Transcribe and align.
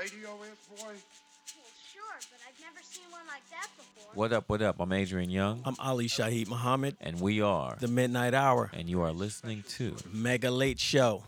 radio 0.00 0.30
is, 0.44 0.80
boy? 0.80 0.86
Well, 0.86 0.94
sure, 1.92 2.02
but 2.30 2.40
I've 2.48 2.58
never 2.58 2.80
seen 2.82 3.04
one 3.10 3.20
like 3.26 3.42
that 3.50 3.68
before. 3.76 4.10
What 4.14 4.32
up, 4.32 4.48
what 4.48 4.62
up? 4.62 4.80
I'm 4.80 4.90
Adrian 4.94 5.28
Younge, 5.28 5.60
I'm 5.66 5.76
Ali 5.78 6.06
Shaheed 6.06 6.48
Muhammad, 6.48 6.96
and 7.02 7.20
we 7.20 7.42
are, 7.42 7.76
the 7.78 7.86
Midnight 7.86 8.32
Hour, 8.32 8.70
and 8.72 8.88
you 8.88 9.02
are 9.02 9.12
listening 9.12 9.62
to 9.76 9.94
Mega 10.10 10.50
Late 10.50 10.80
Show. 10.80 11.24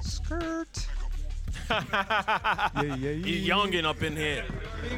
Skirt. 0.00 0.86
Yeah, 1.70 2.74
yeah, 2.74 2.94
yeah. 2.96 3.10
You 3.10 3.52
youngin' 3.54 3.84
up 3.84 4.02
in 4.02 4.16
here. 4.16 4.44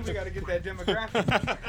We 0.06 0.12
gotta 0.12 0.30
get 0.30 0.46
that 0.46 0.62
demographic. 0.62 1.68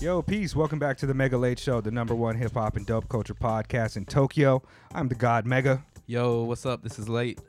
Yo, 0.00 0.22
peace. 0.22 0.56
Welcome 0.56 0.78
back 0.80 0.96
to 0.98 1.06
the 1.06 1.14
Mega 1.14 1.38
Late 1.38 1.58
Show, 1.58 1.80
the 1.80 1.92
number 1.92 2.16
one 2.16 2.36
hip 2.36 2.54
hop 2.54 2.76
and 2.76 2.84
dope 2.84 3.08
culture 3.08 3.34
podcast 3.34 3.96
in 3.96 4.06
Tokyo. 4.06 4.62
I'm 4.92 5.06
the 5.08 5.14
God 5.14 5.46
Mega. 5.46 5.84
Yo, 6.06 6.44
what's 6.44 6.64
up? 6.64 6.82
This 6.82 6.98
is 6.98 7.08
late. 7.08 7.40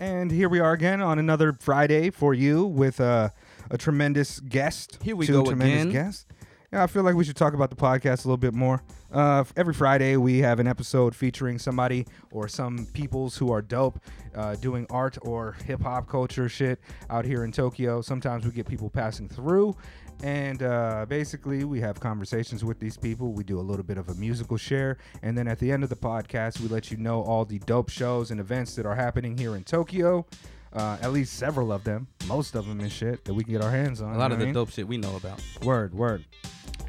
And 0.00 0.30
here 0.30 0.48
we 0.48 0.60
are 0.60 0.72
again 0.72 1.00
on 1.00 1.18
another 1.18 1.54
Friday 1.54 2.10
for 2.10 2.34
you 2.34 2.66
with 2.66 3.00
uh, 3.00 3.30
a 3.70 3.78
tremendous 3.78 4.40
guest. 4.40 4.98
Here 5.02 5.16
we 5.16 5.26
Two 5.26 5.32
go 5.32 5.44
tremendous 5.44 5.82
again. 5.82 5.92
guests. 5.92 6.26
Yeah, 6.72 6.82
I 6.82 6.86
feel 6.88 7.04
like 7.04 7.14
we 7.14 7.22
should 7.24 7.36
talk 7.36 7.54
about 7.54 7.70
the 7.70 7.76
podcast 7.76 8.24
a 8.24 8.28
little 8.28 8.36
bit 8.36 8.52
more. 8.52 8.82
Uh, 9.12 9.44
every 9.56 9.72
Friday, 9.72 10.16
we 10.16 10.38
have 10.38 10.58
an 10.58 10.66
episode 10.66 11.14
featuring 11.14 11.56
somebody 11.56 12.04
or 12.32 12.48
some 12.48 12.86
peoples 12.92 13.36
who 13.36 13.52
are 13.52 13.62
dope 13.62 14.00
uh, 14.34 14.56
doing 14.56 14.84
art 14.90 15.16
or 15.22 15.52
hip 15.64 15.80
hop 15.80 16.08
culture 16.08 16.48
shit 16.48 16.80
out 17.10 17.24
here 17.24 17.44
in 17.44 17.52
Tokyo. 17.52 18.02
Sometimes 18.02 18.44
we 18.44 18.50
get 18.50 18.66
people 18.66 18.90
passing 18.90 19.28
through. 19.28 19.76
And 20.22 20.62
uh, 20.62 21.06
basically, 21.08 21.64
we 21.64 21.80
have 21.80 22.00
conversations 22.00 22.64
with 22.64 22.78
these 22.78 22.96
people. 22.96 23.32
We 23.32 23.44
do 23.44 23.58
a 23.58 23.62
little 23.62 23.82
bit 23.82 23.98
of 23.98 24.08
a 24.08 24.14
musical 24.14 24.56
share. 24.56 24.96
And 25.22 25.36
then 25.36 25.48
at 25.48 25.58
the 25.58 25.70
end 25.70 25.82
of 25.82 25.90
the 25.90 25.96
podcast, 25.96 26.60
we 26.60 26.68
let 26.68 26.90
you 26.90 26.96
know 26.96 27.22
all 27.22 27.44
the 27.44 27.58
dope 27.60 27.90
shows 27.90 28.30
and 28.30 28.40
events 28.40 28.74
that 28.76 28.86
are 28.86 28.94
happening 28.94 29.36
here 29.36 29.56
in 29.56 29.64
Tokyo. 29.64 30.26
Uh, 30.72 30.98
at 31.02 31.12
least 31.12 31.34
several 31.34 31.70
of 31.72 31.84
them, 31.84 32.08
most 32.26 32.56
of 32.56 32.66
them 32.66 32.80
and 32.80 32.90
shit 32.90 33.24
that 33.24 33.32
we 33.32 33.44
can 33.44 33.52
get 33.52 33.62
our 33.62 33.70
hands 33.70 34.00
on. 34.00 34.12
A 34.12 34.18
lot 34.18 34.32
of 34.32 34.40
the 34.40 34.46
mean? 34.46 34.54
dope 34.54 34.70
shit 34.70 34.88
we 34.88 34.96
know 34.96 35.14
about. 35.14 35.40
Word, 35.62 35.94
word. 35.94 36.24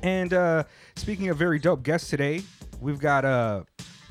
And 0.01 0.33
uh, 0.33 0.63
speaking 0.95 1.29
of 1.29 1.37
very 1.37 1.59
dope 1.59 1.83
guests 1.83 2.09
today, 2.09 2.41
we've 2.81 2.99
got 2.99 3.25
uh, 3.25 3.63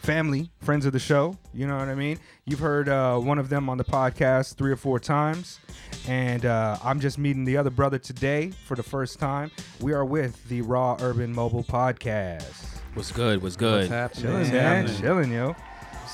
family, 0.05 0.51
friends 0.61 0.85
of 0.85 0.93
the 0.93 0.99
show. 0.99 1.37
You 1.55 1.67
know 1.67 1.79
what 1.79 1.89
I 1.89 1.95
mean? 1.95 2.19
You've 2.45 2.59
heard 2.59 2.89
uh, 2.91 3.19
one 3.19 3.39
of 3.39 3.49
them 3.49 3.71
on 3.71 3.79
the 3.79 3.85
podcast 3.85 4.57
three 4.57 4.71
or 4.71 4.77
four 4.77 5.01
times. 5.01 5.61
And 6.07 6.45
uh, 6.45 6.77
I'm 6.85 7.01
just 7.01 7.17
meeting 7.19 7.45
the 7.45 7.57
other 7.57 7.71
brother 7.71 7.99
today 7.99 8.51
for 8.51 8.75
the 8.75 8.83
first 8.83 9.19
time. 9.19 9.51
We 9.81 9.95
are 9.95 10.05
with 10.05 10.47
the 10.49 10.61
Raw 10.61 10.99
Urban 11.01 11.35
Mobile 11.35 11.65
Podcast. 11.65 12.67
What's 12.93 13.13
good? 13.13 13.43
What's 13.43 13.55
What's 13.55 13.57
good? 13.57 13.91
happening? 13.91 14.25
Chilling, 14.25 14.53
man. 14.53 14.97
Chilling, 15.01 15.33
yo. 15.33 15.57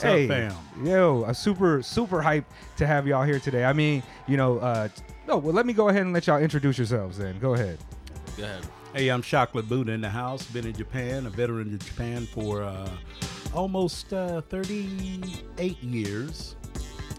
hey, 0.00 0.28
fam? 0.28 0.54
yo, 0.84 1.24
a 1.26 1.34
super, 1.34 1.82
super 1.82 2.22
hype 2.22 2.44
to 2.76 2.86
have 2.86 3.08
y'all 3.08 3.24
here 3.24 3.40
today. 3.40 3.64
I 3.64 3.72
mean, 3.72 4.04
you 4.28 4.36
know, 4.36 4.58
uh, 4.58 4.88
no, 5.26 5.36
well, 5.36 5.52
let 5.52 5.66
me 5.66 5.72
go 5.72 5.88
ahead 5.88 6.02
and 6.02 6.12
let 6.12 6.28
y'all 6.28 6.38
introduce 6.38 6.78
yourselves 6.78 7.18
then. 7.18 7.40
Go 7.40 7.54
ahead. 7.54 7.78
Go 8.36 8.44
ahead. 8.44 8.64
Hey, 8.94 9.08
I'm 9.08 9.22
Chocolate 9.22 9.68
Buddha 9.68 9.92
in 9.92 10.00
the 10.00 10.10
house. 10.10 10.44
Been 10.46 10.66
in 10.66 10.74
Japan, 10.74 11.26
a 11.26 11.30
veteran 11.30 11.68
in 11.68 11.78
Japan 11.78 12.26
for 12.26 12.62
uh, 12.62 12.88
almost 13.54 14.12
uh, 14.12 14.40
38 14.42 15.82
years. 15.82 16.56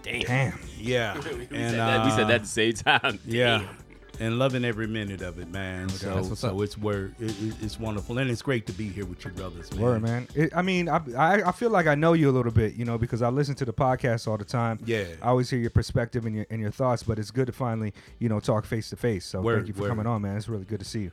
Damn. 0.03 0.21
Damn. 0.21 0.59
Yeah. 0.79 1.13
we, 1.33 1.41
and, 1.41 1.49
said 1.49 1.79
that, 1.79 2.05
we 2.05 2.11
said 2.11 2.23
uh, 2.23 2.27
that 2.27 2.31
at 2.31 2.41
the 2.41 2.47
same 2.47 2.73
time. 2.73 3.19
Yeah. 3.25 3.59
Damn. 3.59 3.77
And 4.19 4.37
loving 4.37 4.63
every 4.63 4.85
minute 4.85 5.23
of 5.23 5.39
it, 5.39 5.47
man. 5.47 5.89
so, 5.89 6.21
so 6.35 6.61
it's 6.61 6.77
word. 6.77 7.15
It, 7.19 7.31
it- 7.41 7.55
it's 7.59 7.79
wonderful, 7.79 8.19
and 8.19 8.29
it's 8.29 8.43
great 8.43 8.67
to 8.67 8.73
be 8.73 8.87
here 8.87 9.03
with 9.05 9.25
you 9.25 9.31
brothers, 9.31 9.71
man. 9.73 9.81
Word, 9.81 10.01
man. 10.03 10.27
It, 10.35 10.55
I 10.55 10.61
mean, 10.61 10.89
I, 10.89 11.01
I 11.17 11.41
I 11.47 11.51
feel 11.51 11.71
like 11.71 11.87
I 11.87 11.95
know 11.95 12.13
you 12.13 12.29
a 12.29 12.31
little 12.31 12.51
bit, 12.51 12.75
you 12.75 12.85
know, 12.85 12.99
because 12.99 13.23
I 13.23 13.29
listen 13.29 13.55
to 13.55 13.65
the 13.65 13.73
podcast 13.73 14.27
all 14.27 14.37
the 14.37 14.45
time. 14.45 14.77
Yeah. 14.85 15.05
I 15.23 15.29
always 15.29 15.49
hear 15.49 15.59
your 15.59 15.71
perspective 15.71 16.27
and 16.27 16.35
your 16.35 16.45
and 16.51 16.61
your 16.61 16.69
thoughts, 16.69 17.01
but 17.01 17.17
it's 17.17 17.31
good 17.31 17.47
to 17.47 17.51
finally, 17.51 17.93
you 18.19 18.29
know, 18.29 18.39
talk 18.39 18.65
face 18.65 18.91
to 18.91 18.95
face. 18.95 19.25
So 19.25 19.41
Word, 19.41 19.55
thank 19.55 19.69
you 19.69 19.73
for 19.73 19.81
word. 19.83 19.89
coming 19.89 20.05
on, 20.05 20.21
man. 20.21 20.37
It's 20.37 20.47
really 20.47 20.65
good 20.65 20.81
to 20.81 20.85
see 20.85 20.99
you. 21.01 21.11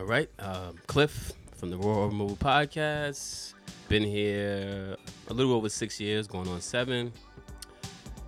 All 0.00 0.06
right. 0.06 0.28
Um, 0.40 0.74
Cliff 0.88 1.32
from 1.56 1.70
the 1.70 1.76
Royal 1.76 2.06
Urban 2.06 2.16
Mobile 2.16 2.36
Podcast. 2.36 3.54
Been 3.90 4.04
here 4.04 4.94
a 5.28 5.34
little 5.34 5.52
over 5.52 5.68
six 5.68 5.98
years, 5.98 6.28
going 6.28 6.46
on 6.46 6.60
seven. 6.60 7.12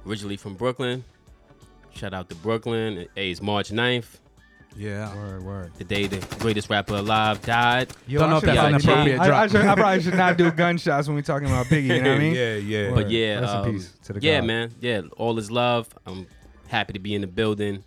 Originally 0.05 0.37
from 0.37 0.55
Brooklyn. 0.55 1.05
Shout 1.95 2.12
out 2.12 2.28
to 2.31 2.34
Brooklyn. 2.34 3.06
Hey, 3.15 3.31
it's 3.31 3.41
March 3.41 3.71
9th, 3.71 4.19
Yeah. 4.77 5.15
Word, 5.15 5.45
word. 5.45 5.73
the 5.78 5.84
day 5.84 6.09
the 6.09 6.19
greatest 6.41 6.69
rapper 6.69 6.95
alive 6.97 7.41
died. 7.43 7.93
Yo, 8.09 8.19
Don't 8.19 8.31
know 8.31 8.34
I 8.34 8.39
if 8.39 8.45
that's 8.45 8.56
probably- 8.59 8.75
an 8.75 8.81
appropriate 8.81 9.21
I, 9.21 9.23
I, 9.23 9.27
drop. 9.28 9.50
should, 9.50 9.61
I 9.69 9.75
probably 9.77 10.03
should 10.06 10.15
not 10.17 10.37
do 10.37 10.50
gunshots 10.50 11.06
when 11.06 11.15
we're 11.15 11.23
talking 11.23 11.47
about 11.47 11.67
Biggie. 11.67 11.83
You 11.84 12.03
know 12.03 12.11
what 12.11 12.17
I 12.17 12.19
mean? 12.19 12.34
yeah, 12.34 12.55
yeah. 12.56 12.89
Word. 12.89 12.94
But 12.97 13.11
yeah, 13.12 13.39
Rest 13.41 13.53
in 13.55 13.61
um, 13.61 13.73
peace 13.73 13.93
to 14.03 14.12
the 14.15 14.21
yeah, 14.21 14.41
God. 14.41 14.47
man. 14.49 14.71
Yeah, 14.81 15.03
all 15.17 15.39
is 15.39 15.49
love. 15.49 15.89
I'm 16.09 16.27
happy 16.67 16.93
to 16.94 16.99
be 16.99 17.15
in 17.15 17.21
the 17.21 17.29
building, 17.29 17.84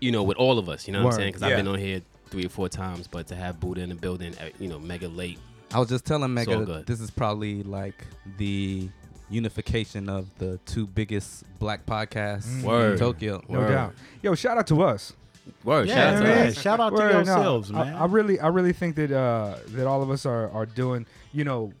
you 0.00 0.10
know, 0.10 0.24
with 0.24 0.36
all 0.36 0.58
of 0.58 0.68
us. 0.68 0.88
You 0.88 0.94
know 0.94 1.04
what 1.04 1.14
I'm 1.14 1.20
saying? 1.20 1.28
Because 1.34 1.42
Yeah. 1.42 1.50
I've 1.50 1.56
been 1.58 1.68
on 1.68 1.78
here 1.78 2.02
three 2.30 2.44
or 2.44 2.48
four 2.50 2.68
times, 2.68 3.06
but 3.06 3.28
to 3.28 3.36
have 3.36 3.60
Buddha 3.60 3.82
in 3.82 3.88
the 3.88 3.94
building, 3.94 4.34
uh, 4.38 4.48
you 4.58 4.66
know, 4.66 4.80
mega 4.80 5.06
late. 5.06 5.38
I 5.72 5.78
was 5.78 5.88
just 5.88 6.04
telling 6.06 6.36
It's 6.36 6.48
Mega, 6.48 6.64
good. 6.64 6.86
this 6.86 7.00
is 7.00 7.10
probably 7.10 7.62
like 7.62 8.04
the 8.38 8.88
unification 9.30 10.08
of 10.08 10.26
the 10.38 10.58
two 10.64 10.86
biggest 10.86 11.44
black 11.58 11.84
podcasts. 11.86 12.62
Word. 12.62 12.92
in 12.92 12.98
Tokyo. 12.98 13.42
No 13.48 13.58
Word. 13.60 13.68
doubt. 13.68 13.94
Yo, 14.22 14.34
shout 14.34 14.56
out 14.58 14.66
to 14.68 14.82
us. 14.82 15.12
Word. 15.64 15.88
Yeah, 15.88 15.94
shout 15.94 16.14
out 16.14 16.18
to 16.18 16.24
man. 16.24 16.46
us. 16.48 16.60
Shout 16.60 16.80
out 16.80 16.88
to 16.90 16.94
Word, 16.96 17.10
no, 17.12 17.16
yourselves, 17.18 17.70
I- 17.70 17.84
man. 17.84 17.94
I, 17.94 18.04
really, 18.06 18.40
I 18.40 18.48
really 18.48 18.72
think 18.72 18.96
that 18.96 19.12
uh, 19.12 19.56
that 19.68 19.86
all 19.86 20.02
of 20.02 20.10
us 20.10 20.24
are 20.26 20.50
are 20.50 20.66
doing, 20.66 21.06
you 21.32 21.44
know, 21.44 21.72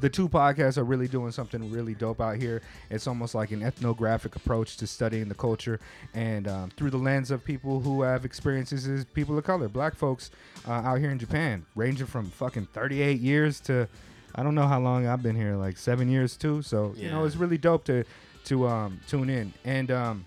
the 0.00 0.08
two 0.08 0.28
podcasts 0.28 0.78
are 0.78 0.84
really 0.84 1.08
doing 1.08 1.32
something 1.32 1.70
really 1.70 1.94
dope 1.94 2.20
out 2.20 2.36
here. 2.36 2.62
It's 2.90 3.06
almost 3.06 3.34
like 3.34 3.50
an 3.50 3.62
ethnographic 3.62 4.36
approach 4.36 4.76
to 4.78 4.86
studying 4.86 5.28
the 5.28 5.34
culture, 5.34 5.80
and 6.14 6.48
um, 6.48 6.70
through 6.76 6.90
the 6.90 6.98
lens 6.98 7.30
of 7.30 7.44
people 7.44 7.80
who 7.80 8.02
have 8.02 8.24
experiences 8.24 8.86
as 8.86 9.04
people 9.04 9.36
of 9.36 9.44
color, 9.44 9.68
black 9.68 9.94
folks 9.94 10.30
uh, 10.66 10.72
out 10.72 10.98
here 10.98 11.10
in 11.10 11.18
Japan, 11.18 11.64
ranging 11.74 12.06
from 12.06 12.30
fucking 12.30 12.66
38 12.72 13.20
years 13.20 13.60
to 13.60 13.88
I 14.34 14.42
don't 14.42 14.54
know 14.54 14.66
how 14.66 14.80
long 14.80 15.06
I've 15.06 15.22
been 15.22 15.36
here, 15.36 15.56
like 15.56 15.76
seven 15.76 16.08
years 16.08 16.36
too. 16.36 16.62
So 16.62 16.94
you 16.96 17.10
know, 17.10 17.24
it's 17.24 17.36
really 17.36 17.58
dope 17.58 17.84
to 17.84 18.04
to 18.44 18.68
um, 18.68 19.00
tune 19.08 19.30
in 19.30 19.52
and. 19.64 19.90
Um, 19.90 20.26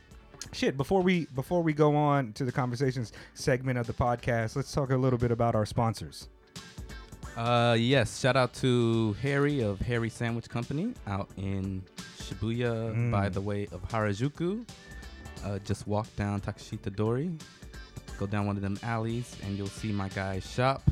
Shit, 0.52 0.76
before 0.76 1.02
we 1.02 1.26
before 1.34 1.64
we 1.64 1.72
go 1.72 1.96
on 1.96 2.34
to 2.34 2.44
the 2.44 2.52
conversations 2.52 3.14
segment 3.34 3.80
of 3.80 3.88
the 3.88 3.94
podcast, 3.94 4.58
let's 4.58 4.72
talk 4.74 4.92
a 4.92 4.98
little 4.98 5.18
bit 5.18 5.32
about 5.32 5.56
our 5.56 5.66
sponsors. 5.66 6.28
Uh, 7.36 7.76
yes. 7.80 8.20
Shout 8.20 8.36
out 8.36 8.54
to 8.56 9.14
Harry 9.22 9.62
of 9.62 9.80
Harry 9.82 10.10
Sandwich 10.10 10.48
Company 10.50 10.94
out 11.08 11.30
in 11.38 11.82
Shibuya 12.20 12.94
Mm. 12.94 13.12
by 13.12 13.30
the 13.30 13.42
way 13.42 13.68
of 13.72 13.82
Harajuku. 13.90 14.66
Uh, 15.44 15.60
just 15.60 15.88
walk 15.88 16.08
down 16.16 16.40
Takeshita 16.42 16.96
Dori, 16.96 17.32
go 18.18 18.26
down 18.28 18.46
one 18.46 18.56
of 18.56 18.62
them 18.62 18.78
alleys, 18.84 19.36
and 19.44 19.58
you'll 19.58 19.68
see 19.68 19.92
my 19.92 20.08
guy's 20.10 20.50
shop 20.50 20.84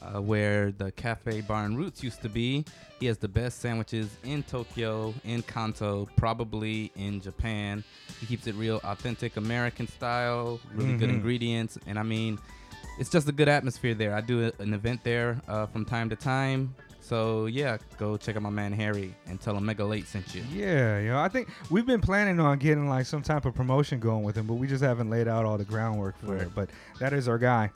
uh, 0.00 0.20
where 0.20 0.70
the 0.72 0.90
Cafe 0.92 1.42
Bar 1.42 1.64
and 1.66 1.76
Roots 1.76 2.02
used 2.02 2.22
to 2.22 2.28
be. 2.28 2.64
He 3.00 3.06
has 3.06 3.18
the 3.18 3.28
best 3.28 3.58
sandwiches 3.60 4.08
in 4.24 4.44
Tokyo, 4.44 5.12
in 5.24 5.42
Kanto, 5.42 6.08
probably 6.16 6.90
in 6.96 7.20
Japan. 7.20 7.82
He 8.20 8.26
keeps 8.26 8.46
it 8.46 8.54
real 8.54 8.80
authentic 8.84 9.36
American 9.36 9.88
style, 9.88 10.60
really 10.74 10.96
good 10.96 11.10
Mhm. 11.10 11.14
ingredients, 11.14 11.76
and 11.86 11.98
I 11.98 12.02
mean, 12.04 12.38
it's 12.98 13.10
just 13.10 13.28
a 13.28 13.32
good 13.32 13.48
atmosphere 13.48 13.94
there. 13.94 14.14
I 14.14 14.20
do 14.20 14.46
a, 14.46 14.62
an 14.62 14.74
event 14.74 15.02
there 15.04 15.40
uh, 15.48 15.66
from 15.66 15.84
time 15.84 16.08
to 16.10 16.16
time. 16.16 16.74
So 17.00 17.46
yeah, 17.46 17.78
go 17.98 18.16
check 18.16 18.36
out 18.36 18.42
my 18.42 18.50
man 18.50 18.72
Harry 18.72 19.14
and 19.26 19.40
tell 19.40 19.56
him 19.56 19.66
Mega 19.66 19.84
Late 19.84 20.06
sent 20.06 20.34
you. 20.34 20.42
Yeah, 20.52 21.00
you 21.00 21.08
know, 21.08 21.18
I 21.18 21.28
think 21.28 21.48
we've 21.68 21.84
been 21.84 22.00
planning 22.00 22.38
on 22.38 22.58
getting 22.58 22.88
like 22.88 23.06
some 23.06 23.22
type 23.22 23.44
of 23.44 23.54
promotion 23.54 23.98
going 23.98 24.22
with 24.22 24.36
him, 24.36 24.46
but 24.46 24.54
we 24.54 24.66
just 24.66 24.84
haven't 24.84 25.10
laid 25.10 25.26
out 25.26 25.44
all 25.44 25.58
the 25.58 25.64
groundwork 25.64 26.16
for 26.18 26.36
it. 26.36 26.54
But 26.54 26.70
that 27.00 27.12
is 27.12 27.28
our 27.28 27.38
guy. 27.38 27.70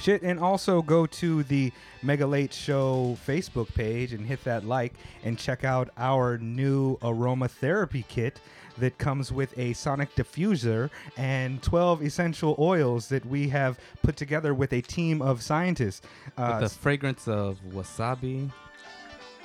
Shit, 0.00 0.22
and 0.22 0.38
also 0.38 0.80
go 0.80 1.06
to 1.06 1.42
the 1.44 1.72
Mega 2.02 2.26
Late 2.26 2.52
Show 2.52 3.18
Facebook 3.26 3.74
page 3.74 4.12
and 4.12 4.24
hit 4.24 4.42
that 4.44 4.64
like 4.64 4.94
and 5.24 5.38
check 5.38 5.64
out 5.64 5.90
our 5.96 6.38
new 6.38 6.96
aromatherapy 6.98 8.06
kit 8.06 8.40
that 8.80 8.98
comes 8.98 9.32
with 9.32 9.56
a 9.58 9.72
sonic 9.72 10.14
diffuser 10.14 10.90
and 11.16 11.62
12 11.62 12.02
essential 12.02 12.54
oils 12.58 13.08
that 13.08 13.24
we 13.26 13.48
have 13.48 13.78
put 14.02 14.16
together 14.16 14.54
with 14.54 14.72
a 14.72 14.80
team 14.80 15.20
of 15.22 15.42
scientists. 15.42 16.06
Uh, 16.36 16.58
With 16.60 16.70
the 16.72 16.78
fragrance 16.78 17.26
of 17.28 17.58
wasabi. 17.72 18.50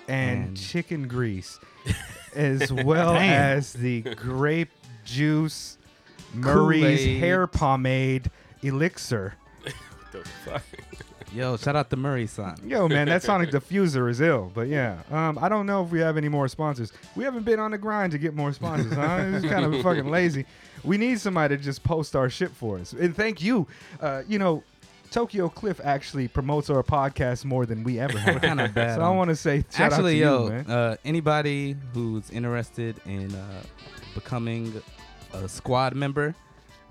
and 0.07 0.47
And- 0.49 0.57
chicken 0.57 1.07
grease, 1.07 1.59
as 2.35 2.71
well 2.71 3.15
as 3.15 3.73
the 3.73 4.01
grape 4.01 4.71
juice 5.05 5.77
Murray's 6.33 6.99
Kool-Aid. 6.99 7.19
hair 7.19 7.47
pomade 7.47 8.31
elixir. 8.61 9.35
Yo, 11.33 11.57
shout 11.57 11.75
out 11.75 11.89
to 11.89 11.95
Murray 11.95 12.27
son. 12.27 12.55
Yo, 12.63 12.87
man, 12.87 13.07
that 13.07 13.23
sonic 13.23 13.49
diffuser 13.49 14.07
is 14.09 14.21
ill. 14.21 14.51
But 14.53 14.67
yeah, 14.67 15.01
um, 15.09 15.39
I 15.41 15.49
don't 15.49 15.65
know 15.65 15.83
if 15.83 15.89
we 15.89 15.99
have 15.99 16.15
any 16.15 16.29
more 16.29 16.47
sponsors. 16.47 16.93
We 17.15 17.23
haven't 17.23 17.43
been 17.43 17.59
on 17.59 17.71
the 17.71 17.77
grind 17.79 18.11
to 18.11 18.19
get 18.19 18.35
more 18.35 18.53
sponsors. 18.53 18.93
Huh? 18.93 19.17
It's 19.33 19.45
kind 19.45 19.65
of 19.65 19.81
fucking 19.83 20.09
lazy. 20.09 20.45
We 20.83 20.97
need 20.97 21.19
somebody 21.19 21.57
to 21.57 21.63
just 21.63 21.83
post 21.83 22.15
our 22.15 22.29
shit 22.29 22.51
for 22.51 22.77
us. 22.77 22.93
And 22.93 23.15
thank 23.15 23.41
you. 23.41 23.67
Uh, 23.99 24.21
you 24.27 24.37
know, 24.37 24.63
Tokyo 25.09 25.49
Cliff 25.49 25.81
actually 25.83 26.27
promotes 26.27 26.69
our 26.69 26.83
podcast 26.83 27.45
more 27.45 27.65
than 27.65 27.83
we 27.83 27.99
ever 27.99 28.17
have. 28.19 28.41
kind 28.41 28.61
of 28.61 28.73
bad. 28.73 28.97
so 28.97 29.01
I 29.01 29.09
want 29.09 29.29
to 29.29 29.35
say 29.35 29.65
shout 29.71 29.93
Actually, 29.93 30.19
yo, 30.19 30.49
you, 30.49 30.71
uh, 30.71 30.97
anybody 31.03 31.75
who's 31.93 32.29
interested 32.29 32.95
in 33.05 33.33
uh, 33.33 33.63
becoming 34.13 34.81
a 35.33 35.49
squad 35.49 35.95
member, 35.95 36.35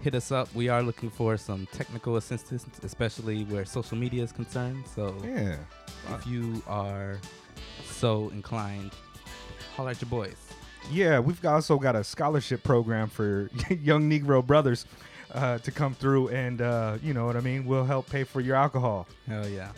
hit 0.03 0.15
us 0.15 0.33
up. 0.33 0.53
We 0.55 0.69
are 0.69 0.83
looking 0.83 1.11
for 1.11 1.37
some 1.37 1.67
technical 1.73 2.17
assistance, 2.17 2.67
especially 2.83 3.45
where 3.45 3.65
social 3.65 3.97
media 3.97 4.23
is 4.25 4.33
concerned. 4.33 4.85
So 4.95 5.17
yeah. 5.25 5.57
if 6.11 6.27
you 6.27 6.63
are 6.67 7.19
so 7.85 8.29
inclined, 8.31 8.93
holler 9.77 9.91
at 9.91 10.01
your 10.01 10.11
boys. 10.11 10.37
Yeah, 10.91 11.21
we've 11.21 11.45
also 11.47 11.79
got 11.79 11.95
a 11.95 12.03
scholarship 12.03 12.65
program 12.65 13.09
for 13.09 13.49
young 13.71 14.11
Negro 14.11 14.45
brothers 14.45 14.87
uh, 15.33 15.59
to 15.59 15.71
come 15.71 15.95
through, 15.95 16.29
and 16.29 16.61
uh, 16.61 16.99
you 17.03 17.15
know 17.15 17.25
what 17.25 17.37
I 17.37 17.41
mean. 17.41 17.65
We'll 17.65 17.85
help 17.85 18.11
pay 18.11 18.25
for 18.25 18.41
your 18.41 18.57
alcohol. 18.57 19.07
Hell 19.27 19.49
yeah. 19.49 19.71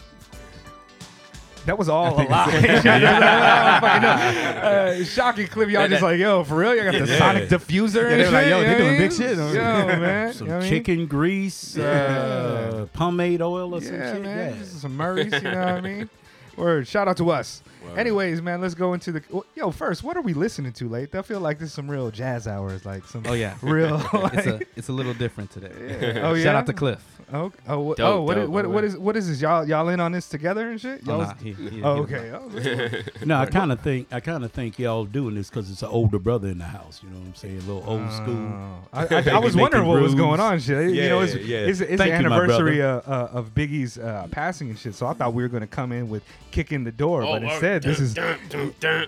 That 1.67 1.79
was 1.79 1.89
all 1.89 2.15
a 2.21 2.23
lie. 2.29 2.45
I 2.51 3.81
don't 3.81 3.81
fucking 3.81 4.03
know. 4.03 4.61
Uh, 5.01 5.05
shocking 5.05 5.47
clip. 5.47 5.71
Y'all 5.71 5.89
just 5.89 6.03
like, 6.03 6.19
yo, 6.19 6.45
for 6.45 6.57
real? 6.57 6.75
You 6.75 6.85
got 6.85 6.93
the 6.93 7.07
Yeah. 7.11 7.19
sonic 7.19 7.49
diffuser 7.49 8.11
and 8.11 8.21
they 8.21 8.25
were 8.27 8.31
like, 8.33 8.45
shit? 8.45 8.51
yo, 8.51 8.61
they 8.63 8.77
doing 8.79 8.99
big 8.99 9.13
shit. 9.13 9.37
Yo, 9.39 9.53
man. 9.99 10.33
Some 10.35 10.47
You 10.47 10.51
know 10.53 10.59
what 10.59 10.65
I 10.67 10.69
mean? 10.71 10.77
chicken 10.85 11.07
grease, 11.07 11.79
uh, 11.79 12.87
pomade 12.93 13.41
oil 13.43 13.75
or 13.75 13.81
some 13.81 13.93
shit. 13.93 14.23
man. 14.23 14.57
Yeah. 14.59 14.63
Some 14.65 14.97
Murray's, 14.97 15.33
you 15.33 15.41
know 15.41 15.51
what 15.59 15.69
I 15.69 15.81
mean? 15.81 16.11
Word. 16.57 16.87
Shout 16.87 17.09
out 17.09 17.17
to 17.17 17.31
us. 17.31 17.63
Word. 17.95 18.01
Anyways, 18.01 18.43
man, 18.43 18.61
let's 18.61 18.75
go 18.75 18.93
into 18.95 19.13
the. 19.13 19.23
Yo, 19.55 19.71
first, 19.71 20.03
what 20.03 20.17
are 20.17 20.23
we 20.23 20.35
listening 20.35 20.73
to, 20.75 20.89
late? 20.89 21.15
I 21.15 21.23
feel 21.23 21.41
like 21.41 21.59
this 21.59 21.69
is 21.69 21.75
some 21.75 21.91
real 21.91 22.11
jazz 22.11 22.47
hours, 22.47 22.85
like 22.85 23.05
some 23.07 23.25
Oh 23.27 23.33
yeah. 23.33 23.57
real. 23.63 24.01
it's 24.33 24.47
a 24.47 24.61
it's 24.77 24.89
a 24.89 24.93
little 24.93 25.15
different 25.15 25.51
today. 25.51 26.21
oh 26.23 26.35
yeah. 26.35 26.45
Shout 26.45 26.57
out 26.57 26.67
to 26.67 26.73
Cliff. 26.73 27.05
Oh, 27.33 27.51
oh, 27.67 27.81
what, 27.81 27.97
Dope, 27.97 28.07
oh, 28.07 28.21
what, 28.23 28.37
is, 28.37 28.45
dope, 28.45 28.51
what, 28.53 28.65
all 28.67 28.71
what 28.73 28.85
right. 28.85 28.85
is 28.85 28.99
what 28.99 29.17
is 29.17 29.29
this? 29.29 29.41
Y'all 29.41 29.67
y'all 29.67 29.89
in 29.89 29.99
on 29.99 30.13
this 30.13 30.29
together 30.29 30.71
and 30.71 30.79
shit? 30.81 31.01
Oh, 31.07 31.11
Y'all 31.13 31.19
nah, 31.23 31.35
he- 31.35 31.53
he- 31.55 31.83
oh, 31.83 32.03
okay. 32.03 32.31
Oh, 32.35 33.25
No, 33.25 33.37
I 33.39 33.47
kind 33.47 33.73
of 33.73 33.81
think 33.81 34.09
I 34.13 34.21
kind 34.21 34.45
of 34.45 34.53
think 34.53 34.79
y'all 34.79 35.05
doing 35.07 35.35
this 35.35 35.49
because 35.49 35.71
it's 35.71 35.83
an 35.83 35.89
older 35.89 36.19
brother 36.19 36.49
in 36.49 36.59
the 36.59 36.65
house. 36.65 37.01
You 37.03 37.09
know 37.11 37.19
what 37.19 37.27
I'm 37.29 37.35
saying? 37.35 37.57
A 37.57 37.61
little 37.61 37.85
old 37.87 38.13
school. 38.13 38.37
Oh. 38.37 38.79
I, 38.93 39.07
I, 39.07 39.37
I 39.37 39.39
was 39.39 39.57
wondering 39.57 39.87
what 39.87 40.03
was 40.03 40.15
going 40.15 40.39
on, 40.39 40.61
shit. 40.61 40.95
you 40.95 41.09
know, 41.09 41.21
it's, 41.21 41.35
Yeah, 41.35 41.41
yeah. 41.61 41.67
it's, 41.67 41.81
it's 41.81 41.91
the 41.93 41.97
Thank 41.97 42.11
you, 42.11 42.15
anniversary 42.27 42.83
uh, 42.83 42.89
uh, 43.07 43.31
of 43.33 43.55
Biggie's 43.55 43.97
uh, 43.99 44.29
passing 44.31 44.69
and 44.71 44.79
shit. 44.79 44.95
So 44.95 45.07
I 45.07 45.15
thought 45.15 45.33
we 45.33 45.43
were 45.43 45.49
gonna 45.49 45.67
come 45.67 45.93
in 45.93 46.09
with 46.11 46.23
kicking 46.51 46.85
the 46.85 46.93
door, 46.93 47.23
Oh, 47.23 47.33
but 47.33 47.43
instead 47.43 47.84
this 47.85 48.01
is, 48.01 48.17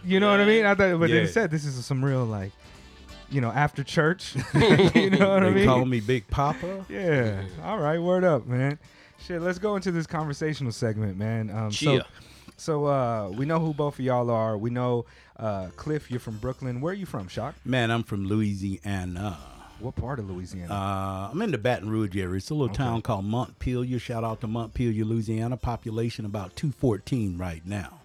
you 0.04 0.20
know 0.20 0.30
what 0.30 0.40
I 0.40 0.44
mean? 0.44 0.64
I 0.64 0.74
thought, 0.74 0.98
but 1.00 1.10
Yeah. 1.10 1.26
said 1.26 1.50
this 1.50 1.64
is 1.64 1.84
some 1.84 2.04
real 2.04 2.24
like, 2.24 2.52
you 3.30 3.40
know, 3.40 3.50
after 3.50 3.82
church. 3.82 4.34
you 4.54 5.10
know 5.10 5.30
what 5.30 5.42
I 5.42 5.46
mean? 5.46 5.54
They 5.54 5.60
mean? 5.60 5.66
call 5.66 5.84
me 5.84 6.00
Big 6.00 6.28
Papa. 6.28 6.84
Yeah. 6.88 7.42
All 7.64 7.78
right. 7.78 7.98
Word 7.98 8.24
up, 8.24 8.46
man. 8.46 8.78
Shit. 9.18 9.40
Let's 9.42 9.58
go 9.58 9.76
into 9.76 9.90
this 9.90 10.06
conversational 10.06 10.72
segment, 10.72 11.18
man. 11.18 11.50
Um, 11.50 11.72
so, 11.72 11.96
Chia. 11.96 12.06
so 12.56 12.86
uh, 12.86 13.30
we 13.30 13.46
know 13.46 13.58
who 13.58 13.74
both 13.74 13.98
of 13.98 14.04
y'all 14.04 14.30
are. 14.30 14.56
We 14.56 14.70
know 14.70 15.06
uh, 15.38 15.68
Cliff. 15.76 16.10
You're 16.10 16.20
from 16.20 16.38
Brooklyn. 16.38 16.80
Where 16.80 16.92
are 16.92 16.96
you 16.96 17.06
from, 17.06 17.28
Shock? 17.28 17.54
Man, 17.64 17.90
I'm 17.90 18.02
from 18.02 18.26
Louisiana. 18.26 19.38
What 19.78 19.94
part 19.94 20.18
of 20.18 20.30
Louisiana? 20.30 20.72
Uh, 20.72 21.28
I'm 21.30 21.42
in 21.42 21.50
the 21.50 21.58
Baton 21.58 21.90
Rouge 21.90 22.16
area. 22.16 22.36
It's 22.36 22.48
a 22.48 22.54
little 22.54 22.74
town 22.74 23.02
called 23.02 23.26
Montpelier. 23.26 23.98
Shout 23.98 24.24
out 24.24 24.40
to 24.40 24.46
Montpelier, 24.46 25.04
Louisiana. 25.04 25.56
Population 25.58 26.24
about 26.24 26.56
214 26.56 27.36
right 27.36 27.64
now. 27.66 28.00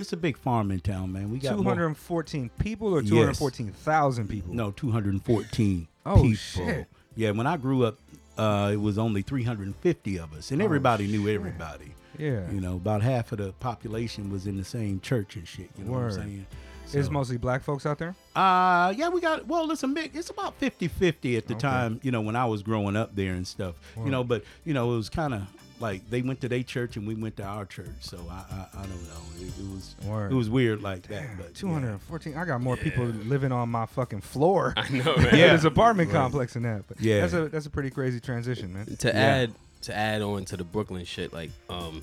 It's 0.00 0.12
a 0.12 0.16
big 0.16 0.36
farming 0.38 0.80
town, 0.80 1.12
man. 1.12 1.30
We 1.30 1.38
got 1.38 1.56
more- 1.56 1.74
214 1.74 2.50
people 2.58 2.88
or 2.94 3.00
Yes. 3.02 3.10
214,000 3.10 4.28
people? 4.28 4.54
No, 4.54 4.70
214 4.70 5.88
Oh, 6.06 6.16
people. 6.22 6.34
shit. 6.36 6.86
Yeah, 7.16 7.32
when 7.32 7.46
I 7.46 7.56
grew 7.56 7.84
up, 7.84 7.98
uh, 8.38 8.70
it 8.72 8.76
was 8.80 8.96
only 8.98 9.22
350 9.22 10.18
of 10.18 10.32
us, 10.32 10.50
and 10.50 10.62
Oh, 10.62 10.64
everybody 10.64 11.06
knew 11.06 11.28
everybody. 11.28 11.92
Yeah. 12.18 12.50
You 12.50 12.60
know, 12.60 12.76
about 12.76 13.02
half 13.02 13.32
of 13.32 13.38
the 13.38 13.52
population 13.60 14.30
was 14.30 14.46
in 14.46 14.56
the 14.56 14.64
same 14.64 15.00
church 15.00 15.36
and 15.36 15.46
shit. 15.46 15.70
You 15.78 15.84
know 15.84 15.92
Word. 15.92 16.12
what 16.12 16.20
I'm 16.20 16.26
saying? 16.28 16.46
It's 16.92 17.08
mostly 17.08 17.36
black 17.36 17.62
folks 17.62 17.86
out 17.86 17.98
there? 17.98 18.16
Uh, 18.34 18.92
yeah, 18.96 19.08
we 19.10 19.20
got, 19.20 19.46
well, 19.46 19.70
it's 19.70 19.82
a 19.84 19.86
mix. 19.86 20.16
It's 20.16 20.30
about 20.30 20.54
50 20.56 20.88
50 20.88 21.36
at 21.36 21.46
the 21.46 21.54
Okay. 21.54 21.60
time, 21.60 22.00
you 22.02 22.10
know, 22.10 22.20
when 22.20 22.34
I 22.34 22.46
was 22.46 22.62
growing 22.64 22.96
up 22.96 23.14
there 23.14 23.32
and 23.34 23.46
stuff. 23.46 23.76
Word. 23.96 24.06
You 24.06 24.10
know, 24.10 24.24
but, 24.24 24.42
you 24.64 24.74
know, 24.74 24.92
it 24.92 24.96
was 24.96 25.08
kind 25.08 25.34
of 25.34 25.42
like 25.80 26.08
they 26.10 26.22
went 26.22 26.40
to 26.42 26.48
their 26.48 26.62
church 26.62 26.96
and 26.96 27.06
we 27.06 27.14
went 27.14 27.36
to 27.38 27.42
our 27.44 27.64
church. 27.64 27.88
So 28.00 28.18
I, 28.30 28.34
I, 28.34 28.66
I 28.80 28.82
don't 28.82 29.02
know. 29.08 29.22
It, 29.40 29.46
it 29.58 29.72
was, 29.74 29.94
Word. 30.04 30.30
it 30.30 30.34
was 30.34 30.50
weird 30.50 30.82
like 30.82 31.02
that. 31.08 31.22
Damn, 31.22 31.36
But 31.38 31.46
yeah. 31.46 31.52
214. 31.54 32.36
I 32.36 32.44
got 32.44 32.60
more 32.60 32.76
people 32.76 33.04
living 33.06 33.50
on 33.52 33.68
my 33.70 33.86
fucking 33.86 34.20
floor. 34.20 34.74
I 34.76 34.88
know, 34.90 35.04
yeah, 35.16 35.22
right? 35.24 35.30
there's 35.32 35.64
apartment 35.64 36.10
complex 36.10 36.54
in 36.56 36.62
that. 36.64 36.82
But 36.86 37.00
Yeah. 37.00 37.20
that's 37.22 37.32
a 37.32 37.48
that's 37.48 37.66
a 37.66 37.70
pretty 37.70 37.90
crazy 37.90 38.20
transition, 38.20 38.72
man. 38.74 38.86
to 38.96 39.08
Yeah. 39.08 39.14
add 39.14 39.52
to 39.82 39.96
add 39.96 40.20
on 40.22 40.44
to 40.44 40.56
the 40.58 40.64
Brooklyn 40.64 41.04
shit, 41.06 41.32
like 41.32 41.50
um, 41.70 42.02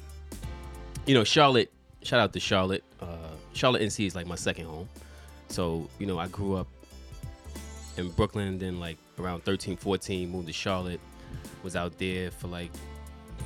you 1.05 1.13
know, 1.13 1.23
Charlotte. 1.23 1.71
Shout 2.03 2.19
out 2.19 2.33
to 2.33 2.39
Charlotte. 2.39 2.83
Uh, 3.01 3.05
Charlotte 3.53 3.81
NC 3.83 4.07
is 4.07 4.15
like 4.15 4.25
my 4.27 4.35
second 4.35 4.65
home. 4.65 4.89
So 5.49 5.87
you 5.99 6.07
know, 6.07 6.17
I 6.17 6.27
grew 6.27 6.55
up 6.55 6.67
in 7.97 8.09
Brooklyn. 8.09 8.57
Then 8.57 8.79
like 8.79 8.97
around 9.19 9.43
13, 9.43 9.77
14, 9.77 10.29
moved 10.31 10.47
to 10.47 10.53
Charlotte. 10.53 10.99
Was 11.63 11.75
out 11.75 11.97
there 11.97 12.31
for 12.31 12.47
like 12.47 12.71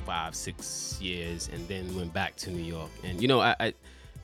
five, 0.04 0.34
six 0.34 0.98
years, 1.00 1.48
and 1.52 1.66
then 1.68 1.94
went 1.96 2.12
back 2.12 2.36
to 2.36 2.50
New 2.50 2.62
York. 2.62 2.90
And 3.04 3.20
you 3.20 3.28
know, 3.28 3.40
I, 3.40 3.54
I 3.60 3.74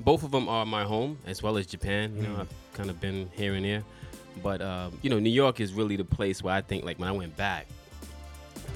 both 0.00 0.22
of 0.22 0.30
them 0.30 0.48
are 0.48 0.64
my 0.64 0.84
home 0.84 1.18
as 1.26 1.42
well 1.42 1.56
as 1.56 1.66
Japan. 1.66 2.14
You 2.16 2.22
know, 2.22 2.36
I've 2.40 2.52
kind 2.74 2.90
of 2.90 3.00
been 3.00 3.28
here 3.32 3.54
and 3.54 3.64
there. 3.64 3.84
But 4.42 4.62
um, 4.62 4.98
you 5.02 5.10
know, 5.10 5.18
New 5.18 5.30
York 5.30 5.60
is 5.60 5.72
really 5.72 5.96
the 5.96 6.04
place 6.04 6.42
where 6.42 6.54
I 6.54 6.60
think 6.60 6.84
like 6.84 6.98
when 6.98 7.08
I 7.08 7.12
went 7.12 7.36
back, 7.36 7.66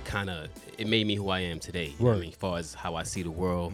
kind 0.04 0.30
of 0.30 0.48
it 0.78 0.86
made 0.86 1.06
me 1.06 1.14
who 1.14 1.28
I 1.28 1.40
am 1.40 1.58
today. 1.60 1.94
You 1.98 2.04
know 2.04 2.12
I 2.12 2.18
mean, 2.18 2.30
as 2.30 2.36
far 2.36 2.58
as 2.58 2.74
how 2.74 2.94
I 2.96 3.02
see 3.02 3.22
the 3.22 3.30
world 3.30 3.72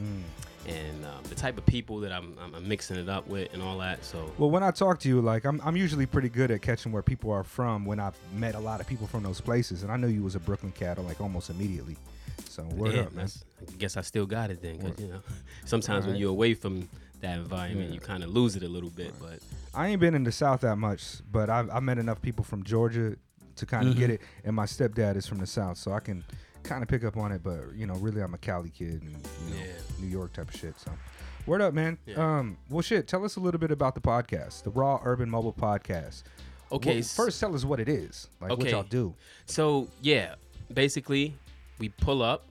and 0.69 1.04
um, 1.06 1.22
the 1.24 1.34
type 1.34 1.56
of 1.56 1.64
people 1.64 1.98
that 2.00 2.12
I'm, 2.12 2.36
I'm, 2.40 2.54
I'm 2.54 2.69
mixing 2.69 2.96
it 2.96 3.08
up 3.08 3.26
with 3.26 3.52
and 3.54 3.62
all 3.62 3.78
that. 3.78 4.04
So 4.04 4.31
Well, 4.36 4.50
when 4.50 4.62
I 4.62 4.70
talk 4.70 4.98
to 5.00 5.08
you, 5.08 5.20
like 5.20 5.44
I'm, 5.44 5.60
I'm 5.64 5.76
usually 5.76 6.06
pretty 6.06 6.28
good 6.28 6.50
at 6.50 6.62
catching 6.62 6.92
where 6.92 7.02
people 7.02 7.31
are 7.31 7.44
from 7.44 7.84
when 7.84 7.98
I've 7.98 8.16
met 8.34 8.54
a 8.54 8.60
lot 8.60 8.81
of 8.81 8.86
people 8.86 9.06
from 9.06 9.22
those 9.22 9.40
places, 9.40 9.82
and 9.82 9.90
I 9.90 9.96
knew 9.96 10.08
you 10.08 10.22
was 10.22 10.34
a 10.34 10.40
Brooklyn 10.40 10.72
cat 10.72 11.02
like 11.02 11.20
almost 11.20 11.50
immediately. 11.50 11.96
So 12.58 12.64
word 12.76 12.94
yeah, 12.94 13.02
up, 13.02 13.12
man. 13.12 13.28
I 13.60 13.72
guess 13.78 13.96
I 13.96 14.00
still 14.00 14.26
got 14.26 14.50
it 14.50 14.60
then, 14.60 14.78
because 14.78 14.99
you 14.99 15.08
know, 15.08 15.20
sometimes 15.64 16.06
when 16.06 16.16
you're 16.16 16.31
away 16.31 16.55
from 16.55 16.88
that 17.20 17.38
environment, 17.38 17.88
Yeah. 17.88 17.94
you 17.94 18.00
kind 18.00 18.25
of 18.25 18.31
lose 18.31 18.56
it 18.56 18.62
a 18.64 18.69
little 18.69 18.90
bit. 18.90 19.12
But 19.20 19.38
I 19.75 19.88
ain't 19.88 20.00
been 20.00 20.14
in 20.14 20.25
the 20.25 20.32
South 20.32 20.62
that 20.62 20.76
much, 20.76 21.19
but 21.31 21.49
I've, 21.50 21.70
I 21.70 21.78
met 21.81 21.99
enough 21.99 22.20
people 22.20 22.44
from 22.44 22.64
Georgia 22.64 23.14
to 23.56 23.66
kind 23.66 23.88
of 23.88 23.96
get 23.96 24.10
it. 24.10 24.20
And 24.44 24.55
my 24.56 24.66
stepdad 24.66 25.16
is 25.16 25.26
from 25.26 25.38
the 25.38 25.46
South, 25.46 25.76
so 25.78 25.93
I 25.93 26.00
can 26.00 26.25
kind 26.64 26.82
of 26.82 26.88
pick 26.88 27.05
up 27.05 27.16
on 27.16 27.31
it. 27.32 27.43
But 27.44 27.75
you 27.76 27.87
know, 27.87 27.94
really, 27.94 28.20
I'm 28.22 28.34
a 28.34 28.38
Cali 28.38 28.70
kid 28.70 29.02
and 29.02 29.10
you 29.12 29.55
know, 29.55 29.56
Yeah. 29.56 29.72
New 30.00 30.08
York 30.08 30.32
type 30.32 30.49
of 30.52 30.56
shit. 30.58 30.78
So, 30.81 30.90
word 31.46 31.60
up, 31.62 31.75
man. 31.75 31.96
Yeah. 32.06 32.38
Um, 32.38 32.56
well, 32.70 32.82
shit. 32.82 33.06
Tell 33.06 33.25
us 33.25 33.37
a 33.37 33.40
little 33.40 33.60
bit 33.60 33.70
about 33.70 33.94
the 33.94 34.00
podcast, 34.00 34.64
the 34.64 34.70
Raw 34.70 35.00
Urban 35.05 35.31
Mobile 35.31 35.52
Podcast. 35.52 36.25
okay, 36.72 36.94
Well, 36.94 37.02
first, 37.02 37.38
tell 37.38 37.55
us 37.55 37.64
what 37.64 37.78
it 37.78 37.88
is, 37.88 38.26
like 38.40 38.50
what 38.50 38.69
y'all 38.69 38.82
do. 38.82 39.15
So 39.46 39.88
yeah, 40.03 40.34
basically, 40.72 41.34
we 41.79 41.89
pull 41.89 42.23
up, 42.23 42.47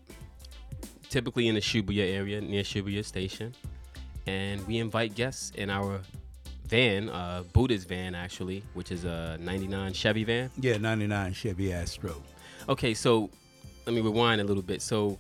typically 1.10 1.48
in 1.48 1.56
the 1.56 1.62
Shibuya 1.62 2.14
area 2.14 2.42
near 2.42 2.64
Shibuya 2.64 3.04
Station, 3.04 3.54
and 4.26 4.66
we 4.68 4.78
invite 4.78 5.16
guests 5.16 5.52
in 5.56 5.70
our 5.70 6.02
van, 6.66 7.10
uh, 7.10 7.44
Buddha's 7.54 7.86
van 7.86 8.16
actually, 8.16 8.64
which 8.74 8.92
is 8.92 9.06
a 9.06 9.38
'99 9.40 9.94
Chevy 9.94 10.24
van. 10.24 10.50
Yeah, 10.60 10.78
99 10.78 11.34
Chevy 11.34 11.74
Astro. 11.74 12.22
Okay, 12.70 12.94
so 12.94 13.30
let 13.86 13.94
me 13.94 14.02
rewind 14.02 14.42
a 14.42 14.44
little 14.44 14.64
bit. 14.64 14.82
So 14.82 15.18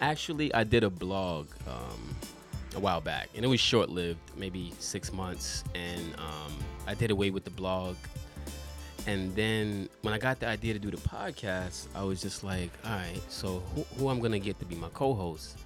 actually, 0.00 0.52
I 0.54 0.64
did 0.64 0.84
a 0.84 0.90
blog 0.90 1.48
um, 1.68 2.16
a 2.74 2.80
while 2.80 3.00
back, 3.00 3.28
and 3.34 3.44
it 3.44 3.48
was 3.48 3.60
short 3.60 3.90
lived, 3.90 4.20
maybe 4.36 4.72
six 4.78 5.12
months, 5.12 5.64
and 5.74 6.14
um, 6.18 6.52
I 6.86 6.94
did 6.94 7.10
away 7.10 7.30
with 7.30 7.44
the 7.44 7.50
blog. 7.50 7.96
And 9.06 9.34
then 9.36 9.88
when 10.02 10.12
I 10.12 10.18
got 10.18 10.40
the 10.40 10.48
idea 10.48 10.72
to 10.72 10.78
do 10.80 10.90
the 10.90 10.96
podcast, 10.96 11.86
I 11.94 12.02
was 12.02 12.20
just 12.20 12.42
like, 12.42 12.70
all 12.84 12.90
right, 12.92 13.20
so 13.28 13.62
who, 13.74 13.82
who 13.98 14.08
I'm 14.08 14.20
gonna 14.20 14.38
get 14.38 14.58
to 14.58 14.64
be 14.64 14.74
my 14.74 14.88
co-host? 14.88 15.58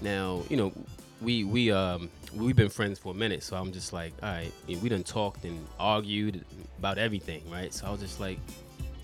Now, 0.00 0.42
you 0.48 0.56
know, 0.56 0.72
we 1.20 1.44
we 1.44 1.70
um 1.70 2.10
we've 2.34 2.56
been 2.56 2.68
friends 2.68 2.98
for 2.98 3.12
a 3.12 3.16
minute, 3.16 3.42
so 3.44 3.56
I'm 3.56 3.70
just 3.72 3.92
like, 3.92 4.12
all 4.22 4.30
right, 4.30 4.52
we 4.66 4.88
done 4.88 5.04
talked 5.04 5.44
and 5.44 5.64
argued 5.78 6.44
about 6.78 6.98
everything, 6.98 7.48
right? 7.50 7.72
So 7.72 7.86
I 7.86 7.90
was 7.90 8.00
just 8.00 8.18
like, 8.18 8.38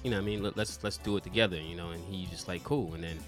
you 0.02 0.10
know, 0.10 0.16
what 0.16 0.22
I 0.22 0.26
mean, 0.26 0.42
Let, 0.42 0.56
let's 0.56 0.82
let's 0.82 0.98
do 0.98 1.16
it 1.16 1.22
together, 1.22 1.56
you 1.56 1.76
know. 1.76 1.90
And 1.90 2.02
he 2.12 2.26
just 2.26 2.48
like, 2.48 2.64
cool. 2.64 2.94
And 2.94 3.04
then 3.04 3.18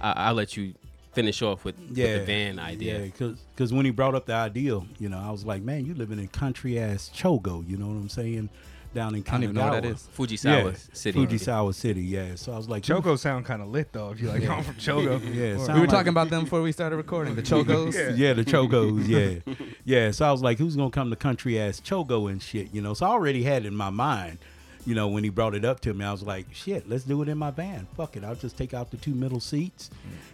I, 0.00 0.12
I'll 0.28 0.34
let 0.34 0.56
you 0.56 0.74
finish 1.12 1.42
off 1.42 1.64
with, 1.64 1.78
with 1.78 1.96
Yeah, 1.96 2.18
the 2.18 2.24
van 2.24 2.58
idea. 2.58 2.98
Yeah, 2.98 3.28
because 3.54 3.72
when 3.72 3.84
he 3.84 3.90
brought 3.90 4.14
up 4.14 4.26
the 4.26 4.34
idea, 4.34 4.80
you 4.98 5.08
know, 5.08 5.18
I 5.18 5.30
was 5.30 5.46
like, 5.46 5.62
man, 5.62 5.86
you 5.86 5.94
living 5.94 6.18
in 6.18 6.28
country 6.28 6.78
ass 6.78 7.10
Chogo, 7.14 7.66
you 7.68 7.76
know 7.76 7.86
what 7.86 7.94
I'm 7.94 8.08
saying? 8.08 8.50
Down 8.96 9.14
in 9.14 9.22
I 9.26 9.30
don't 9.30 9.42
even 9.44 9.54
know 9.54 9.62
what 9.70 9.82
that 9.82 9.84
Kanagawa. 9.84 9.94
is. 9.94 10.08
Fujisawa 10.16 10.72
yeah, 10.72 10.78
City. 10.92 11.18
Fujisawa 11.26 11.74
City, 11.74 12.02
yeah. 12.02 12.34
So 12.34 12.52
I 12.52 12.56
was 12.56 12.68
like, 12.68 12.82
Choco 12.82 13.14
sound 13.16 13.44
kind 13.44 13.62
of 13.62 13.68
lit 13.68 13.92
though. 13.92 14.10
If 14.10 14.20
you 14.20 14.28
like, 14.28 14.48
I'm 14.48 14.64
from 14.64 14.74
Chogo. 14.74 15.20
Yeah, 15.34 15.56
We 15.74 15.80
were 15.80 15.80
like- 15.86 15.90
talking 15.90 16.08
about 16.08 16.30
them 16.30 16.44
before 16.44 16.62
we 16.62 16.72
started 16.72 16.96
recording. 16.96 17.34
The 17.36 17.42
Chogos. 17.52 17.94
yeah, 17.94 18.10
yeah. 18.16 18.32
the 18.32 18.44
Chogos, 18.44 19.06
yeah. 19.06 19.54
Yeah, 19.84 20.10
so 20.10 20.26
I 20.26 20.32
was 20.32 20.42
like, 20.42 20.58
who's 20.58 20.74
going 20.76 20.90
to 20.90 20.94
come 20.94 21.10
to 21.10 21.16
country 21.16 21.60
ass 21.60 21.80
Chogo 21.80 22.30
and 22.30 22.42
shit, 22.42 22.72
you 22.74 22.80
know? 22.82 22.94
So 22.94 23.06
I 23.06 23.10
already 23.10 23.42
had 23.44 23.64
it 23.64 23.68
in 23.68 23.76
my 23.76 23.90
mind, 23.90 24.38
you 24.86 24.94
know, 24.94 25.08
when 25.08 25.22
he 25.24 25.30
brought 25.30 25.54
it 25.54 25.64
up 25.64 25.80
to 25.80 25.92
me, 25.94 26.04
I 26.04 26.12
was 26.12 26.22
like, 26.22 26.46
shit, 26.52 26.88
let's 26.88 27.04
do 27.04 27.20
it 27.22 27.28
in 27.28 27.36
my 27.36 27.50
van. 27.50 27.86
Fuck 27.96 28.16
it. 28.16 28.24
I'll 28.24 28.34
just 28.34 28.56
take 28.56 28.72
out 28.72 28.90
the 28.90 28.96
two 28.96 29.14
middle 29.14 29.40
seats, 29.40 29.90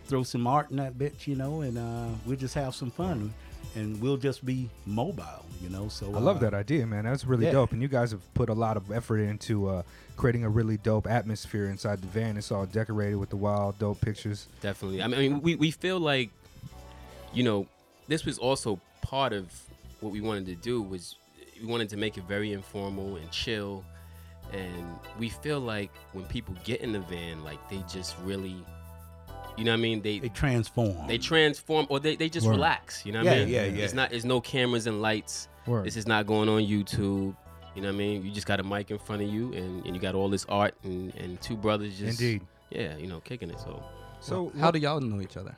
throw 0.07 0.23
some 0.23 0.47
art 0.47 0.71
in 0.71 0.77
that 0.77 0.95
bitch, 0.97 1.27
you 1.27 1.35
know, 1.35 1.63
and 1.63 1.77
uh, 1.79 2.09
we'll 2.27 2.37
just 2.37 2.55
have 2.55 2.75
some 2.75 2.91
fun. 2.91 3.33
And 3.75 4.01
we'll 4.03 4.19
just 4.19 4.45
be 4.45 4.69
mobile, 4.85 5.47
you 5.63 5.71
know. 5.71 5.89
So 5.89 6.07
I 6.15 6.19
love 6.19 6.37
uh, 6.37 6.41
that 6.41 6.55
idea, 6.55 6.87
man. 6.87 7.05
That's 7.05 7.25
really 7.25 7.47
yeah. 7.47 7.53
dope. 7.53 7.73
And 7.73 7.81
you 7.81 7.89
guys 7.89 8.11
have 8.11 8.35
put 8.35 8.49
a 8.51 8.55
lot 8.55 8.77
of 8.77 8.91
effort 8.93 9.19
into 9.19 9.69
uh, 9.69 9.83
creating 10.17 10.45
a 10.45 10.49
really 10.49 10.77
dope 10.77 11.07
atmosphere 11.07 11.67
inside 11.67 12.03
the 12.03 12.09
van. 12.09 12.37
It's 12.37 12.53
all 12.53 12.67
decorated 12.67 13.17
with 13.17 13.31
the 13.31 13.37
wild, 13.37 13.79
dope 13.79 14.01
pictures. 14.01 14.49
Definitely. 14.61 15.03
I 15.03 15.07
mean, 15.07 15.19
I 15.19 15.23
mean, 15.23 15.41
we, 15.41 15.55
we 15.55 15.71
feel 15.71 15.99
like, 15.99 16.31
you 17.33 17.45
know, 17.45 17.67
this 18.09 18.27
was 18.27 18.39
also 18.39 18.79
part 19.01 19.33
of 19.33 19.51
what 20.01 20.13
we 20.13 20.21
wanted 20.21 20.47
to 20.47 20.55
do 20.55 20.83
was 20.83 21.17
we 21.61 21.67
wanted 21.67 21.89
to 21.91 21.97
make 21.97 22.19
it 22.19 22.25
very 22.25 22.53
informal 22.53 23.17
and 23.17 23.31
chill. 23.31 23.85
And 24.53 24.99
we 25.19 25.31
feel 25.31 25.61
like 25.61 25.91
when 26.13 26.27
people 26.27 26.55
get 26.65 26.83
in 26.83 26.93
the 26.93 27.01
van, 27.01 27.43
like 27.43 27.71
they 27.71 27.83
just 27.89 28.17
really, 28.23 28.57
you 29.57 29.65
know 29.65 29.73
what 29.73 29.79
I 29.79 29.81
mean? 29.83 30.03
They 30.03 30.19
They 30.19 30.29
transform. 30.29 31.07
they 31.07 31.19
transform 31.19 31.87
or 31.91 32.01
they, 32.01 32.17
they 32.17 32.29
just 32.29 32.47
Word. 32.47 32.53
relax. 32.53 33.05
You 33.07 33.13
know 33.13 33.23
what 33.25 33.33
I 33.33 33.39
mean? 33.41 33.49
yeah, 33.49 33.65
yeah. 33.65 33.77
yeah. 33.79 33.85
It's 33.85 33.95
not 33.95 34.13
It's 34.13 34.25
no 34.25 34.41
cameras 34.41 34.87
and 34.87 35.01
lights. 35.03 35.49
Word. 35.67 35.85
This 35.87 35.97
is 35.97 36.07
not 36.07 36.27
going 36.27 36.49
on 36.49 36.63
YouTube. 36.63 37.37
You 37.75 37.81
know 37.83 37.89
what 37.89 37.95
I 37.95 37.99
mean? 37.99 38.25
You 38.25 38.31
just 38.33 38.47
got 38.47 38.61
a 38.61 38.63
mic 38.63 38.91
in 38.91 38.99
front 38.99 39.23
of 39.23 39.29
you 39.29 39.53
and, 39.55 39.85
and 39.87 39.95
you 39.97 40.01
got 40.01 40.15
all 40.15 40.29
this 40.29 40.45
art 40.49 40.75
and, 40.85 41.15
and 41.17 41.41
two 41.41 41.57
brothers 41.57 41.99
just 41.99 42.21
Indeed. 42.21 42.43
Yeah, 42.71 42.97
you 42.97 43.07
know, 43.07 43.21
kicking 43.21 43.51
it. 43.51 43.59
So 43.61 43.83
So 44.21 44.53
How 44.59 44.71
do 44.71 44.79
y'all 44.79 45.01
know 45.01 45.21
each 45.21 45.37
other? 45.37 45.55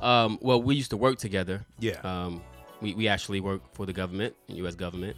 um 0.00 0.38
well 0.40 0.60
we 0.60 0.74
used 0.74 0.90
to 0.90 0.96
work 0.96 1.18
together. 1.18 1.64
yeah. 1.78 2.00
Um 2.02 2.42
we, 2.80 2.94
we 2.94 3.06
actually 3.06 3.38
work 3.40 3.62
for 3.74 3.86
the 3.86 3.92
government, 3.92 4.34
US 4.48 4.74
government. 4.74 5.16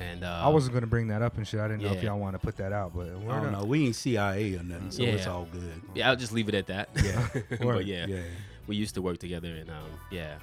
And 0.00 0.22
uh 0.22 0.40
I 0.44 0.48
wasn't 0.48 0.74
gonna 0.74 0.86
bring 0.86 1.08
that 1.08 1.22
up 1.22 1.36
and 1.38 1.46
shit. 1.46 1.58
I 1.60 1.66
didn't 1.68 1.82
know 1.82 1.92
if 1.92 2.02
y'all 2.02 2.18
want 2.18 2.34
to 2.34 2.38
put 2.38 2.56
that 2.58 2.72
out, 2.72 2.94
but 2.94 3.06
I 3.08 3.10
don't 3.40 3.46
up. 3.54 3.60
know. 3.60 3.64
We 3.64 3.86
ain't 3.86 3.96
CIA 3.96 4.54
or 4.56 4.62
nothing, 4.62 4.90
so 4.92 5.02
it's 5.02 5.26
all 5.26 5.46
good. 5.50 5.82
Yeah, 5.94 6.08
I'll 6.10 6.16
just 6.16 6.32
leave 6.32 6.48
it 6.48 6.54
at 6.54 6.66
that. 6.68 6.88
Yeah. 7.02 7.28
but 7.60 7.84
yeah, 7.86 8.06
Yeah. 8.06 8.20
we 8.66 8.76
used 8.76 8.94
to 8.94 9.02
work 9.02 9.18
together 9.18 9.48
and 9.54 9.68
um 9.70 9.90
yeah. 10.10 10.36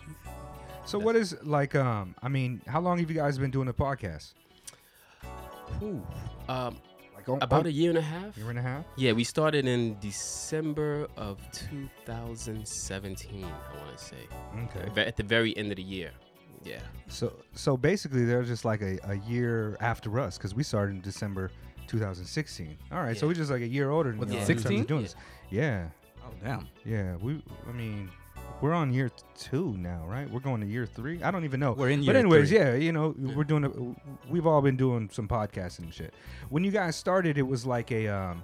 So 0.85 0.99
what 0.99 1.15
is 1.15 1.35
like? 1.43 1.73
Um, 1.73 2.13
I 2.21 2.27
mean, 2.27 2.61
how 2.67 2.79
long 2.79 2.99
have 2.99 3.09
you 3.09 3.15
guys 3.15 3.37
been 3.39 3.49
doing 3.51 3.65
the 3.67 3.73
podcast? 3.73 4.33
Um 6.47 6.77
Like 7.15 7.27
on, 7.29 7.39
about 7.41 7.61
on- 7.61 7.65
a 7.67 7.69
year 7.69 7.89
and 7.89 7.97
a 7.97 8.01
half. 8.01 8.37
year 8.37 8.49
and 8.49 8.59
a 8.59 8.61
half. 8.61 8.83
Yeah, 8.97 9.13
we 9.13 9.23
started 9.23 9.65
in 9.67 9.97
December 9.99 11.07
of 11.17 11.39
2017, 11.53 13.43
I 13.45 13.77
want 13.77 13.97
to 13.97 14.03
say. 14.03 14.17
Okay. 14.65 15.05
At 15.07 15.15
the 15.15 15.23
very 15.23 15.55
end 15.57 15.71
of 15.71 15.77
the 15.77 15.83
year. 15.83 16.11
Yeah. 16.65 16.79
So 17.07 17.31
so 17.53 17.77
basically, 17.77 18.25
they're 18.25 18.43
just 18.43 18.65
like 18.65 18.81
a, 18.81 18.97
a 19.03 19.15
year 19.27 19.77
after 19.79 20.19
us 20.19 20.37
because 20.37 20.53
we 20.55 20.63
started 20.63 20.95
in 20.95 21.01
December 21.01 21.51
2016. 21.87 22.77
All 22.91 22.99
right, 22.99 23.15
so 23.17 23.25
Yeah. 23.25 23.29
we're 23.29 23.35
just 23.35 23.51
like 23.51 23.61
a 23.61 23.67
year 23.67 23.89
older 23.91 24.11
than 24.11 24.19
Was 24.19 24.29
it 24.29 24.33
y'all 24.33 24.41
in 24.41 24.47
terms 24.47 24.59
of 24.65 24.71
16? 24.71 24.83
Doing 24.85 25.01
Yeah. 25.01 25.05
this. 25.05 25.15
Yeah, 25.49 25.87
Oh 26.25 26.31
damn. 26.43 26.67
yeah. 26.83 27.15
We, 27.17 27.43
I 27.69 27.71
mean, 27.71 28.09
we're 28.61 28.73
on 28.73 28.91
year 28.93 29.11
two 29.37 29.75
now, 29.77 30.03
right? 30.07 30.29
We're 30.29 30.39
going 30.39 30.61
to 30.61 30.67
year 30.67 30.85
three. 30.85 31.21
I 31.21 31.29
don't 31.31 31.43
even 31.43 31.59
know. 31.59 31.73
We're 31.73 31.89
in 31.89 32.01
year 32.01 32.13
But 32.13 32.19
anyways, 32.19 32.49
three. 32.49 32.57
yeah, 32.57 32.73
you 32.75 32.91
know, 32.91 33.13
we're 33.35 33.43
doing. 33.43 33.65
A, 33.65 34.31
we've 34.31 34.47
all 34.47 34.61
been 34.61 34.77
doing 34.77 35.09
some 35.11 35.27
podcasting 35.27 35.79
and 35.83 35.93
shit. 35.93 36.13
When 36.49 36.63
you 36.63 36.71
guys 36.71 36.95
started, 36.95 37.37
it 37.37 37.43
was 37.47 37.65
like 37.65 37.91
a. 37.91 38.07
Um, 38.07 38.43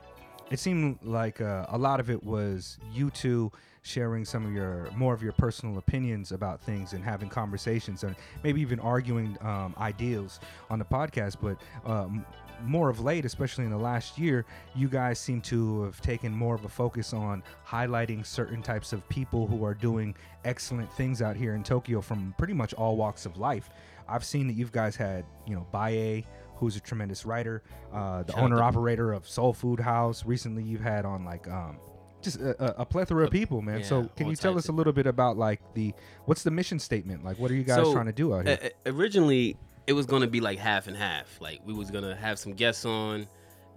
it 0.52 0.60
seemed 0.60 1.00
like 1.02 1.40
uh, 1.40 1.66
a 1.70 1.78
lot 1.78 2.00
of 2.02 2.10
it 2.10 2.22
was 2.24 2.78
you 2.94 3.10
two 3.10 3.52
sharing 3.84 4.24
some 4.24 4.46
of 4.46 4.52
your 4.52 4.90
more 4.96 5.14
of 5.14 5.24
your 5.24 5.32
personal 5.34 5.78
opinions 5.78 6.32
about 6.32 6.62
things 6.62 6.94
and 6.94 7.04
having 7.04 7.30
conversations 7.30 8.04
and 8.04 8.16
maybe 8.44 8.62
even 8.62 8.80
arguing 8.80 9.38
um, 9.42 9.74
ideals 9.80 10.40
on 10.70 10.80
the 10.80 10.86
podcast. 10.86 11.38
But 11.42 11.58
um, 11.90 12.26
more 12.64 12.90
of 12.90 13.00
late, 13.00 13.26
especially 13.26 13.66
in 13.66 13.72
the 13.72 13.78
last 13.78 14.18
year, 14.18 14.46
you 14.76 14.88
guys 14.88 15.20
seem 15.20 15.42
to 15.42 15.84
have 15.84 16.00
taken 16.02 16.32
more 16.32 16.56
of 16.56 16.64
a 16.66 16.70
focus 16.70 17.14
on 17.14 17.44
highlighting 17.68 18.26
certain 18.26 18.62
types 18.62 18.94
of 18.94 19.08
people 19.10 19.48
who 19.48 19.64
are 19.64 19.74
doing 19.74 20.16
excellent 20.46 20.92
things 20.94 21.22
out 21.22 21.36
here 21.36 21.56
in 21.56 21.64
Tokyo 21.64 22.02
from 22.02 22.36
pretty 22.38 22.54
much 22.54 22.74
all 22.76 22.96
walks 22.98 23.26
of 23.26 23.38
life. 23.38 23.70
I've 24.08 24.24
seen 24.24 24.48
that 24.48 24.54
you 24.54 24.66
guys 24.66 24.96
had, 24.96 25.26
you 25.48 25.56
know, 25.56 25.66
Baye, 25.72 26.26
who's 26.56 26.76
a 26.76 26.80
tremendous 26.80 27.26
writer, 27.26 27.64
uh, 27.92 28.24
the 28.24 28.36
owner 28.36 28.62
operator 28.62 29.14
of 29.14 29.28
Soul 29.28 29.54
Food 29.54 29.80
House. 29.80 30.26
Recently, 30.26 30.64
you've 30.64 30.82
had 30.82 31.06
on 31.06 31.26
like 31.26 31.48
um, 31.48 31.78
just 32.22 32.40
a, 32.40 32.82
a- 32.82 32.86
plethora 32.86 33.26
of 33.26 33.32
people, 33.32 33.62
man. 33.62 33.84
so 33.84 34.06
can 34.16 34.28
you 34.28 34.36
tell 34.36 34.58
us 34.58 34.68
a 34.68 34.72
little 34.72 34.94
bit 34.94 35.08
about 35.08 35.38
like 35.38 35.60
the 35.74 35.94
what's 36.26 36.44
the 36.44 36.52
mission 36.52 36.80
statement? 36.80 37.24
Like, 37.24 37.38
what 37.40 37.52
are 37.52 37.56
you 37.56 37.64
guys 37.64 37.78
So, 37.78 37.94
trying 37.94 38.06
to 38.08 38.12
do 38.14 38.34
out 38.34 38.48
here? 38.48 38.60
Uh, 38.64 38.92
originally, 38.92 39.58
it 39.88 39.94
was 39.94 40.06
going 40.06 40.22
to 40.22 40.28
be 40.28 40.40
like 40.42 40.60
half 40.60 40.88
and 40.88 40.96
half. 40.96 41.40
Like, 41.42 41.60
we 41.66 41.74
was 41.74 41.90
going 41.92 42.04
to 42.04 42.16
have 42.16 42.38
some 42.40 42.54
guests 42.54 42.86
on, 42.86 43.28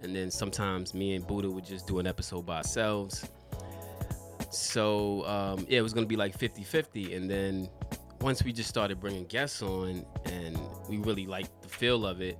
and 0.03 0.15
then 0.15 0.29
sometimes 0.31 0.93
me 0.93 1.15
and 1.15 1.25
Buddha 1.25 1.49
would 1.49 1.65
just 1.65 1.87
do 1.87 1.99
an 1.99 2.07
episode 2.07 2.45
by 2.45 2.57
ourselves. 2.57 3.27
So, 4.51 5.25
um, 5.25 5.65
yeah, 5.67 5.79
it 5.79 5.81
was 5.81 5.93
going 5.93 6.05
to 6.05 6.09
be 6.09 6.15
like 6.15 6.37
50 6.37 6.63
50. 6.63 7.13
And 7.15 7.29
then 7.29 7.69
once 8.21 8.43
we 8.43 8.53
just 8.53 8.69
started 8.69 8.99
bringing 8.99 9.25
guests 9.25 9.61
on 9.61 10.05
and 10.25 10.57
we 10.89 10.97
really 10.97 11.25
liked 11.25 11.61
the 11.61 11.67
feel 11.67 12.05
of 12.05 12.21
it, 12.21 12.37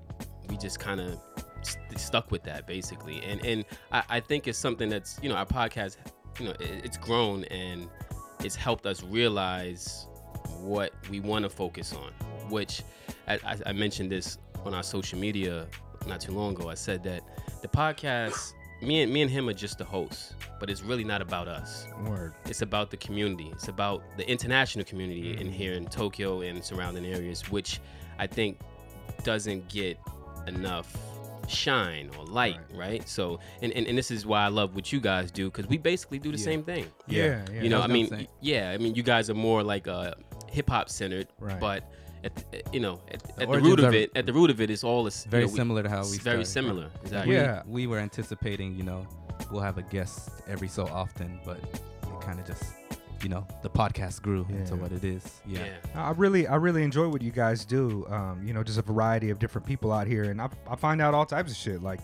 we 0.48 0.58
just 0.58 0.80
kind 0.80 1.02
of 1.02 1.20
st- 1.66 2.00
stuck 2.00 2.32
with 2.32 2.44
that 2.44 2.68
basically. 2.68 3.22
And 3.24 3.46
and 3.46 3.66
I, 3.92 4.04
I 4.10 4.20
think 4.20 4.48
it's 4.48 4.58
something 4.58 4.90
that's, 4.90 5.20
you 5.22 5.30
know, 5.30 5.36
our 5.36 5.46
podcast, 5.46 5.98
you 6.40 6.46
know, 6.46 6.52
it, 6.52 6.86
it's 6.86 6.98
grown 6.98 7.44
and 7.46 7.90
it's 8.44 8.56
helped 8.56 8.86
us 8.86 9.04
realize 9.04 10.08
what 10.60 10.94
we 11.10 11.20
want 11.20 11.44
to 11.44 11.50
focus 11.50 11.94
on, 11.94 12.12
which 12.50 12.84
I, 13.28 13.36
I, 13.36 13.58
I 13.68 13.74
mentioned 13.74 14.12
this 14.12 14.38
on 14.66 14.74
our 14.74 14.84
social 14.84 15.20
media 15.20 15.68
not 16.08 16.22
too 16.22 16.32
long 16.32 16.54
ago. 16.54 16.70
I 16.70 16.76
said 16.76 17.04
that 17.04 17.24
the 17.62 17.68
podcast, 17.68 18.54
me 18.82 19.02
and 19.02 19.12
me 19.12 19.22
and 19.22 19.32
him 19.32 19.50
are 19.50 19.54
just 19.54 19.78
the 19.78 19.86
hosts, 19.86 20.36
but 20.60 20.70
it's 20.70 20.84
really 20.84 21.04
not 21.04 21.22
about 21.22 21.48
us. 21.48 21.88
Word. 22.06 22.34
It's 22.46 22.62
about 22.62 22.92
the 22.92 22.98
community. 22.98 23.50
It's 23.52 23.68
about 23.68 24.04
the 24.18 24.30
international 24.30 24.86
community 24.86 25.34
mm-hmm. 25.34 25.42
in 25.42 25.52
here 25.52 25.74
in 25.74 25.86
Tokyo 25.86 26.42
and 26.42 26.64
surrounding 26.64 27.06
areas, 27.06 27.50
which 27.50 27.80
I 28.20 28.28
think 28.28 28.60
doesn't 29.24 29.68
get 29.70 29.98
enough 30.48 30.96
shine 31.48 32.10
or 32.18 32.26
light, 32.26 32.60
right? 32.74 33.08
So, 33.08 33.40
and, 33.62 33.72
and, 33.74 33.88
and 33.88 33.98
this 33.98 34.12
is 34.12 34.26
why 34.26 34.44
I 34.44 34.48
love 34.48 34.76
what 34.76 34.92
you 34.92 35.00
guys 35.00 35.32
do 35.32 35.50
because 35.52 35.68
we 35.68 35.78
basically 35.78 36.20
do 36.20 36.32
the 36.32 36.38
same 36.38 36.64
thing. 36.64 36.86
Yeah, 37.08 37.46
yeah. 37.54 37.62
you 37.62 37.70
know, 37.70 37.82
I 37.82 37.86
I 37.86 37.88
mean, 37.88 38.08
gonna 38.10 38.22
say. 38.24 38.28
y- 38.28 38.38
yeah, 38.42 38.72
I 38.72 38.78
mean, 38.78 38.96
you 38.96 39.04
guys 39.04 39.30
are 39.30 39.34
more 39.36 39.64
like 39.64 39.88
uh, 39.88 40.14
hip 40.52 40.70
hop 40.70 40.90
centered, 40.90 41.28
Right. 41.40 41.60
but 41.60 41.92
at, 42.24 42.36
the- 42.36 42.64
you 42.74 42.80
know, 42.80 43.02
at, 43.10 43.24
at 43.30 43.36
the 43.38 43.46
origins 43.46 43.70
root 43.70 43.80
of 43.82 43.94
it, 43.94 44.12
at 44.16 44.26
the 44.26 44.34
root 44.34 44.50
of 44.50 44.60
it, 44.62 44.70
it 44.70 44.74
is 44.74 44.84
all 44.84 45.04
this 45.04 45.26
Very 45.26 45.44
you 45.44 45.48
know, 45.48 45.54
we- 45.54 45.58
similar 45.58 45.84
to 45.84 45.90
how 45.90 46.02
we 46.02 46.08
it's 46.08 46.18
very 46.18 46.46
started. 46.46 46.68
similar. 46.70 46.84
Like, 46.84 47.02
Exactly. 47.04 47.30
we, 47.36 47.36
Yeah. 47.42 47.62
we 47.68 47.88
were 47.88 48.00
anticipating, 48.00 48.76
you 48.76 48.84
know, 48.84 49.08
we'll 49.52 49.62
have 49.62 49.78
a 49.78 49.84
guest 49.84 50.30
every 50.48 50.68
so 50.68 50.88
often, 50.88 51.40
but 51.46 51.58
it 51.58 51.82
kind 52.22 52.40
of 52.40 52.46
just, 52.48 52.64
you 53.26 53.30
know, 53.30 53.44
the 53.64 53.70
podcast 53.72 54.22
grew 54.22 54.46
into 54.50 54.76
what 54.76 54.92
it 54.92 55.04
is. 55.04 55.42
Yeah. 55.48 55.62
yeah. 55.66 56.08
I 56.08 56.12
really, 56.12 56.46
I 56.46 56.58
really 56.58 56.84
enjoy 56.84 57.08
what 57.10 57.24
you 57.24 57.32
guys 57.32 57.66
do. 57.66 58.06
Um, 58.08 58.44
you 58.46 58.54
know, 58.54 58.62
just 58.62 58.78
a 58.78 58.84
variety 58.84 59.32
of 59.32 59.40
different 59.40 59.66
people 59.66 59.92
out 59.92 60.06
here, 60.06 60.26
and 60.26 60.40
I, 60.40 60.48
I 60.70 60.76
find 60.76 61.02
out 61.02 61.16
all 61.16 61.26
types 61.26 61.50
of 61.50 61.58
shit. 61.58 61.82
Like, 61.82 62.02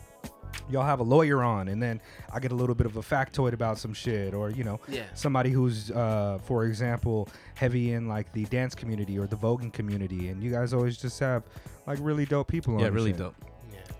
y'all 0.67 0.81
have 0.83 0.99
a 0.99 1.03
lawyer 1.03 1.43
on, 1.43 1.67
and 1.67 1.79
then 1.81 2.01
I 2.33 2.39
get 2.39 2.51
a 2.51 2.55
little 2.55 2.73
bit 2.73 2.87
of 2.87 2.97
a 2.97 3.01
factoid 3.01 3.53
about 3.53 3.77
some 3.77 3.93
shit, 3.93 4.33
or 4.33 4.49
you 4.49 4.63
know, 4.63 4.79
Yeah. 4.89 5.03
somebody 5.13 5.51
who's, 5.51 5.91
uh, 5.91 6.39
for 6.43 6.65
example, 6.65 7.29
heavy 7.53 7.93
in 7.93 8.07
like 8.07 8.33
the 8.33 8.45
dance 8.45 8.73
community 8.73 9.19
or 9.19 9.27
the 9.27 9.37
voguing 9.37 9.71
community, 9.71 10.29
and 10.29 10.41
you 10.41 10.49
guys 10.49 10.73
always 10.73 10.97
just 10.97 11.19
have 11.19 11.43
like 11.85 11.99
really 12.01 12.25
dope 12.25 12.47
people. 12.47 12.73
Yeah, 12.79 12.87
on 12.87 12.91
the 12.93 12.95
really 12.95 13.11
shit. 13.11 13.19
dope. 13.19 13.35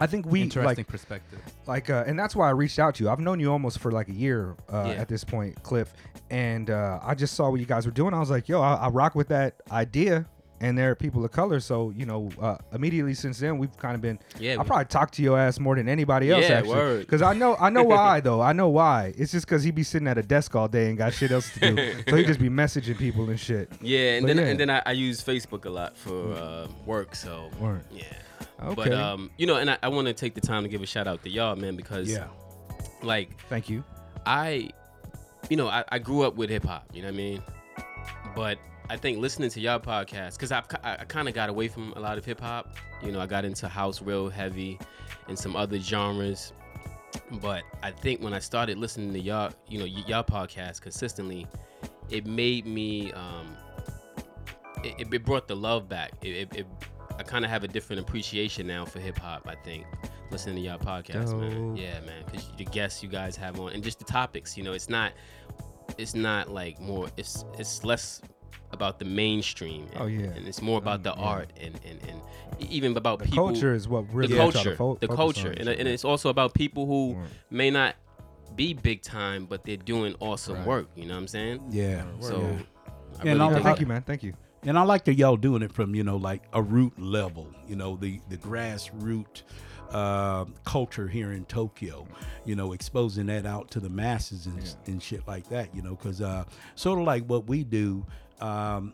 I 0.01 0.08
think 0.08 0.25
we 0.25 0.41
Interesting 0.41 0.65
like 0.65 0.88
perspective. 0.88 1.39
like 1.67 1.89
uh, 1.89 2.03
and 2.08 2.17
that's 2.20 2.36
why 2.36 2.48
I 2.48 2.51
reached 2.51 2.79
out 2.79 2.96
to 2.96 3.03
you. 3.03 3.10
I've 3.10 3.20
known 3.20 3.39
you 3.39 3.51
almost 3.51 3.79
for 3.79 3.91
like 3.91 4.10
a 4.10 4.13
year 4.13 4.55
uh, 4.72 4.86
Yeah. 4.88 4.93
at 5.01 5.08
this 5.08 5.24
point, 5.24 5.62
Cliff, 5.63 5.93
and 6.29 6.70
uh, 6.70 7.00
I 7.03 7.15
just 7.15 7.36
saw 7.36 7.50
what 7.50 7.60
you 7.60 7.65
guys 7.65 7.86
were 7.86 7.91
doing. 7.93 8.13
I 8.13 8.20
was 8.20 8.29
like, 8.31 8.50
yo, 8.50 8.62
I, 8.62 8.74
I 8.75 8.88
rock 8.89 9.15
with 9.15 9.27
that 9.29 9.62
idea. 9.72 10.25
And 10.63 10.77
they're 10.77 10.93
people 10.93 11.25
of 11.25 11.31
color, 11.31 11.60
so 11.60 11.89
you 11.98 12.05
know. 12.05 12.29
Uh, 12.39 12.55
immediately 12.72 13.15
since 13.15 13.39
then, 13.39 13.58
we've 13.58 13.75
kind 13.77 13.96
of 13.96 14.01
been. 14.01 14.20
Yeah, 14.39 14.53
I 14.53 14.58
we- 14.58 14.63
probably 14.65 14.86
talked 14.86 15.15
to 15.15 15.24
your 15.24 15.36
ass 15.39 15.60
more 15.60 15.75
than 15.75 15.89
anybody 15.89 16.29
else, 16.29 16.48
Yeah, 16.48 16.60
actually. 16.60 17.00
Because 17.00 17.24
I 17.24 17.34
know, 17.34 17.55
I 17.60 17.72
know 17.72 17.81
why 17.96 18.20
though. 18.20 18.41
I 18.41 18.53
know 18.53 18.70
why. 18.70 19.12
It's 19.17 19.31
just 19.31 19.48
because 19.48 19.63
he 19.63 19.72
be 19.72 19.81
sitting 19.81 20.08
at 20.08 20.20
a 20.20 20.22
desk 20.22 20.55
all 20.55 20.67
day 20.67 20.89
and 20.89 21.00
got 21.00 21.15
shit 21.15 21.31
else 21.31 21.51
to 21.55 21.74
do, 21.74 21.93
so 22.08 22.15
he 22.15 22.24
just 22.25 22.39
be 22.39 22.48
messaging 22.50 22.96
people 22.96 23.27
and 23.31 23.39
shit. 23.39 23.72
Yeah, 23.81 24.17
and 24.17 24.27
But 24.27 24.36
then 24.36 24.38
yeah. 24.46 24.51
and 24.51 24.60
then 24.60 24.70
I, 24.70 24.84
I 24.86 24.91
use 24.91 25.24
Facebook 25.24 25.65
a 25.65 25.70
lot 25.72 25.98
for 25.98 26.31
uh, 26.34 26.67
work. 26.86 27.15
So 27.15 27.50
Word. 27.60 27.81
yeah. 27.91 28.03
Okay. 28.63 28.75
But 28.75 28.93
um, 28.93 29.31
you 29.37 29.47
know, 29.47 29.55
and 29.57 29.69
I, 29.71 29.77
I 29.83 29.87
want 29.89 30.07
to 30.07 30.13
take 30.13 30.35
the 30.35 30.41
time 30.41 30.63
to 30.63 30.69
give 30.69 30.81
a 30.81 30.85
shout 30.85 31.07
out 31.07 31.23
to 31.23 31.29
y'all, 31.29 31.55
man, 31.55 31.75
because 31.75 32.09
Yeah. 32.11 32.27
like 33.01 33.39
Thank 33.49 33.69
you. 33.69 33.83
I, 34.25 34.69
you 35.49 35.57
know, 35.57 35.67
I, 35.67 35.83
I 35.89 35.99
grew 35.99 36.21
up 36.23 36.35
with 36.35 36.49
hip 36.49 36.63
hop. 36.65 36.85
You 36.93 37.01
know 37.01 37.07
what 37.07 37.13
I 37.15 37.17
mean? 37.17 37.43
But 38.35 38.59
I 38.89 38.97
think 38.97 39.17
listening 39.19 39.49
to 39.51 39.59
y'all 39.59 39.79
podcast, 39.79 40.33
because 40.33 40.51
I've 40.51 40.65
I, 40.83 40.97
I 40.99 41.05
kind 41.05 41.27
of 41.27 41.33
got 41.33 41.49
away 41.49 41.67
from 41.69 41.93
a 41.95 41.99
lot 41.99 42.17
of 42.17 42.25
hip 42.25 42.39
hop. 42.39 42.75
You 43.03 43.11
know, 43.11 43.19
I 43.19 43.25
got 43.25 43.45
into 43.45 43.67
house 43.67 44.01
real 44.01 44.29
heavy 44.29 44.77
and 45.27 45.37
some 45.37 45.55
other 45.55 45.79
genres. 45.79 46.53
But 47.41 47.63
I 47.83 47.91
think 47.91 48.21
when 48.21 48.33
I 48.33 48.39
started 48.39 48.77
listening 48.77 49.11
to 49.13 49.19
y'all, 49.19 49.51
you 49.67 49.79
know, 49.79 49.85
y- 49.85 50.03
y'all 50.07 50.23
podcast 50.23 50.81
consistently, 50.81 51.47
it 52.09 52.25
made 52.25 52.65
me, 52.65 53.11
um, 53.13 53.57
it, 54.83 54.95
it- 54.99 55.13
it 55.13 55.25
brought 55.25 55.47
the 55.47 55.55
love 55.55 55.89
back. 55.89 56.11
It, 56.21 56.27
it, 56.29 56.55
it, 56.57 56.67
I 57.21 57.23
kind 57.23 57.45
of 57.45 57.51
have 57.51 57.63
a 57.63 57.67
different 57.67 58.01
appreciation 58.01 58.65
now 58.65 58.83
for 58.83 58.99
hip 58.99 59.19
hop. 59.19 59.47
I 59.47 59.53
think 59.53 59.85
listening 60.31 60.55
to 60.55 60.61
y'all 60.61 60.79
podcast, 60.79 61.37
man. 61.39 61.77
Yeah, 61.77 61.99
man. 62.01 62.23
Because 62.25 62.51
the 62.57 62.65
guests 62.65 63.03
you 63.03 63.09
guys 63.09 63.35
have 63.35 63.59
on, 63.59 63.73
and 63.73 63.83
just 63.83 63.99
the 63.99 64.05
topics. 64.05 64.57
You 64.57 64.63
know, 64.63 64.73
it's 64.73 64.89
not, 64.89 65.11
it's 65.99 66.15
not 66.15 66.49
like 66.49 66.79
more. 66.81 67.09
It's 67.17 67.45
it's 67.59 67.83
less 67.83 68.21
about 68.71 68.97
the 68.97 69.05
mainstream. 69.05 69.87
Oh, 69.97 70.05
and, 70.05 70.19
Oh, 70.19 70.23
yeah. 70.23 70.29
and 70.31 70.47
it's 70.47 70.63
more 70.63 70.79
about 70.79 71.01
mm, 71.01 71.03
the 71.03 71.13
yeah. 71.15 71.23
art 71.27 71.49
and 71.61 71.79
and 71.85 71.99
and 72.09 72.19
even 72.71 72.97
about 72.97 73.19
The 73.19 73.25
people. 73.25 73.45
culture 73.49 73.75
is 73.75 73.87
what 73.87 74.11
really 74.11 74.33
the 74.33 74.39
culture, 74.39 74.75
fo- 74.75 74.95
the 74.99 75.07
culture, 75.07 75.51
and, 75.51 75.69
and 75.69 75.87
it's 75.87 76.03
also 76.05 76.29
about 76.29 76.55
people 76.55 76.87
who 76.87 77.13
Word. 77.13 77.27
may 77.51 77.69
not 77.69 77.95
be 78.55 78.73
big 78.73 79.03
time, 79.03 79.45
but 79.45 79.63
they're 79.63 79.77
doing 79.77 80.15
awesome 80.19 80.55
Right. 80.57 80.65
work. 80.67 80.87
You 80.95 81.05
know 81.05 81.13
what 81.13 81.21
I'm 81.21 81.27
saying? 81.27 81.61
Yeah. 81.69 82.03
So, 82.19 82.41
Yeah. 82.41 82.47
I 82.47 82.49
And 82.49 83.23
really 83.23 83.39
I'll- 83.41 83.49
Yeah, 83.49 83.53
dig 83.57 83.63
thank 83.63 83.79
you, 83.79 83.85
man. 83.85 84.01
Thank 84.01 84.23
you. 84.23 84.33
And 84.63 84.77
I 84.77 84.83
like 84.83 85.05
that 85.05 85.15
y'all 85.15 85.37
doing 85.37 85.63
it 85.63 85.73
from 85.73 85.95
you 85.95 86.03
know 86.03 86.17
like 86.17 86.43
a 86.53 86.61
root 86.61 86.99
level, 86.99 87.47
you 87.67 87.75
know 87.75 87.95
the 87.95 88.19
the 88.29 88.37
grassroots 88.37 89.43
uh, 89.91 90.45
culture 90.63 91.07
here 91.07 91.33
in 91.33 91.45
Tokyo, 91.45 92.07
you 92.45 92.55
know, 92.55 92.73
exposing 92.73 93.25
that 93.27 93.45
out 93.45 93.69
to 93.71 93.79
the 93.79 93.89
masses 93.89 94.45
and, 94.45 94.75
and 94.87 95.03
shit 95.03 95.27
like 95.27 95.47
that, 95.49 95.73
you 95.75 95.81
know, 95.81 95.95
because 95.95 96.21
uh, 96.21 96.45
sort 96.75 96.99
of 96.99 97.05
like 97.05 97.25
what 97.25 97.47
we 97.47 97.63
do. 97.63 98.05
Um, 98.39 98.93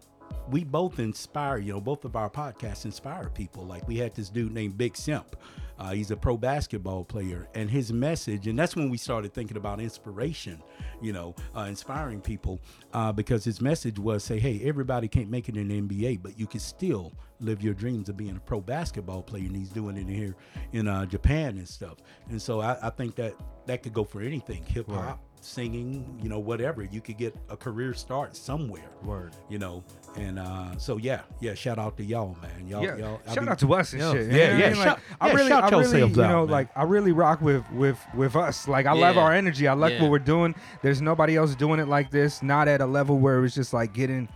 we 0.50 0.64
both 0.64 1.00
inspire, 1.00 1.58
you 1.58 1.74
know, 1.74 1.80
both 1.80 2.04
of 2.04 2.16
our 2.16 2.30
podcasts 2.30 2.86
inspire 2.86 3.30
people. 3.30 3.64
Like 3.66 3.88
we 3.88 3.98
had 3.98 4.14
this 4.14 4.30
dude 4.30 4.54
named 4.54 4.78
Big 4.78 4.98
Simp. 4.98 5.36
Uh, 5.80 5.92
he's 5.92 6.12
a 6.12 6.18
pro 6.18 6.38
basketball 6.38 7.04
player, 7.04 7.48
and 7.54 7.70
his 7.70 7.94
message, 7.94 8.48
and 8.48 8.58
that's 8.58 8.76
when 8.76 8.90
we 8.90 8.98
started 8.98 9.34
thinking 9.34 9.58
about 9.58 9.80
inspiration, 9.80 10.62
you 11.02 11.14
know, 11.14 11.36
uh, 11.56 11.62
inspiring 11.62 12.22
people, 12.22 12.60
uh, 12.94 13.12
because 13.12 13.44
his 13.44 13.62
message 13.62 14.00
was 14.00 14.24
say, 14.24 14.40
hey, 14.40 14.60
everybody 14.64 15.08
can't 15.08 15.30
make 15.30 15.50
it 15.50 15.58
in 15.58 15.68
the 15.68 15.82
NBA, 15.82 16.22
but 16.22 16.38
you 16.40 16.48
can 16.48 16.60
still 16.60 17.14
live 17.40 17.62
your 17.62 17.74
dreams 17.74 18.10
of 18.10 18.18
being 18.18 18.36
a 18.36 18.40
pro 18.40 18.60
basketball 18.60 19.22
player, 19.22 19.46
and 19.46 19.56
he's 19.56 19.70
doing 19.70 19.98
it 19.98 20.08
here 20.08 20.36
in 20.74 20.88
uh, 20.88 21.06
Japan 21.06 21.58
and 21.58 21.68
stuff. 21.68 21.98
And 22.30 22.42
so 22.42 22.62
I, 22.62 22.78
I 22.82 22.90
think 22.90 23.16
that 23.16 23.36
that 23.66 23.84
could 23.84 23.94
go 23.94 24.04
for 24.04 24.22
anything, 24.22 24.64
hip 24.64 24.90
hop, 24.90 25.20
singing, 25.42 26.20
you 26.22 26.30
know, 26.30 26.40
whatever. 26.40 26.84
You 26.84 27.02
could 27.02 27.18
get 27.18 27.36
a 27.50 27.58
career 27.58 27.94
start 27.94 28.36
somewhere 28.36 28.90
Word. 29.04 29.36
you 29.50 29.60
know. 29.60 29.84
And 30.18 30.40
uh, 30.40 30.78
so 30.78 30.98
yeah, 30.98 31.22
yeah. 31.40 31.54
Shout 31.54 31.78
out 31.78 31.96
to 31.98 32.04
y'all, 32.04 32.36
man. 32.42 32.68
Y'all, 32.68 32.84
yeah, 32.84 32.96
y'all. 32.98 33.22
I 33.28 33.34
shout 33.36 33.44
mean- 33.44 33.52
out 33.52 33.60
to 33.60 33.74
us 33.76 33.94
and 33.94 34.02
Yeah, 34.02 34.12
shit. 34.14 34.32
yeah, 34.32 34.38
I 34.38 34.38
yeah, 34.58 34.70
mean? 34.70 34.78
Like, 34.80 34.88
shout- 34.88 35.00
I 35.22 35.28
yeah, 35.28 35.34
really, 35.36 35.50
shout 35.50 35.64
I 35.64 35.70
really, 35.80 36.00
you 36.00 36.06
out, 36.06 36.16
know, 36.16 36.42
man. 36.46 36.50
like 36.50 36.70
I 36.76 36.84
really 36.84 37.12
rock 37.12 37.42
with 37.42 37.64
with 37.72 38.00
with 38.16 38.36
us. 38.36 38.68
Like 38.68 38.86
I 38.88 38.94
love 38.94 39.18
our 39.18 39.32
energy. 39.34 39.68
I 39.68 39.74
like 39.74 39.94
Yeah. 39.94 40.02
what 40.02 40.12
we're 40.12 40.20
doing. 40.20 40.56
There's 40.82 41.02
nobody 41.02 41.36
else 41.38 41.54
doing 41.56 41.80
it 41.80 41.88
like 41.88 42.10
this. 42.12 42.42
Not 42.42 42.68
at 42.68 42.82
a 42.82 42.86
level 42.86 43.20
where 43.20 43.44
it's 43.46 43.56
just 43.56 43.74
like 43.74 43.94
getting, 43.94 44.28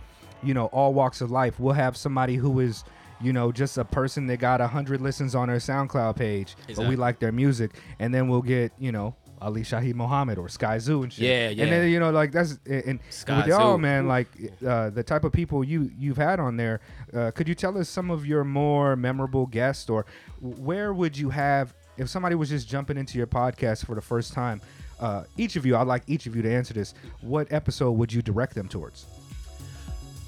you 0.42 0.54
know, 0.54 0.66
all 0.66 0.94
walks 0.94 1.20
of 1.20 1.30
life. 1.30 1.58
We'll 1.58 1.74
have 1.74 1.96
somebody 1.96 2.36
who 2.36 2.60
is. 2.60 2.84
You 3.20 3.32
know, 3.32 3.52
just 3.52 3.78
a 3.78 3.84
person 3.84 4.26
that 4.26 4.38
got 4.38 4.60
a 4.60 4.66
hundred 4.66 5.00
listens 5.00 5.36
on 5.36 5.46
their 5.46 5.58
SoundCloud 5.58 6.16
page, 6.16 6.56
but 6.74 6.88
we 6.88 6.96
like 6.96 7.20
their 7.20 7.30
music, 7.30 7.70
and 8.00 8.12
then 8.12 8.26
we'll 8.26 8.42
get 8.42 8.72
you 8.80 8.90
know 8.90 9.14
Ali 9.42 9.62
Shaheed 9.62 9.94
Muhammad 9.94 10.38
or 10.38 10.46
Skyzoo 10.46 11.02
and 11.02 11.12
shit. 11.12 11.24
Yeah, 11.24 11.48
yeah. 11.48 11.64
And 11.64 11.72
then 11.72 11.90
you 11.90 11.98
know, 11.98 12.10
like 12.10 12.32
that's 12.32 12.58
and 12.66 13.00
Sky 13.10 13.38
with 13.38 13.46
y'all, 13.48 13.76
Zoo. 13.76 13.78
man, 13.78 14.06
like 14.06 14.28
uh, 14.66 14.90
the 14.90 15.02
type 15.02 15.24
of 15.24 15.32
people 15.32 15.64
you 15.64 15.90
you've 15.98 16.16
had 16.16 16.40
on 16.40 16.56
there. 16.56 16.80
Uh, 17.12 17.30
could 17.32 17.48
you 17.48 17.54
tell 17.54 17.76
us 17.76 17.88
some 17.88 18.10
of 18.10 18.24
your 18.24 18.44
more 18.44 18.96
memorable 18.96 19.46
guests, 19.46 19.90
or 19.90 20.06
where 20.40 20.94
would 20.94 21.16
you 21.16 21.30
have 21.30 21.74
if 21.98 22.08
somebody 22.08 22.34
was 22.34 22.48
just 22.48 22.68
jumping 22.68 22.96
into 22.96 23.18
your 23.18 23.26
podcast 23.26 23.84
for 23.84 23.94
the 23.94 24.00
first 24.00 24.32
time? 24.32 24.60
Uh, 25.00 25.24
each 25.36 25.56
of 25.56 25.66
you, 25.66 25.76
I'd 25.76 25.88
like 25.88 26.04
each 26.06 26.26
of 26.26 26.36
you 26.36 26.42
to 26.42 26.50
answer 26.50 26.72
this. 26.72 26.94
What 27.20 27.50
episode 27.52 27.92
would 27.92 28.12
you 28.12 28.22
direct 28.22 28.54
them 28.54 28.68
towards? 28.68 29.06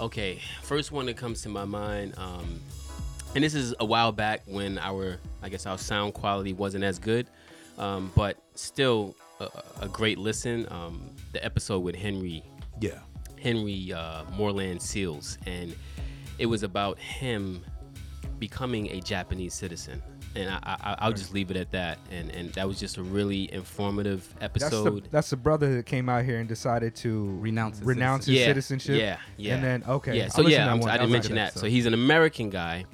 Okay, 0.00 0.40
first 0.62 0.90
one 0.90 1.06
that 1.06 1.16
comes 1.16 1.40
to 1.42 1.48
my 1.48 1.64
mind, 1.64 2.14
um, 2.18 2.60
and 3.36 3.44
this 3.44 3.54
is 3.54 3.74
a 3.78 3.84
while 3.84 4.10
back 4.10 4.42
when 4.46 4.76
our, 4.78 5.18
I 5.40 5.48
guess, 5.48 5.66
our 5.66 5.78
sound 5.78 6.14
quality 6.14 6.52
wasn't 6.52 6.82
as 6.82 6.98
good, 6.98 7.28
um, 7.78 8.10
but 8.16 8.36
still 8.54 9.14
a, 9.40 9.48
a 9.82 9.88
great 9.88 10.18
listen. 10.18 10.66
Um, 10.70 11.10
the 11.32 11.44
episode 11.44 11.80
with 11.80 11.94
Henry, 11.96 12.42
Yeah, 12.80 12.98
Henry 13.40 13.92
uh, 13.92 14.24
Moreland 14.36 14.80
Seals, 14.82 15.38
and 15.46 15.74
it 16.38 16.46
was 16.46 16.62
about 16.62 16.98
him 16.98 17.64
becoming 18.38 18.88
a 18.90 19.00
Japanese 19.00 19.54
citizen. 19.54 20.02
And 20.36 20.50
I, 20.50 20.58
I, 20.64 20.96
I'll 20.98 21.12
just 21.12 21.32
leave 21.32 21.52
it 21.52 21.56
at 21.56 21.70
that. 21.70 21.98
And 22.10 22.28
and 22.32 22.52
that 22.54 22.66
was 22.66 22.80
just 22.80 22.96
a 22.96 23.02
really 23.04 23.52
informative 23.52 24.28
That's 24.40 24.58
the 24.58 24.66
episode. 24.66 25.08
that's 25.12 25.30
the 25.30 25.36
brother 25.36 25.76
that 25.76 25.86
came 25.86 26.08
out 26.08 26.24
here 26.24 26.38
and 26.40 26.48
decided 26.48 26.96
to 26.96 27.26
Renounce 27.38 27.78
his 27.78 27.86
renounce 27.86 28.26
his 28.26 28.38
yeah, 28.40 28.46
citizenship. 28.46 28.98
Yeah, 28.98 29.18
yeah. 29.36 29.54
And 29.54 29.62
then 29.64 29.84
okay, 29.88 30.16
Yeah, 30.16 30.24
I'll 30.24 30.30
so 30.30 30.48
yeah, 30.48 30.66
I'm- 30.68 30.82
I 30.88 30.96
didn't 30.98 31.12
mention 31.12 31.32
good 31.32 31.38
that. 31.38 31.52
So 31.52 31.60
episode. 31.60 31.70
he's 31.70 31.86
an 31.86 31.94
American 31.94 32.50
guy 32.50 32.84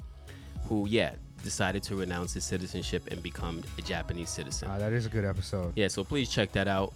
who, 0.67 0.85
yeah, 0.87 1.15
decided 1.43 1.83
to 1.83 1.95
renounce 1.95 2.33
his 2.33 2.43
citizenship 2.43 3.07
and 3.11 3.21
become 3.21 3.61
a 3.77 3.81
Japanese 3.81 4.29
citizen. 4.29 4.69
Ah, 4.71 4.77
that 4.77 4.93
is 4.93 5.05
a 5.05 5.09
good 5.09 5.25
episode. 5.25 5.73
yeah, 5.75 5.87
so 5.87 6.03
please 6.03 6.29
check 6.29 6.51
that 6.53 6.67
out. 6.67 6.93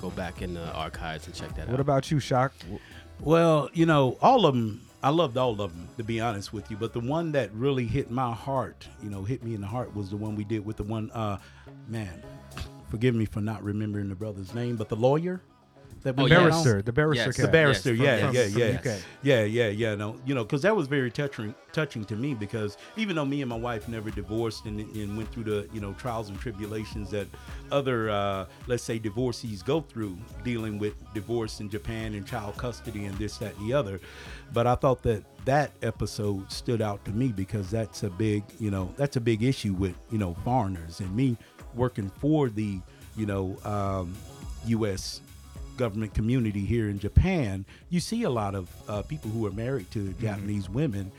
Go 0.00 0.10
back 0.10 0.42
in 0.42 0.54
the 0.54 0.72
archives 0.72 1.26
and 1.26 1.34
check 1.34 1.54
that 1.54 1.62
out. 1.62 1.70
What 1.70 1.80
about 1.80 2.10
you, 2.10 2.18
Shock? 2.20 2.52
Well, 3.20 3.70
you 3.72 3.86
know, 3.86 4.16
all 4.20 4.46
of 4.46 4.54
them. 4.54 4.82
I 5.00 5.10
loved 5.10 5.36
all 5.36 5.52
of 5.60 5.72
them, 5.72 5.88
to 5.96 6.02
be 6.02 6.20
honest 6.20 6.52
with 6.52 6.68
you. 6.72 6.76
But 6.76 6.92
the 6.92 6.98
one 7.00 7.30
that 7.32 7.52
really 7.54 7.86
hit 7.86 8.10
my 8.10 8.34
heart, 8.34 8.88
you 9.00 9.08
know, 9.08 9.22
hit 9.22 9.44
me 9.44 9.54
in 9.54 9.60
the 9.60 9.66
heart, 9.68 9.94
was 9.94 10.10
the 10.10 10.16
one 10.16 10.34
we 10.34 10.42
did 10.42 10.66
with 10.66 10.76
the 10.76 10.82
one. 10.82 11.10
Uh, 11.12 11.38
man, 11.86 12.20
forgive 12.88 13.14
me 13.14 13.24
for 13.24 13.40
not 13.40 13.62
remembering 13.62 14.08
the 14.08 14.16
brother's 14.16 14.52
name, 14.54 14.74
but 14.74 14.88
the 14.88 14.96
lawyer. 14.96 15.40
That 16.08 16.16
we 16.16 16.22
Oh, 16.22 16.26
had 16.28 16.30
yes. 16.30 16.40
Barrister, 16.64 16.82
the 16.82 16.92
barrister, 16.92 17.24
Yes. 17.26 17.36
cat. 17.36 17.44
The 17.44 17.52
barrister, 17.52 17.92
Yes, 17.92 17.98
from- 17.98 18.04
yeah, 18.06 18.26
from- 18.26 18.34
yeah, 18.34 18.48
from 18.48 18.60
yeah, 18.86 18.92
UK. 18.94 19.02
yeah, 19.22 19.44
yeah, 19.44 19.68
yeah. 19.68 19.94
No, 19.94 20.16
you 20.24 20.34
know, 20.34 20.42
because 20.42 20.62
that 20.62 20.74
was 20.74 20.86
very 20.88 21.10
touching, 21.10 21.54
touching 21.72 22.02
to 22.06 22.16
me. 22.16 22.32
Because 22.32 22.78
even 22.96 23.14
though 23.14 23.26
me 23.26 23.42
and 23.42 23.50
my 23.50 23.58
wife 23.58 23.88
never 23.88 24.10
divorced 24.10 24.64
and, 24.64 24.80
and 24.80 25.16
went 25.18 25.30
through 25.32 25.44
the 25.44 25.68
you 25.70 25.82
know 25.82 25.92
trials 25.98 26.30
and 26.30 26.40
tribulations 26.40 27.10
that 27.10 27.26
other, 27.70 28.08
uh, 28.08 28.46
let's 28.68 28.82
say, 28.82 28.98
divorcees 28.98 29.62
go 29.62 29.82
through 29.82 30.16
dealing 30.44 30.78
with 30.78 30.94
divorce 31.12 31.60
in 31.60 31.68
Japan 31.68 32.14
and 32.14 32.26
child 32.26 32.56
custody 32.56 33.04
and 33.04 33.14
this, 33.18 33.36
that, 33.36 33.54
and 33.58 33.68
the 33.68 33.74
other, 33.74 34.00
but 34.54 34.66
I 34.66 34.76
thought 34.76 35.02
that 35.02 35.24
that 35.44 35.72
episode 35.82 36.50
stood 36.50 36.80
out 36.80 37.04
to 37.04 37.10
me 37.10 37.28
because 37.28 37.70
that's 37.70 38.02
a 38.02 38.08
big, 38.08 38.44
you 38.58 38.70
know, 38.70 38.94
that's 38.96 39.16
a 39.16 39.20
big 39.20 39.42
issue 39.42 39.74
with 39.74 39.94
you 40.10 40.16
know 40.16 40.34
foreigners 40.42 41.00
and 41.00 41.14
me 41.14 41.36
working 41.74 42.08
for 42.18 42.48
the 42.48 42.80
you 43.14 43.26
know 43.26 43.58
um, 43.66 44.14
U.S 44.68 45.20
government 45.78 46.12
community 46.12 46.60
here 46.60 46.90
in 46.90 46.98
Japan, 46.98 47.64
you 47.88 48.00
see 48.00 48.24
a 48.24 48.30
lot 48.30 48.54
of 48.54 48.68
uh, 48.88 49.00
people 49.02 49.30
who 49.30 49.46
are 49.46 49.52
married 49.52 49.90
to 49.92 50.12
Japanese 50.20 50.68
women. 50.68 51.10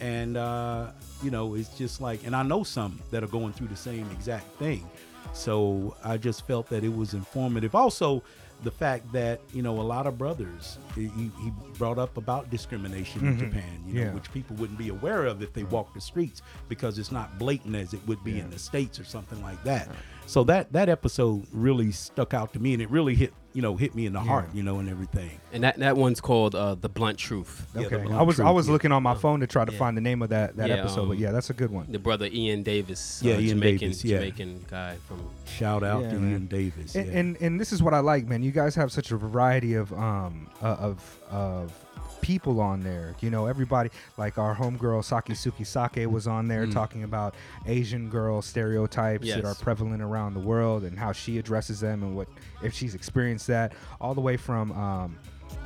And, 0.00 0.36
uh, 0.36 0.88
you 1.22 1.30
know, 1.30 1.54
it's 1.54 1.70
just 1.78 2.00
like, 2.00 2.24
and 2.26 2.36
I 2.36 2.42
know 2.42 2.62
some 2.62 3.00
that 3.10 3.24
are 3.24 3.28
going 3.28 3.52
through 3.54 3.68
the 3.68 3.76
same 3.76 4.08
exact 4.12 4.46
thing. 4.58 4.86
So 5.32 5.96
I 6.04 6.16
just 6.18 6.46
felt 6.46 6.68
that 6.68 6.84
it 6.84 6.94
was 6.94 7.14
informative. 7.14 7.74
Also, 7.74 8.22
the 8.64 8.70
fact 8.70 9.10
that, 9.12 9.40
you 9.52 9.62
know, 9.62 9.80
a 9.80 9.82
lot 9.82 10.06
of 10.06 10.18
brothers, 10.18 10.78
he, 10.94 11.06
he 11.06 11.52
brought 11.78 11.98
up 11.98 12.16
about 12.16 12.50
discrimination 12.50 13.24
in 13.26 13.38
Japan, 13.38 13.84
you 13.86 13.94
know, 13.94 14.00
Yeah. 14.02 14.14
which 14.14 14.32
people 14.32 14.56
wouldn't 14.56 14.78
be 14.78 14.88
aware 14.88 15.26
of 15.26 15.42
if 15.42 15.52
they 15.52 15.62
walked 15.64 15.94
the 15.94 16.00
streets 16.00 16.42
because 16.68 16.98
it's 16.98 17.12
not 17.12 17.38
blatant 17.38 17.76
as 17.76 17.92
it 17.94 18.00
would 18.06 18.22
be 18.24 18.32
Yeah. 18.32 18.42
in 18.44 18.50
the 18.50 18.58
States 18.58 18.98
or 18.98 19.04
something 19.04 19.40
like 19.42 19.62
that. 19.64 19.88
So 20.26 20.42
that, 20.44 20.72
that 20.72 20.88
episode 20.88 21.46
really 21.52 21.92
stuck 21.92 22.34
out 22.34 22.52
to 22.54 22.58
me 22.60 22.72
and 22.72 22.82
it 22.82 22.90
really 22.90 23.14
hit, 23.14 23.32
you 23.58 23.62
know, 23.62 23.74
hit 23.76 23.92
me 23.92 24.06
in 24.06 24.12
the 24.12 24.20
heart, 24.20 24.48
you 24.54 24.62
know, 24.62 24.78
and 24.78 24.88
everything. 24.88 25.32
and 25.52 25.64
that, 25.64 25.78
that 25.78 25.96
one's 25.96 26.20
called 26.20 26.54
uh, 26.54 26.76
The 26.76 26.88
Blunt 26.88 27.18
Truth. 27.18 27.66
Yeah, 27.74 27.86
Okay, 27.86 27.96
Blunt 27.96 28.14
I 28.20 28.22
was 28.22 28.38
I 28.38 28.50
was 28.50 28.66
yeah. 28.68 28.72
looking 28.74 28.92
on 28.92 29.02
my 29.02 29.14
phone 29.16 29.40
to 29.40 29.48
try 29.48 29.64
to 29.64 29.72
Yeah. 29.72 29.78
find 29.78 29.96
the 29.96 30.00
name 30.00 30.22
of 30.22 30.28
that 30.28 30.56
that 30.58 30.68
Yeah, 30.68 30.76
episode, 30.76 31.06
but 31.08 31.16
um, 31.16 31.18
yeah, 31.18 31.32
that's 31.32 31.50
a 31.50 31.54
good 31.54 31.70
one. 31.72 31.86
The 31.90 31.98
brother 31.98 32.28
Ian 32.30 32.62
Davis. 32.62 33.20
Yeah, 33.20 33.34
uh, 33.34 33.40
Ian 33.40 33.48
Jamaican, 33.58 33.78
Davis, 33.88 34.04
yeah. 34.04 34.18
Jamaican 34.18 34.64
guy 34.70 34.96
from. 35.08 35.28
Shout 35.44 35.82
out 35.82 36.02
Yeah, 36.02 36.10
to 36.10 36.14
man. 36.20 36.30
Ian 36.30 36.46
Davis. 36.46 36.94
And, 36.94 37.06
yeah. 37.12 37.18
and 37.18 37.36
and 37.40 37.60
this 37.60 37.72
is 37.72 37.82
what 37.82 37.94
I 37.94 37.98
like, 37.98 38.28
man. 38.28 38.44
You 38.44 38.52
guys 38.52 38.76
have 38.76 38.92
such 38.92 39.10
a 39.10 39.16
variety 39.16 39.74
of 39.74 39.92
um 39.92 40.48
uh, 40.62 40.76
of 40.88 41.18
of 41.30 41.72
people 42.20 42.60
on 42.60 42.80
there. 42.80 43.14
You 43.20 43.30
know, 43.30 43.46
everybody 43.46 43.90
like 44.16 44.38
our 44.38 44.54
homegirl 44.54 45.04
Saki 45.04 45.32
Suki 45.34 45.66
Sake 45.66 46.10
was 46.10 46.26
on 46.26 46.48
there 46.48 46.66
Mm. 46.66 46.72
talking 46.72 47.04
about 47.04 47.34
Asian 47.66 48.08
girl 48.10 48.42
stereotypes 48.42 49.26
that 49.36 49.44
are 49.44 49.54
prevalent 49.54 50.02
around 50.02 50.34
the 50.34 50.40
world 50.40 50.84
and 50.84 50.98
how 50.98 51.12
she 51.12 51.38
addresses 51.38 51.80
them 51.80 52.02
and 52.02 52.16
what 52.16 52.28
if 52.62 52.74
she's 52.74 52.94
experienced 52.94 53.46
that. 53.48 53.72
All 54.00 54.14
the 54.14 54.20
way 54.20 54.36
from 54.36 54.72
um 54.72 55.16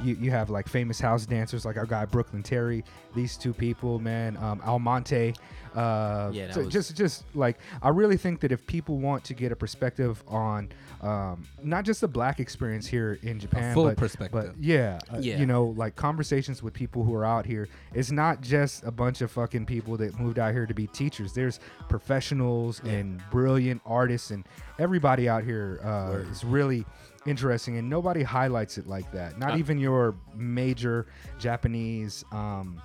you, 0.02 0.16
you 0.20 0.30
have 0.30 0.48
like 0.48 0.68
famous 0.68 1.00
house 1.00 1.26
dancers 1.26 1.64
like 1.64 1.76
our 1.76 1.86
guy 1.86 2.04
Brooklyn 2.04 2.42
Terry. 2.42 2.84
These 3.16 3.36
two 3.36 3.52
people, 3.52 3.98
man, 3.98 4.36
um, 4.36 4.60
Almonte. 4.64 5.34
Uh, 5.74 6.30
Yeah, 6.32 6.50
so 6.52 6.62
was- 6.64 6.72
just 6.72 6.96
just 6.96 7.24
like 7.34 7.58
I 7.82 7.88
really 7.88 8.16
think 8.16 8.40
that 8.40 8.52
if 8.52 8.66
people 8.66 8.98
want 8.98 9.24
to 9.24 9.34
get 9.34 9.52
a 9.52 9.56
perspective 9.56 10.22
on 10.28 10.70
um, 11.00 11.44
not 11.62 11.84
just 11.84 12.00
the 12.00 12.08
black 12.08 12.38
experience 12.38 12.86
here 12.86 13.18
in 13.22 13.40
Japan, 13.40 13.74
full 13.74 13.84
but, 13.86 13.96
perspective. 13.96 14.52
but 14.54 14.62
yeah, 14.62 14.98
uh, 15.12 15.18
Yeah. 15.18 15.38
you 15.40 15.46
know, 15.46 15.64
like 15.76 15.96
conversations 15.96 16.62
with 16.62 16.74
people 16.74 17.02
who 17.04 17.12
are 17.14 17.24
out 17.24 17.44
here. 17.44 17.68
It's 17.92 18.12
not 18.12 18.40
just 18.40 18.84
a 18.84 18.90
bunch 18.92 19.20
of 19.20 19.30
fucking 19.32 19.66
people 19.66 19.96
that 19.96 20.18
moved 20.20 20.38
out 20.38 20.52
here 20.52 20.64
to 20.66 20.74
be 20.74 20.86
teachers. 20.86 21.32
There's 21.32 21.58
professionals 21.88 22.80
and 22.84 23.20
brilliant 23.30 23.80
artists 23.86 24.30
and 24.30 24.44
everybody 24.78 25.28
out 25.28 25.44
here 25.44 25.80
uh, 25.84 26.18
is 26.30 26.44
really 26.44 26.84
interesting 27.26 27.78
and 27.78 27.88
nobody 27.88 28.22
highlights 28.22 28.78
it 28.78 28.86
like 28.86 29.10
that. 29.12 29.38
Not 29.38 29.52
Uh, 29.52 29.56
even 29.58 29.78
your 29.78 30.14
major 30.34 31.06
Japanese. 31.38 32.24
Um, 32.32 32.80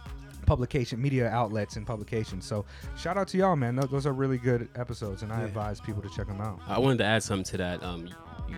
publication 0.47 0.99
media 0.99 1.29
outlets 1.29 1.75
and 1.75 1.86
publications. 1.86 2.45
So 2.45 2.65
shout 2.97 3.17
out 3.17 3.27
to 3.27 3.38
y'all, 3.38 3.55
man. 3.55 3.75
Those 3.75 4.07
are 4.07 4.13
really 4.13 4.39
good 4.39 4.67
episodes, 4.75 5.21
and 5.21 5.31
I 5.31 5.41
Yeah. 5.41 5.45
advise 5.45 5.79
people 5.79 6.01
to 6.01 6.10
check 6.10 6.25
them 6.25 6.41
out. 6.41 6.60
I 6.67 6.79
wanted 6.79 6.97
to 6.99 7.03
add 7.05 7.21
something 7.21 7.43
to 7.51 7.57
that. 7.57 7.83
Um, 7.83 8.07
you 8.49 8.55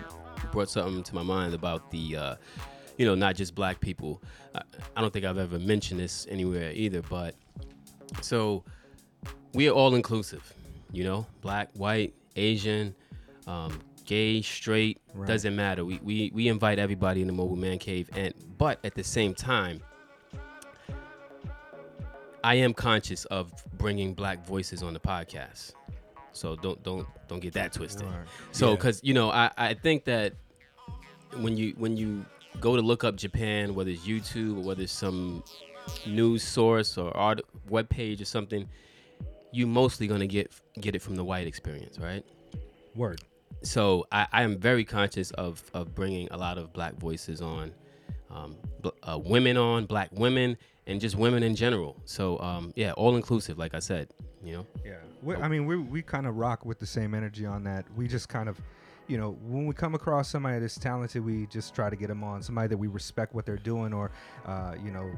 brought 0.52 0.70
something 0.70 1.02
to 1.02 1.14
my 1.14 1.22
mind 1.22 1.52
about 1.52 1.90
the, 1.90 2.16
uh, 2.16 2.34
you 2.96 3.04
know, 3.04 3.14
not 3.14 3.34
just 3.36 3.54
black 3.54 3.80
people. 3.80 4.22
I, 4.54 4.62
I 4.96 5.00
don't 5.02 5.12
think 5.12 5.24
I've 5.26 5.36
ever 5.36 5.58
mentioned 5.58 6.00
this 6.00 6.26
anywhere 6.30 6.72
either, 6.72 7.02
but 7.02 7.34
so 8.22 8.64
we 9.52 9.68
are 9.68 9.72
all 9.72 9.94
inclusive, 9.94 10.54
you 10.92 11.04
know, 11.04 11.26
black, 11.42 11.68
white, 11.74 12.14
Asian, 12.36 12.94
um, 13.46 13.78
gay, 14.06 14.42
straight, 14.42 14.98
Right. 15.14 15.26
doesn't 15.26 15.54
matter. 15.56 15.84
We, 15.84 15.98
we 16.02 16.30
we 16.34 16.48
invite 16.48 16.78
everybody 16.78 17.20
in 17.20 17.26
the 17.26 17.32
mobile 17.32 17.56
man 17.56 17.78
cave, 17.78 18.08
and 18.16 18.32
but 18.58 18.78
at 18.84 18.94
the 18.94 19.04
same 19.04 19.34
time. 19.34 19.80
I 22.42 22.54
am 22.56 22.74
conscious 22.74 23.24
of 23.26 23.52
bringing 23.78 24.14
black 24.14 24.44
voices 24.46 24.82
on 24.82 24.94
the 24.94 25.00
podcast, 25.00 25.72
so 26.32 26.56
don't 26.56 26.82
don't 26.82 27.06
don't 27.28 27.40
get 27.40 27.52
that 27.54 27.72
twisted. 27.72 28.06
So, 28.52 28.70
Yeah. 28.70 28.76
because 28.76 29.00
you 29.02 29.14
know, 29.14 29.30
I, 29.30 29.50
I 29.56 29.74
think 29.74 30.04
that 30.04 30.34
when 31.36 31.56
you 31.56 31.74
when 31.76 31.96
you 31.96 32.24
go 32.60 32.76
to 32.76 32.82
look 32.82 33.04
up 33.04 33.16
Japan, 33.16 33.74
whether 33.74 33.90
it's 33.90 34.06
YouTube 34.06 34.58
or 34.58 34.62
whether 34.62 34.82
it's 34.82 34.92
some 34.92 35.44
news 36.06 36.42
source 36.42 36.96
or 36.98 37.14
art 37.16 37.40
web 37.68 37.88
page 37.88 38.20
or 38.20 38.24
something, 38.24 38.68
you 39.52 39.66
mostly 39.66 40.06
gonna 40.06 40.26
get 40.26 40.50
get 40.80 40.94
it 40.94 41.02
from 41.02 41.16
the 41.16 41.24
white 41.24 41.46
experience, 41.46 41.98
right? 41.98 42.24
Word. 42.94 43.20
So 43.62 44.06
I, 44.10 44.26
I 44.32 44.42
am 44.42 44.58
very 44.58 44.84
conscious 44.84 45.30
of 45.32 45.62
of 45.74 45.94
bringing 45.94 46.28
a 46.30 46.36
lot 46.38 46.56
of 46.58 46.72
black 46.72 46.94
voices 46.94 47.40
on, 47.42 47.72
um, 48.30 48.56
uh, 49.02 49.18
women 49.18 49.56
on, 49.56 49.86
black 49.86 50.10
women, 50.12 50.56
and 50.86 51.00
just 51.00 51.16
women 51.16 51.42
in 51.42 51.54
general. 51.54 51.96
So 52.04 52.38
um, 52.40 52.72
yeah, 52.76 52.92
all 52.92 53.16
inclusive, 53.16 53.58
like 53.58 53.74
I 53.74 53.78
said, 53.80 54.08
you 54.44 54.52
know. 54.52 54.66
Yeah, 54.84 54.96
we, 55.22 55.36
I 55.36 55.48
mean, 55.48 55.66
we 55.66 55.76
we 55.76 56.02
kind 56.02 56.26
of 56.26 56.36
rock 56.36 56.64
with 56.64 56.78
the 56.78 56.86
same 56.86 57.14
energy 57.14 57.46
on 57.46 57.64
that. 57.64 57.84
We 57.96 58.08
just 58.08 58.28
kind 58.28 58.48
of, 58.48 58.58
you 59.08 59.18
know, 59.18 59.32
when 59.42 59.66
we 59.66 59.74
come 59.74 59.94
across 59.94 60.28
somebody 60.28 60.58
that's 60.60 60.78
talented, 60.78 61.24
we 61.24 61.46
just 61.46 61.74
try 61.74 61.90
to 61.90 61.96
get 61.96 62.08
them 62.08 62.24
on. 62.24 62.42
Somebody 62.42 62.68
that 62.68 62.78
we 62.78 62.86
respect 62.88 63.34
what 63.34 63.44
they're 63.46 63.56
doing, 63.56 63.92
or, 63.92 64.10
uh, 64.46 64.74
you 64.84 64.90
know, 64.90 65.10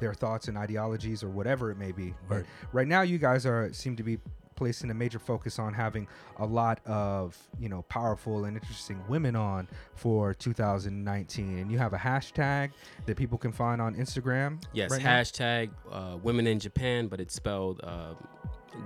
their 0.00 0.14
thoughts 0.14 0.48
and 0.48 0.56
ideologies, 0.56 1.22
or 1.22 1.28
whatever 1.28 1.70
it 1.70 1.76
may 1.78 1.92
be. 1.92 2.14
But 2.28 2.36
Right. 2.36 2.46
right 2.72 2.88
now, 2.88 3.02
you 3.02 3.18
guys 3.18 3.44
are 3.44 3.72
seem 3.72 3.96
to 3.96 4.02
be 4.02 4.18
placing 4.62 4.90
a 4.90 4.94
major 4.94 5.18
focus 5.18 5.58
on 5.58 5.74
having 5.74 6.06
a 6.38 6.46
lot 6.46 6.78
of 6.86 7.36
you 7.58 7.68
know 7.68 7.82
powerful 7.88 8.44
and 8.44 8.56
interesting 8.56 9.02
women 9.08 9.34
on 9.34 9.66
for 9.96 10.32
2019 10.34 11.58
and 11.58 11.70
you 11.72 11.78
have 11.78 11.92
a 11.94 11.98
hashtag 11.98 12.70
that 13.06 13.16
people 13.16 13.36
can 13.36 13.50
find 13.50 13.80
on 13.82 13.94
instagram 13.96 14.62
Yes, 14.72 14.90
right 14.92 15.00
hashtag 15.02 15.70
uh, 15.90 16.16
women 16.22 16.46
in 16.46 16.60
Japan, 16.60 17.08
but 17.08 17.18
it's 17.20 17.34
spelled 17.34 17.80
uh, 17.82 18.14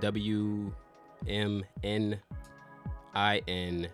W 0.01 0.73
M 1.29 1.65
N 1.85 2.19
I 3.15 3.43
N 3.47 3.89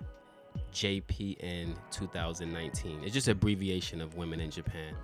J 0.72 1.00
P 1.00 1.36
N 1.40 1.74
2019. 1.90 3.00
It's 3.02 3.12
just 3.12 3.26
an 3.26 3.32
abbreviation 3.32 4.00
of 4.00 4.14
women 4.16 4.40
in 4.40 4.50
Japan. 4.50 4.94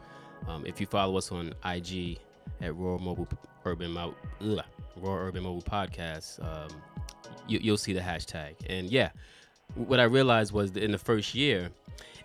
Um, 0.47 0.65
if 0.65 0.81
you 0.81 0.87
follow 0.87 1.17
us 1.19 1.33
on 1.33 1.53
IG 1.65 2.19
at 2.61 2.75
Royal 2.75 2.99
Mobile 2.99 3.29
Urban 3.65 3.93
Mo- 3.93 4.15
ugh, 4.41 4.65
Royal 4.97 5.29
Urban 5.29 5.43
Mobile 5.45 5.63
Podcast, 5.63 6.45
um, 6.45 6.71
you, 7.47 7.59
you'll 7.63 7.77
see 7.77 7.93
the 7.93 8.01
hashtag. 8.01 8.55
And 8.69 8.91
yeah, 8.91 9.11
what 9.75 10.01
I 10.01 10.05
realized 10.05 10.53
was 10.53 10.73
that 10.73 10.83
in 10.83 10.93
the 10.93 10.99
first 10.99 11.35
year, 11.35 11.71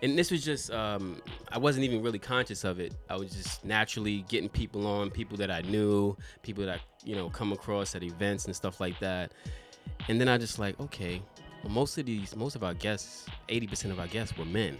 and 0.02 0.18
this 0.18 0.30
was 0.30 0.44
just 0.44 0.70
um, 0.70 1.20
I 1.50 1.58
wasn't 1.58 1.84
even 1.84 2.02
really 2.02 2.18
conscious 2.18 2.64
of 2.64 2.78
it. 2.80 2.94
I 3.08 3.16
was 3.16 3.32
just 3.32 3.64
naturally 3.64 4.24
getting 4.28 4.48
people 4.48 4.86
on, 4.86 5.10
people 5.10 5.36
that 5.38 5.50
I 5.50 5.62
knew, 5.62 6.16
people 6.42 6.64
that 6.66 6.78
I, 6.78 6.80
you 7.04 7.16
know 7.16 7.30
come 7.30 7.52
across 7.52 7.94
at 7.94 8.02
events 8.02 8.46
and 8.46 8.54
stuff 8.54 8.80
like 8.80 8.98
that. 9.00 9.32
And 10.08 10.20
then 10.20 10.28
I 10.28 10.38
just 10.38 10.58
like, 10.58 10.78
okay, 10.80 11.22
well, 11.62 11.72
most 11.72 11.96
of 11.98 12.06
these, 12.06 12.34
most 12.36 12.56
of 12.56 12.64
our 12.64 12.74
guests, 12.74 13.26
80% 13.48 13.90
of 13.90 14.00
our 14.00 14.06
guests 14.06 14.36
were 14.36 14.44
men. 14.44 14.76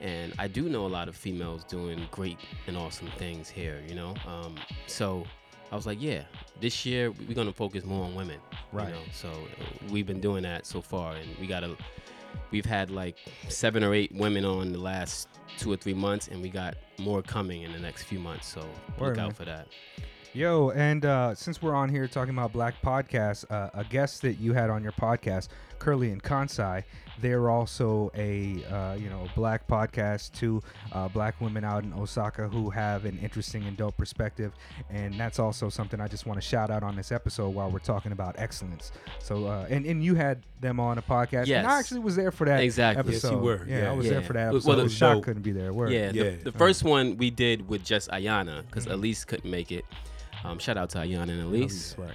And 0.00 0.32
I 0.38 0.48
do 0.48 0.68
know 0.68 0.86
a 0.86 0.88
lot 0.88 1.08
of 1.08 1.16
females 1.16 1.64
doing 1.64 2.00
great 2.10 2.38
and 2.66 2.76
awesome 2.76 3.08
things 3.18 3.48
here, 3.48 3.82
you 3.88 3.94
know. 3.94 4.14
Um, 4.26 4.54
so 4.86 5.24
I 5.72 5.76
was 5.76 5.86
like, 5.86 6.00
yeah, 6.00 6.22
this 6.60 6.86
year 6.86 7.10
we're 7.10 7.34
gonna 7.34 7.52
focus 7.52 7.84
more 7.84 8.04
on 8.04 8.14
women, 8.14 8.38
Right. 8.72 8.88
You 8.88 8.94
know? 8.94 9.00
So 9.12 9.30
we've 9.90 10.06
been 10.06 10.20
doing 10.20 10.42
that 10.44 10.66
so 10.66 10.80
far, 10.80 11.14
and 11.14 11.28
we 11.40 11.46
got 11.46 11.64
a, 11.64 11.76
we've 12.50 12.64
had 12.66 12.90
like 12.90 13.16
seven 13.48 13.82
or 13.84 13.94
eight 13.94 14.12
women 14.14 14.44
on 14.44 14.72
the 14.72 14.78
last 14.78 15.28
two 15.58 15.72
or 15.72 15.76
three 15.76 15.94
months, 15.94 16.28
and 16.28 16.40
we 16.40 16.48
got 16.48 16.76
more 16.98 17.22
coming 17.22 17.62
in 17.62 17.72
the 17.72 17.78
next 17.80 18.04
few 18.04 18.18
months. 18.18 18.46
So 18.46 18.60
Word, 18.98 19.08
look 19.10 19.18
out 19.18 19.26
man. 19.26 19.32
for 19.32 19.44
that. 19.46 19.68
Yo, 20.34 20.70
and 20.70 21.04
uh, 21.06 21.34
since 21.34 21.62
we're 21.62 21.74
on 21.74 21.88
here 21.88 22.06
talking 22.06 22.34
about 22.34 22.52
black 22.52 22.74
podcasts, 22.82 23.50
uh, 23.50 23.70
a 23.74 23.82
guest 23.82 24.22
that 24.22 24.34
you 24.34 24.52
had 24.52 24.68
on 24.70 24.82
your 24.82 24.92
podcast, 24.92 25.48
Curly 25.78 26.10
and 26.10 26.22
Kansai, 26.22 26.84
they're 27.20 27.50
also 27.50 28.12
a 28.16 28.62
uh, 28.66 28.94
you 28.94 29.08
know 29.10 29.26
black 29.34 29.66
podcast, 29.66 30.32
two 30.32 30.62
uh, 30.92 31.08
black 31.08 31.40
women 31.40 31.64
out 31.64 31.82
in 31.84 31.92
Osaka 31.92 32.48
who 32.48 32.70
have 32.70 33.04
an 33.04 33.18
interesting 33.20 33.64
and 33.64 33.76
dope 33.76 33.96
perspective, 33.96 34.52
and 34.90 35.18
that's 35.18 35.38
also 35.38 35.68
something 35.68 36.00
I 36.00 36.06
just 36.08 36.26
want 36.26 36.40
to 36.40 36.46
shout 36.46 36.70
out 36.70 36.82
on 36.82 36.94
this 36.96 37.10
episode 37.10 37.50
while 37.50 37.70
we're 37.70 37.78
talking 37.80 38.12
about 38.12 38.36
excellence. 38.38 38.92
So, 39.18 39.46
uh, 39.46 39.66
and 39.68 39.84
and 39.86 40.04
you 40.04 40.14
had 40.14 40.42
them 40.60 40.78
on 40.80 40.98
a 40.98 41.02
podcast, 41.02 41.50
and 41.50 41.66
I 41.66 41.78
actually 41.78 42.00
was 42.00 42.14
there 42.16 42.30
for 42.30 42.44
that 42.46 42.60
Exactly. 42.62 43.12
Yes, 43.12 43.24
episode. 43.24 43.36
you 43.38 43.42
were. 43.44 43.64
Yeah, 43.66 43.78
Yeah. 43.82 43.90
I 43.90 43.94
was 43.94 44.06
Yeah. 44.06 44.12
there 44.12 44.22
for 44.22 44.32
that 44.34 44.46
Well, 44.48 44.56
episode. 44.56 44.70
the- 44.72 44.76
Well, 44.82 44.88
Shock 44.88 45.14
dope. 45.14 45.24
couldn't 45.24 45.42
be 45.42 45.52
there. 45.52 45.72
Word. 45.72 45.90
Yeah, 45.92 46.10
Yeah. 46.12 46.22
The, 46.42 46.50
the 46.50 46.52
first 46.52 46.84
one 46.84 47.16
we 47.16 47.30
did 47.30 47.68
with 47.68 47.84
just 47.84 48.08
Ayana 48.10 48.64
because 48.66 48.86
Mhm. 48.86 48.92
Elise 48.92 49.24
couldn't 49.24 49.50
make 49.50 49.72
it. 49.72 49.84
Um, 50.44 50.58
shout 50.60 50.76
out 50.76 50.90
to 50.90 50.98
Ayana 50.98 51.30
and 51.30 51.42
Elise. 51.42 51.96
right. 51.98 52.10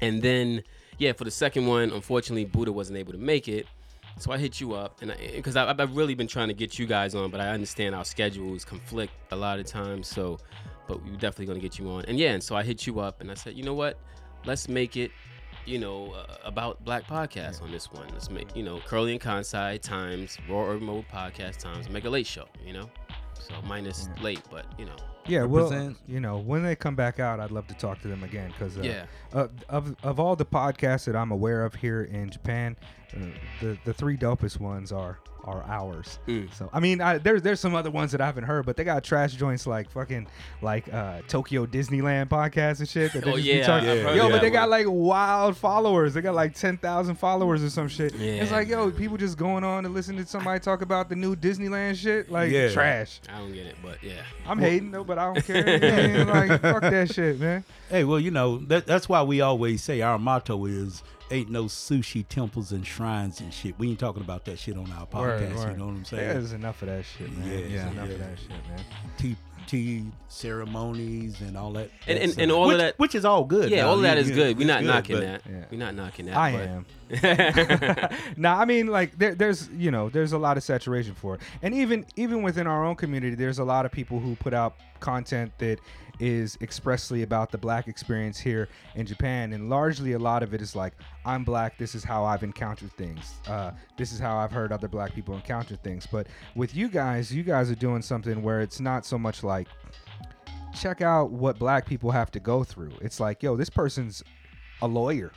And 0.00 0.22
then, 0.22 0.62
yeah, 1.00 1.12
for 1.14 1.24
the 1.24 1.30
second 1.30 1.66
one, 1.66 1.90
unfortunately, 1.90 2.44
Buddha 2.44 2.70
wasn't 2.70 2.98
able 2.98 3.12
to 3.12 3.18
make 3.18 3.48
it. 3.48 3.66
So 4.18 4.32
I 4.32 4.36
hit 4.38 4.60
you 4.60 4.74
up, 4.74 5.00
and 5.00 5.14
because 5.34 5.56
I've, 5.56 5.80
I've 5.80 5.96
really 5.96 6.14
been 6.14 6.26
trying 6.26 6.48
to 6.48 6.54
get 6.54 6.78
you 6.78 6.86
guys 6.86 7.14
on, 7.14 7.30
but 7.30 7.40
I 7.40 7.48
understand 7.48 7.94
our 7.94 8.04
schedules 8.04 8.66
conflict 8.66 9.14
a 9.30 9.36
lot 9.36 9.58
of 9.58 9.64
times. 9.64 10.08
So, 10.08 10.38
but 10.86 11.02
we're 11.02 11.12
definitely 11.12 11.46
gonna 11.46 11.58
get 11.58 11.78
you 11.78 11.88
on. 11.88 12.04
And 12.04 12.18
yeah, 12.18 12.32
and 12.32 12.42
so 12.42 12.54
I 12.54 12.62
hit 12.62 12.86
you 12.86 13.00
up, 13.00 13.22
and 13.22 13.30
I 13.30 13.34
said, 13.34 13.54
you 13.54 13.62
know 13.62 13.72
what? 13.72 13.98
Let's 14.44 14.68
make 14.68 14.98
it, 14.98 15.10
you 15.64 15.78
know, 15.78 16.12
uh, 16.12 16.36
about 16.44 16.84
Black 16.84 17.06
podcasts 17.06 17.62
on 17.62 17.72
this 17.72 17.90
one. 17.90 18.06
Let's 18.12 18.30
make, 18.30 18.54
you 18.54 18.62
know, 18.62 18.78
Curly 18.80 19.12
and 19.12 19.20
Kansai 19.20 19.80
times 19.80 20.36
Raw 20.50 20.66
Urban 20.66 20.84
Mode 20.84 21.06
podcast 21.08 21.56
times 21.56 21.88
Mega 21.88 22.10
Late 22.10 22.26
Show. 22.26 22.46
You 22.62 22.74
know, 22.74 22.90
so 23.32 23.54
minus 23.64 24.10
late, 24.20 24.42
but 24.50 24.66
you 24.78 24.84
know, 24.84 24.96
Yeah, 25.26 25.44
well, 25.44 25.94
you 26.08 26.20
know, 26.20 26.38
when 26.38 26.62
they 26.62 26.74
come 26.74 26.94
back 26.94 27.20
out, 27.20 27.40
I'd 27.40 27.50
love 27.50 27.66
to 27.68 27.74
talk 27.74 28.00
to 28.02 28.08
them 28.08 28.24
again 28.24 28.52
because 28.52 28.78
uh, 28.78 28.82
yeah. 28.82 29.04
uh, 29.32 29.48
of 29.68 29.94
of 30.02 30.18
all 30.18 30.34
the 30.34 30.44
podcasts 30.44 31.04
that 31.04 31.14
I'm 31.14 31.30
aware 31.30 31.64
of 31.64 31.74
here 31.74 32.02
in 32.02 32.30
Japan, 32.30 32.76
uh, 33.14 33.20
the 33.60 33.78
the 33.84 33.94
three 33.94 34.16
dopest 34.16 34.60
ones 34.60 34.92
are 34.92 35.18
are 35.44 35.64
ours. 35.66 36.18
Mm. 36.28 36.52
So 36.52 36.68
I 36.70 36.80
mean, 36.80 37.00
I, 37.00 37.16
there's 37.16 37.40
there's 37.40 37.60
some 37.60 37.74
other 37.74 37.90
ones 37.90 38.12
that 38.12 38.20
I 38.20 38.26
haven't 38.26 38.44
heard, 38.44 38.66
but 38.66 38.76
they 38.76 38.84
got 38.84 39.02
trash 39.02 39.32
joints 39.32 39.66
like 39.66 39.90
fucking 39.90 40.26
like 40.60 40.92
uh, 40.92 41.22
Tokyo 41.28 41.64
Disneyland 41.64 42.28
podcast 42.28 42.80
and 42.80 42.88
shit. 42.88 43.14
That 43.14 43.24
they 43.24 43.30
Oh, 43.32 43.36
just 43.36 43.46
be 43.46 43.54
yeah, 43.54 43.66
talking- 43.66 43.88
I've 43.88 44.16
Yo, 44.16 44.26
of 44.26 44.32
but 44.32 44.32
that 44.32 44.40
they 44.42 44.50
got 44.50 44.68
like 44.68 44.84
wild 44.86 45.56
followers. 45.56 46.12
They 46.12 46.20
got 46.20 46.34
like 46.34 46.54
ten 46.54 46.76
thousand 46.76 47.14
followers 47.14 47.64
or 47.64 47.70
some 47.70 47.88
shit. 47.88 48.14
It's 48.20 48.52
like 48.52 48.68
yo, 48.68 48.90
people 48.90 49.16
just 49.16 49.38
going 49.38 49.64
on 49.64 49.82
to 49.84 49.88
listen 49.88 50.14
to 50.18 50.26
somebody 50.26 50.60
talk 50.60 50.82
about 50.82 51.08
the 51.08 51.16
new 51.16 51.34
Disneyland 51.34 51.96
shit. 51.96 52.30
Like 52.30 52.50
Yeah. 52.52 52.68
trash. 52.70 53.20
I 53.30 53.38
don't 53.38 53.54
get 53.54 53.64
it, 53.66 53.76
but 53.82 54.02
yeah. 54.02 54.20
I'm 54.46 54.58
hating 54.58 54.90
though, 54.90 55.04
but 55.04 55.18
I 55.18 55.32
don't 55.32 55.42
care. 55.44 55.64
man. 55.80 56.28
like 56.28 56.60
fuck 56.60 56.82
that 56.82 57.14
shit, 57.14 57.40
man. 57.40 57.64
Hey, 57.88 58.04
well, 58.04 58.20
you 58.20 58.30
know 58.30 58.58
that 58.66 58.86
that's 58.86 59.08
why 59.08 59.22
we 59.22 59.40
always 59.40 59.82
say 59.82 60.02
our 60.02 60.18
motto 60.18 60.66
is 60.66 61.02
"Ain't 61.30 61.50
no 61.50 61.64
sushi 61.64 62.26
temples 62.28 62.72
and 62.72 62.86
shrines 62.86 63.40
and 63.40 63.52
shit." 63.52 63.78
We 63.78 63.90
ain't 63.90 63.98
talking 64.00 64.22
about 64.22 64.44
that 64.46 64.58
shit 64.58 64.76
on 64.76 64.90
our 64.92 65.06
podcast. 65.06 65.54
word. 65.56 65.72
You 65.72 65.76
know 65.78 65.86
what 65.86 65.90
I'm 65.96 66.04
saying? 66.04 66.28
There's 66.28 66.52
enough 66.52 66.82
of 66.82 66.88
that 66.88 67.04
shit, 67.04 67.30
man. 67.36 67.48
Yeah, 67.48 67.56
There's 67.56 67.72
yeah, 67.72 67.90
enough 67.90 68.10
of 68.10 68.18
that 68.18 68.38
shit, 68.38 68.48
man. 68.50 68.84
tea 69.18 69.36
tea 69.66 70.04
ceremonies 70.26 71.40
and 71.42 71.56
all 71.56 71.70
that. 71.72 71.90
And- 72.08 72.18
and- 72.18 72.38
and 72.40 72.50
all 72.50 72.70
of 72.72 72.78
that- 72.78 72.98
which 72.98 73.14
is 73.14 73.24
all 73.24 73.44
good. 73.44 73.70
Yeah, 73.70 73.82
now. 73.82 73.88
all 73.90 73.94
of 73.96 74.02
that 74.02 74.24
You- 74.26 74.34
good. 74.34 74.58
We're 74.58 74.66
not 74.66 74.80
good, 74.80 74.86
knocking 74.88 75.20
that. 75.20 75.42
Yeah. 75.48 75.64
We're 75.70 75.78
not 75.78 75.94
knocking 75.94 76.26
that. 76.26 76.36
I 76.36 76.52
but- 76.52 76.68
am. 76.68 76.86
nah, 78.36 78.58
I 78.60 78.64
mean, 78.64 78.88
like 78.88 79.16
there, 79.18 79.34
there's 79.34 79.68
you 79.70 79.90
know 79.90 80.08
there's 80.08 80.32
a 80.32 80.38
lot 80.38 80.56
of 80.56 80.62
saturation 80.64 81.14
for 81.14 81.34
it, 81.36 81.40
and 81.62 81.72
even 81.74 82.04
even 82.16 82.42
within 82.42 82.66
our 82.66 82.84
own 82.84 82.96
community, 82.96 83.34
there's 83.36 83.58
a 83.58 83.64
lot 83.64 83.86
of 83.86 83.92
people 83.92 84.18
who 84.20 84.34
put 84.36 84.54
out 84.54 84.74
content 85.00 85.52
that 85.58 85.78
is 86.20 86.56
expressly 86.60 87.22
about 87.22 87.50
the 87.50 87.58
black 87.58 87.88
experience 87.88 88.38
here 88.38 88.68
in 88.94 89.06
Japan, 89.06 89.52
and 89.52 89.68
largely 89.68 90.12
a 90.12 90.18
lot 90.18 90.42
of 90.42 90.54
it 90.54 90.60
is 90.60 90.76
like 90.76 90.92
I'm 91.24 91.44
black. 91.44 91.78
This 91.78 91.94
is 91.94 92.04
how 92.04 92.24
I've 92.24 92.42
encountered 92.42 92.92
things. 92.92 93.34
Uh, 93.48 93.72
this 93.96 94.12
is 94.12 94.18
how 94.18 94.36
I've 94.36 94.52
heard 94.52 94.70
other 94.70 94.88
black 94.88 95.14
people 95.14 95.34
encounter 95.34 95.76
things. 95.76 96.06
But 96.06 96.26
with 96.54 96.74
you 96.74 96.88
guys, 96.88 97.32
you 97.32 97.42
guys 97.42 97.70
are 97.70 97.74
doing 97.76 98.02
something 98.02 98.42
where 98.42 98.60
it's 98.60 98.80
not 98.80 99.04
so 99.04 99.18
much 99.18 99.42
like 99.42 99.66
check 100.78 101.02
out 101.02 101.30
what 101.30 101.58
black 101.58 101.86
people 101.86 102.10
have 102.10 102.30
to 102.32 102.40
go 102.40 102.64
through. 102.64 102.92
It's 103.00 103.20
like, 103.20 103.42
yo, 103.42 103.56
this 103.56 103.70
person's 103.70 104.22
a 104.82 104.86
lawyer. 104.86 105.32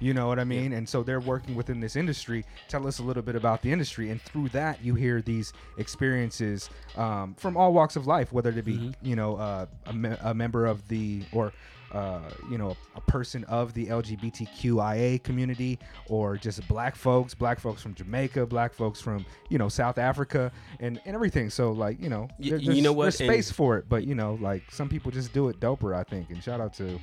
You 0.00 0.14
know 0.14 0.28
what 0.28 0.38
I 0.38 0.44
mean? 0.44 0.72
And 0.74 0.88
so 0.88 1.02
they're 1.02 1.18
working 1.20 1.54
within 1.56 1.80
this 1.80 1.96
industry. 1.96 2.44
Tell 2.68 2.86
us 2.86 3.00
a 3.00 3.02
little 3.02 3.22
bit 3.22 3.34
about 3.34 3.62
the 3.62 3.72
industry, 3.72 4.10
and 4.10 4.20
through 4.22 4.48
that, 4.50 4.82
you 4.84 4.94
hear 4.94 5.20
these 5.22 5.52
experiences 5.76 6.70
um, 6.96 7.34
from 7.34 7.56
all 7.56 7.72
walks 7.72 7.96
of 7.96 8.06
life, 8.06 8.32
whether 8.32 8.50
it 8.50 8.64
be 8.64 8.92
you 9.02 9.16
know 9.16 9.36
uh, 9.36 9.66
a, 9.86 9.92
me- 9.92 10.16
a 10.22 10.32
member 10.34 10.66
of 10.66 10.86
the 10.88 11.22
or 11.32 11.52
uh, 11.92 12.20
you 12.50 12.58
know 12.58 12.76
a 12.96 13.00
person 13.00 13.42
of 13.44 13.72
the 13.74 13.86
LGBTQIA 13.86 15.22
community, 15.22 15.78
or 16.08 16.36
just 16.36 16.66
black 16.68 16.94
folks, 16.94 17.34
black 17.34 17.58
folks 17.58 17.82
from 17.82 17.94
Jamaica, 17.94 18.46
black 18.46 18.74
folks 18.74 19.00
from 19.00 19.24
you 19.48 19.58
know 19.58 19.68
South 19.68 19.98
Africa, 19.98 20.52
and, 20.80 21.00
and 21.06 21.14
everything. 21.14 21.50
So 21.50 21.72
like 21.72 22.00
you 22.00 22.08
know, 22.08 22.28
there- 22.38 22.58
you 22.58 22.66
there's, 22.66 22.82
know 22.82 22.92
what? 22.92 23.04
there's 23.04 23.20
And- 23.20 23.30
space 23.30 23.50
for 23.50 23.78
it, 23.78 23.86
but 23.88 24.06
you 24.06 24.14
know 24.14 24.38
like 24.40 24.62
some 24.70 24.88
people 24.88 25.10
just 25.10 25.32
do 25.32 25.48
it 25.48 25.58
doper. 25.60 25.94
I 25.96 26.04
think, 26.04 26.30
and 26.30 26.42
shout 26.42 26.60
out 26.60 26.74
to 26.74 26.98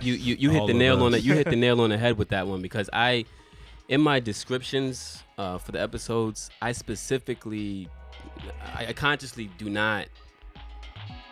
You 0.00 0.14
you, 0.14 0.36
you 0.38 0.50
hit 0.50 0.66
the 0.66 0.72
nail 0.74 1.02
on 1.02 1.14
it. 1.14 1.22
You 1.24 1.34
hit 1.34 1.50
the 1.50 1.56
nail 1.66 1.80
on 1.80 1.90
the 1.90 1.98
head 1.98 2.18
with 2.18 2.28
that 2.30 2.46
one 2.46 2.62
because 2.62 2.88
I, 2.92 3.24
in 3.88 4.00
my 4.00 4.20
descriptions 4.20 5.22
uh, 5.38 5.58
for 5.58 5.72
the 5.72 5.80
episodes, 5.80 6.50
I 6.62 6.72
specifically, 6.72 7.88
I, 8.74 8.86
I 8.88 8.92
consciously 8.92 9.50
do 9.58 9.68
not 9.70 10.06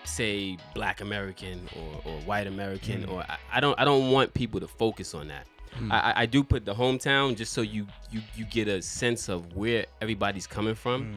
say 0.05 0.57
Black 0.75 1.01
American 1.01 1.69
or, 1.77 2.01
or 2.13 2.19
White 2.21 2.47
American 2.47 3.05
or 3.07 3.23
I, 3.23 3.39
I 3.55 3.61
don't 3.61 3.79
I 3.79 3.85
don't 3.85 4.11
want 4.13 4.33
people 4.35 4.61
to 4.61 4.69
focus 4.69 5.15
on 5.15 5.29
that. 5.29 5.47
I, 5.91 5.99
I- 5.99 6.21
I 6.23 6.27
do 6.27 6.43
put 6.43 6.65
the 6.65 6.75
hometown 6.75 7.37
just 7.37 7.53
so 7.53 7.61
you 7.61 7.87
you 8.11 8.23
you 8.35 8.45
get 8.47 8.69
a 8.69 8.81
sense 8.81 9.29
of 9.29 9.55
where 9.57 9.87
everybody's 10.01 10.47
coming 10.47 10.75
from. 10.75 11.15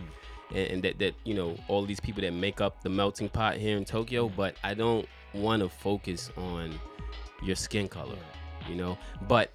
And, 0.51 0.71
and 0.71 0.83
that, 0.83 0.97
that 0.99 1.13
you 1.25 1.35
know 1.35 1.55
all 1.67 1.85
these 1.85 1.99
people 1.99 2.21
that 2.23 2.33
make 2.33 2.59
up 2.59 2.81
the 2.81 2.89
melting 2.89 3.29
pot 3.29 3.57
here 3.57 3.77
in 3.77 3.85
Tokyo, 3.85 4.27
but 4.29 4.55
I 4.63 4.73
don't 4.73 5.07
want 5.33 5.61
to 5.61 5.69
focus 5.69 6.31
on 6.35 6.73
your 7.43 7.55
skin 7.55 7.87
color, 7.87 8.17
you 8.67 8.75
know. 8.75 8.97
But 9.27 9.51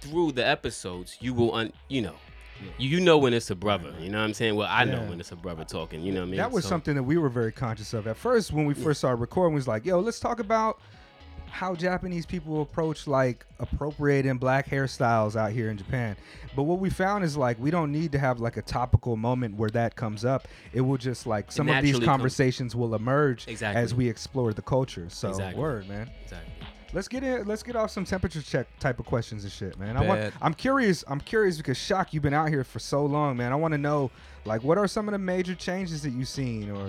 through 0.00 0.32
the 0.32 0.46
episodes, 0.46 1.16
you 1.20 1.34
will, 1.34 1.54
un, 1.54 1.72
you 1.88 2.02
know, 2.02 2.14
you, 2.78 2.88
you 2.88 3.00
know 3.00 3.18
when 3.18 3.32
it's 3.34 3.50
a 3.50 3.54
brother. 3.54 3.92
You 4.00 4.10
know 4.10 4.18
what 4.18 4.24
I'm 4.24 4.34
saying? 4.34 4.54
Well, 4.56 4.68
I 4.70 4.84
know 4.84 5.02
Yeah. 5.02 5.08
when 5.08 5.20
it's 5.20 5.32
a 5.32 5.36
brother 5.36 5.64
talking. 5.64 6.02
You 6.02 6.12
know 6.12 6.20
what 6.20 6.26
I 6.26 6.30
mean? 6.30 6.36
That 6.38 6.50
was 6.50 6.64
So- 6.64 6.70
something 6.70 6.94
that 6.94 7.02
we 7.02 7.16
were 7.18 7.28
very 7.28 7.52
conscious 7.52 7.92
of 7.94 8.06
at 8.06 8.16
first 8.16 8.52
when 8.52 8.64
we 8.66 8.74
first 8.74 9.00
started 9.00 9.20
recording. 9.20 9.54
Was 9.54 9.68
like, 9.68 9.84
yo, 9.84 10.00
let's 10.00 10.20
talk 10.20 10.40
about 10.40 10.80
how 11.50 11.74
Japanese 11.74 12.26
people 12.26 12.60
approach 12.60 13.06
like 13.06 13.46
appropriating 13.58 14.36
black 14.36 14.68
hairstyles 14.68 15.34
out 15.34 15.50
here 15.50 15.70
in 15.70 15.78
Japan. 15.78 16.14
But 16.54 16.64
what 16.64 16.78
we 16.78 16.90
found 16.90 17.24
is 17.24 17.36
like 17.38 17.58
we 17.58 17.70
don't 17.70 17.90
need 17.90 18.12
to 18.12 18.18
have 18.18 18.38
like 18.38 18.56
a 18.58 18.62
topical 18.62 19.16
moment 19.16 19.56
where 19.56 19.70
that 19.70 19.96
comes 19.96 20.24
up. 20.26 20.46
It 20.74 20.82
will 20.82 20.98
just 20.98 21.26
like 21.26 21.50
some 21.50 21.68
of 21.68 21.76
these 21.76 21.92
naturally 21.92 22.06
comes- 22.06 22.16
conversations 22.18 22.76
will 22.76 22.94
emerge 22.94 23.48
Exactly. 23.48 23.80
as 23.82 23.94
we 23.94 24.08
explore 24.08 24.52
the 24.52 24.60
culture. 24.62 25.06
So 25.08 25.30
Exactly. 25.30 25.60
word, 25.60 25.88
man. 25.88 26.10
Exactly. 26.24 26.52
Let's 26.92 27.08
get 27.08 27.22
in. 27.22 27.46
Let's 27.46 27.62
get 27.62 27.76
off 27.76 27.90
some 27.90 28.04
temperature 28.04 28.40
check 28.40 28.66
type 28.78 28.98
of 28.98 29.04
questions 29.06 29.44
and 29.44 29.52
shit, 29.52 29.78
man. 29.78 29.96
I 29.96 30.06
want. 30.06 30.32
I'm 30.40 30.54
curious. 30.54 31.04
I'm 31.06 31.20
curious 31.20 31.56
because 31.58 31.76
Shock, 31.76 32.14
you've 32.14 32.22
been 32.22 32.32
out 32.34 32.48
here 32.48 32.64
for 32.64 32.78
so 32.78 33.04
long, 33.04 33.36
man. 33.36 33.52
I 33.52 33.56
want 33.56 33.72
to 33.72 33.78
know, 33.78 34.10
like, 34.44 34.62
what 34.62 34.78
are 34.78 34.88
some 34.88 35.06
of 35.08 35.12
the 35.12 35.18
major 35.18 35.54
changes 35.54 36.02
that 36.02 36.10
you've 36.10 36.28
seen, 36.28 36.70
or 36.70 36.88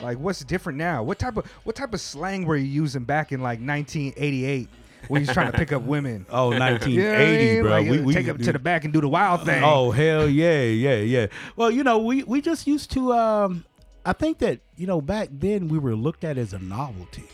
like 0.00 0.18
what's 0.18 0.44
different 0.44 0.78
now? 0.78 1.02
What 1.02 1.18
type 1.18 1.36
of 1.36 1.46
what 1.64 1.74
type 1.74 1.92
of 1.94 2.00
slang 2.00 2.44
were 2.46 2.56
you 2.56 2.66
using 2.66 3.02
back 3.04 3.32
in 3.32 3.40
like 3.40 3.58
1988 3.58 4.68
when 5.08 5.22
you 5.22 5.26
was 5.26 5.34
trying 5.34 5.50
to 5.50 5.58
pick 5.58 5.72
up 5.72 5.82
women? 5.94 6.24
Oh, 6.30 6.52
You 6.52 6.58
know 6.60 6.64
I 6.66 6.70
1980, 6.72 7.44
mean? 7.54 7.62
bro. 7.62 7.70
Like, 7.72 7.90
we, 7.90 8.00
we 8.00 8.14
take 8.14 8.28
up 8.28 8.38
to 8.38 8.52
the 8.52 8.58
back 8.60 8.84
and 8.84 8.92
do 8.92 9.00
the 9.00 9.08
wild 9.08 9.44
thing. 9.44 9.64
Oh 9.64 9.90
hell 9.90 10.28
yeah, 10.28 10.62
yeah, 10.62 10.96
yeah. 10.98 11.26
Well, 11.56 11.72
you 11.72 11.82
know, 11.82 11.98
we 11.98 12.22
we 12.22 12.40
just 12.40 12.68
used 12.68 12.92
to. 12.92 13.12
Um, 13.14 13.64
I 14.06 14.12
think 14.12 14.38
that 14.38 14.60
you 14.76 14.86
know 14.86 15.00
back 15.00 15.28
then 15.32 15.66
we 15.66 15.78
were 15.80 15.96
looked 15.96 16.22
at 16.22 16.38
as 16.38 16.52
a 16.52 16.58
novelty. 16.60 17.24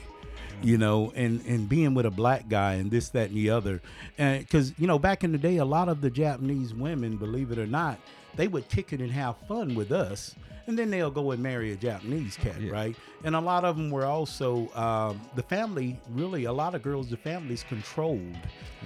You 0.64 0.78
know, 0.78 1.12
and 1.14 1.44
and 1.46 1.68
being 1.68 1.94
with 1.94 2.06
a 2.06 2.10
black 2.10 2.48
guy 2.48 2.74
and 2.74 2.90
this, 2.90 3.10
that, 3.10 3.28
and 3.28 3.36
the 3.36 3.50
other, 3.50 3.82
and 4.16 4.40
because 4.40 4.72
you 4.78 4.86
know 4.86 4.98
back 4.98 5.22
in 5.22 5.30
the 5.30 5.38
day, 5.38 5.58
a 5.58 5.64
lot 5.64 5.88
of 5.90 6.00
the 6.00 6.10
Japanese 6.10 6.72
women, 6.72 7.18
believe 7.18 7.52
it 7.52 7.58
or 7.58 7.66
not, 7.66 7.98
they 8.34 8.48
would 8.48 8.68
kick 8.68 8.92
it 8.92 9.00
and 9.00 9.12
have 9.12 9.36
fun 9.46 9.74
with 9.74 9.92
us, 9.92 10.34
and 10.66 10.78
then 10.78 10.90
they'll 10.90 11.10
go 11.10 11.30
and 11.32 11.42
marry 11.42 11.72
a 11.72 11.76
Japanese 11.76 12.36
cat, 12.36 12.56
right? 12.70 12.96
And 13.24 13.34
a 13.36 13.40
lot 13.40 13.64
of 13.64 13.76
them 13.76 13.90
were 13.90 14.04
also 14.06 14.68
um, 14.74 15.20
the 15.34 15.42
family. 15.42 15.98
Really, 16.10 16.44
a 16.44 16.52
lot 16.52 16.74
of 16.74 16.82
girls, 16.82 17.08
the 17.10 17.16
families 17.16 17.64
controlled 17.68 18.36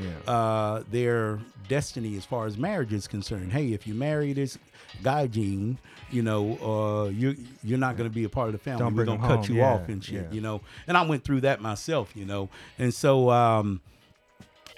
Yeah. 0.00 0.32
uh, 0.32 0.82
their 0.90 1.38
destiny 1.68 2.16
as 2.16 2.24
far 2.24 2.46
as 2.46 2.56
marriage 2.56 2.92
is 2.92 3.06
concerned. 3.06 3.52
Hey, 3.52 3.72
if 3.72 3.86
you 3.86 3.94
marry 3.94 4.32
this 4.32 4.58
guy, 5.02 5.26
Gene, 5.26 5.78
you 6.10 6.22
know, 6.22 6.56
uh, 6.62 7.08
you 7.10 7.36
you're 7.62 7.78
not 7.78 7.96
going 7.96 8.08
to 8.08 8.14
be 8.14 8.24
a 8.24 8.28
part 8.28 8.46
of 8.48 8.52
the 8.52 8.58
family. 8.58 8.80
Don't 8.80 8.94
We're 8.96 9.04
going 9.04 9.20
to 9.20 9.26
cut 9.26 9.36
home. 9.46 9.54
you 9.56 9.60
Yeah, 9.62 9.74
off 9.74 9.88
and 9.88 10.02
shit, 10.02 10.14
yeah. 10.24 10.32
you 10.32 10.40
know. 10.40 10.60
And 10.86 10.96
I 10.96 11.04
went 11.04 11.24
through 11.24 11.42
that 11.42 11.60
myself, 11.60 12.12
you 12.16 12.24
know. 12.24 12.48
And 12.78 12.92
so, 12.94 13.30
um, 13.30 13.80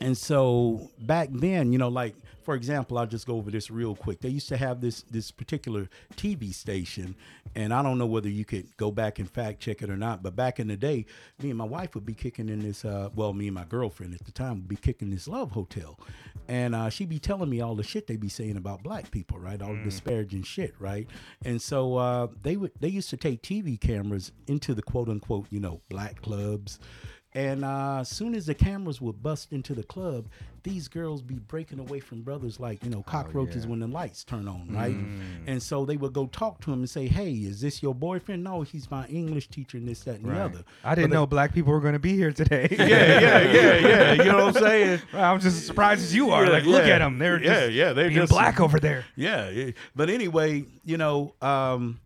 and 0.01 0.17
so 0.17 0.91
back 1.01 1.29
then, 1.31 1.73
you 1.73 1.79
know, 1.79 1.89
like 1.89 2.15
for 2.43 2.55
example, 2.55 2.99
I'll 2.99 3.07
just 3.07 3.27
go 3.27 3.37
over 3.37 3.51
this 3.51 3.71
real 3.71 3.95
quick. 3.95 4.21
They 4.21 4.29
used 4.29 4.49
to 4.49 4.57
have 4.57 4.81
this 4.81 5.03
this 5.03 5.31
particular 5.31 5.89
TV 6.17 6.55
station, 6.55 7.15
and 7.55 7.73
I 7.73 7.83
don't 7.83 7.99
know 7.99 8.07
whether 8.07 8.29
you 8.29 8.45
could 8.45 8.77
go 8.77 8.91
back 8.91 9.19
and 9.19 9.31
fact 9.31 9.61
check 9.61 9.83
it 9.83 9.91
or 9.91 9.97
not. 9.97 10.23
But 10.23 10.37
back 10.37 10.61
in 10.61 10.69
the 10.69 10.77
day, 10.77 11.07
me 11.43 11.51
and 11.51 11.59
my 11.59 11.65
wife 11.65 11.95
would 11.95 12.07
be 12.07 12.15
kicking 12.15 12.49
in 12.49 12.61
this. 12.61 12.85
Uh, 12.85 13.11
well, 13.15 13.33
me 13.33 13.49
and 13.49 13.55
my 13.55 13.65
girlfriend 13.65 14.15
at 14.15 14.25
the 14.25 14.33
time 14.33 14.57
would 14.57 14.69
be 14.69 14.77
kicking 14.77 15.11
this 15.11 15.29
love 15.29 15.53
hotel, 15.53 15.99
and 16.49 16.75
uh, 16.75 16.89
she'd 16.89 17.09
be 17.09 17.19
telling 17.19 17.51
me 17.51 17.61
all 17.61 17.75
the 17.75 17.83
shit 17.83 18.07
they'd 18.07 18.21
be 18.21 18.29
saying 18.29 18.57
about 18.57 18.83
black 18.83 19.11
people, 19.11 19.39
right? 19.39 19.61
All 19.61 19.75
the 19.75 19.85
disparaging 19.85 20.43
shit, 20.43 20.75
right? 20.79 21.07
And 21.45 21.61
so 21.61 21.97
uh, 21.97 22.29
they 22.43 22.57
would 22.57 22.73
they 22.81 22.89
used 22.89 23.11
to 23.11 23.17
take 23.17 23.43
TV 23.43 23.81
cameras 23.81 24.33
into 24.47 24.75
the 24.75 24.83
quote 24.83 25.09
unquote 25.09 25.47
you 25.51 25.61
know 25.61 25.81
black 25.89 26.23
clubs. 26.23 26.79
And 27.33 27.65
uh, 27.65 27.99
as 28.01 28.09
soon 28.09 28.35
as 28.35 28.47
the 28.47 28.55
cameras 28.55 29.01
would 29.01 29.23
bust 29.23 29.53
into 29.53 29.73
the 29.73 29.85
club, 29.85 30.27
these 30.65 30.89
girls 30.89 31.23
be 31.23 31.37
breaking 31.37 31.79
away 31.79 32.01
from 32.01 32.23
brothers 32.23 32.59
like 32.59 32.83
you 32.85 32.91
know 32.91 33.03
cockroaches 33.05 33.67
when 33.69 33.79
the 33.79 33.87
lights 33.87 34.25
turn 34.25 34.49
on, 34.49 34.67
right? 34.71 34.97
And 35.47 35.63
so 35.63 35.85
they 35.85 35.97
would 35.97 36.13
go 36.13 36.27
talk 36.27 36.61
to 36.63 36.73
him 36.73 36.81
and 36.81 36.91
say, 36.91 37.07
"Hey, 37.07 37.33
is 37.33 37.61
this 37.61 37.83
your 37.85 37.95
boyfriend? 37.95 38.43
No, 38.43 38.63
he's 38.63 38.91
my 38.91 39.07
English 39.07 39.47
teacher, 39.49 39.79
and 39.79 39.87
this, 39.87 40.01
that, 40.01 40.17
and 40.17 40.25
the 40.29 40.39
other." 40.39 40.65
I 40.85 40.97
didn't 40.97 41.11
But 41.11 41.15
know 41.15 41.27
black 41.27 41.55
people 41.55 41.73
were 41.73 41.81
going 41.81 41.93
to 41.95 41.99
be 42.01 42.15
here 42.15 42.33
today. 42.33 42.67
yeah, 42.79 42.87
yeah, 42.87 43.41
yeah, 43.41 43.77
yeah. 43.79 44.13
You 44.15 44.25
know 44.33 44.47
what 44.47 44.57
I'm 44.57 44.63
saying? 44.63 45.01
I'm 45.15 45.39
just 45.41 45.57
as 45.59 45.65
surprised 45.67 46.03
as 46.03 46.15
you 46.15 46.31
are. 46.31 46.45
Yeah, 46.45 46.51
like, 46.51 46.65
look 46.65 46.85
yeah. 46.85 46.95
at 46.97 46.99
them. 46.99 47.19
They're 47.21 47.41
Yeah, 47.41 47.61
just 47.61 47.73
yeah, 47.73 47.93
they're 47.93 48.09
being 48.09 48.21
just- 48.23 48.33
black 48.33 48.61
over 48.61 48.81
there. 48.81 49.05
Yeah, 49.15 49.49
yeah. 49.51 49.71
But 49.95 50.11
anyway, 50.11 50.65
you 50.85 50.97
know, 50.99 51.33
um, 51.41 52.01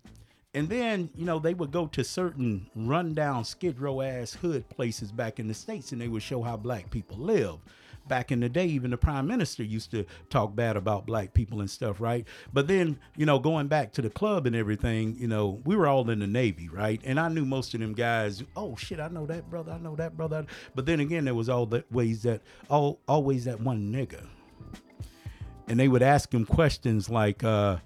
and 0.54 0.68
then 0.68 1.10
you 1.14 1.24
know 1.24 1.38
they 1.38 1.54
would 1.54 1.72
go 1.72 1.86
to 1.88 2.04
certain 2.04 2.70
rundown 2.74 3.44
skid 3.44 3.80
row 3.80 4.00
ass 4.00 4.34
hood 4.34 4.68
places 4.68 5.12
back 5.12 5.38
in 5.38 5.48
the 5.48 5.54
states, 5.54 5.92
and 5.92 6.00
they 6.00 6.08
would 6.08 6.22
show 6.22 6.42
how 6.42 6.56
black 6.56 6.90
people 6.90 7.18
live. 7.18 7.58
Back 8.06 8.30
in 8.30 8.40
the 8.40 8.50
day, 8.50 8.66
even 8.66 8.90
the 8.90 8.98
prime 8.98 9.26
minister 9.26 9.62
used 9.62 9.90
to 9.92 10.04
talk 10.28 10.54
bad 10.54 10.76
about 10.76 11.06
black 11.06 11.32
people 11.32 11.60
and 11.60 11.70
stuff, 11.70 12.02
right? 12.02 12.26
But 12.52 12.68
then, 12.68 12.98
you 13.16 13.24
know, 13.24 13.38
going 13.38 13.66
back 13.66 13.92
to 13.92 14.02
the 14.02 14.10
club 14.10 14.46
and 14.46 14.54
everything, 14.54 15.16
you 15.18 15.26
know, 15.26 15.62
we 15.64 15.74
were 15.74 15.86
all 15.86 16.10
in 16.10 16.18
the 16.18 16.26
Navy, 16.26 16.68
right? 16.68 17.00
And 17.02 17.18
I 17.18 17.28
knew 17.30 17.46
most 17.46 17.72
of 17.72 17.80
them 17.80 17.94
guys. 17.94 18.42
Oh 18.56 18.76
shit, 18.76 19.00
I 19.00 19.08
know 19.08 19.24
that 19.24 19.48
brother. 19.48 19.72
I 19.72 19.78
know 19.78 19.96
that 19.96 20.18
brother. 20.18 20.44
But 20.74 20.84
then 20.84 21.00
again, 21.00 21.24
there 21.24 21.34
was 21.34 21.48
all 21.48 21.64
that 21.66 21.90
ways 21.90 22.22
that 22.24 22.42
all 22.68 23.00
always 23.08 23.46
that 23.46 23.60
one 23.60 23.90
nigga 23.90 24.26
and 25.68 25.80
they 25.80 25.88
would 25.88 26.02
ask 26.02 26.32
him 26.32 26.44
questions 26.44 27.08
like, 27.08 27.42
uh, 27.42 27.78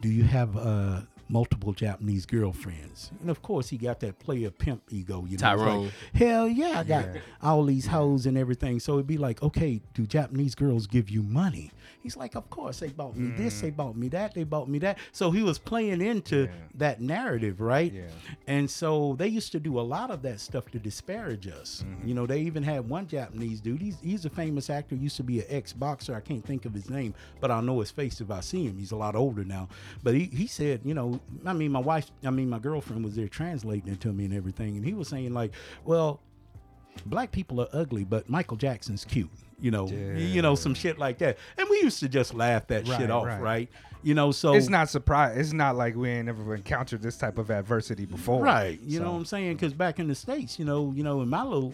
"Do 0.00 0.08
you 0.08 0.24
have 0.24 0.56
uh, 0.56 1.00
multiple 1.32 1.72
Japanese 1.72 2.26
girlfriends?" 2.26 3.10
And 3.20 3.30
of 3.30 3.42
course, 3.42 3.70
he 3.70 3.76
got 3.78 4.00
that 4.00 4.18
player 4.18 4.50
pimp 4.50 4.82
ego. 4.90 5.24
You 5.26 5.36
know, 5.36 5.40
Tyrone. 5.40 5.84
Like, 5.84 5.92
Hell 6.14 6.48
yeah, 6.48 6.80
I 6.80 6.84
got 6.84 7.06
all 7.42 7.64
these 7.64 7.86
hoes 7.86 8.26
and 8.26 8.38
everything. 8.38 8.78
So 8.78 8.94
it'd 8.94 9.06
be 9.06 9.18
like, 9.18 9.42
okay, 9.42 9.80
do 9.94 10.06
Japanese 10.06 10.54
girls 10.54 10.86
give 10.86 11.10
you 11.10 11.22
money? 11.22 11.70
He's 12.02 12.16
like, 12.16 12.34
of 12.34 12.48
course 12.50 12.80
they 12.80 12.88
bought 12.88 13.16
me 13.16 13.30
this, 13.36 13.60
they 13.60 13.70
bought 13.70 13.96
me 13.96 14.08
that, 14.08 14.34
they 14.34 14.44
bought 14.44 14.68
me 14.68 14.78
that. 14.80 14.98
So 15.12 15.30
he 15.30 15.42
was 15.42 15.58
playing 15.58 16.00
into 16.00 16.48
that 16.74 17.00
narrative, 17.00 17.60
right? 17.60 17.92
Yeah. 17.92 18.02
And 18.46 18.70
so 18.70 19.14
they 19.18 19.28
used 19.28 19.52
to 19.52 19.60
do 19.60 19.78
a 19.78 19.82
lot 19.82 20.10
of 20.10 20.22
that 20.22 20.40
stuff 20.40 20.70
to 20.72 20.78
disparage 20.78 21.48
us. 21.48 21.84
Mm-hmm. 21.86 22.08
You 22.08 22.14
know, 22.14 22.26
they 22.26 22.40
even 22.40 22.62
had 22.62 22.88
one 22.88 23.06
Japanese 23.06 23.60
dude. 23.60 23.80
He's 23.80 23.98
he's 24.02 24.24
a 24.24 24.30
famous 24.30 24.70
actor. 24.70 24.94
Used 24.94 25.16
to 25.16 25.22
be 25.22 25.40
an 25.40 25.46
ex 25.48 25.72
boxer. 25.72 26.14
I 26.14 26.20
can't 26.20 26.44
think 26.44 26.64
of 26.64 26.74
his 26.74 26.90
name, 26.90 27.14
but 27.40 27.50
I'll 27.50 27.62
know 27.62 27.80
his 27.80 27.90
face 27.90 28.20
if 28.20 28.30
I 28.30 28.40
see 28.40 28.66
him. 28.66 28.78
He's 28.78 28.92
a 28.92 28.96
lot 28.96 29.14
older 29.14 29.44
now. 29.44 29.68
But 30.02 30.14
he, 30.14 30.24
he 30.24 30.46
said, 30.46 30.80
you 30.84 30.94
know, 30.94 31.20
I 31.44 31.52
mean, 31.52 31.72
my 31.72 31.80
wife, 31.80 32.10
I 32.24 32.30
mean, 32.30 32.48
my 32.48 32.58
girlfriend 32.58 33.04
was 33.04 33.16
there 33.16 33.28
translating 33.28 33.92
it 33.92 34.00
to 34.00 34.12
me 34.12 34.24
and 34.24 34.34
everything, 34.34 34.76
and 34.76 34.84
he 34.84 34.94
was 34.94 35.08
saying 35.08 35.32
like, 35.32 35.52
well, 35.84 36.20
black 37.06 37.32
people 37.32 37.60
are 37.60 37.68
ugly, 37.72 38.04
but 38.04 38.28
Michael 38.28 38.56
Jackson's 38.56 39.04
cute. 39.04 39.30
You 39.62 39.70
know, 39.70 39.86
you 39.88 40.42
know, 40.42 40.54
some 40.54 40.74
shit 40.74 40.98
like 40.98 41.18
that. 41.18 41.38
And 41.56 41.68
we 41.70 41.76
used 41.82 42.00
to 42.00 42.08
just 42.08 42.34
laugh 42.34 42.66
that 42.66 42.86
Right, 42.88 43.00
shit 43.00 43.10
off, 43.10 43.24
right. 43.26 43.40
right. 43.40 43.68
You 44.02 44.14
know, 44.14 44.32
so 44.32 44.54
It's 44.54 44.68
not 44.68 44.88
surprise. 44.90 45.38
It's 45.38 45.52
not 45.52 45.76
like 45.76 45.94
we 45.94 46.10
ain't 46.10 46.26
never 46.26 46.54
encountered 46.56 47.00
this 47.02 47.16
type 47.16 47.38
of 47.38 47.50
adversity 47.50 48.04
before. 48.04 48.42
Right. 48.42 48.80
You 48.82 48.98
know 48.98 49.12
what 49.12 49.18
I'm 49.18 49.24
saying? 49.24 49.54
Because 49.54 49.72
back 49.72 50.00
in 50.00 50.08
the 50.08 50.14
states, 50.16 50.58
you 50.58 50.64
know, 50.64 50.92
you 50.96 51.04
know, 51.04 51.22
in 51.22 51.28
my 51.28 51.44
little 51.44 51.72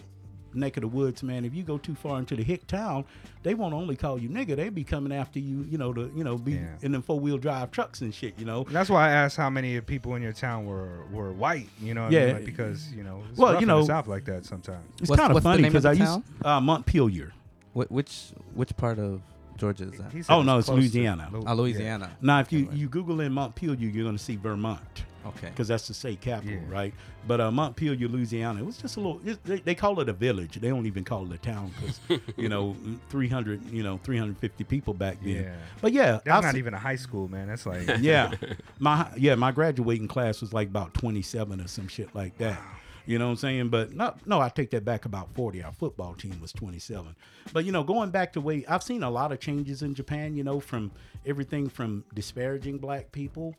neck 0.53 0.77
of 0.77 0.81
the 0.81 0.87
woods, 0.87 1.23
man, 1.23 1.45
if 1.45 1.53
you 1.55 1.63
go 1.63 1.77
too 1.79 1.95
far 1.95 2.19
into 2.19 2.35
the 2.35 2.43
hick 2.43 2.67
town, 2.67 3.05
they 3.41 3.53
won't 3.55 3.73
only 3.73 3.95
call 3.95 4.19
you 4.19 4.29
nigga, 4.29 4.55
they 4.55 4.69
be 4.69 4.83
coming 4.83 5.11
after 5.11 5.39
you, 5.39 5.63
you 5.69 5.77
know, 5.79 5.91
to 5.93 6.11
you 6.15 6.23
know 6.23 6.37
be 6.37 6.53
Yeah. 6.53 6.67
in 6.81 6.91
them 6.91 7.01
four 7.01 7.19
wheel 7.19 7.37
drive 7.39 7.71
trucks 7.71 8.01
and 8.01 8.13
shit. 8.13 8.33
You 8.37 8.45
know. 8.45 8.63
That's 8.69 8.89
why 8.91 9.07
I 9.07 9.11
asked 9.11 9.37
how 9.37 9.49
many 9.49 9.79
people 9.81 10.13
in 10.15 10.21
your 10.21 10.33
town 10.33 10.65
were 10.67 11.05
were 11.11 11.31
white. 11.31 11.69
You 11.81 11.95
know, 11.95 12.03
what 12.03 12.13
I 12.13 12.15
Yeah. 12.15 12.25
mean? 12.27 12.35
Like, 12.35 12.45
because 12.45 12.91
you 12.93 13.03
know, 13.03 13.23
it's 13.29 13.39
Well, 13.39 13.53
rough 13.53 13.61
you 13.61 13.65
in 13.65 13.69
the 13.69 13.79
know- 13.79 13.85
South 13.87 14.07
like 14.07 14.25
that 14.25 14.45
sometimes. 14.45 14.85
It's 15.01 15.09
kind 15.15 15.35
of 15.35 15.41
funny 15.41 15.63
because 15.63 15.85
I 15.85 15.93
the 15.95 15.99
used 16.01 16.19
uh, 16.45 16.59
Montpelier. 16.61 17.31
Wh- 17.73 17.91
which 17.91 18.31
which 18.53 18.75
part 18.77 18.99
of 18.99 19.21
Georgia 19.57 19.83
is 19.85 19.91
that? 19.99 20.11
He 20.13 20.21
said 20.23 20.33
Oh, 20.33 20.41
no, 20.41 20.57
it's 20.59 20.65
close 20.67 20.75
to 20.77 20.81
Louisiana. 20.81 21.29
Lu- 21.31 21.43
Oh, 21.45 21.53
Louisiana. 21.53 22.11
Now, 22.21 22.39
if 22.39 22.51
you, 22.53 22.67
Okay. 22.67 22.75
you 22.77 22.87
Google 22.87 23.19
in 23.21 23.33
Montpelier, 23.33 23.75
you're 23.89 24.03
going 24.05 24.17
to 24.17 24.23
see 24.23 24.37
Vermont 24.37 25.03
Okay. 25.25 25.49
because 25.49 25.67
that's 25.67 25.85
the 25.89 25.93
state 25.93 26.21
capital, 26.21 26.53
Yeah. 26.53 26.59
right? 26.69 26.93
But 27.27 27.41
uh, 27.41 27.51
Montpelier, 27.51 28.07
Louisiana, 28.07 28.61
it 28.61 28.65
was 28.65 28.77
just 28.77 28.95
a 28.95 29.01
little. 29.01 29.19
It, 29.25 29.43
they, 29.43 29.59
they 29.59 29.75
call 29.75 29.99
it 29.99 30.07
a 30.07 30.13
village. 30.13 30.55
They 30.61 30.69
don't 30.69 30.85
even 30.85 31.03
call 31.03 31.25
it 31.25 31.33
a 31.33 31.37
town 31.37 31.71
because 31.77 31.99
you 32.37 32.47
know, 32.47 32.73
300, 33.09 33.65
you 33.69 33.83
know, 33.83 33.99
350 34.01 34.63
people 34.63 34.93
back 34.93 35.17
then. 35.21 35.43
Yeah. 35.43 35.55
But 35.81 35.91
yeah, 35.91 36.11
That's 36.23 36.27
I've 36.29 36.43
not 36.43 36.53
se- 36.53 36.57
even 36.59 36.73
a 36.73 36.79
high 36.79 36.95
school, 36.95 37.27
man. 37.27 37.49
That's 37.49 37.65
like 37.65 37.85
yeah, 37.99 38.31
my 38.79 39.09
yeah, 39.17 39.35
my 39.35 39.51
graduating 39.51 40.07
class 40.07 40.39
was 40.39 40.53
like 40.53 40.69
about 40.69 40.93
27 40.93 41.59
or 41.59 41.67
some 41.67 41.89
shit 41.89 42.15
like 42.15 42.37
that. 42.37 42.61
You 43.09 43.17
know 43.17 43.25
what 43.25 43.31
I'm 43.31 43.37
saying? 43.37 43.69
But 43.69 43.91
no, 43.95 44.13
no, 44.27 44.39
I 44.39 44.49
take 44.49 44.69
that 44.69 44.85
back 44.85 45.05
about 45.05 45.33
40. 45.33 45.63
Our 45.63 45.71
football 45.71 46.13
team 46.13 46.39
was 46.39 46.53
27. 46.53 47.15
But 47.51 47.65
you 47.65 47.71
know, 47.71 47.83
going 47.83 48.11
back 48.11 48.33
to 48.33 48.41
way 48.41 48.63
I've 48.67 48.83
seen 48.83 49.01
a 49.01 49.09
lot 49.09 49.31
of 49.31 49.39
changes 49.39 49.81
in 49.81 49.95
Japan. 49.95 50.35
You 50.35 50.43
know, 50.43 50.59
from 50.59 50.91
everything 51.25 51.69
from 51.69 52.03
disparaging 52.13 52.77
black 52.77 53.11
people 53.11 53.55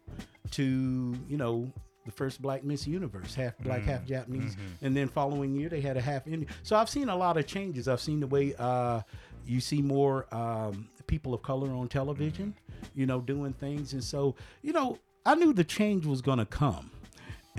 to 0.53 1.17
you 1.27 1.37
know 1.37 1.69
the 2.07 2.13
first 2.13 2.41
black 2.41 2.63
Miss 2.63 2.87
Universe, 2.87 3.35
half 3.35 3.59
black, 3.59 3.83
half 3.83 4.07
Japanese, 4.07 4.57
and 4.83 4.97
then 4.97 5.09
following 5.09 5.53
year 5.53 5.69
they 5.69 5.81
had 5.81 5.97
a 5.97 6.01
half 6.01 6.29
Indian. 6.29 6.47
So 6.63 6.77
I've 6.77 6.89
seen 6.89 7.09
a 7.09 7.17
lot 7.17 7.37
of 7.37 7.45
changes. 7.45 7.89
I've 7.89 8.01
seen 8.01 8.21
the 8.21 8.29
way 8.29 8.55
uh, 8.57 9.01
you 9.45 9.61
see 9.61 9.83
more 9.83 10.33
um, 10.33 10.89
people 11.09 11.35
of 11.35 11.43
color 11.43 11.73
on 11.73 11.89
television, 11.89 12.55
you 12.95 13.05
know, 13.05 13.21
doing 13.21 13.55
things, 13.55 13.95
and 13.95 14.05
so 14.05 14.37
you 14.63 14.73
know, 14.73 14.97
I 15.27 15.35
knew 15.35 15.53
the 15.53 15.65
change 15.65 16.07
was 16.07 16.23
gonna 16.23 16.47
come. 16.47 16.93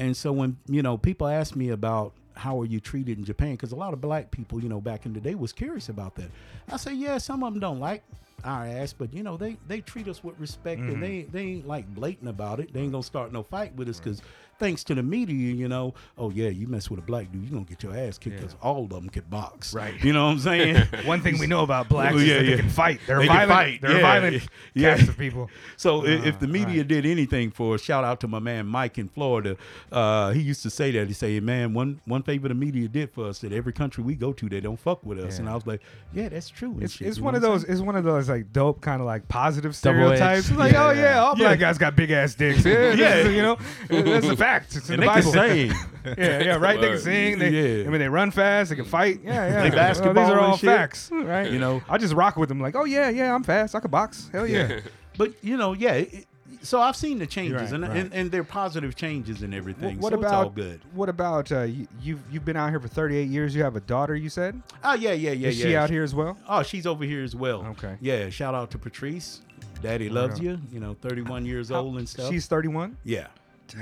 And 0.01 0.17
so 0.17 0.31
when 0.31 0.57
you 0.67 0.81
know 0.81 0.97
people 0.97 1.27
ask 1.27 1.55
me 1.55 1.69
about 1.69 2.13
how 2.33 2.59
are 2.59 2.65
you 2.65 2.79
treated 2.79 3.19
in 3.19 3.23
Japan, 3.23 3.51
because 3.51 3.71
a 3.71 3.75
lot 3.75 3.93
of 3.93 4.01
black 4.01 4.31
people, 4.31 4.61
you 4.61 4.67
know, 4.67 4.81
back 4.81 5.05
in 5.05 5.13
the 5.13 5.19
day 5.19 5.35
was 5.35 5.53
curious 5.53 5.89
about 5.89 6.15
that. 6.15 6.31
I 6.69 6.77
say, 6.77 6.93
yeah, 6.93 7.19
some 7.19 7.43
of 7.43 7.53
them 7.53 7.59
don't 7.59 7.79
like 7.79 8.03
our 8.43 8.65
ass, 8.65 8.93
but 8.93 9.13
you 9.13 9.21
know, 9.21 9.37
they 9.37 9.57
they 9.67 9.79
treat 9.81 10.07
us 10.07 10.23
with 10.23 10.39
respect, 10.39 10.81
and 10.81 10.93
mm-hmm. 10.93 11.01
they 11.01 11.21
they 11.31 11.41
ain't 11.41 11.67
like 11.67 11.87
blatant 11.93 12.29
about 12.29 12.59
it. 12.59 12.73
They 12.73 12.81
ain't 12.81 12.91
gonna 12.91 13.03
start 13.03 13.31
no 13.31 13.43
fight 13.43 13.75
with 13.75 13.89
us, 13.89 13.99
because 13.99 14.23
thanks 14.61 14.83
to 14.85 14.95
the 14.95 15.03
media, 15.03 15.53
you 15.53 15.67
know, 15.67 15.93
oh 16.17 16.29
yeah, 16.29 16.47
you 16.49 16.67
mess 16.67 16.89
with 16.89 16.99
a 16.99 17.03
black 17.03 17.29
dude, 17.31 17.41
you're 17.43 17.51
gonna 17.51 17.65
get 17.65 17.83
your 17.83 17.97
ass 17.97 18.17
kicked, 18.17 18.37
because 18.37 18.55
all 18.61 18.83
of 18.85 18.89
them 18.91 19.09
can 19.09 19.23
box, 19.23 19.73
Right. 19.73 20.01
You 20.03 20.13
know 20.13 20.25
what 20.25 20.31
I'm 20.33 20.39
saying? 20.39 20.85
one 21.05 21.19
thing 21.21 21.37
we 21.39 21.47
know 21.47 21.63
about 21.63 21.89
blacks 21.89 22.13
Well, 22.13 22.21
is 22.23 22.29
yeah, 22.29 22.41
they 22.43 22.55
can 22.57 22.69
fight. 22.69 23.01
They're 23.07 23.19
They 23.19 23.27
violent. 23.27 23.49
fight, 23.49 23.81
They're 23.81 23.91
yeah, 23.97 24.01
violent 24.01 24.43
yeah. 24.73 24.95
cast 24.95 25.09
of 25.09 25.17
people. 25.17 25.49
So 25.77 26.05
i 26.05 26.09
if 26.31 26.39
the 26.39 26.47
media 26.47 26.77
right. 26.77 26.87
did 26.87 27.05
anything 27.05 27.49
for 27.51 27.73
us, 27.75 27.81
shout 27.81 28.03
out 28.03 28.19
to 28.21 28.27
my 28.27 28.39
man 28.39 28.67
Mike 28.67 28.97
in 28.99 29.07
Florida. 29.09 29.57
Uh, 29.91 30.31
he 30.31 30.41
used 30.41 30.61
to 30.63 30.69
say 30.69 30.91
that. 30.91 31.07
He 31.07 31.13
say, 31.13 31.39
"Man, 31.39 31.73
one 31.73 31.99
one 32.05 32.21
favor 32.21 32.47
the 32.47 32.53
media 32.53 32.87
did 32.87 33.11
for 33.11 33.27
us 33.27 33.39
that 33.39 33.51
every 33.51 33.73
country 33.73 34.03
we 34.03 34.15
go 34.15 34.31
to, 34.33 34.47
they 34.47 34.59
don't 34.61 34.79
fuck 34.79 35.03
with 35.05 35.19
us." 35.19 35.33
Yeah. 35.35 35.39
And 35.41 35.49
I 35.49 35.55
was 35.55 35.65
like, 35.65 35.81
"Yeah, 36.13 36.29
that's 36.29 36.49
true." 36.49 36.77
It's, 36.79 36.93
shit," 36.93 37.07
it's 37.07 37.19
one 37.19 37.33
of 37.35 37.41
those. 37.41 37.63
It's 37.63 37.81
one 37.81 37.95
of 37.95 38.03
those 38.03 38.29
like 38.29 38.53
dope 38.53 38.81
kind 38.81 39.01
of 39.01 39.07
like 39.07 39.27
positive 39.27 39.79
Double-edged. 39.81 40.17
stereotypes. 40.17 40.51
Like, 40.51 40.73
Yeah, 40.73 40.87
oh 40.87 40.91
yeah. 40.91 41.01
yeah, 41.01 41.19
all 41.23 41.35
black 41.35 41.59
guys 41.59 41.77
got 41.79 41.95
big 41.95 42.11
ass 42.11 42.35
dicks. 42.35 42.63
Yeah, 42.71 42.93
Yeah. 42.93 43.15
yeah. 43.23 43.29
you 43.29 43.41
know, 43.41 43.57
that's 43.89 44.27
a 44.27 44.35
fact. 44.37 44.50
It's 44.57 44.89
in 44.89 44.99
the 44.99 45.05
they 45.05 45.07
can 45.07 45.15
Bible. 45.15 45.31
sing. 45.31 45.67
yeah, 46.17 46.43
yeah, 46.43 46.55
right. 46.55 46.79
They 46.79 46.89
can 46.89 46.99
sing. 46.99 47.39
They, 47.39 47.49
Yeah. 47.81 47.87
I 47.87 47.89
mean, 47.91 47.99
they 47.99 48.09
run 48.09 48.31
fast. 48.31 48.69
They 48.69 48.75
can 48.75 48.85
fight. 48.85 49.19
Yeah, 49.23 49.33
yeah. 49.47 49.59
Play 49.61 49.69
Well, 49.69 49.77
basketball 49.77 50.13
these 50.25 50.33
are 50.33 50.39
all 50.39 50.57
facts, 50.57 51.09
right? 51.11 51.51
You 51.51 51.59
know. 51.59 51.81
I 51.89 51.97
just 51.97 52.13
rock 52.13 52.37
with 52.37 52.49
them. 52.49 52.59
Like, 52.59 52.75
oh 52.75 52.85
yeah, 52.85 53.09
yeah, 53.09 53.33
I'm 53.33 53.43
fast. 53.43 53.75
I 53.75 53.79
can 53.79 53.91
box. 53.91 54.29
Hell 54.31 54.47
yeah. 54.47 54.79
But 55.17 55.33
you 55.43 55.57
know, 55.57 55.73
yeah. 55.73 55.93
It, 55.93 56.25
so 56.63 56.79
I've 56.79 56.95
seen 56.95 57.17
the 57.17 57.25
changes, 57.27 57.59
Right, 57.61 57.71
and, 57.73 57.83
right. 57.83 57.97
and 57.97 58.13
and 58.13 58.31
they're 58.31 58.43
positive 58.43 58.95
changes 58.95 59.41
and 59.41 59.53
everything. 59.53 59.99
what 59.99 60.13
so 60.13 60.19
about 60.19 60.27
it's 60.27 60.33
all 60.33 60.49
good? 60.51 60.81
what 60.93 61.09
about 61.09 61.51
uh, 61.51 61.61
you, 61.63 61.87
you've 62.01 62.21
you've 62.31 62.45
been 62.45 62.55
out 62.55 62.69
here 62.69 62.79
for 62.79 62.87
38 62.87 63.27
years. 63.29 63.55
You 63.55 63.63
have 63.63 63.75
a 63.75 63.81
daughter. 63.81 64.15
You 64.15 64.29
said 64.29 64.61
Oh 64.83 64.93
yeah, 64.93 65.11
yeah, 65.11 65.31
yeah, 65.31 65.47
is 65.49 65.59
yeah. 65.59 65.65
she 65.65 65.75
out 65.75 65.89
here 65.89 66.03
as 66.03 66.13
well? 66.15 66.37
Oh, 66.47 66.61
she's 66.63 66.85
over 66.85 67.03
here 67.03 67.23
as 67.23 67.35
well. 67.35 67.65
Okay. 67.71 67.97
Yeah. 67.99 68.29
Shout 68.29 68.53
out 68.55 68.69
to 68.71 68.77
Patrice. 68.77 69.41
Daddy 69.81 70.07
loves 70.09 70.39
you. 70.39 70.59
You 70.71 70.79
know, 70.79 70.95
31 71.01 71.45
years 71.45 71.71
old 71.71 71.97
and 71.97 72.07
stuff. 72.07 72.29
She's 72.29 72.45
31. 72.47 72.95
yeah. 73.03 73.27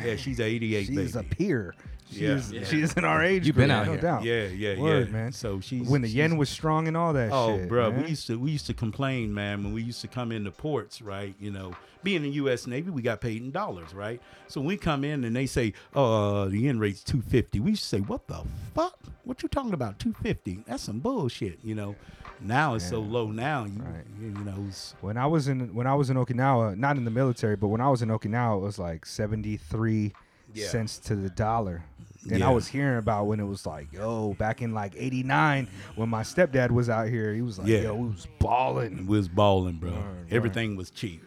Yeah, 0.04 0.16
she's 0.16 0.40
a 0.40 0.44
88 0.46 0.86
She's 0.88 1.14
baby. 1.14 1.28
a 1.28 1.36
peer. 1.36 1.76
She 2.12 2.22
Yeah. 2.26 2.30
is 2.36 2.52
Yeah. 2.52 2.64
she 2.66 2.82
is 2.82 2.94
in 2.94 3.06
our 3.06 3.24
age. 3.24 3.46
You've 3.46 3.56
been 3.56 3.70
out 3.72 3.86
no 3.86 3.92
here. 3.94 4.02
doubt. 4.02 4.24
Yeah, 4.24 4.48
yeah, 4.48 4.80
Word, 4.80 5.08
yeah, 5.08 5.14
man. 5.14 5.32
So 5.32 5.60
she's 5.60 5.88
when 5.88 6.02
the 6.02 6.08
she's- 6.08 6.16
yen 6.18 6.38
was 6.38 6.50
strong 6.50 6.88
and 6.88 6.98
all 6.98 7.14
that 7.14 7.30
Oh, 7.32 7.58
shit. 7.58 7.70
bro, 7.70 7.92
man. 7.92 8.04
we 8.04 8.10
used 8.10 8.28
to 8.28 8.40
we 8.40 8.52
used 8.52 8.66
to 8.68 8.74
complain, 8.74 9.34
man, 9.34 9.64
when 9.64 9.74
we 9.74 9.84
used 9.84 10.02
to 10.02 10.08
come 10.08 10.32
into 10.32 10.50
ports, 10.52 11.02
right? 11.02 11.36
You 11.40 11.52
know, 11.52 11.74
being 12.04 12.18
in 12.18 12.24
the 12.24 12.30
U.S. 12.32 12.66
Navy, 12.66 12.90
we 12.90 13.02
got 13.02 13.22
paid 13.22 13.42
in 13.42 13.52
dollars, 13.52 13.94
right? 13.94 14.22
So 14.48 14.60
we 14.62 14.76
come 14.78 15.04
in 15.04 15.24
and 15.24 15.36
they 15.36 15.46
say, 15.46 15.74
"Uh, 15.94 16.46
the 16.46 16.58
yen 16.60 16.80
rate's 16.80 17.04
two 17.04 17.22
fifty, 17.22 17.60
we 17.60 17.72
used 17.72 17.84
to 17.84 17.90
say, 17.90 18.00
"What 18.00 18.28
the 18.28 18.42
fuck? 18.74 18.98
What 19.24 19.44
you 19.44 19.50
talking 19.50 19.74
about? 19.74 20.00
Two 20.00 20.14
fifty? 20.14 20.64
That's 20.66 20.82
some 20.84 21.00
bullshit." 21.00 21.60
You 21.64 21.76
know, 21.76 21.96
now 22.42 22.74
it's 22.74 22.90
so 22.90 23.02
low. 23.02 23.30
Now 23.32 23.66
you, 23.66 23.82
Right. 23.84 24.06
you, 24.20 24.28
you 24.30 24.44
know, 24.46 24.66
it's, 24.68 24.96
when 25.02 25.18
I 25.18 25.28
was 25.28 25.48
in 25.48 25.76
when 25.76 25.86
I 25.86 25.94
was 25.94 26.10
in 26.10 26.16
Okinawa, 26.18 26.76
not 26.78 26.98
in 26.98 27.06
the 27.06 27.12
military, 27.12 27.56
but 27.56 27.68
when 27.68 27.82
I 27.82 27.90
was 27.90 28.02
in 28.02 28.10
Okinawa, 28.10 28.58
it 28.58 28.62
was 28.62 28.80
like 28.80 29.06
73 29.06 30.14
Yeah. 30.54 30.68
cents 30.68 30.98
to 31.00 31.16
the 31.16 31.30
dollar. 31.30 31.84
And 32.30 32.40
Yeah. 32.40 32.50
I 32.50 32.52
was 32.52 32.68
hearing 32.68 32.98
about 32.98 33.28
when 33.28 33.40
it 33.40 33.46
was 33.46 33.66
like, 33.66 33.92
yo, 33.94 34.34
back 34.34 34.62
in 34.62 34.74
like 34.74 34.94
89 34.98 35.68
when 35.96 36.10
my 36.10 36.22
stepdad 36.22 36.70
was 36.72 36.90
out 36.90 37.08
here, 37.08 37.34
he 37.34 37.42
was 37.42 37.58
like, 37.60 37.68
Yeah. 37.70 37.80
yo, 37.84 37.96
we 37.96 38.08
was 38.10 38.28
balling. 38.40 39.08
we 39.08 39.18
was 39.18 39.28
balling, 39.30 39.78
bro. 39.78 39.92
Word, 39.92 40.28
Everything 40.32 40.76
was 40.76 40.92
cheap. 40.92 41.24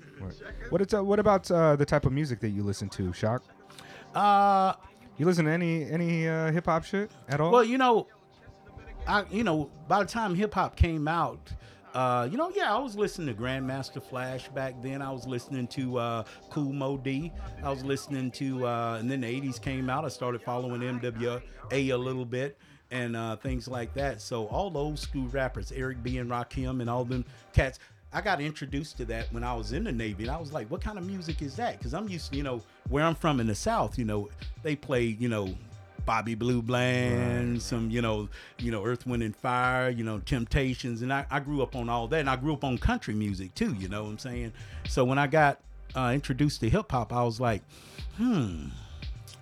What 0.71 0.81
it's, 0.81 0.95
uh, 0.95 1.03
what 1.03 1.19
about 1.19 1.51
uh, 1.51 1.75
the 1.77 1.85
type 1.87 2.05
of 2.07 2.13
music 2.13 2.39
that 2.41 2.51
you 2.51 2.63
listen 2.63 2.89
to, 2.91 3.13
Shock? 3.13 3.43
Uh, 4.15 4.75
You 5.19 5.27
listen 5.27 5.45
to 5.47 5.51
any 5.51 5.85
any 5.91 6.27
uh, 6.29 6.51
hip 6.53 6.67
hop 6.67 6.85
shit 6.85 7.11
at 7.29 7.41
all? 7.41 7.51
Well, 7.53 7.65
you 7.65 7.77
know, 7.79 8.07
I 9.07 9.25
you 9.31 9.45
know 9.45 9.69
by 9.89 10.01
the 10.01 10.09
time 10.09 10.35
hip 10.35 10.55
hop 10.55 10.75
came 10.77 11.07
out, 11.09 11.53
uh, 11.95 12.29
you 12.31 12.39
know, 12.39 12.51
yeah, 12.55 12.75
I 12.75 12.79
was 12.79 12.97
listening 12.97 13.35
to 13.35 13.41
Grandmaster 13.41 14.03
Flash 14.03 14.49
back 14.49 14.75
then. 14.83 15.03
I 15.03 15.11
was 15.11 15.27
listening 15.27 15.67
to 15.69 15.99
uh, 15.99 16.25
Kool 16.51 16.73
Moe 16.73 16.97
Dee. 16.97 17.33
I 17.63 17.71
was 17.71 17.85
listening 17.85 18.31
to, 18.33 18.67
uh, 18.67 18.97
and 18.99 19.11
then 19.11 19.21
the 19.21 19.41
'80s 19.41 19.61
came 19.61 19.91
out. 19.91 20.05
I 20.05 20.09
started 20.09 20.43
following 20.43 20.81
NWA 20.81 21.43
a 21.71 21.97
little 21.97 22.25
bit 22.25 22.59
and 22.91 23.17
uh, 23.17 23.37
things 23.37 23.67
like 23.67 23.93
that. 23.95 24.21
So 24.21 24.47
all 24.49 24.71
those 24.71 25.01
school 25.01 25.27
rappers, 25.29 25.73
Eric 25.73 26.03
B 26.03 26.19
and 26.19 26.31
Rakim, 26.31 26.81
and 26.81 26.89
all 26.89 27.05
them 27.05 27.25
cats. 27.53 27.79
I 28.15 28.21
got 28.21 28.43
introduced 28.43 28.99
to 28.99 29.07
that 29.07 29.33
when 29.33 29.43
I 29.43 29.55
was 29.55 29.73
in 29.73 29.85
the 29.85 29.93
Navy, 29.93 30.25
and 30.25 30.31
I 30.31 30.39
was 30.39 30.53
like, 30.53 30.71
"What 30.71 30.83
kind 30.83 30.99
of 30.99 31.07
music 31.07 31.41
is 31.41 31.57
that?" 31.57 31.79
Because 31.79 31.95
I'm 31.95 32.09
used, 32.09 32.31
to, 32.31 32.37
you 32.37 32.43
know, 32.43 32.63
where 32.91 33.05
I'm 33.05 33.15
from 33.15 33.41
in 33.41 33.47
the 33.47 33.55
South. 33.55 33.99
You 33.99 34.05
know, 34.05 34.29
they 34.63 34.77
play, 34.77 35.05
you 35.05 35.31
know, 35.31 35.55
Bobby 36.05 36.35
Blue 36.35 36.63
Bland, 36.63 37.63
some, 37.63 37.91
you 37.91 38.03
know, 38.03 38.29
you 38.59 38.71
know, 38.71 38.85
Earth, 38.85 39.07
Wind 39.07 39.23
and 39.23 39.35
Fire, 39.35 39.91
you 39.91 40.05
know, 40.05 40.19
Temptations, 40.21 41.03
and 41.03 41.13
I, 41.13 41.27
I 41.31 41.41
grew 41.41 41.63
up 41.63 41.77
on 41.77 41.89
all 41.89 42.09
that, 42.09 42.21
and 42.21 42.31
I 42.31 42.37
grew 42.37 42.53
up 42.53 42.65
on 42.65 42.79
country 42.79 43.15
music 43.15 43.55
too. 43.55 43.75
You 43.75 43.89
know 43.89 44.05
what 44.05 44.11
I'm 44.11 44.19
saying? 44.19 44.53
So 44.89 45.05
when 45.05 45.19
I 45.19 45.27
got 45.27 45.61
uh, 45.95 46.13
introduced 46.15 46.61
to 46.61 46.71
hip 46.71 46.91
hop, 46.91 47.13
I 47.13 47.23
was 47.23 47.41
like, 47.41 47.63
hmm, 48.17 48.67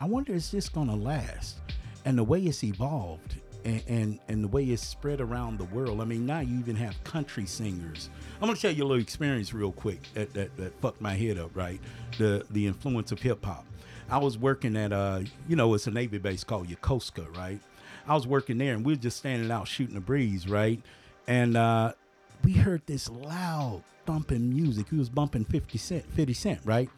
I 0.01 0.07
wonder 0.07 0.33
is 0.33 0.51
this 0.51 0.69
gonna 0.69 0.97
last? 0.97 1.57
And 2.05 2.17
the 2.17 2.25
way 2.25 2.41
it's 2.41 2.65
evolved. 2.65 3.37
And, 3.65 3.83
and 3.89 4.19
and 4.29 4.45
the 4.45 4.49
way 4.49 4.65
it's 4.65 4.87
spread 4.87 5.21
around 5.21 5.59
the 5.59 5.65
world. 5.67 6.01
I 6.01 6.05
mean, 6.05 6.25
now 6.25 6.41
you 6.41 6.59
even 6.59 6.77
have 6.77 7.03
country 7.05 7.45
singers. 7.45 8.09
I'm 8.41 8.49
gonna 8.49 8.59
tell 8.59 8.71
you 8.71 8.85
a 8.85 8.87
little 8.87 9.03
experience 9.03 9.53
real 9.53 9.73
quick 9.73 10.03
that 10.15 10.33
that, 10.35 10.57
that 10.57 10.81
fucked 10.81 11.01
my 11.01 11.15
head 11.15 11.39
up. 11.39 11.51
Right, 11.55 11.81
the 12.19 12.47
the 12.51 12.67
influence 12.67 13.13
of 13.13 13.21
hip 13.21 13.45
hop. 13.45 13.67
I 14.09 14.19
was 14.19 14.39
working 14.39 14.77
at 14.77 14.93
uh, 14.93 15.21
you 15.49 15.57
know, 15.57 15.75
it's 15.75 15.87
a 15.87 15.91
Navy 15.91 16.19
base 16.19 16.43
called 16.43 16.69
Yokosuka, 16.69 17.37
right? 17.37 17.61
I 18.07 18.15
was 18.15 18.27
working 18.27 18.59
there, 18.59 18.75
and 18.75 18.85
we 18.85 18.95
were 18.95 19.01
just 19.01 19.19
standing 19.19 19.51
out 19.51 19.69
shooting 19.69 19.95
the 19.95 20.01
breeze, 20.01 20.49
right? 20.49 20.81
And 21.27 21.57
uh, 21.57 21.93
we 22.43 22.53
heard 22.53 22.83
this 22.87 23.09
loud 23.09 23.83
thumping 24.07 24.51
music. 24.51 24.89
He 24.89 24.97
was 24.97 25.09
bumping 25.09 25.45
50 25.45 25.79
cent, 25.79 26.05
50 26.15 26.33
cent, 26.33 26.61
right? 26.65 26.91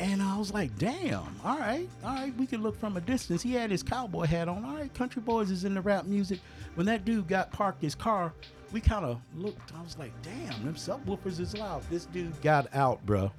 And 0.00 0.22
I 0.22 0.38
was 0.38 0.52
like, 0.52 0.76
damn, 0.78 1.36
all 1.44 1.58
right, 1.58 1.86
all 2.02 2.14
right, 2.14 2.34
we 2.38 2.46
can 2.46 2.62
look 2.62 2.80
from 2.80 2.96
a 2.96 3.02
distance. 3.02 3.42
He 3.42 3.52
had 3.52 3.70
his 3.70 3.82
cowboy 3.82 4.24
hat 4.24 4.48
on. 4.48 4.64
All 4.64 4.74
right, 4.74 4.92
Country 4.94 5.20
Boys 5.20 5.50
is 5.50 5.64
in 5.64 5.74
the 5.74 5.82
rap 5.82 6.06
music. 6.06 6.40
When 6.74 6.86
that 6.86 7.04
dude 7.04 7.28
got 7.28 7.52
parked 7.52 7.82
his 7.82 7.94
car, 7.94 8.32
we 8.72 8.80
kind 8.80 9.04
of 9.04 9.20
looked. 9.36 9.72
I 9.78 9.82
was 9.82 9.98
like, 9.98 10.12
damn, 10.22 10.64
them 10.64 10.74
subwoofers 10.74 11.38
is 11.38 11.54
loud. 11.54 11.82
This 11.90 12.06
dude 12.06 12.40
got 12.40 12.74
out, 12.74 13.04
bro. 13.04 13.30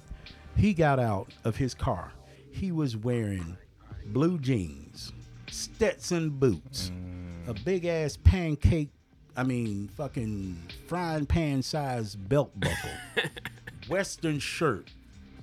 He 0.56 0.72
got 0.72 1.00
out 1.00 1.32
of 1.44 1.56
his 1.56 1.74
car. 1.74 2.12
He 2.52 2.70
was 2.70 2.96
wearing 2.96 3.56
blue 4.06 4.38
jeans, 4.38 5.12
Stetson 5.50 6.30
boots, 6.30 6.92
mm. 6.94 7.48
a 7.48 7.54
big 7.64 7.86
ass 7.86 8.16
pancake, 8.22 8.90
I 9.36 9.42
mean, 9.42 9.88
fucking 9.96 10.56
frying 10.86 11.26
pan 11.26 11.62
size 11.62 12.14
belt 12.14 12.52
buckle, 12.60 12.90
Western 13.88 14.38
shirt, 14.38 14.90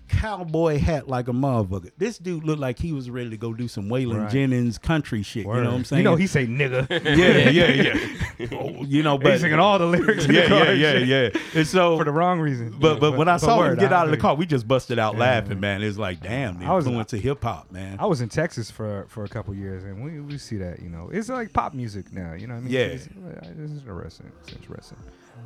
cowboy 0.09 0.79
hat 0.79 1.07
like 1.07 1.27
a 1.27 1.31
motherfucker. 1.31 1.91
This 1.97 2.17
dude 2.17 2.43
looked 2.43 2.59
like 2.59 2.77
he 2.79 2.91
was 2.91 3.09
ready 3.09 3.29
to 3.29 3.37
go 3.37 3.53
do 3.53 3.67
some 3.67 3.85
Waylon 3.89 4.23
Right. 4.23 4.31
Jennings 4.31 4.77
country 4.77 5.21
shit. 5.23 5.45
You 5.45 5.53
know 5.53 5.63
what 5.63 5.67
I'm 5.73 5.85
saying? 5.85 5.99
You 5.99 6.03
know, 6.03 6.15
he 6.15 6.27
say 6.27 6.45
nigga. 6.47 6.89
yeah, 6.89 7.49
yeah, 7.49 7.71
yeah. 7.71 8.47
Oh, 8.57 8.83
you 8.85 9.03
know, 9.03 9.17
but 9.17 9.33
He's 9.33 9.41
singing 9.41 9.59
all 9.59 9.77
the 9.77 9.85
lyrics. 9.85 10.25
in 10.25 10.33
the 10.33 10.39
yeah, 10.41 10.47
car 10.47 10.73
yeah, 10.73 10.93
yeah, 10.93 11.29
yeah. 11.33 11.41
And 11.55 11.67
so 11.67 11.97
For 11.97 12.05
the 12.05 12.11
wrong 12.11 12.39
reason. 12.39 12.73
but 12.79 12.99
but 12.99 13.17
when 13.17 13.27
I 13.27 13.37
saw 13.37 13.63
him 13.63 13.75
get 13.77 13.91
out 13.93 14.05
of 14.05 14.11
the 14.11 14.17
car, 14.17 14.33
we 14.35 14.45
just 14.45 14.67
busted 14.67 14.97
out 14.97 15.17
laughing, 15.17 15.59
man. 15.59 15.81
It 15.83 15.87
was 15.87 15.99
like, 15.99 16.21
damn, 16.21 16.59
the 16.59 16.65
I 16.65 16.73
was- 16.73 16.85
influence 16.85 17.13
of 17.13 17.19
hip 17.19 17.43
hop, 17.43 17.71
man. 17.71 17.97
I 17.99 18.05
was 18.05 18.21
in 18.21 18.29
Texas 18.29 18.71
for 18.71 19.05
for 19.09 19.23
a 19.25 19.27
couple 19.29 19.53
years, 19.53 19.83
and 19.83 20.03
we, 20.03 20.19
we 20.21 20.37
see 20.37 20.57
that 20.57 20.81
you 20.81 20.89
know 20.89 21.09
it's 21.11 21.29
like 21.29 21.51
pop 21.53 21.73
music 21.73 22.11
now. 22.13 22.33
You 22.33 22.47
know 22.47 22.53
what 22.55 22.61
I 22.61 22.63
mean? 22.63 22.73
Yeah. 22.73 22.79
It's, 22.81 23.05
it's 23.07 23.71
interesting. 23.83 24.31
It's 24.43 24.53
interesting. 24.53 24.97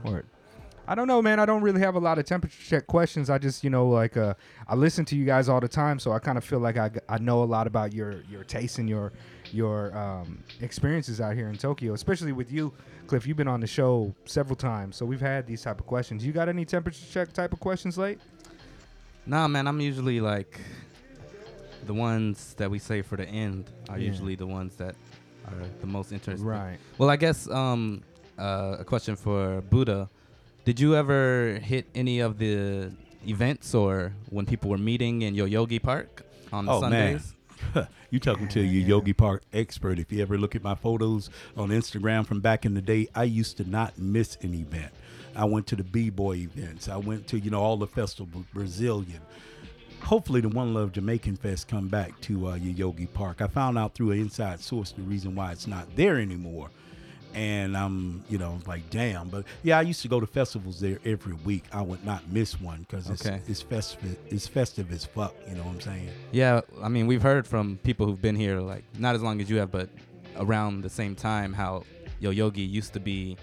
Word. 0.06 0.26
I 0.86 0.96
don't 0.96 1.08
know, 1.08 1.22
man. 1.22 1.40
I 1.40 1.46
don't 1.46 1.62
really 1.62 1.80
have 1.80 1.96
a 1.96 2.00
lot 2.00 2.20
of 2.20 2.26
temperature 2.26 2.62
check 2.62 2.88
questions. 2.88 3.30
I 3.30 3.38
just, 3.38 3.64
you 3.64 3.70
know, 3.70 3.88
like 3.88 4.18
uh, 4.18 4.34
I 4.68 4.76
listen 4.76 5.06
to 5.06 5.16
you 5.16 5.24
guys 5.24 5.48
all 5.48 5.62
the 5.62 5.68
time, 5.70 5.98
so 5.98 6.12
I 6.12 6.20
kind 6.20 6.38
of 6.38 6.44
feel 6.44 6.60
like 6.60 6.78
I, 6.78 6.92
I 7.08 7.20
know 7.20 7.42
a 7.42 7.46
lot 7.46 7.68
about 7.68 7.94
your 7.94 8.22
your 8.30 8.44
taste 8.44 8.80
and 8.80 8.90
your 8.90 9.14
your 9.52 9.96
um, 9.98 10.44
experiences 10.62 11.22
out 11.22 11.36
here 11.36 11.48
in 11.48 11.58
Tokyo, 11.58 11.94
especially 11.94 12.34
with 12.34 12.52
you, 12.52 12.74
Cliff. 13.08 13.26
You've 13.26 13.38
been 13.38 13.48
on 13.48 13.62
the 13.62 13.68
show 13.68 14.14
several 14.26 14.58
times, 14.58 14.98
so 14.98 15.06
we've 15.06 15.22
had 15.22 15.48
these 15.48 15.62
type 15.62 15.80
of 15.80 15.86
questions. 15.88 16.26
You 16.26 16.34
got 16.34 16.50
any 16.50 16.66
temperature 16.66 17.06
check 17.10 17.32
type 17.32 17.54
of 17.54 17.62
questions, 17.62 17.98
late? 17.98 18.20
Nah, 19.26 19.48
man, 19.48 19.68
I'm 19.70 19.80
usually 19.80 20.20
like 20.20 20.60
the 21.86 21.94
ones 21.94 22.56
that 22.56 22.70
we 22.70 22.78
say 22.80 23.02
for 23.02 23.16
the 23.16 23.26
end 23.28 23.72
are 23.88 23.98
Yeah. 23.98 24.08
usually 24.08 24.36
the 24.36 24.48
ones 24.48 24.76
that 24.76 24.96
are 25.48 25.54
the 25.80 25.88
most 25.88 26.12
interesting. 26.12 26.46
Right. 26.46 26.78
Well, 26.98 27.10
I 27.10 27.16
guess 27.16 27.50
um, 27.50 28.02
uh, 28.38 28.78
a 28.80 28.84
question 28.84 29.16
for 29.16 29.62
Buddha. 29.62 30.10
Did 30.66 30.80
you 30.80 30.96
ever 30.96 31.60
hit 31.62 31.88
any 31.94 32.20
of 32.20 32.38
the 32.38 32.92
events 33.28 33.74
or 33.76 34.14
when 34.30 34.46
people 34.46 34.70
were 34.70 34.78
meeting 34.78 35.22
in 35.24 35.36
Yoyogi 35.36 35.82
Park 35.82 36.26
on 36.54 36.70
Oh, 36.70 36.82
man. 36.82 37.20
Sundays? 37.20 37.88
you 38.12 38.20
talking 38.20 38.48
to 38.50 38.62
your 38.62 38.88
Yogi 38.88 39.14
Park 39.14 39.44
expert. 39.54 40.00
If 40.00 40.12
you 40.12 40.22
ever 40.22 40.38
look 40.38 40.56
at 40.56 40.64
my 40.64 40.76
photos 40.76 41.30
on 41.58 41.70
Instagram 41.70 42.26
from 42.26 42.40
back 42.40 42.66
in 42.66 42.74
the 42.76 42.82
day, 42.82 43.08
I 43.14 43.24
used 43.26 43.58
to 43.58 43.70
not 43.70 43.98
miss 43.98 44.38
an 44.42 44.54
event. 44.54 44.92
I 45.36 45.46
went 45.46 45.68
to 45.68 45.76
the 45.76 45.84
B-boy 45.84 46.36
events. 46.38 46.88
I 46.88 46.98
went 46.98 47.28
to, 47.28 47.40
you 47.40 47.52
know, 47.52 47.60
all 47.60 47.78
the 47.78 47.88
festivals, 47.88 48.46
Brazilian. 48.54 49.22
Hopefully 50.02 50.42
the 50.42 50.50
One 50.50 50.74
Love 50.74 50.92
Jamaican 50.92 51.38
Fest 51.38 51.68
come 51.68 51.88
back 51.88 52.20
to 52.22 52.48
uh, 52.48 52.58
Yoyogi 52.58 53.12
Park. 53.14 53.42
I 53.42 53.48
found 53.48 53.78
out 53.78 53.96
through 53.96 54.12
an 54.12 54.20
inside 54.20 54.60
source 54.60 54.92
the 54.92 55.02
reason 55.02 55.34
why 55.36 55.52
it's 55.52 55.68
not 55.68 55.94
there 55.96 56.20
anymore. 56.20 56.70
And 57.34 57.76
I'm, 57.76 58.24
you 58.30 58.38
know, 58.38 58.60
like, 58.68 58.88
damn. 58.90 59.30
But 59.30 59.46
yeah, 59.64 59.80
I 59.80 59.82
used 59.82 60.02
to 60.04 60.08
go 60.08 60.20
to 60.20 60.28
festivals 60.28 60.80
there 60.80 61.00
every 61.04 61.34
week. 61.34 61.64
I 61.74 61.82
would 61.82 62.06
not 62.06 62.30
miss 62.32 62.60
one 62.62 62.82
because 62.82 63.10
it's, 63.10 63.26
Okay. 63.26 63.42
it's 63.48 63.62
festive. 63.62 64.18
It's 64.30 64.48
festive 64.48 64.92
as 64.92 65.04
fuck. 65.06 65.34
You 65.50 65.56
know 65.56 65.64
what 65.64 65.74
I'm 65.76 65.82
saying? 65.82 66.10
Yeah, 66.32 66.62
I 66.82 66.90
mean, 66.90 67.08
we've 67.08 67.24
heard 67.24 67.48
from 67.48 67.78
people 67.84 68.06
who've 68.06 68.22
been 68.22 68.36
here, 68.36 68.60
like, 68.60 68.84
not 69.00 69.16
as 69.16 69.22
long 69.24 69.42
as 69.42 69.50
you 69.50 69.58
have, 69.58 69.72
but 69.72 69.90
around 70.38 70.82
the 70.84 70.90
same 70.90 71.16
time, 71.16 71.54
how 71.54 71.84
Yoyogi 72.22 72.70
used 72.70 72.94
to 72.94 73.00
be, 73.00 73.36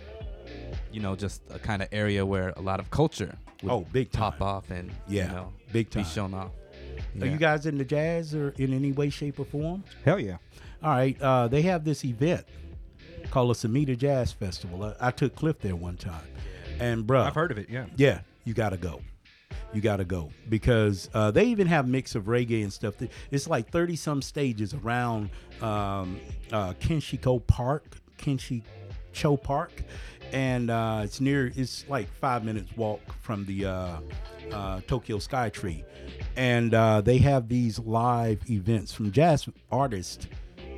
you 0.93 1.01
know, 1.01 1.17
just 1.17 1.43
a 1.51 1.59
kind 1.59 1.83
of 1.83 1.89
area 1.93 2.25
where 2.25 2.51
a 2.57 2.61
lot 2.61 2.79
of 2.81 2.91
culture 2.91 3.37
would 3.63 3.71
Oh, 3.73 3.87
big 3.93 4.11
time. 4.13 4.33
pop 4.33 4.41
off 4.43 4.71
and, 4.71 4.91
Yeah, 5.09 5.27
you 5.27 5.33
know, 5.33 5.53
big 5.73 5.91
be 5.91 6.05
shown 6.05 6.33
off. 6.35 6.51
Are 7.21 7.27
you 7.27 7.37
guys 7.39 7.67
into 7.67 7.85
jazz 7.85 8.35
or 8.35 8.51
in 8.57 8.73
any 8.73 8.93
way, 8.93 9.11
shape, 9.11 9.39
or 9.41 9.45
form? 9.45 9.83
Hell 10.05 10.19
yeah. 10.21 10.37
All 10.83 10.91
right. 10.91 11.21
Uh, 11.21 11.49
they 11.49 11.63
have 11.63 11.85
this 11.85 12.05
event 12.05 12.45
called 13.31 13.55
the 13.57 13.69
Sumida 13.69 13.97
Jazz 13.97 14.33
Festival. 14.33 14.85
I, 14.85 15.09
I 15.09 15.11
took 15.11 15.35
Cliff 15.35 15.59
there 15.61 15.77
one 15.77 15.97
time, 15.97 16.27
and 16.79 17.07
bruh, 17.07 17.25
I've 17.27 17.35
heard 17.35 17.51
of 17.51 17.59
it. 17.59 17.69
Yeah. 17.71 17.87
yeah, 17.97 18.21
you 18.45 18.55
gotta 18.55 18.77
go. 18.77 19.01
You 19.73 19.81
gotta 19.81 20.05
go 20.05 20.31
because 20.49 21.09
uh, 21.15 21.31
they 21.31 21.45
even 21.45 21.69
have 21.69 21.87
mix 21.87 22.15
of 22.15 22.25
reggae 22.25 22.63
and 22.63 22.73
stuff. 22.73 22.95
It's 23.31 23.49
like 23.49 23.71
thirty 23.71 23.97
some 23.97 24.21
stages 24.21 24.75
around 24.75 25.31
um, 25.63 26.19
uh, 26.53 26.73
Kinshiko 26.75 27.47
Park, 27.47 27.99
Kinshicho 28.19 29.41
Park, 29.41 29.83
and 30.33 30.71
uh, 30.71 31.03
it's 31.05 31.21
near. 31.21 31.53
It's 31.55 31.89
like 31.89 32.09
five 32.15 32.45
minutes 32.45 32.77
walk 32.77 33.01
from 33.21 33.45
the 33.47 33.67
uh, 33.67 33.97
uh, 34.53 34.81
Tokyo 34.89 35.19
Skytree, 35.19 35.85
and 36.37 36.75
uh, 36.75 37.01
they 37.01 37.19
have 37.19 37.49
these 37.49 37.79
live 37.79 38.41
events 38.51 38.93
from 38.93 39.13
jazz 39.13 39.49
artists 39.71 40.27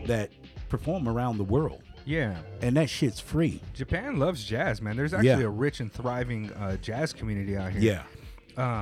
that 0.07 0.31
perform 0.69 1.09
around 1.09 1.39
the 1.39 1.45
world, 1.45 1.83
Yeah. 2.05 2.37
and 2.61 2.77
that 2.77 2.89
shit's 2.91 3.21
free. 3.21 3.61
Japan 3.75 4.19
loves 4.19 4.45
jazz, 4.45 4.81
man. 4.83 4.97
There's 4.97 5.13
actually 5.15 5.29
Yeah. 5.31 5.41
a 5.41 5.49
rich 5.49 5.81
and 5.81 5.93
thriving 5.93 6.51
uh, 6.53 6.77
jazz 6.79 7.13
community 7.13 7.57
out 7.57 7.73
here. 7.73 7.81
Yeah. 7.81 8.03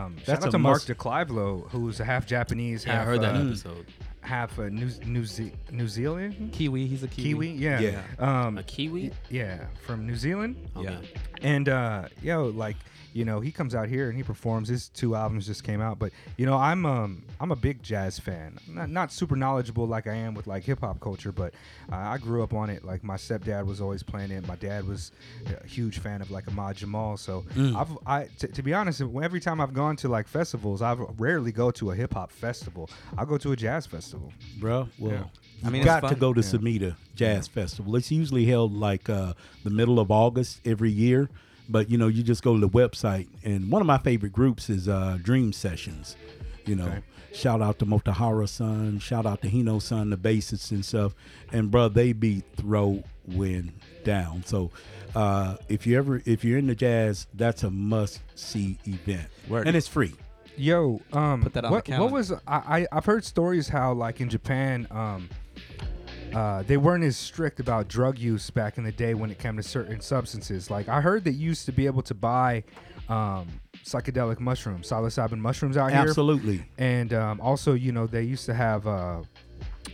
Um, 0.05 0.17
That's 0.27 0.41
shout 0.41 0.45
out 0.47 0.51
to 0.53 0.59
Mark 0.59 0.75
must- 0.77 0.87
de 0.89 0.95
Clive-Lowe, 0.95 1.69
who's 1.71 2.01
a 2.01 2.05
half 2.05 2.27
Japanese, 2.27 2.85
Yeah, 2.85 2.93
I 2.93 2.97
half 2.97 3.07
heard 3.07 3.21
that 3.23 3.37
uh, 3.37 3.41
episode. 3.47 3.87
half 4.23 4.59
uh, 4.59 4.65
New 4.69 4.91
New, 5.07 5.25
Ze- 5.25 5.53
New 5.71 5.87
Zealand, 5.87 6.51
Kiwi, 6.53 6.87
he's 6.89 7.05
a 7.05 7.09
Kiwi. 7.09 7.47
Kiwi. 7.49 7.51
Yeah. 7.53 7.79
Yeah. 7.81 8.03
Um, 8.19 8.59
A 8.59 8.63
Kiwi? 8.65 9.13
yeah, 9.29 9.67
from 9.87 10.07
New 10.09 10.17
Zealand. 10.17 10.57
Okay. 10.77 10.91
Yeah. 10.93 11.21
And 11.43 11.69
uh, 11.69 12.09
yo, 12.23 12.47
like 12.47 12.77
you 13.13 13.25
know, 13.25 13.41
he 13.41 13.51
comes 13.51 13.75
out 13.75 13.89
here 13.89 14.09
and 14.09 14.17
he 14.17 14.23
performs. 14.23 14.69
His 14.69 14.89
two 14.89 15.17
albums 15.17 15.45
just 15.45 15.65
came 15.65 15.81
out, 15.81 15.99
but 15.99 16.13
you 16.37 16.47
know, 16.47 16.57
I'm 16.57 16.87
um 16.87 17.23
I'm 17.41 17.51
a 17.51 17.57
big 17.57 17.83
jazz 17.83 18.19
fan. 18.21 18.57
Not 18.69 18.89
not 18.89 19.13
super 19.13 19.35
knowledgeable 19.35 19.87
like 19.89 20.07
I 20.07 20.15
am 20.15 20.33
with 20.35 20.47
like 20.47 20.63
hip 20.63 20.81
hop 20.81 21.01
culture, 21.01 21.33
but 21.33 21.53
uh, 21.91 21.97
I 21.97 22.19
grew 22.19 22.45
up 22.45 22.55
on 22.55 22.71
it. 22.71 22.85
Like 22.85 23.03
my 23.03 23.17
stepdad 23.17 23.67
was 23.67 23.81
always 23.81 24.03
playing 24.05 24.31
it. 24.31 24.47
My 24.47 24.55
dad 24.57 24.87
was 24.87 25.11
a 25.63 25.67
huge 25.67 25.99
fan 25.99 26.23
of 26.23 26.31
like 26.31 26.47
Ahmad 26.47 26.77
Jamal. 26.77 27.17
So 27.17 27.45
I've 27.59 27.89
I 28.07 28.29
t- 28.39 28.47
to 28.47 28.63
be 28.63 28.75
honest, 28.75 29.01
every 29.01 29.41
time 29.41 29.61
I've 29.61 29.75
gone 29.75 29.97
to 29.97 30.09
like 30.09 30.29
festivals, 30.29 30.81
I 30.81 30.93
rarely 31.19 31.51
go 31.51 31.73
to 31.73 31.91
a 31.91 31.95
hip 31.97 32.15
hop 32.15 32.31
festival. 32.31 32.89
I 33.19 33.25
go 33.25 33.39
to 33.39 33.51
a 33.51 33.57
jazz 33.57 33.87
festival. 33.87 34.33
bro. 34.61 34.89
Well, 35.01 35.13
Yeah. 35.13 35.19
you 35.63 35.67
I 35.67 35.71
mean, 35.71 35.85
got 35.85 36.07
to 36.09 36.15
go 36.15 36.33
to 36.33 36.41
Yeah. 36.43 36.47
Sumida 36.47 36.97
Jazz 37.17 37.49
Festival. 37.49 37.97
It's 37.97 38.11
usually 38.13 38.45
held 38.47 38.73
like 38.73 39.11
uh, 39.11 39.35
the 39.65 39.71
middle 39.71 39.99
of 39.99 40.11
August 40.13 40.61
every 40.65 40.91
year, 40.91 41.29
but 41.71 41.91
you 41.91 41.99
know, 41.99 42.09
you 42.09 42.23
just 42.23 42.43
go 42.43 42.55
to 42.55 42.61
the 42.61 42.69
website, 42.69 43.29
and 43.45 43.71
one 43.71 43.81
of 43.81 43.87
my 43.87 43.99
favorite 43.99 44.33
groups 44.33 44.69
is 44.71 44.89
uh, 44.89 45.19
Dream 45.23 45.53
Sessions. 45.53 46.17
You 46.67 46.77
know, 46.77 46.87
Okay. 46.87 47.01
shout 47.33 47.63
out 47.63 47.79
to 47.81 47.87
Motahara 47.87 48.49
Son, 48.49 48.99
shout 48.99 49.27
out 49.27 49.41
to 49.43 49.49
Hino 49.49 49.81
Son, 49.81 50.11
the 50.11 50.17
bassists 50.17 50.71
and 50.71 50.85
stuff, 50.85 51.15
and 51.53 51.71
bro, 51.71 51.89
they 51.89 52.13
be 52.13 52.43
throwing 52.57 53.73
down. 54.05 54.43
So. 54.47 54.71
Uh, 55.13 55.57
if 55.69 55.89
you 55.89 55.99
ever 55.99 56.23
if 56.25 56.45
you're 56.45 56.57
into 56.57 56.73
jazz, 56.77 57.27
that's 57.35 57.65
a 57.65 57.71
must 57.71 58.21
see 58.37 58.79
event, 58.87 59.27
Word. 59.49 59.67
and 59.67 59.77
it's 59.77 59.89
free. 59.89 60.15
Yo, 60.57 61.01
um, 61.13 61.43
Put 61.43 61.53
that 61.55 61.65
on 61.65 61.73
the 61.73 61.75
what, 61.75 61.89
what 61.89 62.13
was 62.13 62.31
I, 62.31 62.39
I? 62.47 62.87
I've 62.93 63.07
heard 63.07 63.25
stories 63.25 63.69
how 63.69 63.93
like 63.93 64.21
in 64.21 64.29
Japan, 64.29 64.87
um, 64.93 65.29
uh, 66.35 66.63
they 66.63 66.77
weren't 66.77 67.05
as 67.05 67.17
strict 67.17 67.61
about 67.61 67.89
drug 67.89 68.19
use 68.19 68.51
back 68.51 68.79
in 68.79 68.85
the 68.85 68.93
day 68.93 69.15
when 69.15 69.31
it 69.31 69.39
came 69.39 69.57
to 69.57 69.63
certain 69.63 70.01
substances. 70.01 70.71
Like 70.71 70.89
I 70.89 71.01
heard 71.01 71.25
that 71.25 71.33
you 71.33 71.47
used 71.47 71.67
to 71.67 71.73
be 71.73 71.87
able 71.87 72.03
to 72.03 72.15
buy 72.15 72.65
um, 73.09 73.49
psychedelic 73.85 74.39
mushrooms, 74.41 74.89
psilocybin 74.89 75.39
mushrooms 75.39 75.77
out 75.77 75.91
here, 75.91 76.01
Absolutely. 76.01 76.65
and 76.79 77.13
um, 77.13 77.41
also 77.41 77.75
you 77.75 77.93
know 77.93 78.07
they 78.07 78.23
used 78.23 78.47
to 78.47 78.55
have 78.55 78.87
uh, 78.87 79.23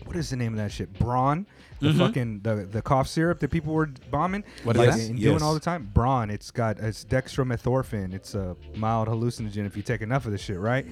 what 0.05 0.17
is 0.17 0.31
the 0.31 0.37
name 0.37 0.53
of 0.53 0.59
that 0.59 0.73
shit? 0.73 0.93
Bron. 0.99 1.47
The 1.79 1.93
fucking 1.93 2.41
the, 2.41 2.67
the 2.71 2.81
cough 2.81 3.07
syrup 3.07 3.39
that 3.41 3.51
people 3.51 3.75
were 3.75 3.91
bombing, 4.11 4.45
What 4.65 4.77
is 4.77 4.81
like, 4.81 4.91
that? 4.93 5.11
and 5.11 5.21
doing 5.21 5.43
all 5.43 5.53
the 5.53 5.61
time. 5.61 5.91
Bron. 5.93 6.31
It's 6.31 6.51
got 6.51 6.79
it's 6.79 7.05
dextromethorphan. 7.05 8.15
It's 8.15 8.35
a 8.35 8.57
mild 8.77 9.09
hallucinogen 9.09 9.67
if 9.67 9.77
you 9.77 9.83
take 9.83 10.01
enough 10.01 10.25
of 10.25 10.33
the 10.33 10.39
shit, 10.39 10.59
right? 10.59 10.87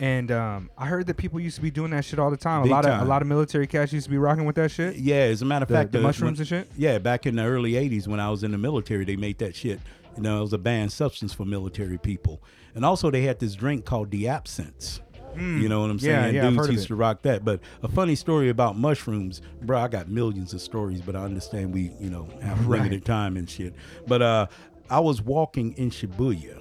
And 0.00 0.32
um, 0.32 0.70
I 0.78 0.86
heard 0.86 1.06
that 1.08 1.18
people 1.18 1.38
used 1.38 1.56
to 1.56 1.62
be 1.62 1.70
doing 1.70 1.90
that 1.90 2.04
shit 2.06 2.18
all 2.18 2.30
the 2.30 2.36
time. 2.36 2.62
Big 2.62 2.72
a 2.72 2.74
lot 2.74 2.86
of 2.86 3.00
a 3.02 3.04
lot 3.04 3.20
of 3.22 3.28
military 3.28 3.66
cats 3.66 3.92
used 3.92 4.04
to 4.06 4.10
be 4.10 4.16
rocking 4.18 4.46
with 4.46 4.56
that 4.56 4.70
shit. 4.70 4.96
Yeah, 4.96 5.16
as 5.16 5.42
a 5.42 5.44
matter 5.44 5.64
of 5.64 5.68
The- 5.68 5.74
fact, 5.74 5.92
the 5.92 5.98
uh, 5.98 6.02
mushrooms 6.02 6.38
when- 6.38 6.40
and 6.40 6.66
shit? 6.66 6.70
Yeah, 6.76 6.98
back 6.98 7.26
in 7.26 7.36
the 7.36 7.44
early 7.44 7.72
'80s 7.76 8.08
when 8.08 8.18
I 8.18 8.30
was 8.30 8.42
in 8.42 8.50
the 8.50 8.58
military, 8.58 9.04
they 9.04 9.16
made 9.16 9.38
that 9.38 9.54
shit. 9.54 9.78
You 10.16 10.22
know, 10.22 10.38
it 10.38 10.40
was 10.42 10.52
a 10.54 10.58
banned 10.58 10.90
substance 10.90 11.32
for 11.34 11.44
military 11.44 11.98
people, 11.98 12.42
and 12.74 12.84
also 12.84 13.10
they 13.10 13.22
had 13.22 13.38
this 13.40 13.54
drink 13.54 13.84
called 13.84 14.10
the 14.10 14.26
absinthe. 14.28 15.00
You 15.36 15.68
know 15.68 15.82
what 15.82 15.90
I'm 15.90 15.98
Hmm. 15.98 16.04
Yeah, 16.06 16.22
saying? 16.22 16.34
yeah, 16.34 16.46
I've 16.48 16.54
Dudes 16.54 16.66
heard 16.66 16.72
used 16.74 16.88
to 16.88 16.96
rock 16.96 17.22
that. 17.22 17.44
But 17.44 17.60
a 17.84 17.88
funny 17.88 18.16
story 18.16 18.48
about 18.48 18.76
mushrooms, 18.76 19.42
bro. 19.62 19.78
I 19.78 19.86
got 19.86 20.08
millions 20.08 20.52
of 20.54 20.60
stories, 20.60 21.02
but 21.02 21.14
I 21.14 21.22
understand 21.22 21.72
we, 21.72 21.92
you 22.00 22.10
know, 22.10 22.26
have 22.42 22.66
Right. 22.66 22.78
limited 22.78 23.04
time 23.04 23.36
and 23.36 23.48
shit. 23.48 23.74
But 24.08 24.22
uh, 24.22 24.46
I 24.90 24.98
was 24.98 25.22
walking 25.22 25.72
in 25.74 25.90
Shibuya, 25.90 26.60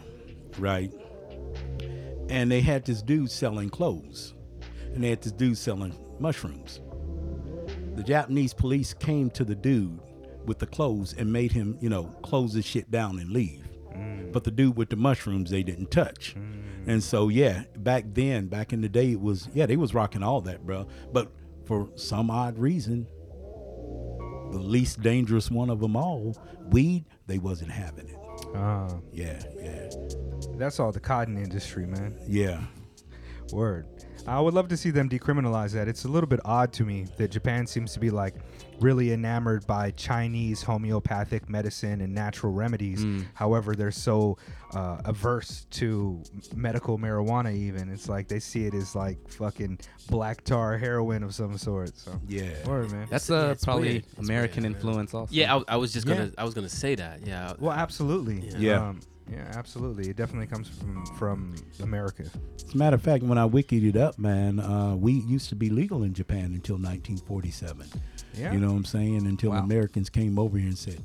right, 0.60 0.94
and 2.30 2.52
they 2.52 2.62
had 2.62 2.86
this 2.86 3.02
dude 3.02 3.32
selling 3.32 3.70
clothes, 3.70 4.34
and 4.94 5.04
they 5.04 5.10
had 5.10 5.22
this 5.22 5.32
dude 5.32 5.58
selling 5.58 5.96
mushrooms 6.20 6.82
the 8.00 8.06
Japanese 8.06 8.54
police 8.54 8.94
came 8.94 9.30
to 9.32 9.44
the 9.44 9.56
dude 9.56 10.00
with 10.46 10.58
the 10.58 10.66
clothes 10.66 11.14
and 11.18 11.34
made 11.34 11.52
him, 11.52 11.78
you 11.82 11.90
know, 11.90 12.06
close 12.22 12.54
his 12.54 12.66
shit 12.66 12.90
down 12.90 13.20
and 13.20 13.30
leave. 13.30 13.68
Mm. 13.94 14.32
But 14.32 14.46
the 14.46 14.52
dude 14.52 14.78
with 14.78 14.90
the 14.90 14.96
mushrooms 14.96 15.50
they 15.52 15.64
didn't 15.64 15.92
touch. 15.92 16.34
Mm. 16.38 16.88
And 16.88 17.04
so 17.04 17.28
yeah, 17.28 17.64
back 17.80 18.06
then, 18.14 18.48
back 18.48 18.72
in 18.72 18.80
the 18.80 18.88
day, 18.88 19.12
it 19.12 19.20
was 19.20 19.50
yeah 19.54 19.66
they 19.66 19.76
was 19.76 19.94
rocking 19.94 20.24
all 20.24 20.40
that, 20.42 20.66
bro. 20.66 20.88
But 21.12 21.30
for 21.66 21.90
some 21.96 22.32
odd 22.32 22.58
reason, 22.58 23.06
the 24.52 24.60
least 24.60 25.02
dangerous 25.02 25.52
one 25.52 25.70
of 25.70 25.82
them 25.82 25.98
all, 25.98 26.38
weed, 26.70 27.04
they 27.28 27.38
wasn't 27.38 27.72
having 27.72 28.08
it. 28.08 28.19
Uh, 28.56 28.90
Yeah, 29.12 29.42
yeah, 29.62 29.90
that's 30.58 30.80
all 30.80 30.92
the 30.92 31.00
cotton 31.00 31.38
industry, 31.38 31.86
man. 31.86 32.16
yeah. 32.28 32.62
Word. 33.52 33.88
I 34.28 34.40
would 34.40 34.54
love 34.54 34.68
to 34.68 34.78
see 34.78 34.92
them 34.92 35.10
decriminalize 35.10 35.72
that. 35.74 35.88
It's 35.88 36.06
a 36.06 36.08
little 36.08 36.28
bit 36.28 36.40
odd 36.46 36.72
to 36.74 36.86
me 36.86 37.08
that 37.18 37.32
Japan 37.32 37.66
seems 37.66 37.94
to 37.94 38.00
be 38.00 38.12
like 38.12 38.36
really 38.82 39.12
enamored 39.12 39.66
by 39.68 39.92
Chinese 39.92 40.62
homeopathic 40.62 41.50
medicine 41.50 42.02
and 42.02 42.14
natural 42.14 42.54
remedies. 42.54 43.04
Mm. 43.04 43.26
However, 43.34 43.76
they're 43.76 43.92
so 43.92 44.38
uh, 44.74 45.02
averse 45.06 45.66
to 45.72 46.22
medical 46.56 46.98
marijuana. 46.98 47.54
Even 47.56 47.90
it's 47.90 48.08
like 48.08 48.28
they 48.28 48.40
see 48.40 48.66
it 48.66 48.74
as 48.74 48.96
like 48.96 49.18
fucking 49.30 49.80
black 50.10 50.44
tar 50.44 50.78
heroin 50.78 51.24
of 51.24 51.34
some 51.36 51.58
sort. 51.58 51.98
So 51.98 52.20
Yeah. 52.28 52.50
word 52.68 52.92
man. 52.92 53.08
That's 53.10 53.30
Yeah, 53.30 53.38
uh, 53.48 53.52
it's 53.52 53.66
probably 53.66 53.90
weird. 53.90 54.06
American 54.20 54.64
weird. 54.64 54.76
influence 54.76 55.14
also. 55.14 55.34
Yeah, 55.34 55.56
I, 55.56 55.64
I 55.70 55.76
was 55.78 55.92
just 55.94 56.06
gonna 56.08 56.26
Yeah. 56.26 56.32
I 56.38 56.44
was 56.44 56.54
gonna 56.54 56.70
say 56.70 56.96
that. 56.96 57.26
Yeah. 57.26 57.54
Well, 57.60 57.74
absolutely. 57.74 58.50
Yeah. 58.58 58.90
Um, 58.90 59.00
yeah, 59.32 59.52
absolutely. 59.56 60.10
It 60.10 60.16
definitely 60.16 60.48
comes 60.48 60.68
from 60.70 61.06
from 61.18 61.56
America. 61.82 62.24
As 62.66 62.74
a 62.74 62.78
matter 62.78 62.96
of 62.96 63.02
fact, 63.02 63.24
when 63.24 63.38
I 63.38 63.48
wikied 63.48 63.88
it 63.88 63.96
up, 63.98 64.18
man, 64.20 64.60
uh, 64.60 64.96
we 64.96 65.14
used 65.14 65.50
to 65.50 65.56
be 65.56 65.70
legal 65.70 66.04
in 66.04 66.14
Japan 66.14 66.46
until 66.54 66.76
1947. 66.78 67.88
Yeah. 68.36 68.54
You 68.54 68.60
know 68.60 68.68
what 68.72 68.78
I'm 68.78 68.86
saying? 68.86 69.26
Until 69.28 69.52
Wow. 69.52 69.64
Americans 69.64 70.10
came 70.10 70.38
over 70.40 70.58
here 70.58 70.68
and 70.68 70.78
said, 70.78 71.02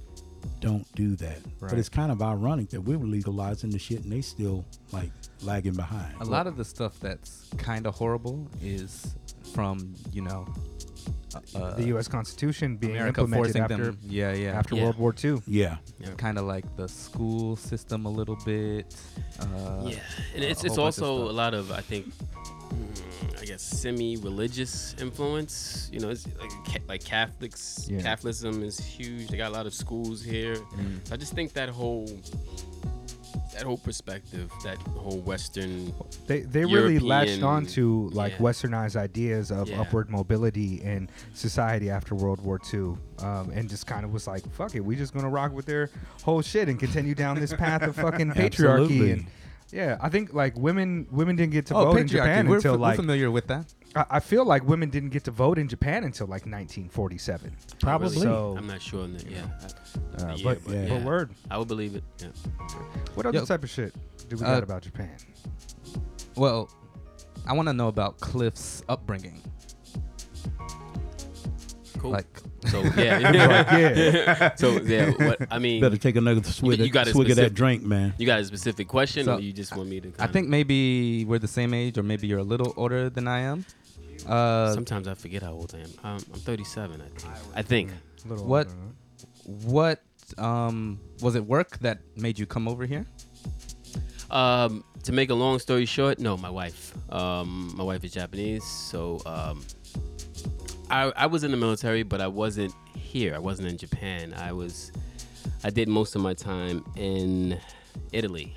"Don't 0.61 0.87
do 0.95 1.17
that." 1.17 1.39
Right. 1.61 1.71
But 1.71 1.79
it's 1.79 1.89
kind 1.89 2.13
of 2.13 2.23
ironic 2.23 2.71
that 2.71 2.81
we 2.83 2.97
were 2.97 3.07
legalizing 3.07 3.71
the 3.71 3.79
shit 3.79 4.03
and 4.05 4.13
they 4.13 4.21
still 4.21 4.65
like 4.93 5.11
lagging 5.43 5.75
behind. 5.75 6.15
A 6.21 6.25
lot 6.25 6.47
of 6.47 6.57
the 6.57 6.65
stuff 6.65 6.99
that's 7.01 7.49
kind 7.57 7.87
of 7.87 7.95
horrible 7.95 8.49
is 8.63 9.15
from 9.55 9.95
you 10.13 10.23
know 10.23 10.47
uh, 11.55 11.75
the 11.75 11.87
U.S. 11.89 12.09
Constitution 12.09 12.77
being 12.77 12.97
America 12.97 13.23
implemented 13.23 13.57
after 13.57 13.77
them. 13.87 13.99
Yeah, 14.03 14.33
yeah. 14.33 14.53
after 14.59 14.75
Yeah. 14.77 14.85
World 14.85 14.99
War 14.99 15.15
II. 15.23 15.41
Yeah. 15.47 15.77
kind 16.17 16.39
of 16.39 16.45
like 16.45 16.65
the 16.77 16.89
school 16.89 17.57
system 17.57 18.07
a 18.07 18.11
little 18.11 18.37
bit. 18.45 18.95
Uh, 19.41 19.45
yeah, 19.87 19.99
and 20.35 20.45
it's 20.45 20.65
it's 20.65 20.77
whole 20.77 20.85
bunch 20.87 20.99
of 20.99 21.05
also 21.05 21.31
a 21.31 21.33
lot 21.33 21.55
of 21.55 21.71
I 21.73 21.81
think, 21.81 22.07
mm, 22.07 23.41
I 23.41 23.45
guess 23.45 23.63
semi-religious 23.63 24.95
influence. 25.01 25.89
You 25.93 26.01
know, 26.01 26.11
it's 26.11 26.27
like 26.41 26.51
ca- 26.67 26.85
like 26.89 27.05
Catholics. 27.05 27.89
Yeah. 27.91 28.01
Catholicism 28.01 28.63
is 28.63 28.79
huge. 28.79 29.29
They 29.29 29.37
got 29.37 29.51
a 29.51 29.55
lot 29.55 29.67
of 29.67 29.75
schools 29.75 30.23
here. 30.23 30.57
Mm. 30.57 31.13
I 31.13 31.17
just 31.17 31.33
think 31.35 31.53
that 31.55 31.69
whole 31.69 32.09
that 33.55 33.63
whole 33.65 33.79
perspective, 33.79 34.51
that 34.65 34.77
whole 34.79 35.19
Western. 35.21 35.93
They 36.27 36.41
they 36.41 36.65
really 36.65 36.99
latched 36.99 37.39
European- 37.39 37.49
on 37.49 37.67
to 37.67 38.09
like 38.13 38.33
yeah. 38.33 38.39
westernized 38.39 38.97
ideas 38.97 39.51
of 39.51 39.69
Yeah. 39.69 39.81
upward 39.81 40.11
mobility 40.11 40.83
in 40.83 41.09
society 41.35 41.91
after 41.91 42.15
World 42.15 42.41
War 42.41 42.61
II, 42.73 42.97
um, 43.21 43.51
and 43.55 43.69
just 43.69 43.87
kind 43.87 44.05
of 44.05 44.13
was 44.13 44.27
like, 44.27 44.49
"Fuck 44.53 44.75
it, 44.75 44.81
we 44.85 44.97
just 44.97 45.15
gonna 45.15 45.29
rock 45.31 45.53
with 45.53 45.67
their 45.67 45.91
whole 46.23 46.43
shit 46.43 46.69
and 46.69 46.79
continue 46.79 47.15
down 47.15 47.39
this 47.41 47.53
path 47.55 47.83
of 47.83 47.95
fucking 47.97 48.31
patriarchy." 48.35 48.83
Absolutely. 48.83 49.11
And 49.13 49.27
yeah, 49.73 49.97
I 50.01 50.09
think 50.09 50.33
like 50.35 50.57
women 50.57 51.07
women 51.11 51.37
didn't 51.37 51.53
get 51.53 51.67
to 51.67 51.75
Oh, 51.75 51.85
vote 51.93 51.99
in. 51.99 52.07
Japan 52.09 52.49
We're, 52.49 52.57
until 52.57 52.75
f- 52.75 52.81
we're 52.81 52.87
like 52.87 52.97
familiar 52.97 53.31
with 53.31 53.47
that. 53.49 53.73
I, 53.97 54.05
I 54.11 54.21
feel 54.21 54.45
like 54.45 54.65
women 54.65 54.91
didn't 54.91 55.11
get 55.11 55.25
to 55.25 55.31
vote 55.31 55.59
in 55.59 55.69
Japan 55.69 56.05
until 56.05 56.27
like 56.27 56.43
1947. 56.47 57.57
Probably. 57.81 58.17
So, 58.19 58.55
I'm 58.59 58.67
not 58.67 58.83
sure 58.83 59.03
on 59.05 59.13
that. 59.15 59.29
Yeah, 59.31 59.43
uh, 60.19 60.35
yeah, 60.37 60.45
but, 60.45 60.65
but 60.65 60.65
but 60.65 60.75
yeah. 60.75 61.05
word, 61.05 61.31
I 61.51 61.59
would 61.59 61.69
believe 61.69 61.95
it. 61.97 62.05
Yeah. 62.21 62.29
what 63.15 63.27
other 63.27 63.39
Yo. 63.39 63.45
type 63.45 63.63
of 63.65 63.71
shit 63.71 63.95
do 64.29 64.37
we 64.37 64.45
Uh, 64.45 64.55
got 64.55 64.63
about 64.63 64.83
Japan? 64.83 65.11
Well, 66.37 66.71
I 67.47 67.53
want 67.53 67.69
to 67.69 67.73
know 67.73 67.89
about 67.89 68.19
Cliff's 68.21 68.83
upbringing. 68.89 69.41
Cool. 72.05 72.13
Like, 72.13 72.27
so 72.67 72.83
yeah, 72.99 73.19
Like, 73.19 73.33
yeah. 73.73 74.55
so 74.63 74.79
yeah, 74.83 75.11
what 75.13 75.39
I 75.51 75.59
mean, 75.59 75.81
Better 75.81 75.97
take 75.97 76.17
another 76.17 76.43
swig, 76.43 76.79
you 76.81 76.91
got 76.91 77.09
a 77.09 77.13
swig 77.13 77.31
of 77.31 77.37
that 77.37 77.55
drink, 77.55 77.83
man. 77.83 78.13
you 78.19 78.27
got 78.27 78.41
a 78.41 78.45
specific 78.45 78.89
question, 78.89 79.25
So, 79.25 79.37
or 79.37 79.41
you 79.41 79.55
just 79.55 79.75
want 79.75 79.89
me 79.89 80.01
to? 80.01 80.09
I 80.09 80.11
kinda- 80.13 80.33
think 80.35 80.49
maybe 80.49 81.25
we're 81.25 81.39
the 81.39 81.49
same 81.49 81.73
age, 81.73 81.97
or 81.97 82.03
maybe 82.03 82.27
you're 82.27 82.41
a 82.41 82.51
little 82.53 82.75
older 82.77 83.09
than 83.09 83.27
I 83.27 83.41
am. 83.41 83.65
Uh, 84.29 84.75
sometimes 84.75 85.09
I 85.09 85.15
forget 85.15 85.43
how 85.43 85.53
old 85.53 85.75
I 85.75 85.79
am. 85.79 85.91
Um, 86.05 86.21
I'm 86.35 86.41
37, 86.41 87.01
I 87.01 87.09
think. 87.19 87.33
I 87.57 87.63
think. 87.63 87.91
What- 88.27 88.69
what 89.45 90.03
um, 90.37 91.01
was 91.23 91.37
it? 91.37 91.45
Work 91.47 91.79
that 91.79 92.01
made 92.17 92.39
you 92.39 92.45
come 92.45 92.69
over 92.69 92.85
here? 92.85 93.07
Um, 94.31 94.85
to 95.05 95.13
make 95.13 95.31
a 95.31 95.35
long 95.35 95.59
story 95.59 95.87
short, 95.87 96.19
no, 96.19 96.37
my 96.37 96.51
wife. 96.51 96.93
Um, 97.11 97.73
my 97.75 97.85
wife 97.85 98.05
is 98.05 98.13
Japanese, 98.13 98.65
so 98.65 99.23
um, 99.27 99.63
I 100.91 101.13
I 101.17 101.27
was 101.27 101.45
in 101.45 101.51
the 101.51 101.57
military, 101.57 102.03
but 102.03 102.21
I 102.21 102.27
wasn't 102.27 102.75
here. 102.97 103.35
I 103.35 103.39
wasn't 103.39 103.69
in 103.69 103.79
Japan. 103.79 104.35
I 104.35 104.53
was. 104.53 104.93
I 105.63 105.71
did 105.71 105.89
most 105.89 106.15
of 106.15 106.23
my 106.23 106.35
time 106.35 106.85
in 106.97 107.59
Italy, 108.13 108.57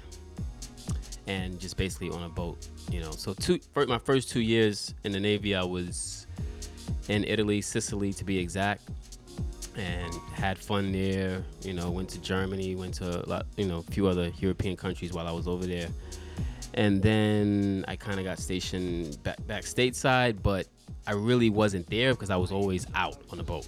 and 1.27 1.59
just 1.59 1.77
basically 1.77 2.09
on 2.09 2.23
a 2.23 2.29
boat. 2.29 2.67
You 2.91 3.01
know, 3.01 3.11
so 3.11 3.33
two 3.33 3.59
my 3.75 3.97
first 3.97 4.29
two 4.29 4.41
years 4.41 4.93
in 5.03 5.11
the 5.11 5.19
Navy, 5.19 5.55
I 5.55 5.63
was 5.63 6.27
in 7.09 7.23
Italy, 7.23 7.61
Sicily 7.61 8.13
to 8.13 8.23
be 8.23 8.37
exact, 8.37 8.83
and 9.75 10.13
had 10.33 10.57
fun 10.57 10.91
there. 10.91 11.43
You 11.61 11.73
know, 11.73 11.91
went 11.91 12.09
to 12.09 12.21
Germany, 12.21 12.75
went 12.75 12.95
to 12.95 13.25
a 13.25 13.27
lot, 13.27 13.45
you 13.57 13.65
know, 13.65 13.79
a 13.79 13.91
few 13.91 14.07
other 14.07 14.31
European 14.39 14.75
countries 14.75 15.13
while 15.13 15.27
I 15.27 15.31
was 15.31 15.47
over 15.47 15.65
there. 15.65 15.87
And 16.73 17.01
then 17.01 17.85
I 17.87 17.95
kind 17.95 18.19
of 18.19 18.25
got 18.25 18.37
stationed 18.37 19.21
back, 19.23 19.45
back 19.47 19.63
stateside, 19.63 20.43
but 20.43 20.67
I 21.07 21.13
really 21.13 21.49
wasn't 21.49 21.89
there 21.89 22.13
because 22.13 22.29
I 22.29 22.35
was 22.35 22.51
always 22.51 22.85
out 22.93 23.17
on 23.31 23.37
the 23.37 23.43
boat. 23.43 23.67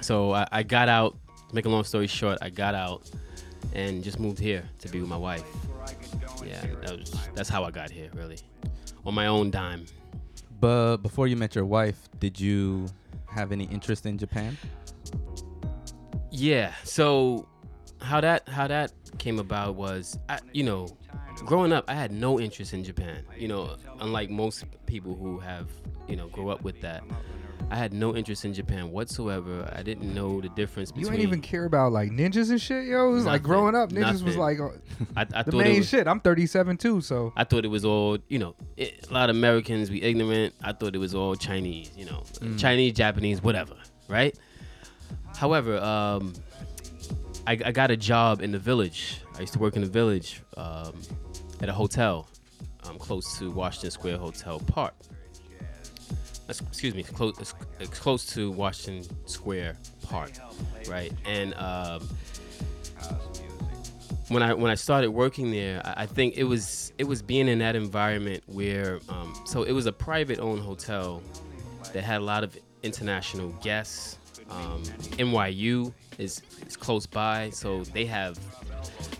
So 0.00 0.32
I, 0.32 0.48
I 0.50 0.62
got 0.62 0.88
out. 0.88 1.16
Make 1.52 1.66
a 1.66 1.68
long 1.68 1.84
story 1.84 2.06
short, 2.06 2.38
I 2.40 2.48
got 2.48 2.74
out 2.74 3.10
and 3.74 4.02
just 4.02 4.18
moved 4.18 4.38
here 4.38 4.64
to 4.78 4.88
be 4.88 5.00
with 5.00 5.08
my 5.08 5.18
wife. 5.18 5.44
Yeah, 6.42 6.64
that 6.80 6.98
was, 6.98 7.14
that's 7.34 7.50
how 7.50 7.62
I 7.64 7.70
got 7.70 7.90
here, 7.90 8.08
really, 8.14 8.38
on 9.04 9.14
my 9.14 9.26
own 9.26 9.50
dime. 9.50 9.84
But 10.60 10.98
before 10.98 11.26
you 11.26 11.36
met 11.36 11.54
your 11.54 11.66
wife, 11.66 12.08
did 12.18 12.40
you 12.40 12.88
have 13.26 13.52
any 13.52 13.64
interest 13.64 14.06
in 14.06 14.16
Japan? 14.16 14.56
Yeah. 16.30 16.72
So 16.84 17.46
how 18.00 18.22
that 18.22 18.48
how 18.48 18.66
that 18.66 18.92
came 19.18 19.38
about 19.38 19.74
was, 19.74 20.18
I, 20.30 20.38
you 20.52 20.64
know, 20.64 20.88
growing 21.44 21.72
up, 21.72 21.84
I 21.88 21.94
had 21.94 22.12
no 22.12 22.38
interest 22.40 22.72
in 22.72 22.84
Japan. 22.84 23.24
You 23.36 23.48
know, 23.48 23.76
unlike 24.00 24.30
most 24.30 24.64
people 24.86 25.14
who 25.14 25.38
have, 25.40 25.68
you 26.08 26.16
know, 26.16 26.28
grow 26.28 26.48
up 26.48 26.62
with 26.62 26.80
that. 26.82 27.02
I 27.70 27.76
had 27.76 27.94
no 27.94 28.14
interest 28.14 28.44
in 28.44 28.52
Japan 28.52 28.90
whatsoever. 28.90 29.72
I 29.74 29.82
didn't 29.82 30.12
know 30.14 30.42
the 30.42 30.50
difference 30.50 30.90
You 30.90 31.02
between. 31.02 31.14
ain't 31.14 31.22
even 31.22 31.40
care 31.40 31.64
about 31.64 31.90
like 31.92 32.10
ninjas 32.10 32.50
and 32.50 32.60
shit, 32.60 32.84
yo. 32.86 33.08
It 33.08 33.12
was 33.12 33.24
like 33.24 33.42
growing 33.42 33.74
up, 33.74 33.90
ninjas 33.90 34.22
was 34.22 34.36
like 34.36 34.60
uh, 34.60 34.70
I, 35.16 35.22
I 35.22 35.24
the 35.24 35.52
thought 35.52 35.54
main 35.54 35.78
was, 35.78 35.88
shit. 35.88 36.06
I'm 36.06 36.20
37 36.20 36.76
too, 36.76 37.00
so 37.00 37.32
I 37.34 37.44
thought 37.44 37.64
it 37.64 37.68
was 37.68 37.86
all, 37.86 38.18
you 38.28 38.38
know, 38.38 38.56
it, 38.76 39.06
a 39.08 39.14
lot 39.14 39.30
of 39.30 39.36
Americans 39.36 39.88
be 39.88 40.02
ignorant. 40.02 40.54
I 40.62 40.72
thought 40.72 40.94
it 40.94 40.98
was 40.98 41.14
all 41.14 41.34
Chinese, 41.34 41.90
you 41.96 42.04
know, 42.04 42.24
Chinese, 42.58 42.92
Japanese, 42.92 43.42
whatever, 43.42 43.74
right? 44.06 44.36
However, 45.36 45.78
um, 45.78 46.34
I, 47.46 47.52
I 47.52 47.72
got 47.72 47.90
a 47.90 47.96
job 47.96 48.42
in 48.42 48.52
the 48.52 48.58
village. 48.58 49.21
I 49.36 49.40
used 49.40 49.52
to 49.54 49.58
work 49.58 49.76
in 49.76 49.82
the 49.82 49.88
village 49.88 50.42
um, 50.56 50.92
at 51.60 51.68
a 51.68 51.72
hotel 51.72 52.28
um, 52.84 52.98
close 52.98 53.38
to 53.38 53.50
Washington 53.50 53.90
Square 53.90 54.18
Hotel 54.18 54.60
Park. 54.60 54.94
That's- 56.46 56.60
Excuse 56.68 56.94
me, 56.94 57.02
close, 57.02 57.38
it's, 57.38 57.54
close 58.00 58.26
to 58.34 58.50
Washington 58.50 59.08
Square 59.26 59.76
Park, 60.02 60.32
right? 60.88 61.12
And 61.24 61.54
um, 61.54 62.06
when 64.28 64.42
I 64.42 64.52
when 64.54 64.70
I 64.70 64.74
started 64.74 65.10
working 65.10 65.50
there, 65.50 65.80
I, 65.84 66.02
I 66.02 66.06
think 66.06 66.36
it 66.36 66.44
was 66.44 66.92
it 66.98 67.04
was 67.04 67.22
being 67.22 67.48
in 67.48 67.58
that 67.60 67.76
environment 67.76 68.42
where 68.46 68.98
um, 69.08 69.34
so 69.46 69.62
it 69.62 69.72
was 69.72 69.86
a 69.86 69.92
private 69.92 70.40
owned 70.40 70.60
hotel 70.62 71.22
that 71.92 72.02
had 72.04 72.20
a 72.20 72.24
lot 72.24 72.44
of 72.44 72.56
international 72.82 73.48
guests. 73.62 74.18
Um, 74.50 74.82
NYU 75.18 75.92
is 76.18 76.42
is 76.66 76.76
close 76.76 77.06
by, 77.06 77.50
so 77.50 77.84
they 77.84 78.04
have 78.06 78.38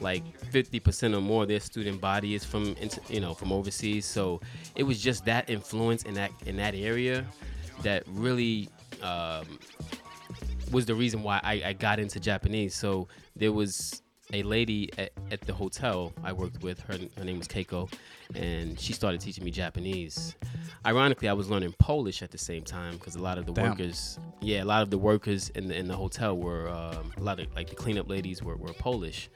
like 0.01 0.24
50% 0.51 1.16
or 1.16 1.20
more 1.20 1.43
of 1.43 1.49
their 1.49 1.61
student 1.61 2.01
body 2.01 2.35
is 2.35 2.45
from 2.45 2.74
you 3.09 3.20
know 3.20 3.35
from 3.35 3.53
overseas. 3.53 4.05
So 4.07 4.41
it 4.74 4.83
was 4.83 5.01
just 5.01 5.24
that 5.24 5.49
influence 5.49 6.03
in 6.05 6.14
that 6.14 6.30
in 6.47 6.57
that 6.57 6.74
area 6.74 7.24
that 7.83 8.05
really 8.07 8.68
um, 9.03 9.59
was 10.70 10.87
the 10.87 10.95
reason 10.95 11.22
why 11.22 11.41
I, 11.43 11.62
I 11.66 11.72
got 11.72 11.99
into 11.99 12.20
Japanese. 12.20 12.74
So 12.74 13.09
there 13.37 13.53
was 13.53 14.03
a 14.33 14.43
lady 14.43 14.91
at, 14.99 15.12
at 15.30 15.41
the 15.43 15.53
hotel 15.53 16.12
I 16.24 16.33
worked 16.33 16.62
with. 16.62 16.80
Her, 16.80 16.99
her 17.18 17.24
name 17.24 17.39
was 17.39 17.49
Keiko, 17.49 17.93
and 18.35 18.78
she 18.78 18.93
started 18.93 19.20
teaching 19.20 19.45
me 19.45 19.51
Japanese. 19.51 20.37
Ironically, 20.87 21.28
I 21.28 21.33
was 21.33 21.49
learning 21.49 21.74
Polish 21.78 22.22
at 22.22 22.30
the 22.30 22.39
same 22.39 22.62
time 22.62 22.97
because 22.97 23.14
a 23.14 23.22
lot 23.22 23.39
of 23.39 23.47
the 23.47 23.53
Damn. 23.53 23.70
workers, 23.70 24.18
yeah, 24.41 24.62
a 24.62 24.64
lot 24.64 24.83
of 24.83 24.91
the 24.91 24.99
workers 24.99 25.51
in 25.51 25.68
the 25.68 25.76
in 25.76 25.87
the 25.87 25.97
hotel 25.97 26.37
were 26.37 26.68
um, 26.68 27.12
a 27.16 27.22
lot 27.22 27.41
of 27.41 27.55
like 27.55 27.68
the 27.68 27.76
cleanup 27.76 28.09
ladies 28.09 28.43
were, 28.43 28.57
were 28.57 28.72
Polish. 28.72 29.28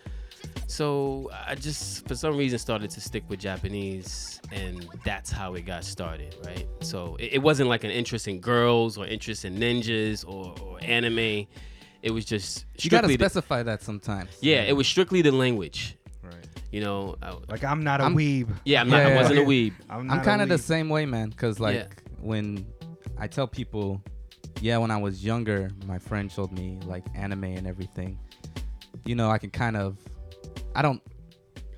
So 0.66 1.30
I 1.46 1.54
just, 1.54 2.06
for 2.08 2.14
some 2.14 2.36
reason, 2.36 2.58
started 2.58 2.90
to 2.90 3.00
stick 3.00 3.24
with 3.28 3.38
Japanese, 3.40 4.40
and 4.52 4.86
that's 5.04 5.30
how 5.30 5.54
it 5.54 5.62
got 5.62 5.84
started, 5.84 6.34
right? 6.44 6.66
So 6.80 7.16
it, 7.20 7.34
it 7.34 7.38
wasn't 7.42 7.68
like 7.68 7.84
an 7.84 7.90
interest 7.90 8.28
in 8.28 8.40
girls 8.40 8.98
or 8.98 9.06
interest 9.06 9.44
in 9.44 9.56
ninjas 9.58 10.26
or, 10.26 10.54
or 10.62 10.78
anime. 10.82 11.46
It 12.02 12.10
was 12.10 12.24
just 12.24 12.66
You 12.82 12.90
gotta 12.90 13.06
strictly 13.06 13.16
the- 13.16 13.24
specify 13.24 13.62
that 13.62 13.82
sometimes. 13.82 14.30
yeah, 14.40 14.62
it 14.62 14.74
was 14.76 14.86
strictly 14.86 15.22
the 15.22 15.32
language. 15.32 15.96
right. 16.22 16.34
You 16.70 16.80
know, 16.82 17.16
I, 17.22 17.34
Like 17.48 17.64
I'm 17.64 17.82
not 17.84 18.00
a 18.00 18.04
I'm- 18.04 18.14
weeb. 18.16 18.48
yeah, 18.64 18.80
I'm 18.80 18.90
not, 18.90 19.00
I 19.06 19.14
wasn't 19.16 19.38
a 19.38 19.42
weeb. 19.42 19.72
I'm, 19.88 20.10
I'm 20.10 20.20
kind 20.22 20.42
of 20.42 20.48
the 20.48 20.58
same 20.58 20.88
way, 20.88 21.06
man. 21.06 21.32
Cause 21.32 21.58
like 21.60 21.76
Yeah. 21.76 21.86
when 22.20 22.66
I 23.18 23.28
tell 23.28 23.46
people, 23.46 24.02
yeah, 24.60 24.78
when 24.78 24.90
I 24.90 24.96
was 24.98 25.24
younger, 25.24 25.70
my 25.86 25.98
friend 25.98 26.30
showed 26.30 26.52
me 26.52 26.78
like 26.84 27.04
anime 27.14 27.44
and 27.44 27.66
everything. 27.66 28.18
You 29.04 29.14
know, 29.14 29.30
I 29.30 29.38
can 29.38 29.50
kind 29.50 29.76
of, 29.76 29.96
I 30.76 30.82
don't, 30.82 31.02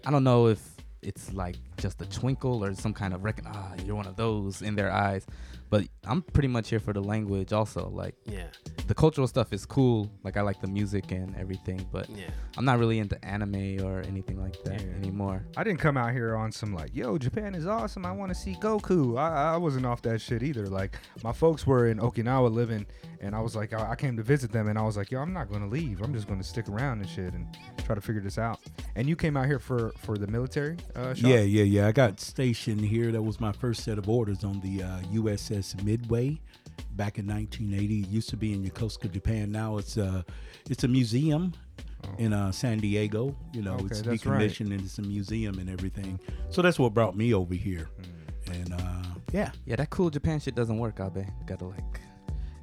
I 0.05 0.11
don't 0.11 0.25
know 0.25 0.49
if 0.49 0.61
it's 1.03 1.33
like 1.33 1.55
just 1.77 2.03
a 2.03 2.07
twinkle 2.07 2.65
or 2.65 2.75
some 2.75 2.93
kind 2.93 3.15
of 3.15 3.23
reckon. 3.23 3.47
Ah, 3.47 3.75
you're 3.85 3.95
one 3.95 4.09
of 4.09 4.17
those 4.17 4.61
in 4.61 4.75
their 4.75 4.91
eyes. 4.91 5.25
But 5.71 5.87
I'm 6.05 6.23
pretty 6.23 6.49
much 6.49 6.71
here 6.71 6.81
for 6.81 6.93
the 6.93 7.01
language, 7.03 7.53
also. 7.53 7.89
Like 7.91 8.15
Yeah, 8.25 8.47
the 8.87 8.95
cultural 8.95 9.27
stuff 9.27 9.53
is 9.53 9.67
cool. 9.67 10.11
Like 10.25 10.37
I 10.37 10.43
like 10.43 10.61
the 10.61 10.67
music 10.69 11.11
and 11.13 11.37
everything, 11.37 11.87
but 11.93 12.09
yeah. 12.09 12.31
I'm 12.57 12.65
not 12.65 12.79
really 12.79 12.99
into 12.99 13.23
anime 13.25 13.85
or 13.85 14.01
anything 14.03 14.41
like 14.41 14.63
that 14.65 14.81
Yeah. 14.81 14.95
anymore. 14.97 15.45
I 15.57 15.65
didn't 15.65 15.81
come 15.81 15.97
out 15.97 16.13
here 16.13 16.35
on 16.37 16.53
some 16.53 16.75
like, 16.75 16.95
yo, 16.95 17.19
Japan 17.19 17.55
is 17.55 17.67
awesome. 17.67 18.07
I 18.07 18.13
want 18.13 18.31
to 18.31 18.35
see 18.35 18.55
Goku. 18.55 19.19
I, 19.19 19.55
I 19.55 19.57
wasn't 19.57 19.85
off 19.87 20.03
that 20.03 20.21
shit 20.21 20.43
either. 20.43 20.67
Like, 20.67 20.97
my 21.23 21.33
folks 21.33 21.67
were 21.67 21.89
in 21.89 21.99
Okinawa 21.99 22.51
living, 22.53 22.87
and 23.21 23.35
I 23.35 23.41
was 23.41 23.55
like, 23.55 23.73
I, 23.73 23.91
I 23.91 23.97
came 23.97 24.17
to 24.17 24.23
visit 24.23 24.51
them, 24.53 24.69
and 24.69 24.79
I 24.79 24.83
was 24.83 24.97
like, 24.97 25.11
yo, 25.11 25.21
I'm 25.21 25.33
not 25.33 25.49
going 25.49 25.63
to 25.63 25.69
leave. 25.69 26.01
I'm 26.03 26.15
just 26.15 26.27
going 26.27 26.41
to 26.41 26.47
stick 26.47 26.69
around 26.69 27.01
and 27.01 27.09
shit 27.09 27.35
and 27.35 27.47
try 27.85 27.95
to 27.95 28.01
figure 28.01 28.23
this 28.23 28.39
out. 28.39 28.59
And 28.97 29.09
you 29.09 29.17
came 29.17 29.37
out 29.37 29.47
here 29.47 29.59
for 29.59 29.93
for 29.99 30.17
the 30.17 30.27
military? 30.27 30.77
Uh, 30.97 31.15
Yeah, 31.17 31.41
yeah, 31.41 31.65
yeah. 31.65 31.87
I 31.89 31.93
got 31.93 32.21
stationed 32.21 32.81
here. 32.81 33.13
That 33.13 33.23
was 33.23 33.39
my 33.41 33.53
first 33.53 33.85
set 33.85 33.99
of 33.99 34.09
orders 34.09 34.45
on 34.45 34.61
the 34.61 34.83
uh, 34.83 35.01
USS 35.13 35.58
Midway 35.85 36.41
back 36.93 37.19
in 37.19 37.27
1980. 37.27 38.01
It 38.01 38.09
used 38.09 38.29
to 38.31 38.37
be 38.37 38.53
in 38.53 38.65
Yokosuka, 38.65 39.11
Japan. 39.11 39.51
Now 39.53 39.79
it's 39.79 39.97
uh, 39.97 40.23
it's 40.71 40.85
a 40.85 40.89
museum 40.89 41.53
in 42.19 42.33
uh, 42.33 42.53
San 42.53 42.79
Diego. 42.79 43.37
You 43.53 43.63
know, 43.63 43.73
Oh. 43.73 43.85
Okay, 43.85 43.87
it's 43.87 44.03
that's 44.03 44.27
right. 44.27 44.41
decommissioned 44.51 44.73
and 44.73 44.81
it's 44.81 44.99
a 44.99 45.03
museum 45.03 45.59
and 45.59 45.69
everything. 45.71 46.19
So 46.51 46.63
that's 46.63 46.79
what 46.79 46.95
brought 46.95 47.17
me 47.17 47.35
over 47.35 47.55
here. 47.55 47.89
Hmm. 48.47 48.53
And 48.53 48.73
uh, 48.75 49.03
yeah, 49.33 49.51
Yeah, 49.67 49.77
that 49.77 49.91
cool 49.91 50.11
Japan 50.11 50.41
shit 50.41 50.55
doesn't 50.55 50.79
work, 50.79 51.01
Abe. 51.01 51.27
Gotta 51.47 51.67
like 51.67 52.01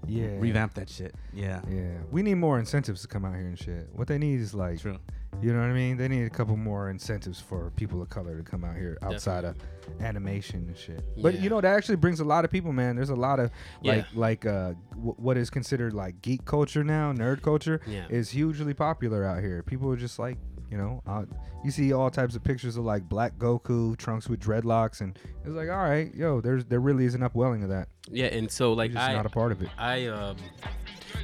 Yeah. 0.07 0.37
revamp 0.39 0.73
that 0.75 0.89
shit. 0.89 1.13
Yeah. 1.33 1.61
Yeah. 1.69 1.97
We 2.11 2.23
need 2.23 2.35
more 2.35 2.57
incentives 2.59 3.01
to 3.03 3.07
come 3.07 3.23
out 3.25 3.35
here 3.35 3.47
and 3.47 3.57
shit. 3.59 3.89
What 3.93 4.07
they 4.07 4.17
need 4.17 4.39
is 4.39 4.53
like, 4.53 4.79
True. 4.81 4.97
You 5.41 5.53
know 5.53 5.59
what 5.59 5.69
I 5.69 5.73
mean? 5.73 5.97
They 5.97 6.07
need 6.07 6.23
a 6.23 6.29
couple 6.29 6.55
more 6.57 6.89
incentives 6.89 7.39
for 7.39 7.71
people 7.75 8.01
of 8.01 8.09
color 8.09 8.37
to 8.37 8.43
come 8.43 8.63
out 8.63 8.75
here 8.75 8.97
outside 9.01 9.43
of 9.43 9.55
animation 10.01 10.65
and 10.67 10.77
shit. 10.77 11.03
But 11.21 11.39
you 11.39 11.49
know 11.49 11.61
that 11.61 11.73
actually 11.75 11.97
brings 11.97 12.19
a 12.19 12.25
lot 12.25 12.45
of 12.45 12.51
people, 12.51 12.73
man. 12.73 12.95
There's 12.95 13.09
a 13.09 13.15
lot 13.15 13.39
of 13.39 13.51
Yeah. 13.81 13.95
like 13.95 14.05
like 14.15 14.45
uh 14.45 14.73
w- 14.91 15.15
what 15.17 15.37
is 15.37 15.49
considered 15.49 15.93
like 15.93 16.21
geek 16.21 16.45
culture 16.45 16.83
now, 16.83 17.13
nerd 17.13 17.41
culture 17.41 17.81
Yeah. 17.87 18.05
is 18.09 18.29
hugely 18.31 18.73
popular 18.73 19.23
out 19.23 19.41
here. 19.43 19.61
People 19.63 19.91
are 19.91 19.95
just 19.97 20.17
like, 20.19 20.37
you 20.71 20.77
know, 20.77 21.01
uh, 21.05 21.25
you 21.63 21.71
see 21.71 21.93
all 21.93 22.09
types 22.09 22.35
of 22.35 22.43
pictures 22.43 22.77
of 22.77 22.83
like 22.85 23.07
Black 23.07 23.37
Goku, 23.37 23.95
Trunks 23.97 24.27
with 24.27 24.39
dreadlocks, 24.39 25.01
and 25.01 25.17
it's 25.43 25.53
like, 25.53 25.69
all 25.69 25.77
right, 25.77 26.13
yo, 26.15 26.41
there's 26.41 26.65
there 26.65 26.79
really 26.79 27.05
is 27.05 27.13
an 27.15 27.23
upwelling 27.23 27.63
of 27.63 27.69
that. 27.69 27.87
Yeah, 28.09 28.25
and 28.27 28.49
so 28.51 28.71
Like, 28.73 28.91
like 28.91 28.93
just 28.93 29.09
I, 29.09 29.13
not 29.13 29.25
a 29.25 29.29
part 29.29 29.51
of 29.51 29.61
it. 29.61 29.69
I 29.77 30.07
um, 30.07 30.37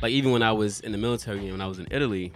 like 0.01 0.11
even 0.11 0.31
when 0.31 0.43
I 0.43 0.51
was 0.51 0.79
in 0.81 0.91
the 0.91 0.97
military 0.97 1.39
and 1.39 1.51
when 1.51 1.61
I 1.61 1.67
was 1.67 1.79
in 1.79 1.87
Italy, 1.91 2.31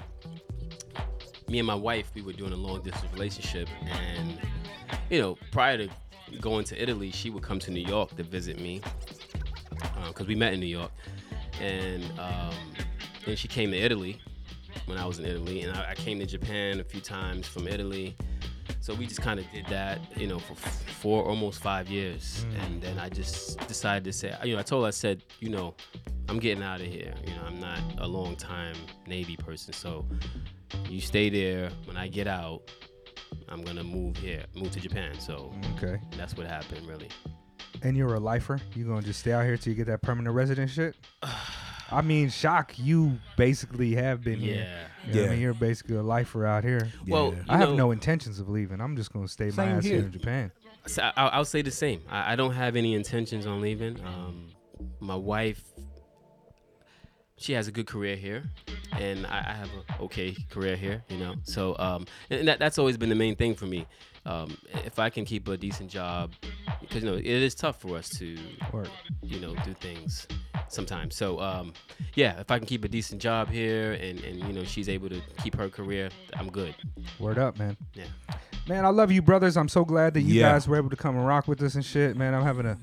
me 1.48 1.60
and 1.60 1.68
my 1.68 1.76
wife 1.76 2.12
we 2.16 2.22
were 2.22 2.34
doing 2.34 2.54
a 2.54 2.58
long 2.58 2.82
distance 2.82 3.12
relationship, 3.14 3.68
and 3.84 4.40
you 5.10 5.22
know 5.22 5.38
prior 5.52 5.78
to 5.78 5.90
going 6.42 6.66
to 6.66 6.82
Italy, 6.82 7.12
she 7.12 7.30
would 7.30 7.44
come 7.44 7.60
to 7.60 7.72
New 7.72 7.86
York 7.86 8.16
to 8.18 8.24
visit 8.24 8.60
me 8.60 8.82
because 10.08 10.28
we 10.28 10.36
met 10.36 10.54
in 10.54 10.60
New 10.60 10.66
York, 10.66 10.92
and 11.62 12.04
um, 12.20 12.54
then 13.26 13.36
she 13.36 13.48
came 13.48 13.72
to 13.72 13.78
Italy 13.78 14.22
when 14.86 14.98
I 14.98 15.06
was 15.06 15.20
in 15.20 15.26
Italy, 15.26 15.62
and 15.62 15.76
I, 15.76 15.92
I 15.92 15.96
came 15.96 16.20
to 16.20 16.26
Japan 16.26 16.80
a 16.80 16.84
few 16.84 17.02
times 17.02 17.48
from 17.48 17.68
Italy. 17.68 18.16
So 18.82 18.94
we 18.94 19.08
just 19.08 19.22
kind 19.22 19.40
of 19.40 19.46
did 19.52 19.66
that, 19.68 20.00
you 20.16 20.28
know, 20.28 20.38
for 20.38 20.54
f- 20.54 20.84
four, 21.02 21.26
almost 21.26 21.60
five 21.60 21.90
years, 21.90 22.46
and 22.62 22.80
then 22.82 23.00
I 23.00 23.10
just 23.10 23.58
decided 23.68 24.04
to 24.04 24.14
say, 24.14 24.36
you 24.44 24.54
know, 24.54 24.60
I 24.60 24.64
told 24.64 24.84
her, 24.84 24.88
I 24.88 24.92
said, 24.92 25.24
you 25.40 25.50
know, 25.50 25.74
I'm 26.30 26.38
getting 26.38 26.64
out 26.64 26.82
of 26.82 26.88
here. 26.88 27.14
You 27.26 27.34
know, 27.34 27.42
I'm 27.48 27.60
not 27.60 27.80
a 27.98 28.08
long 28.08 28.36
time 28.36 28.76
Navy 29.08 29.38
person, 29.38 29.74
so 29.74 30.06
you 30.90 31.02
stay 31.02 31.30
there. 31.30 31.70
When 31.86 31.98
I 31.98 32.08
get 32.08 32.28
out, 32.28 32.62
I'm 33.50 33.64
gonna 33.64 33.84
move 33.84 34.18
here, 34.18 34.46
move 34.56 34.72
to 34.72 34.80
Japan. 34.80 35.20
So 35.20 35.54
Okay. 35.76 36.00
that's 36.18 36.36
what 36.36 36.48
happened, 36.48 36.88
really. 36.88 37.10
And 37.84 37.96
you're 37.98 38.14
a 38.16 38.20
lifer? 38.20 38.60
You 38.76 38.86
gonna 38.86 39.02
just 39.02 39.20
stay 39.20 39.32
out 39.34 39.46
here 39.46 39.58
till 39.58 39.72
you 39.72 39.78
get 39.78 39.88
that 39.88 40.02
permanent 40.02 40.36
resident 40.36 40.72
shit? 40.72 40.96
I 41.92 42.02
mean, 42.02 42.30
shock, 42.30 42.74
you 42.80 43.20
basically 43.38 43.94
have 43.96 44.24
been 44.24 44.40
here. 44.40 44.66
Yeah. 44.66 44.88
You 45.08 45.14
know 45.14 45.22
what 45.22 45.28
I 45.28 45.32
mean, 45.34 45.42
you're 45.42 45.54
basically 45.54 45.98
a 45.98 46.02
lifer 46.02 46.46
out 46.48 46.64
here. 46.64 46.90
Well, 47.08 47.34
Yeah. 47.36 47.44
I 47.48 47.58
have 47.58 47.70
know- 47.70 47.76
no 47.76 47.92
intentions 47.92 48.40
of 48.40 48.50
leaving. 48.50 48.82
I'm 48.82 48.96
just 48.96 49.14
gonna 49.14 49.28
stay 49.28 49.46
my 49.46 49.52
Same 49.52 49.78
ass 49.78 49.84
here. 49.84 49.96
here. 49.98 50.06
in 50.06 50.12
Japan. 50.12 50.52
So 50.88 51.04
I, 51.04 51.14
I'll 51.18 51.30
I'll 51.34 51.46
say 51.46 51.62
the 51.62 51.72
same. 51.72 52.02
I, 52.10 52.34
I 52.34 52.36
don't 52.36 52.54
have 52.54 52.76
any 52.76 52.94
intentions 52.96 53.46
on 53.46 53.62
leaving. 53.62 54.00
Um, 54.04 54.50
my 55.00 55.16
wife, 55.16 55.62
she 57.38 57.54
has 57.54 57.68
a 57.68 57.72
good 57.72 57.86
career 57.88 58.16
here, 58.16 58.44
and 59.00 59.26
I, 59.28 59.40
I 59.40 59.54
have 59.54 59.70
a 60.00 60.04
okay 60.04 60.36
career 60.50 60.76
here. 60.76 61.04
You 61.10 61.18
know, 61.18 61.36
so 61.44 61.76
um, 61.80 62.06
and 62.30 62.48
that, 62.48 62.60
that's 62.60 62.78
always 62.78 62.98
been 62.98 63.10
the 63.10 63.16
main 63.16 63.36
thing 63.36 63.56
for 63.56 63.66
me. 63.66 63.86
Um, 64.26 64.58
if 64.86 64.98
I 64.98 65.10
can 65.12 65.24
keep 65.24 65.48
a 65.48 65.56
decent 65.56 65.90
job, 65.92 66.34
because 66.82 67.04
you 67.04 67.10
know 67.10 67.16
it 67.18 67.26
is 67.26 67.54
tough 67.54 67.80
for 67.80 67.96
us 67.96 68.10
to, 68.18 68.36
Word. 68.72 68.90
you 69.22 69.40
know, 69.40 69.54
do 69.64 69.74
things 69.76 70.28
sometimes. 70.68 71.16
So 71.16 71.40
um, 71.40 71.74
yeah, 72.16 72.40
if 72.40 72.50
I 72.50 72.58
can 72.58 72.66
keep 72.68 72.84
a 72.84 72.88
decent 72.88 73.22
job 73.22 73.50
here, 73.50 73.94
and 73.94 74.20
and 74.22 74.40
you 74.40 74.52
know 74.54 74.64
she's 74.64 74.90
able 74.90 75.10
to 75.10 75.22
keep 75.44 75.56
her 75.56 75.70
career, 75.70 76.10
I'm 76.36 76.50
good. 76.50 76.74
Word 77.20 77.38
up, 77.38 77.60
man. 77.60 77.78
Yeah. 77.94 78.06
Man, 78.68 78.84
I 78.84 78.90
love 78.90 79.12
you, 79.12 79.22
brothers. 79.22 79.58
I'm 79.58 79.70
so 79.70 79.86
glad 79.86 80.16
that 80.16 80.22
you 80.22 80.34
Yeah. 80.42 80.54
guys 80.54 80.68
were 80.68 80.78
able 80.78 80.90
to 80.90 80.96
come 80.96 81.16
and 81.16 81.28
rock 81.28 81.48
with 81.48 81.62
us 81.62 81.76
and 81.76 81.86
shit. 81.86 82.18
Man, 82.18 82.34
I'm 82.34 82.42
having 82.42 82.66
a, 82.66 82.76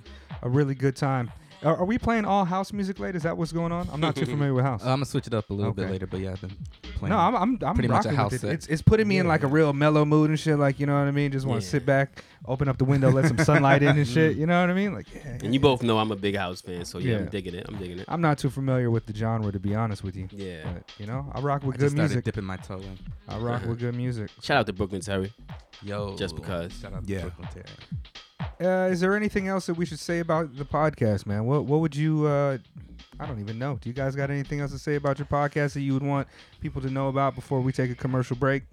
a 0.43 0.49
really 0.49 0.77
good 0.77 0.95
time. 0.95 1.33
Are, 1.65 1.77
are 1.77 1.85
we 1.85 1.97
playing 1.97 2.25
all 2.25 2.45
house 2.45 2.73
music 2.73 2.99
late? 2.99 3.15
Is 3.15 3.23
that 3.23 3.37
what's 3.37 3.53
going 3.53 3.71
on? 3.73 3.89
I'm 3.93 4.01
not 4.01 4.17
too 4.17 4.27
familiar 4.27 4.53
with 4.55 4.65
house. 4.65 4.83
Uh, 4.83 4.87
I'm 4.87 4.97
gonna 4.97 5.05
switch 5.05 5.27
it 5.27 5.35
up 5.35 5.51
a 5.51 5.53
little 5.55 5.73
bit 5.73 5.91
later, 5.91 6.07
but 6.07 6.19
yeah, 6.19 6.33
I've 6.33 6.41
been 6.41 6.57
playing. 6.97 7.13
no, 7.13 7.19
I'm 7.19 7.35
I'm, 7.37 7.59
I'm 7.63 7.75
pretty 7.75 7.89
much 7.89 8.05
a 8.05 8.09
rocking 8.09 8.17
house 8.17 8.33
it. 8.33 8.41
set. 8.41 8.53
It's 8.53 8.67
it's 8.67 8.83
putting 8.83 9.07
me 9.07 9.19
in 9.19 9.29
like 9.29 9.43
a 9.45 9.47
real 9.47 9.73
mellow 9.73 10.05
mood 10.05 10.31
and 10.31 10.39
shit. 10.41 10.59
Like 10.59 10.81
you 10.81 10.87
know 10.87 10.95
what 10.99 11.07
I 11.07 11.11
mean? 11.13 11.31
Just 11.31 11.47
want 11.47 11.61
to 11.61 11.67
Yeah. 11.67 11.71
sit 11.71 11.87
back, 11.87 12.25
open 12.47 12.69
up 12.69 12.79
the 12.79 12.85
window, 12.85 13.11
let 13.11 13.27
some 13.27 13.39
sunlight 13.39 13.83
in 13.83 13.97
and 13.97 14.09
shit. 14.17 14.37
You 14.37 14.47
know 14.47 14.61
what 14.61 14.71
I 14.71 14.75
mean? 14.75 14.95
Like, 14.95 15.07
yeah, 15.15 15.39
And 15.43 15.55
you 15.55 15.61
both 15.61 15.83
know 15.83 15.99
I'm 15.99 16.11
a 16.11 16.17
big 16.17 16.37
house 16.37 16.61
fan, 16.63 16.85
so 16.85 16.99
yeah, 16.99 17.13
Yeah. 17.13 17.19
I'm 17.19 17.29
digging 17.29 17.55
it. 17.55 17.67
I'm 17.69 17.77
digging 17.79 17.99
it. 18.01 18.07
I'm 18.09 18.21
not 18.21 18.39
too 18.39 18.51
familiar 18.51 18.91
with 18.91 19.07
the 19.07 19.15
genre 19.15 19.53
to 19.53 19.61
be 19.61 19.75
honest 19.75 20.03
with 20.03 20.17
you. 20.17 20.29
Yeah. 20.33 20.65
But 20.65 20.91
you 20.99 21.07
know, 21.07 21.31
I 21.33 21.41
rock 21.41 21.63
I 21.63 21.67
with 21.69 21.77
just 21.77 21.95
good 21.95 21.99
started 21.99 22.09
music. 22.15 22.25
dipping 22.25 22.45
my 22.45 22.57
toe 22.57 22.79
in. 22.79 22.99
I 23.29 23.39
rock 23.39 23.61
with 23.61 23.71
uh-huh. 23.71 23.75
good 23.75 23.95
music. 23.95 24.31
Shout 24.43 24.57
out 24.57 24.67
to 24.67 24.73
Brooklyn 24.73 25.01
Terry. 25.01 25.33
Yo, 25.83 26.17
Just 26.17 26.35
because. 26.35 26.73
Shout 26.81 26.93
out 26.93 27.09
Yeah. 27.09 27.19
to 27.19 27.23
Brooklyn 27.25 27.49
Terry. 27.53 27.67
Uh, 28.61 28.89
is 28.91 29.01
there 29.01 29.17
anything 29.17 29.49
else 29.49 29.67
that 29.67 29.75
we 29.75 29.85
should 29.85 29.99
say 29.99 30.21
about 30.21 30.57
the 30.57 30.65
podcast, 30.65 31.27
man? 31.27 31.45
What 31.45 31.65
what 31.65 31.81
would 31.81 31.97
you? 31.97 32.27
Uh, 32.27 32.59
I 33.19 33.27
don't 33.27 33.41
even 33.41 33.59
know. 33.59 33.79
Do 33.81 33.89
you 33.89 33.93
guys 33.95 34.15
got 34.17 34.31
anything 34.31 34.61
else 34.61 34.73
to 34.73 34.79
say 34.79 34.95
about 34.97 35.19
your 35.19 35.27
podcast 35.27 35.75
that 35.75 35.81
you 35.83 35.95
would 35.95 36.03
want 36.03 36.29
people 36.61 36.81
to 36.83 36.91
know 36.91 37.09
about 37.09 37.35
before 37.35 37.61
we 37.61 37.73
take 37.73 37.91
a 37.91 37.95
commercial 37.95 38.37
break? 38.37 38.65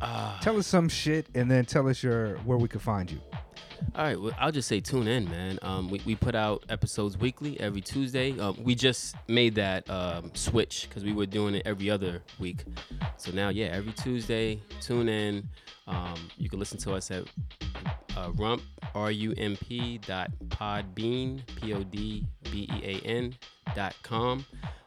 Ah, 0.00 0.38
Tell 0.42 0.56
us 0.56 0.66
some 0.66 0.88
shit, 0.88 1.26
and 1.34 1.50
then 1.50 1.64
tell 1.64 1.88
us 1.88 2.02
your 2.02 2.36
where 2.38 2.58
we 2.58 2.66
can 2.68 2.80
find 2.80 3.10
you. 3.10 3.20
all 3.94 4.04
right, 4.04 4.20
well, 4.20 4.32
I'll 4.38 4.52
just 4.52 4.68
say 4.68 4.80
tune 4.80 5.06
in, 5.06 5.28
man. 5.30 5.58
Um, 5.62 5.90
we, 5.90 6.00
we 6.06 6.14
put 6.16 6.34
out 6.34 6.64
episodes 6.68 7.18
weekly 7.18 7.58
every 7.60 7.80
Tuesday. 7.80 8.38
Um, 8.38 8.56
we 8.62 8.74
just 8.74 9.16
made 9.28 9.54
that 9.56 9.88
um, 9.90 10.30
switch 10.34 10.86
because 10.88 11.04
we 11.04 11.12
were 11.12 11.26
doing 11.26 11.54
it 11.56 11.62
every 11.66 11.90
other 11.90 12.22
week. 12.38 12.64
So 13.16 13.32
now, 13.32 13.48
yeah, 13.50 13.66
every 13.66 13.92
Tuesday, 13.92 14.60
tune 14.80 15.08
in. 15.08 15.48
Um, 15.86 16.14
you 16.38 16.48
can 16.48 16.58
listen 16.58 16.78
to 16.78 16.94
us 16.94 17.10
at 17.10 17.24
uh, 18.16 18.30
rump, 18.34 18.62
R-U-M-P 18.94 19.98
dot 19.98 20.30
podbean, 20.48 21.40
P-O-D-B-E-A-N 21.56 23.34
dot 23.74 23.94
com. 24.02 24.44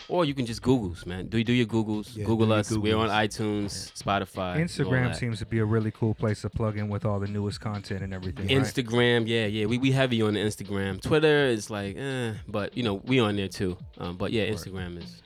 Or 0.07 0.23
you 0.23 0.35
can 0.35 0.45
just 0.45 0.61
Googles, 0.61 1.05
man. 1.07 1.27
Do 1.27 1.43
do 1.43 1.51
your 1.51 1.65
Googles. 1.65 2.15
Yeah, 2.15 2.25
Google 2.25 2.47
do 2.47 2.53
us. 2.53 2.71
We're 2.71 2.95
on 2.95 3.09
Googles. 3.09 3.27
iTunes, 3.65 4.03
Spotify. 4.03 4.57
Instagram 4.57 5.15
seems 5.15 5.39
to 5.39 5.47
be 5.47 5.57
a 5.59 5.65
really 5.65 5.89
cool 5.89 6.13
place 6.13 6.41
to 6.41 6.49
plug 6.49 6.77
in 6.77 6.89
with 6.89 7.05
all 7.05 7.19
the 7.19 7.27
newest 7.27 7.59
content 7.59 8.03
and 8.03 8.13
everything. 8.13 8.45
right? 8.47 8.57
Instagram, 8.57 9.27
yeah, 9.27 9.47
yeah, 9.47 9.65
we 9.65 9.79
we 9.79 9.91
heavy 9.91 10.21
on 10.21 10.35
the 10.35 10.39
Instagram. 10.39 11.01
Twitter 11.01 11.45
is 11.45 11.71
like, 11.71 11.97
eh, 11.97 12.33
but 12.47 12.77
you 12.77 12.83
know 12.83 12.95
we 13.05 13.19
on 13.19 13.35
there 13.35 13.47
too. 13.47 13.75
Um, 13.97 14.15
but 14.15 14.31
yeah, 14.31 14.45
Instagram 14.45 15.01
is. 15.03 15.21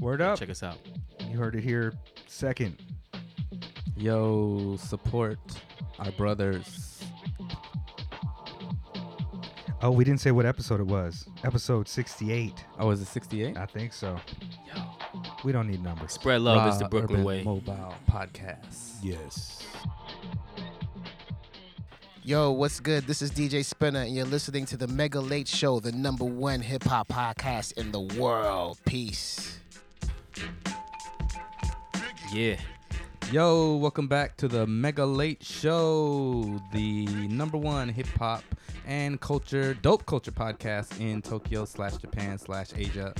Word 0.00 0.20
up! 0.22 0.38
Check 0.38 0.50
us 0.50 0.62
out. 0.62 0.78
You 1.28 1.36
heard 1.36 1.56
it 1.56 1.64
here. 1.64 1.92
Second. 2.26 2.80
Yo, 4.00 4.76
support 4.78 5.38
our 5.98 6.10
brothers. 6.12 7.02
Oh, 9.82 9.90
we 9.90 10.04
didn't 10.04 10.20
say 10.20 10.30
what 10.30 10.46
episode 10.46 10.80
it 10.80 10.86
was. 10.86 11.26
Episode 11.44 11.86
68. 11.86 12.64
Oh, 12.78 12.90
is 12.90 13.02
it 13.02 13.06
68? 13.06 13.58
I 13.58 13.66
think 13.66 13.92
so. 13.92 14.18
Yo, 14.66 14.82
We 15.44 15.52
don't 15.52 15.66
need 15.68 15.82
numbers. 15.82 16.12
spread 16.12 16.40
love 16.40 16.66
is 16.72 16.78
the 16.78 16.88
Brooklyn 16.88 17.20
Urban 17.20 17.24
way. 17.24 17.42
Mobile 17.42 17.94
Podcast. 18.10 18.96
yes. 19.02 19.62
Yo, 22.22 22.52
what's 22.52 22.80
good? 22.80 23.06
This 23.06 23.20
is 23.20 23.30
DJ 23.30 23.62
Spinner, 23.64 24.00
and 24.00 24.14
you're 24.14 24.24
listening 24.26 24.64
to 24.66 24.76
the 24.78 24.86
Mega 24.86 25.20
Late 25.20 25.48
Show, 25.48 25.78
the 25.80 25.92
number 25.92 26.24
one 26.24 26.60
hip 26.60 26.84
hop 26.84 27.08
podcast 27.08 27.72
in 27.78 27.92
the 27.92 28.00
world. 28.00 28.78
Peace. 28.86 29.58
Yeah, 32.32 32.56
Yo, 33.32 33.76
welcome 33.76 34.08
back 34.08 34.36
to 34.38 34.48
the 34.48 34.66
Mega 34.66 35.06
Late 35.06 35.40
Show, 35.40 36.60
the 36.72 37.06
number 37.28 37.56
one 37.56 37.88
hip 37.88 38.08
hop 38.18 38.42
and 38.88 39.20
culture, 39.20 39.72
dope 39.74 40.04
culture 40.04 40.32
podcast 40.32 40.98
in 40.98 41.22
Tokyo 41.22 41.64
slash 41.64 41.96
Japan 41.98 42.38
slash 42.38 42.70
Asia, 42.74 43.14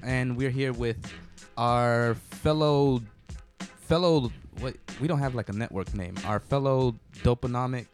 and 0.00 0.36
we're 0.36 0.50
here 0.50 0.72
with 0.72 1.12
our 1.56 2.14
fellow, 2.14 3.02
fellow. 3.58 4.30
What 4.60 4.76
we 5.00 5.08
don't 5.08 5.18
have 5.18 5.34
like 5.34 5.48
a 5.48 5.52
network 5.52 5.92
name. 5.92 6.14
Our 6.24 6.38
fellow 6.38 6.94
dopenomic 7.24 7.86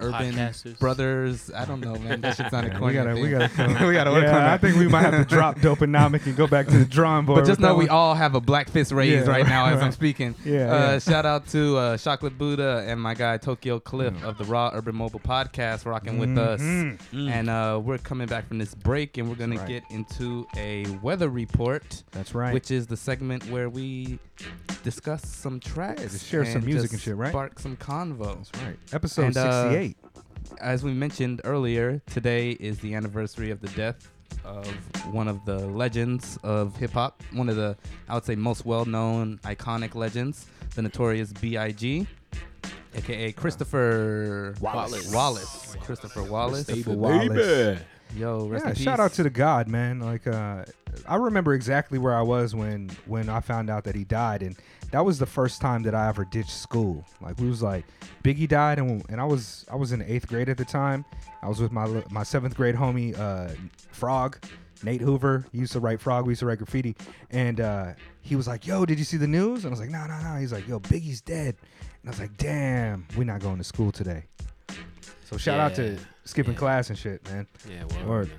urban 0.00 0.32
Podcasters. 0.34 0.78
brothers. 0.78 1.50
I 1.54 1.64
don't 1.64 1.80
know, 1.80 1.94
man. 1.96 2.20
That 2.20 2.36
shit's 2.36 2.50
sounded 2.50 2.72
Yeah, 2.72 2.78
corny. 2.78 2.94
we 2.94 2.98
gotta, 2.98 3.10
I 3.10 3.14
we 3.14 3.20
think. 3.22 3.32
gotta, 3.32 3.48
come, 3.78 3.86
we 3.88 3.92
gotta 3.94 4.10
work 4.10 4.18
on 4.18 4.24
yeah, 4.24 4.32
that. 4.38 4.50
I 4.50 4.58
think 4.58 4.76
we 4.76 4.88
might 4.88 5.02
have 5.02 5.16
to 5.16 5.24
drop 5.34 5.58
Dopenomic 5.58 6.26
and 6.26 6.36
go 6.36 6.46
back 6.46 6.66
to 6.68 6.78
the 6.78 6.84
drawing 6.84 7.24
board. 7.26 7.40
But 7.40 7.46
just 7.46 7.60
know 7.60 7.74
we 7.74 7.84
one. 7.84 7.90
all 7.90 8.14
have 8.14 8.34
a 8.34 8.40
black 8.40 8.68
fist 8.70 8.92
raised 8.92 9.26
Yeah. 9.26 9.32
right 9.32 9.46
now 9.46 9.66
as 9.66 9.80
I'm 9.82 9.92
speaking. 10.02 10.34
Yeah, 10.44 10.72
Uh, 10.72 10.78
yeah. 10.92 10.98
Shout 10.98 11.26
out 11.26 11.46
to 11.48 11.76
uh, 11.76 11.96
Chocolate 11.98 12.38
Buddha 12.38 12.84
and 12.86 13.00
my 13.00 13.14
guy 13.14 13.36
Tokyo 13.38 13.78
Cliff 13.80 14.14
of 14.24 14.38
the 14.38 14.44
Raw 14.44 14.70
Urban 14.72 14.94
Mobile 14.94 15.20
Podcast 15.20 15.84
rocking 15.86 16.18
with 16.18 16.36
us. 16.38 16.60
Mhm. 16.60 16.98
And 17.30 17.48
uh, 17.50 17.80
we're 17.82 17.98
coming 17.98 18.26
back 18.28 18.46
from 18.48 18.58
this 18.58 18.74
break 18.74 19.18
and 19.18 19.28
we're 19.28 19.34
gonna 19.36 19.56
right. 19.56 19.66
get 19.68 19.82
into 19.90 20.46
a 20.56 20.86
weather 21.02 21.28
report, 21.28 22.02
That's 22.12 22.34
right. 22.34 22.54
which 22.54 22.70
is 22.70 22.86
the 22.86 22.96
segment 22.96 23.48
where 23.50 23.68
we 23.68 24.18
discuss 24.84 25.26
some 25.26 25.58
tracks. 25.60 26.02
just 26.02 26.26
share 26.26 26.44
some 26.44 26.64
music 26.64 26.82
just 26.82 26.92
and 26.94 27.02
shit, 27.02 27.16
right? 27.16 27.30
Spark 27.30 27.58
some 27.58 27.76
convo. 27.76 28.36
That's 28.36 28.64
right. 28.64 28.76
Episode 28.92 29.26
And, 29.26 29.36
uh, 29.36 29.62
68. 29.70 29.87
As 30.60 30.82
we 30.82 30.92
mentioned 30.92 31.40
earlier, 31.44 32.00
today 32.10 32.50
is 32.52 32.78
the 32.80 32.94
anniversary 32.94 33.50
of 33.50 33.60
the 33.60 33.68
death 33.68 34.08
of 34.44 34.66
one 35.12 35.28
of 35.28 35.44
the 35.44 35.58
legends 35.58 36.38
of 36.42 36.76
hip 36.76 36.92
hop, 36.92 37.22
one 37.32 37.48
of 37.48 37.56
the, 37.56 37.76
I 38.08 38.14
would 38.14 38.24
say, 38.24 38.34
most 38.34 38.64
well 38.66 38.84
known, 38.84 39.38
iconic 39.44 39.94
legends, 39.94 40.46
the 40.74 40.82
notorious 40.82 41.32
B.I.G., 41.32 42.06
aka 42.94 43.32
Christopher 43.32 44.54
Wallace. 44.60 45.12
Wallace. 45.12 45.76
Christopher 45.82 46.22
Wallace. 46.24 46.64
Christopher 46.66 46.92
Wallace. 46.96 47.80
Yo, 48.16 48.46
rest 48.46 48.64
Yeah, 48.64 48.70
in 48.70 48.74
peace. 48.76 48.84
shout 48.84 49.00
out 49.00 49.12
to 49.14 49.22
the 49.22 49.30
God, 49.30 49.68
man. 49.68 50.00
Like, 50.00 50.26
uh, 50.26 50.64
I 51.06 51.16
remember 51.16 51.54
exactly 51.54 51.98
where 51.98 52.14
I 52.14 52.22
was 52.22 52.54
when 52.54 52.90
when 53.06 53.28
I 53.28 53.40
found 53.40 53.70
out 53.70 53.84
that 53.84 53.94
he 53.94 54.04
died, 54.04 54.42
and 54.42 54.56
that 54.90 55.04
was 55.04 55.18
the 55.18 55.26
first 55.26 55.60
time 55.60 55.82
that 55.84 55.94
I 55.94 56.08
ever 56.08 56.24
ditched 56.24 56.50
school. 56.50 57.04
Like, 57.20 57.38
we 57.38 57.48
was 57.48 57.62
like, 57.62 57.84
Biggie 58.24 58.48
died, 58.48 58.78
and 58.78 59.04
and 59.08 59.20
I 59.20 59.24
was 59.24 59.64
I 59.70 59.76
was 59.76 59.92
in 59.92 60.02
eighth 60.02 60.26
grade 60.28 60.48
at 60.48 60.56
the 60.56 60.64
time. 60.64 61.04
I 61.42 61.48
was 61.48 61.60
with 61.60 61.72
my 61.72 61.86
my 62.10 62.22
seventh 62.22 62.56
grade 62.56 62.74
homie, 62.74 63.18
uh, 63.18 63.50
Frog, 63.92 64.38
Nate 64.82 65.00
Hoover. 65.00 65.44
He 65.52 65.58
used 65.58 65.72
to 65.72 65.80
write 65.80 66.00
Frog. 66.00 66.26
We 66.26 66.32
used 66.32 66.40
to 66.40 66.46
write 66.46 66.58
graffiti, 66.58 66.96
and 67.30 67.60
uh, 67.60 67.92
he 68.20 68.36
was 68.36 68.48
like, 68.48 68.66
"Yo, 68.66 68.86
did 68.86 68.98
you 68.98 69.04
see 69.04 69.16
the 69.16 69.28
news?" 69.28 69.64
And 69.64 69.66
I 69.66 69.72
was 69.72 69.80
like, 69.80 69.90
"No, 69.90 70.06
no, 70.06 70.18
no." 70.20 70.40
He's 70.40 70.52
like, 70.52 70.66
"Yo, 70.66 70.80
Biggie's 70.80 71.20
dead," 71.20 71.56
and 72.02 72.06
I 72.06 72.10
was 72.10 72.20
like, 72.20 72.36
"Damn, 72.36 73.06
we're 73.16 73.24
not 73.24 73.40
going 73.40 73.58
to 73.58 73.64
school 73.64 73.92
today." 73.92 74.24
So 75.24 75.36
shout 75.36 75.60
out 75.60 75.74
to 75.74 75.98
skipping 76.24 76.54
yeah. 76.54 76.58
class 76.58 76.88
and 76.88 76.98
shit, 76.98 77.22
man. 77.28 77.46
Yeah. 77.68 78.06
Word. 78.06 78.30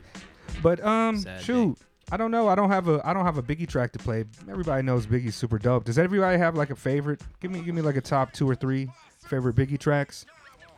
But 0.64 0.84
um, 0.84 1.20
Sad 1.20 1.42
shoot, 1.44 1.78
I 2.12 2.18
don't 2.18 2.32
know. 2.32 2.48
I 2.48 2.56
don't 2.56 2.70
have 2.72 2.88
a 2.88 3.02
I 3.08 3.14
don't 3.14 3.26
have 3.26 3.38
a 3.38 3.44
Biggie 3.44 3.68
track 3.68 3.92
to 3.94 4.00
play. 4.00 4.26
Everybody 4.50 4.82
knows 4.84 5.06
Biggie's 5.06 5.36
super 5.36 5.60
dope. 5.60 5.84
Does 5.86 6.00
everybody 6.00 6.38
have 6.38 6.56
like 6.56 6.70
a 6.72 6.76
favorite? 6.76 7.22
Give 7.40 7.52
me 7.52 7.62
give 7.62 7.76
me 7.76 7.82
like 7.82 7.98
a 7.98 8.02
top 8.02 8.34
two 8.34 8.50
or 8.50 8.56
three 8.56 8.90
favorite 9.28 9.56
Biggie 9.56 9.80
tracks. 9.80 10.26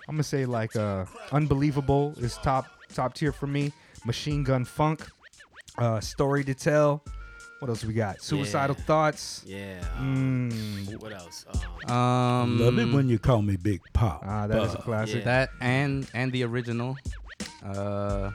I'm 0.10 0.16
gonna 0.16 0.24
say 0.24 0.46
like 0.46 0.76
uh, 0.76 1.06
Unbelievable 1.32 2.14
is 2.18 2.38
top 2.38 2.66
top 2.94 3.14
tier 3.14 3.32
for 3.32 3.48
me. 3.48 3.72
Machine 4.06 4.44
Gun 4.44 4.66
Funk, 4.66 5.08
uh, 5.78 6.00
Story 6.02 6.44
to 6.44 6.54
Tell. 6.54 7.04
What 7.60 7.70
else 7.70 7.86
we 7.86 7.94
got? 7.94 8.20
Suicidal 8.24 8.76
Yeah. 8.78 8.84
Thoughts. 8.86 9.44
Yeah. 9.46 9.80
um, 10.00 10.50
Mm. 10.52 11.00
What 11.02 11.14
else? 11.14 11.46
Um, 11.88 11.96
Um, 11.96 12.60
Love 12.60 12.80
it 12.80 12.92
when 12.92 13.08
you 13.08 13.20
call 13.20 13.44
me 13.44 13.56
Big 13.56 13.80
Pop. 13.94 14.24
Ah, 14.26 14.48
that 14.48 14.64
is 14.64 14.74
a 14.74 14.80
Uh, 14.80 14.82
classic. 14.82 15.20
Yeah. 15.20 15.26
That 15.26 15.50
and 15.62 16.08
and 16.16 16.32
the 16.32 16.44
original. 16.44 16.98
Uh, 17.64 18.32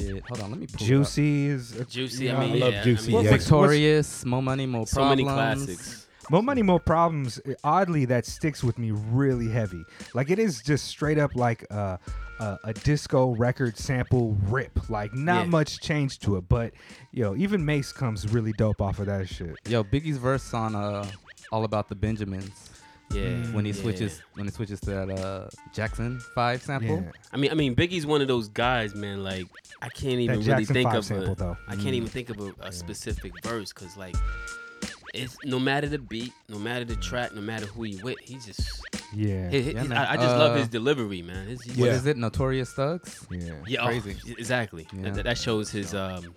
shit. 0.00 0.22
Hold 0.28 0.40
on, 0.42 0.50
let 0.50 0.60
me 0.60 0.66
pull 0.66 0.74
it 0.74 0.82
up. 0.82 0.88
Juicy 0.88 1.46
is 1.46 1.76
a, 1.76 1.84
Juicy. 1.84 2.24
you 2.26 2.32
I 2.32 2.40
mean, 2.46 2.62
I 2.62 2.66
love 2.66 2.72
yeah, 2.74 2.82
Juicy, 2.84 3.12
I 3.12 3.16
mean, 3.16 3.24
yeah. 3.24 3.30
What's- 3.32 3.44
Victorious, 3.44 4.24
More 4.24 4.42
Money, 4.42 4.66
More 4.66 4.86
so 4.86 4.96
Problems. 4.96 5.16
many 5.24 5.24
classics. 5.34 6.06
More 6.30 6.44
money, 6.44 6.62
more 6.62 6.78
problems. 6.78 7.40
Oddly, 7.64 8.04
that 8.04 8.24
sticks 8.24 8.62
with 8.62 8.78
me 8.78 8.92
really 8.92 9.48
heavy. 9.48 9.82
Like 10.14 10.30
it 10.30 10.38
is 10.38 10.62
just 10.62 10.84
straight 10.86 11.18
up 11.18 11.34
like 11.34 11.64
a, 11.72 11.98
a, 12.38 12.58
a 12.66 12.72
disco 12.72 13.30
record 13.34 13.76
sample 13.76 14.36
rip. 14.44 14.88
Like 14.88 15.12
not 15.12 15.46
Yeah. 15.46 15.50
much 15.50 15.80
change 15.80 16.20
to 16.20 16.36
it, 16.36 16.48
but 16.48 16.72
yo, 17.10 17.34
even 17.34 17.64
Mase 17.64 17.92
comes 17.92 18.32
really 18.32 18.52
dope 18.52 18.80
off 18.80 19.00
of 19.00 19.06
that 19.06 19.28
shit. 19.28 19.56
Yo, 19.66 19.82
Biggie's 19.82 20.18
verse 20.18 20.54
on 20.54 20.76
uh, 20.76 21.04
All 21.50 21.64
About 21.64 21.88
the 21.88 21.96
Benjamins. 21.96 22.70
Yeah. 23.12 23.44
When 23.52 23.64
he 23.64 23.72
yeah. 23.72 23.82
switches 23.82 24.22
when 24.34 24.46
he 24.46 24.52
switches 24.52 24.80
to 24.82 24.90
that 24.90 25.10
uh, 25.10 25.48
Jackson 25.72 26.20
Five 26.34 26.62
sample. 26.62 27.02
Yeah, 27.04 27.10
I 27.32 27.36
mean, 27.36 27.50
I 27.50 27.54
mean, 27.54 27.74
Biggie's 27.74 28.06
one 28.06 28.20
of 28.22 28.28
those 28.28 28.48
guys, 28.48 28.94
man. 28.94 29.24
Like, 29.24 29.46
I 29.82 29.88
can't 29.88 30.20
even 30.20 30.40
that 30.40 30.46
really 30.46 30.64
Jackson 30.64 30.74
think 30.74 30.92
of 30.94 31.04
sample 31.04 31.32
a, 31.32 31.34
though. 31.34 31.56
I 31.68 31.74
can't 31.74 31.94
even 31.94 32.08
think 32.08 32.30
of 32.30 32.38
a, 32.40 32.52
a 32.60 32.70
specific 32.72 33.32
verse 33.42 33.72
because, 33.72 33.96
like, 33.96 34.14
it's 35.12 35.36
no 35.44 35.58
matter 35.58 35.88
the 35.88 35.98
beat, 35.98 36.32
no 36.48 36.58
matter 36.58 36.84
the 36.84 36.94
track, 36.96 37.34
no 37.34 37.40
matter 37.40 37.66
who 37.66 37.82
he 37.82 37.96
with, 38.02 38.18
he 38.20 38.34
just, 38.34 38.80
Yeah, 39.12 39.50
he- 39.50 39.62
he- 39.62 39.72
Yeah, 39.72 39.82
man. 39.82 39.98
I, 39.98 40.12
I 40.12 40.16
just 40.16 40.36
love 40.36 40.52
Uh, 40.52 40.58
his 40.58 40.68
delivery, 40.68 41.20
man. 41.22 41.48
His, 41.48 41.66
What 41.66 41.76
Yeah. 41.88 41.92
is 41.94 42.06
it? 42.06 42.16
Notorious 42.16 42.72
Thugs. 42.72 43.26
yeah. 43.28 43.54
yeah, 43.66 43.82
oh, 43.82 43.86
crazy. 43.86 44.16
exactly. 44.38 44.86
Yeah. 44.96 45.10
That, 45.10 45.24
that 45.24 45.38
shows 45.38 45.68
his, 45.70 45.94
um, 45.94 46.32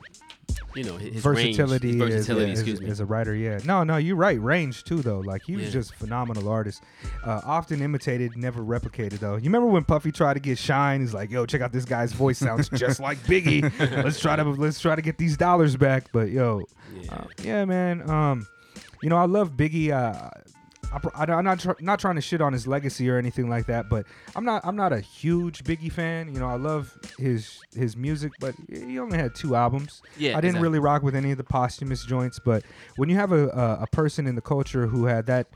you 0.76 0.84
know, 0.84 0.98
his, 0.98 1.22
versatility, 1.24 2.00
range, 2.00 2.12
his 2.14 2.22
is- 2.22 2.28
versatility. 2.28 2.52
excuse 2.52 2.82
me. 2.82 2.90
as 2.90 3.00
a 3.00 3.06
writer. 3.06 3.36
Yeah, 3.36 3.60
no, 3.66 3.84
no, 3.84 3.98
you're 3.98 4.16
right. 4.16 4.42
Range 4.42 4.84
too, 4.84 5.02
though. 5.02 5.20
Like 5.20 5.44
he 5.44 5.56
was 5.56 5.66
Yeah. 5.66 5.72
just 5.72 5.92
a 5.92 5.96
phenomenal 5.96 6.48
artist. 6.50 6.82
Uh, 7.24 7.42
often 7.46 7.82
imitated, 7.82 8.36
never 8.38 8.62
replicated. 8.62 9.20
Though 9.20 9.36
you 9.36 9.44
remember 9.44 9.68
when 9.68 9.84
Puffy 9.84 10.12
tried 10.12 10.36
to 10.36 10.40
get 10.40 10.58
Shyne? 10.58 11.02
He's 11.02 11.14
like, 11.14 11.30
"Yo, 11.32 11.46
check 11.46 11.62
out 11.62 11.72
this 11.72 11.86
guy's 11.86 12.14
voice 12.14 12.38
sounds 12.40 12.70
just 12.70 13.00
like 13.00 13.18
Biggie. 13.20 13.72
let's 14.04 14.20
try 14.20 14.36
to 14.36 14.44
let's 14.44 14.80
try 14.80 14.96
to 14.96 15.02
get 15.02 15.18
these 15.18 15.38
dollars 15.38 15.76
back." 15.76 16.12
But 16.12 16.30
yo, 16.30 16.64
yeah. 17.02 17.14
uh, 17.14 17.26
yeah, 17.44 17.66
man. 17.66 18.10
Um, 18.10 18.48
you 19.02 19.10
know, 19.10 19.18
I 19.18 19.26
love 19.26 19.52
Biggie. 19.52 19.92
Uh, 19.92 20.30
I, 21.16 21.32
am 21.38 21.44
not 21.44 21.60
tr- 21.60 21.72
not 21.80 22.00
trying 22.00 22.16
to 22.16 22.22
shit 22.22 22.42
on 22.42 22.54
his 22.54 22.68
legacy 22.68 23.10
or 23.10 23.18
anything 23.18 23.50
like 23.50 23.66
that, 23.68 23.90
but 23.90 24.06
I'm 24.36 24.46
not 24.46 24.62
I'm 24.66 24.76
not 24.76 24.94
a 24.94 25.00
huge 25.00 25.64
Biggie 25.64 25.92
fan. 25.92 26.34
You 26.34 26.40
know, 26.40 26.48
I 26.48 26.56
love 26.56 26.98
his 27.18 27.60
his 27.76 27.96
music, 27.98 28.32
but 28.40 28.56
he 28.70 29.00
only 29.00 29.18
had 29.18 29.36
two 29.36 29.56
albums. 29.56 30.02
yeah, 30.18 30.32
I 30.32 30.36
didn't 30.36 30.46
exactly. 30.52 30.62
really 30.62 30.80
rock 30.80 31.04
with 31.04 31.16
any 31.16 31.32
of 31.32 31.38
the 31.38 31.44
posthumous 31.44 32.06
joints, 32.06 32.40
but 32.40 32.64
when 32.96 33.10
you 33.10 33.16
have 33.16 33.32
a 33.32 33.48
a, 33.50 33.84
a 33.84 33.88
person 33.92 34.28
in 34.28 34.36
the 34.36 34.42
culture 34.42 34.88
who 34.88 35.06
had 35.06 35.26
that 35.28 35.48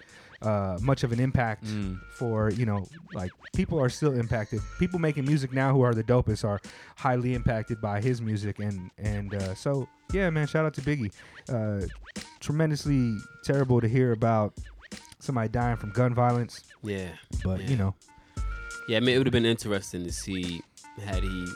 uh, 0.41 0.77
much 0.81 1.03
of 1.03 1.11
an 1.11 1.19
impact 1.19 1.65
Mm. 1.65 1.99
for 2.11 2.51
you 2.51 2.65
know 2.65 2.85
like 3.13 3.31
people 3.55 3.79
are 3.81 3.89
still 3.89 4.13
impacted. 4.13 4.61
People 4.79 4.99
making 4.99 5.25
music 5.25 5.51
now 5.51 5.73
who 5.73 5.81
are 5.81 5.93
the 5.95 6.03
dopest 6.03 6.45
are 6.45 6.59
highly 6.95 7.33
impacted 7.33 7.81
by 7.81 7.99
his 8.01 8.21
music, 8.21 8.59
and 8.59 8.91
and 8.99 9.33
uh, 9.33 9.55
so 9.55 9.87
yeah, 10.13 10.29
man, 10.29 10.45
shout 10.47 10.65
out 10.65 10.73
to 10.75 10.81
Biggie. 10.81 11.11
Uh, 11.49 11.87
tremendously 12.39 13.17
terrible 13.43 13.81
to 13.81 13.87
hear 13.87 14.11
about 14.11 14.53
somebody 15.27 15.49
dying 15.49 15.77
from 15.77 15.91
gun 15.91 16.13
violence, 16.15 16.63
Yeah. 16.83 17.09
but 17.43 17.61
Yeah. 17.61 17.67
you 17.67 17.75
know, 17.77 17.95
Yeah, 18.89 18.97
I 18.97 18.99
mean, 19.01 19.15
it 19.15 19.17
would 19.17 19.27
have 19.27 19.33
been 19.33 19.45
interesting 19.45 20.03
to 20.05 20.11
see 20.11 20.61
had 21.03 21.21
he 21.21 21.47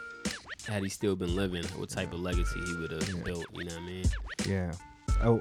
had 0.68 0.84
he 0.84 0.90
still 0.90 1.16
been 1.16 1.36
living, 1.36 1.64
what 1.78 1.90
type 1.90 2.14
of 2.14 2.20
legacy 2.20 2.60
he 2.68 2.76
would 2.76 2.92
have 2.92 3.08
Yeah. 3.10 3.24
built. 3.24 3.46
You 3.54 3.64
know 3.66 3.74
what 3.74 3.82
I 3.82 3.86
mean? 3.86 4.06
yeah. 4.48 4.72
Oh, 5.24 5.40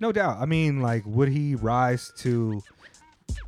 no 0.00 0.10
doubt. 0.12 0.38
I 0.40 0.46
mean, 0.46 0.80
like, 0.80 1.04
would 1.06 1.28
he 1.28 1.54
rise 1.54 2.10
to 2.18 2.60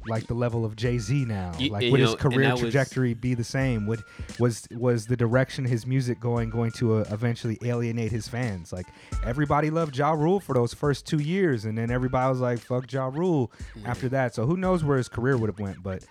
like 0.09 0.26
the 0.26 0.34
level 0.34 0.64
of 0.64 0.76
Jay 0.76 0.98
Z 0.98 1.24
now? 1.24 1.52
Like, 1.59 1.90
would 1.90 2.00
you 2.00 2.07
his 2.07 2.14
career 2.16 2.42
that 2.42 2.52
was- 2.52 2.61
trajectory 2.61 3.14
be 3.14 3.34
the 3.34 3.44
same? 3.44 3.86
Would 3.86 4.04
was 4.38 4.66
was 4.70 5.07
the 5.07 5.16
direction 5.16 5.64
his 5.64 5.86
music 5.86 6.20
going 6.20 6.50
going 6.50 6.70
to 6.72 6.96
uh, 6.96 7.04
eventually 7.11 7.59
alienate 7.62 8.11
his 8.12 8.28
fans? 8.28 8.72
Like, 8.72 8.86
everybody 9.24 9.70
loved 9.70 9.96
Ja 9.96 10.12
Rule 10.12 10.40
for 10.40 10.54
those 10.54 10.72
first 10.74 11.07
two 11.07 11.18
years, 11.18 11.64
and 11.64 11.76
then 11.76 11.90
everybody 11.90 12.28
was 12.30 12.40
like, 12.40 12.59
"Fuck 12.61 12.92
Ja 12.92 13.07
Rule" 13.12 13.50
after 13.84 14.09
that. 14.11 14.34
So 14.34 14.46
who 14.46 14.57
knows 14.57 14.82
where 14.84 14.96
his 14.98 15.09
career 15.09 15.36
would 15.36 15.48
have 15.50 15.59
went? 15.61 15.82
But 15.82 16.04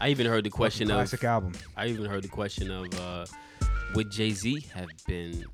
I 0.00 0.08
even 0.08 0.26
heard 0.26 0.44
the 0.44 0.50
question 0.50 0.90
of 0.90 0.96
classic 0.96 1.24
album. 1.24 1.52
I 1.76 1.86
even 1.88 2.04
heard 2.06 2.22
the 2.22 2.28
question 2.28 2.70
of 2.70 3.00
uh, 3.00 3.26
would 3.94 4.10
Jay 4.10 4.30
Z 4.30 4.66
have 4.74 4.88
been 5.06 5.44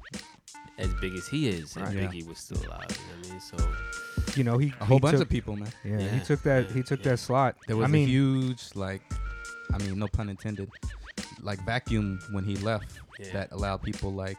as 0.79 0.95
big 0.95 1.15
as 1.15 1.27
he 1.27 1.49
is 1.49 1.77
if 1.77 1.83
Right. 1.83 1.95
Yeah. 2.15 2.29
Was 2.29 2.39
still 2.39 2.59
alive? 2.59 2.87
You 2.91 2.97
know 2.97 3.19
what 3.19 3.27
I 3.27 3.31
mean? 3.31 3.41
So 3.41 3.57
You 4.39 4.45
know, 4.45 4.57
he 4.57 4.73
A 4.81 4.85
whole 4.85 4.99
he 4.99 5.01
bunch 5.01 5.15
took, 5.17 5.23
of 5.23 5.29
people, 5.29 5.57
man. 5.57 5.73
Yeah, 5.85 5.99
he 5.99 6.21
took 6.21 6.43
that. 6.45 6.69
yeah, 6.69 6.73
he 6.75 6.83
took 6.85 7.01
yeah. 7.05 7.11
that 7.11 7.17
slot. 7.19 7.57
There 7.67 7.77
was 7.77 7.87
I 7.87 7.89
mean, 7.89 8.07
a 8.07 8.11
huge, 8.11 8.63
like, 8.77 9.03
I 9.75 9.79
mean, 9.79 9.99
no 9.99 10.07
pun 10.07 10.29
intended, 10.29 10.71
like 11.43 11.59
vacuum 11.67 12.21
when 12.31 12.45
he 12.45 12.55
left 12.57 12.93
Yeah. 13.19 13.33
that 13.33 13.51
allowed 13.51 13.83
people 13.83 14.13
like, 14.13 14.39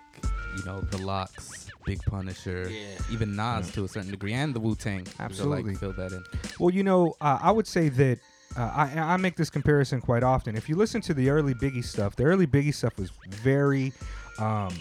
you 0.55 0.63
know, 0.63 0.79
the 0.79 0.99
LOX, 0.99 1.67
Big 1.85 2.01
Punisher, 2.03 2.69
Yeah. 2.71 2.95
even 3.11 3.35
Nas 3.35 3.71
to 3.73 3.83
a 3.83 3.89
certain 3.89 4.09
degree, 4.09 4.31
and 4.33 4.53
the 4.53 4.59
Wu 4.61 4.73
Tang. 4.75 5.05
Absolutely. 5.19 5.63
To, 5.63 5.69
like, 5.71 5.79
fill 5.79 5.93
that 5.93 6.13
in. 6.13 6.23
Well, 6.59 6.73
you 6.73 6.83
know, 6.83 7.15
uh, 7.19 7.39
I 7.41 7.51
would 7.51 7.67
say 7.67 7.89
that 7.89 8.19
uh, 8.55 8.71
I, 8.73 9.13
I 9.15 9.17
make 9.17 9.35
this 9.35 9.49
comparison 9.49 9.99
quite 9.99 10.23
often. 10.23 10.55
If 10.55 10.69
you 10.69 10.77
listen 10.77 11.01
to 11.01 11.13
the 11.13 11.29
early 11.29 11.53
Biggie 11.55 11.83
stuff, 11.83 12.15
the 12.15 12.23
early 12.23 12.47
Biggie 12.47 12.73
stuff 12.73 12.97
was 12.97 13.11
very 13.27 13.91
um, 14.39 14.73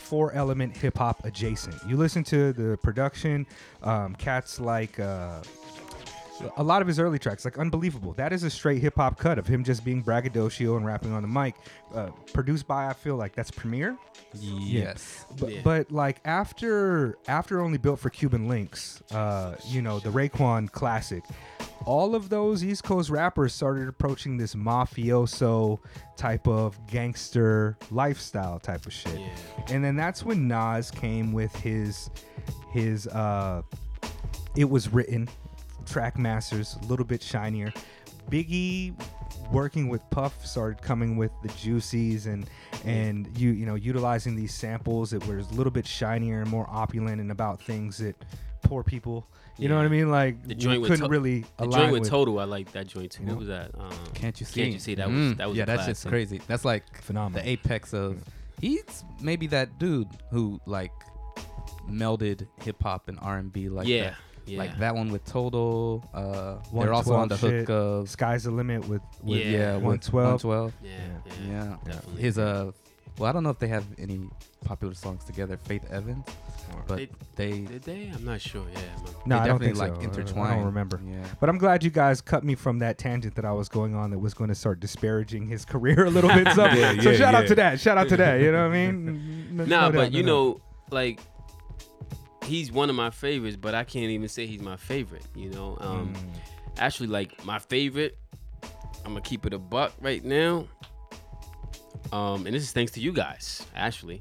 four 0.00 0.32
element 0.32 0.76
hip 0.76 0.98
hop 0.98 1.24
adjacent. 1.24 1.74
You 1.86 1.96
listen 1.96 2.24
to 2.24 2.52
the 2.52 2.76
production, 2.78 3.46
um, 3.82 4.14
cats 4.14 4.60
like. 4.60 4.98
Uh, 5.00 5.42
a 6.58 6.62
lot 6.62 6.82
of 6.82 6.88
his 6.88 6.98
early 7.00 7.18
tracks, 7.18 7.46
like 7.46 7.58
Unbelievable, 7.58 8.12
that 8.12 8.30
is 8.30 8.42
a 8.42 8.50
straight 8.50 8.82
hip 8.82 8.96
hop 8.96 9.18
cut 9.18 9.38
of 9.38 9.46
him 9.46 9.64
just 9.64 9.86
being 9.86 10.02
braggadocio 10.02 10.76
and 10.76 10.84
rapping 10.84 11.12
on 11.14 11.22
the 11.22 11.28
mic. 11.28 11.54
Uh, 11.94 12.08
produced 12.34 12.66
by, 12.66 12.88
I 12.88 12.92
feel 12.92 13.16
like 13.16 13.34
that's 13.34 13.50
Premier. 13.50 13.96
Yes. 14.34 15.24
But, 15.40 15.50
Yeah. 15.50 15.60
but 15.64 15.90
like 15.90 16.20
after 16.26 17.16
after 17.26 17.62
only 17.62 17.78
built 17.78 18.00
for 18.00 18.10
Cuban 18.10 18.48
Linx, 18.50 19.00
uh, 19.14 19.56
you 19.66 19.80
know 19.80 19.98
the 19.98 20.10
Raekwon 20.10 20.70
classic. 20.70 21.24
All 21.84 22.14
of 22.16 22.28
those 22.28 22.64
East 22.64 22.82
Coast 22.82 23.10
rappers 23.10 23.54
started 23.54 23.88
approaching 23.88 24.36
this 24.36 24.54
mafioso 24.56 25.78
type 26.16 26.48
of 26.48 26.76
gangster 26.88 27.76
lifestyle 27.90 28.58
type 28.58 28.86
of 28.86 28.92
shit, 28.92 29.20
Yeah. 29.20 29.28
and 29.70 29.84
then 29.84 29.94
that's 29.94 30.24
when 30.24 30.48
Nas 30.48 30.90
came 30.90 31.32
with 31.32 31.54
his 31.56 32.10
his 32.72 33.06
uh, 33.08 33.62
it 34.56 34.68
was 34.68 34.92
written 34.92 35.28
Trackmasters 35.84 36.82
a 36.82 36.86
little 36.86 37.04
bit 37.06 37.22
shinier. 37.22 37.72
Biggie 38.30 38.94
working 39.52 39.88
with 39.88 40.02
Puff 40.10 40.44
started 40.44 40.82
coming 40.82 41.16
with 41.16 41.30
the 41.42 41.48
juicies 41.50 42.26
and 42.26 42.50
and 42.84 43.28
you 43.38 43.50
you 43.50 43.64
know 43.64 43.76
utilizing 43.76 44.34
these 44.34 44.52
samples 44.52 45.10
that 45.10 45.24
were 45.28 45.38
a 45.38 45.42
little 45.54 45.70
bit 45.70 45.86
shinier 45.86 46.40
and 46.40 46.50
more 46.50 46.66
opulent 46.68 47.20
and 47.20 47.30
about 47.30 47.60
things 47.62 47.98
that 47.98 48.16
poor 48.62 48.82
people 48.82 49.28
you 49.58 49.68
know 49.68 49.76
what 49.76 49.84
I 49.84 49.88
mean 49.88 50.10
like 50.10 50.42
The 50.46 50.54
joint 50.54 50.80
with 50.82 50.90
couldn't 50.90 51.04
To- 51.06 51.10
really 51.10 51.40
The 51.56 51.64
align 51.64 51.80
joint 51.80 51.92
with 51.92 52.00
with 52.02 52.10
Total, 52.10 52.38
I 52.40 52.44
like 52.44 52.72
that 52.72 52.86
joint 52.86 53.12
too. 53.12 53.22
You 53.22 53.28
know? 53.28 53.32
What 53.34 53.38
was 53.40 53.48
that? 53.48 53.70
Um, 53.78 53.90
Can't 54.14 54.38
you 54.40 54.46
see? 54.46 54.60
Can't 54.60 54.72
you 54.72 54.78
see? 54.78 54.94
That 54.94 55.08
was 55.08 55.16
Mm, 55.16 55.36
that 55.38 55.48
was 55.48 55.56
yeah. 55.56 55.62
a 55.64 55.66
That's 55.66 55.86
just 55.86 56.06
crazy. 56.06 56.40
That's 56.46 56.64
like 56.64 56.84
phenomenal 57.02 57.42
the 57.44 57.48
apex 57.50 57.92
of. 57.94 58.22
He's 58.60 59.04
maybe 59.20 59.46
that 59.48 59.78
dude 59.78 60.08
who 60.30 60.60
like 60.66 60.92
melded 61.88 62.46
hip 62.62 62.82
hop 62.82 63.08
and 63.08 63.18
R 63.22 63.38
and 63.38 63.52
B 63.52 63.68
like 63.68 63.86
yeah, 63.86 64.02
that. 64.10 64.14
yeah. 64.46 64.58
Like 64.58 64.78
that 64.78 64.94
one 64.94 65.10
with 65.12 65.24
Total. 65.24 66.02
Uh, 66.14 66.56
they're 66.72 66.92
also 66.92 67.14
on 67.14 67.28
the 67.28 67.34
112 67.36 67.40
hook 67.40 67.50
shit. 67.68 67.70
of 67.70 68.10
sky's 68.10 68.44
the 68.44 68.50
limit 68.50 68.86
with, 68.88 69.02
with 69.22 69.38
Yeah, 69.40 69.50
yeah, 69.50 69.72
112 69.76 70.44
112. 70.44 70.72
Yeah, 70.82 70.90
Yeah. 70.90 70.98
yeah, 71.26 71.52
Yeah, 71.52 71.76
definitely. 71.84 72.22
His 72.22 72.38
uh, 72.38 72.72
well, 73.18 73.28
I 73.28 73.32
don't 73.32 73.42
know 73.42 73.50
if 73.50 73.58
they 73.58 73.68
have 73.68 73.84
any 73.98 74.20
popular 74.64 74.94
songs 74.94 75.24
together. 75.24 75.56
Faith 75.56 75.84
Evans, 75.90 76.24
but 76.86 76.96
They- 76.98 77.08
they 77.36 77.60
Did 77.60 77.82
they? 77.82 78.10
I'm 78.14 78.24
not 78.24 78.40
sure. 78.40 78.64
Yeah, 78.72 78.78
man. 78.80 78.86
no 79.26 79.36
they 79.36 79.42
I 79.42 79.46
don't 79.46 79.58
definitely 79.60 79.66
think 79.66 79.78
like 79.78 79.94
so. 79.96 80.00
intertwined. 80.08 80.52
I 80.52 80.56
don't 80.56 80.64
remember 80.66 81.00
Yeah. 81.06 81.24
But 81.40 81.48
I'm 81.48 81.58
glad 81.58 81.82
you 81.84 81.90
guys 81.90 82.20
cut 82.20 82.44
me 82.44 82.54
from 82.54 82.78
that 82.80 82.98
tangent 82.98 83.34
that 83.36 83.44
I 83.44 83.52
was 83.52 83.68
going 83.68 83.94
on 83.94 84.10
that 84.10 84.18
was 84.18 84.34
going 84.34 84.48
to 84.48 84.54
start 84.54 84.80
disparaging 84.80 85.46
his 85.46 85.64
career 85.64 86.04
a 86.04 86.10
little 86.10 86.30
bit. 86.30 86.46
So, 86.54 86.64
Yeah, 86.66 87.00
so 87.00 87.10
yeah, 87.10 87.16
shout 87.16 87.34
out 87.34 87.46
to 87.48 87.54
that. 87.56 87.80
Shout 87.80 87.98
out 87.98 88.08
to 88.08 88.16
that. 88.16 88.40
You 88.40 88.52
know 88.52 88.68
what 88.68 88.74
I 88.76 88.86
mean? 88.86 89.08
N- 89.52 89.60
n- 89.60 89.68
Nah, 89.68 89.90
but 89.90 90.12
you 90.12 90.22
know, 90.22 90.60
like 90.90 91.20
he's 92.44 92.70
one 92.70 92.90
of 92.90 92.96
my 92.96 93.10
favorites, 93.10 93.56
but 93.56 93.74
I 93.74 93.84
can't 93.84 94.10
even 94.10 94.28
say 94.28 94.46
he's 94.46 94.60
my 94.62 94.76
favorite. 94.76 95.24
You 95.34 95.50
know, 95.50 95.76
um, 95.80 96.14
Mm. 96.14 96.18
actually, 96.78 97.08
like 97.08 97.44
my 97.44 97.58
favorite. 97.58 98.18
I'm 99.04 99.12
gonna 99.12 99.20
keep 99.20 99.46
it 99.46 99.52
a 99.52 99.58
buck 99.58 99.92
right 100.00 100.24
now. 100.24 100.66
Um, 102.12 102.46
and 102.46 102.54
this 102.54 102.62
is 102.62 102.72
thanks 102.72 102.92
to 102.92 103.00
you 103.00 103.12
guys, 103.12 103.66
actually. 103.74 104.20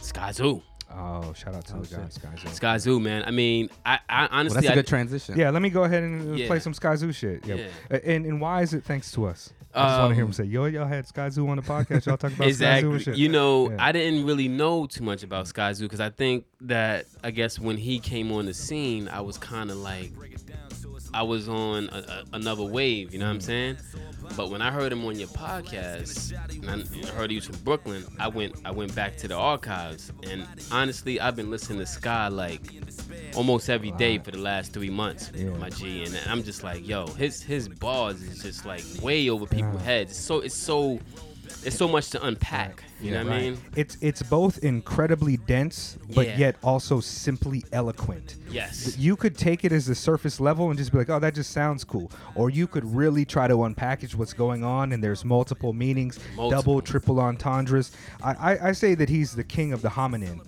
Skyzoo, 0.00 0.62
Oh, 0.92 1.32
shout 1.34 1.54
out 1.54 1.64
to 1.66 1.76
Oh, 1.76 1.80
the 1.82 1.86
shit. 1.86 1.98
guys, 1.98 2.18
guys. 2.18 2.58
Skyzoo, 2.84 3.00
man. 3.00 3.22
I 3.24 3.30
mean, 3.30 3.70
I, 3.86 4.00
I 4.08 4.22
Well, 4.22 4.28
honestly, 4.32 4.54
that's 4.62 4.66
a 4.68 4.72
I, 4.72 4.74
good 4.74 4.86
transition. 4.88 5.38
Yeah, 5.38 5.50
let 5.50 5.62
me 5.62 5.70
go 5.70 5.84
ahead 5.84 6.02
and 6.02 6.32
uh, 6.32 6.34
Yeah. 6.34 6.46
play 6.48 6.58
some 6.58 6.72
Skyzoo 6.72 7.14
shit. 7.14 7.46
Yeah. 7.46 7.54
Yeah. 7.56 7.66
Uh, 7.92 7.98
And 8.04 8.26
and 8.26 8.40
why 8.40 8.62
is 8.62 8.74
it 8.74 8.82
thanks 8.82 9.12
to 9.12 9.26
us? 9.26 9.52
I 9.72 9.86
just 9.86 9.98
want 10.00 10.10
to 10.10 10.14
hear 10.16 10.24
him 10.24 10.28
Um, 10.30 10.32
say, 10.32 10.44
"Yo, 10.46 10.64
y'all 10.64 10.88
had 10.88 11.06
Skyzoo 11.06 11.48
on 11.48 11.56
the 11.58 11.62
podcast. 11.62 12.06
Y'all 12.06 12.16
talk 12.16 12.32
about 12.32 12.48
Skyzoo 12.48 12.90
and 12.94 13.02
shit." 13.02 13.16
You 13.16 13.28
know, 13.28 13.70
Yeah. 13.70 13.76
I 13.78 13.92
didn't 13.92 14.26
really 14.26 14.48
know 14.48 14.86
too 14.86 15.04
much 15.04 15.22
about 15.22 15.46
Skyzoo 15.46 15.82
because 15.82 16.00
I 16.00 16.10
think 16.10 16.44
that 16.62 17.06
I 17.22 17.30
guess 17.30 17.56
when 17.60 17.76
he 17.76 18.00
came 18.00 18.32
on 18.32 18.46
the 18.46 18.54
scene, 18.54 19.06
I 19.08 19.20
was 19.20 19.38
kind 19.38 19.70
of 19.70 19.76
like, 19.76 20.10
I 21.14 21.22
was 21.22 21.48
on 21.48 21.88
a, 21.92 21.98
a, 21.98 22.24
another 22.32 22.64
wave. 22.64 23.12
You 23.12 23.20
know 23.20 23.26
what 23.26 23.34
I'm 23.34 23.40
saying? 23.40 23.76
But 24.36 24.50
when 24.50 24.62
I 24.62 24.70
heard 24.70 24.92
him 24.92 25.04
on 25.04 25.18
your 25.18 25.28
podcast, 25.28 26.32
and 26.66 27.06
I 27.06 27.08
heard 27.12 27.30
he 27.30 27.36
was 27.36 27.46
from 27.46 27.56
Brooklyn, 27.58 28.04
I 28.18 28.28
went 28.28 28.54
I 28.64 28.70
went 28.70 28.94
back 28.94 29.16
to 29.18 29.28
the 29.28 29.34
archives, 29.34 30.12
and 30.22 30.46
honestly, 30.70 31.20
I've 31.20 31.36
been 31.36 31.50
listening 31.50 31.78
to 31.80 31.86
Sky 31.86 32.28
like 32.28 32.62
almost 33.36 33.68
every 33.68 33.90
day 33.92 34.18
for 34.18 34.30
the 34.30 34.38
last 34.38 34.72
three 34.72 34.90
months, 34.90 35.30
Yeah. 35.34 35.50
my 35.58 35.70
G, 35.70 36.04
and 36.04 36.16
I'm 36.26 36.42
just 36.42 36.62
like, 36.62 36.86
yo, 36.86 37.06
his 37.08 37.42
his 37.42 37.68
bars 37.68 38.22
is 38.22 38.42
just 38.42 38.64
like 38.64 38.84
way 39.02 39.28
over 39.28 39.46
people's 39.46 39.82
heads. 39.82 40.16
So 40.16 40.40
it's 40.40 40.54
so 40.54 41.00
it's 41.64 41.76
so 41.76 41.86
much 41.88 42.10
to 42.10 42.24
unpack. 42.24 42.82
You 43.00 43.12
know 43.12 43.24
what 43.24 43.32
I 43.32 43.40
mean? 43.40 43.58
It's 43.76 43.96
it's 44.02 44.22
both 44.22 44.58
incredibly 44.58 45.36
dense, 45.38 45.96
but 46.14 46.26
Yeah. 46.26 46.36
yet 46.38 46.56
also 46.62 47.00
simply 47.00 47.64
eloquent. 47.72 48.36
Yes. 48.50 48.96
You 48.98 49.16
could 49.16 49.36
take 49.38 49.64
it 49.64 49.72
as 49.72 49.86
the 49.86 49.94
surface 49.94 50.38
level 50.40 50.68
and 50.68 50.78
just 50.78 50.92
be 50.92 50.98
like, 50.98 51.08
"Oh, 51.08 51.18
that 51.18 51.34
just 51.34 51.50
sounds 51.52 51.82
cool," 51.82 52.10
or 52.34 52.50
you 52.50 52.66
could 52.66 52.84
really 52.94 53.24
try 53.24 53.48
to 53.48 53.54
unpackage 53.54 54.14
what's 54.14 54.34
going 54.34 54.64
on, 54.64 54.92
and 54.92 55.02
there's 55.02 55.24
multiple 55.24 55.72
meanings, 55.72 56.18
Multiple. 56.36 56.50
double, 56.50 56.82
triple 56.82 57.20
entendres. 57.20 57.90
I, 58.22 58.32
I 58.52 58.68
I 58.68 58.72
say 58.72 58.94
that 58.96 59.08
he's 59.08 59.32
the 59.34 59.44
king 59.44 59.72
of 59.72 59.80
the 59.82 59.88
homonym. 59.90 60.40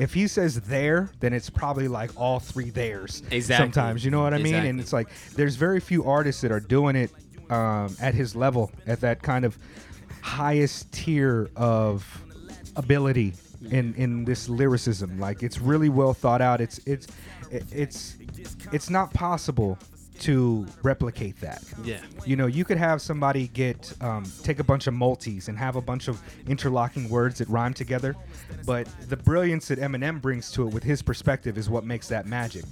If 0.00 0.14
he 0.14 0.26
says 0.26 0.60
there, 0.62 1.10
then 1.20 1.32
it's 1.32 1.50
probably 1.50 1.86
like 1.88 2.10
all 2.16 2.40
three 2.40 2.70
theirs. 2.70 3.22
Exactly. 3.30 3.64
Sometimes, 3.64 4.04
you 4.04 4.10
know 4.10 4.22
what 4.22 4.34
I 4.34 4.38
mean? 4.38 4.54
And 4.54 4.80
it's 4.80 4.92
like 4.92 5.08
there's 5.36 5.56
very 5.56 5.78
few 5.80 6.04
artists 6.04 6.40
that 6.42 6.50
are 6.50 6.60
doing 6.60 6.96
it 6.96 7.10
um, 7.50 7.94
at 8.00 8.14
his 8.14 8.34
level, 8.34 8.70
at 8.86 9.00
that 9.00 9.22
kind 9.22 9.44
of 9.44 9.58
highest 10.22 10.92
tier 10.92 11.50
of 11.56 12.24
ability 12.76 13.34
in 13.70 13.94
in 13.94 14.24
this 14.24 14.48
lyricism. 14.48 15.18
Like 15.18 15.42
it's 15.42 15.60
really 15.60 15.88
well 15.88 16.14
thought 16.14 16.40
out. 16.40 16.60
It's 16.60 16.78
it's 16.86 17.06
it's 17.50 18.16
it's 18.72 18.90
not 18.90 19.12
possible 19.12 19.78
to 20.20 20.66
replicate 20.82 21.40
that. 21.40 21.64
Yeah. 21.82 22.00
You 22.26 22.36
know, 22.36 22.46
you 22.46 22.64
could 22.64 22.76
have 22.76 23.00
somebody 23.00 23.48
get 23.48 23.92
um, 24.02 24.24
take 24.42 24.58
a 24.58 24.64
bunch 24.64 24.86
of 24.86 24.94
multis 24.94 25.48
and 25.48 25.58
have 25.58 25.76
a 25.76 25.80
bunch 25.80 26.08
of 26.08 26.22
interlocking 26.46 27.08
words 27.08 27.38
that 27.38 27.48
rhyme 27.48 27.72
together, 27.72 28.14
but 28.66 28.86
the 29.08 29.16
brilliance 29.16 29.68
that 29.68 29.78
Eminem 29.78 30.20
brings 30.20 30.52
to 30.52 30.68
it 30.68 30.74
with 30.74 30.82
his 30.82 31.00
perspective 31.00 31.56
is 31.56 31.70
what 31.70 31.84
makes 31.84 32.06
that 32.08 32.26
magic. 32.26 32.64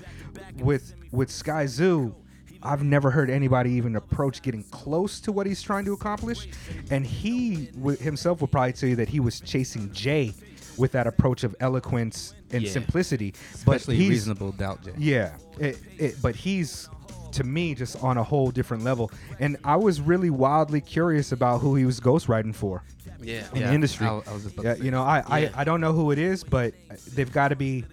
With 0.58 0.94
with 1.10 1.30
Skyzoo, 1.30 2.14
I've 2.62 2.82
never 2.82 3.10
heard 3.10 3.30
anybody 3.30 3.70
even 3.72 3.96
approach 3.96 4.42
getting 4.42 4.62
close 4.64 5.20
to 5.20 5.32
what 5.32 5.46
he's 5.46 5.62
trying 5.62 5.84
to 5.86 5.92
accomplish, 5.92 6.48
and 6.90 7.06
he 7.06 7.66
w- 7.76 7.96
himself 7.98 8.40
would 8.40 8.50
probably 8.50 8.72
tell 8.72 8.88
you 8.88 8.96
that 8.96 9.08
he 9.08 9.20
was 9.20 9.40
chasing 9.40 9.92
Jay 9.92 10.34
with 10.76 10.92
that 10.92 11.06
approach 11.06 11.44
of 11.44 11.54
eloquence 11.60 12.34
and 12.52 12.62
Yeah. 12.62 12.70
simplicity. 12.70 13.32
But 13.64 13.76
especially 13.76 13.96
he's, 13.96 14.08
reasonable 14.10 14.52
doubt, 14.52 14.84
Jay. 14.84 14.92
yeah, 14.98 15.36
it, 15.58 15.78
it, 15.98 16.16
but 16.22 16.34
he's 16.36 16.88
to 17.32 17.44
me 17.44 17.74
just 17.74 18.02
on 18.02 18.16
a 18.16 18.22
whole 18.22 18.50
different 18.50 18.82
level. 18.84 19.10
And 19.38 19.58
I 19.62 19.76
was 19.76 20.00
really 20.00 20.30
wildly 20.30 20.80
curious 20.80 21.30
about 21.30 21.58
who 21.60 21.74
he 21.76 21.84
was 21.84 22.00
ghostwriting 22.00 22.54
for 22.54 22.82
Yeah. 23.22 23.44
in 23.52 23.60
Yeah, 23.60 23.68
the 23.68 23.74
industry. 23.74 24.06
I- 24.06 24.22
I 24.26 24.32
was 24.32 24.44
just 24.44 24.54
about 24.54 24.62
to 24.62 24.78
yeah, 24.78 24.84
you 24.84 24.90
know, 24.90 25.02
I, 25.02 25.18
Yeah. 25.18 25.50
I 25.56 25.60
I 25.60 25.64
don't 25.64 25.80
know 25.82 25.92
who 25.92 26.10
it 26.10 26.18
is, 26.18 26.42
but 26.42 26.72
they've 27.14 27.30
got 27.30 27.48
to 27.48 27.56
be 27.56 27.84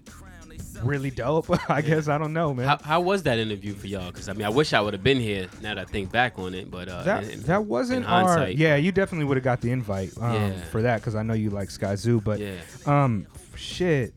really 0.83 1.11
dope. 1.11 1.47
I 1.69 1.81
guess 1.81 2.07
I 2.07 2.17
don't 2.17 2.33
know, 2.33 2.53
man. 2.53 2.67
How, 2.67 2.77
how 2.83 3.01
was 3.01 3.23
that 3.23 3.39
interview 3.39 3.73
for 3.73 3.87
y'all? 3.87 4.11
Because 4.11 4.29
I 4.29 4.33
mean, 4.33 4.45
I 4.45 4.49
wish 4.49 4.73
I 4.73 4.81
would 4.81 4.93
have 4.93 5.03
been 5.03 5.19
here. 5.19 5.47
Now 5.61 5.75
that 5.75 5.87
I 5.87 5.91
think 5.91 6.11
back 6.11 6.37
on 6.37 6.53
it, 6.53 6.69
but 6.69 6.87
uh, 6.89 7.03
that 7.03 7.23
in- 7.29 7.41
that 7.43 7.65
wasn't 7.65 8.05
our 8.05 8.47
yeah. 8.49 8.75
You 8.75 8.91
definitely 8.91 9.25
would 9.25 9.37
have 9.37 9.43
got 9.43 9.61
the 9.61 9.71
invite 9.71 10.11
um, 10.19 10.33
Yeah. 10.33 10.61
for 10.71 10.81
that 10.81 11.01
because 11.01 11.15
I 11.15 11.23
know 11.23 11.33
you 11.33 11.49
like 11.49 11.69
Skyzoo, 11.69 12.23
but 12.23 12.39
yeah. 12.39 12.55
Um, 12.85 13.27
shit. 13.55 14.13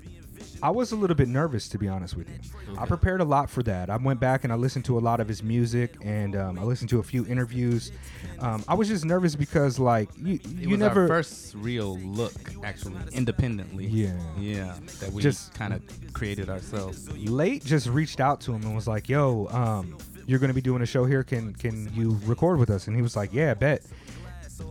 I 0.63 0.71
was 0.71 0.93
a 0.93 0.97
little 0.97 1.17
bit 1.17 1.29
nervous 1.29 1.69
to 1.71 1.79
be 1.79 1.89
honest 1.89 2.17
with 2.17 2.29
you. 2.29 2.77
I 2.79 2.87
prepared 2.87 3.21
a 3.21 3.25
lot 3.25 3.49
for 3.49 3.63
that. 3.65 3.91
I 3.91 3.97
went 3.97 4.19
back 4.21 4.45
and 4.45 4.53
I 4.53 4.57
listened 4.57 4.85
to 4.87 4.99
a 4.99 5.01
lot 5.01 5.21
of 5.21 5.29
his 5.29 5.43
music 5.43 5.97
and 6.03 6.35
um, 6.37 6.59
I 6.59 6.63
listened 6.63 6.91
to 6.91 6.99
a 6.99 7.03
few 7.03 7.25
interviews. 7.27 7.93
Um, 8.41 8.65
I 8.69 8.75
was 8.75 8.89
just 8.89 9.05
nervous 9.05 9.37
because 9.37 9.79
like 9.79 10.09
you, 10.17 10.39
you 10.57 10.71
was 10.71 10.79
never 10.81 11.03
our 11.03 11.09
first 11.09 11.55
real 11.55 11.99
look, 11.99 12.33
actually, 12.65 12.97
independently. 13.13 13.87
Yeah. 13.87 14.13
yeah, 14.39 14.77
that 15.01 15.13
we 15.13 15.23
Just- 15.23 15.55
kind 15.55 15.73
of 15.73 15.83
created 16.13 16.49
ourselves. 16.49 17.09
late 17.29 17.65
just 17.65 17.87
reached 17.89 18.21
out 18.21 18.41
to 18.43 18.53
him 18.53 18.63
and 18.63 18.75
was 18.75 18.89
like, 18.89 19.09
"Yo, 19.09 19.47
um, 19.51 19.97
you're 20.27 20.39
gonna 20.39 20.55
be 20.55 20.61
doing 20.61 20.83
a 20.83 20.87
show 20.87 21.05
here. 21.05 21.23
Can 21.23 21.55
can 21.55 21.93
you 21.95 22.19
record 22.27 22.59
with 22.59 22.71
us?" 22.71 22.87
And 22.87 22.97
he 22.97 23.03
was 23.03 23.15
like, 23.17 23.33
"Yeah, 23.33 23.55
bet." 23.55 23.83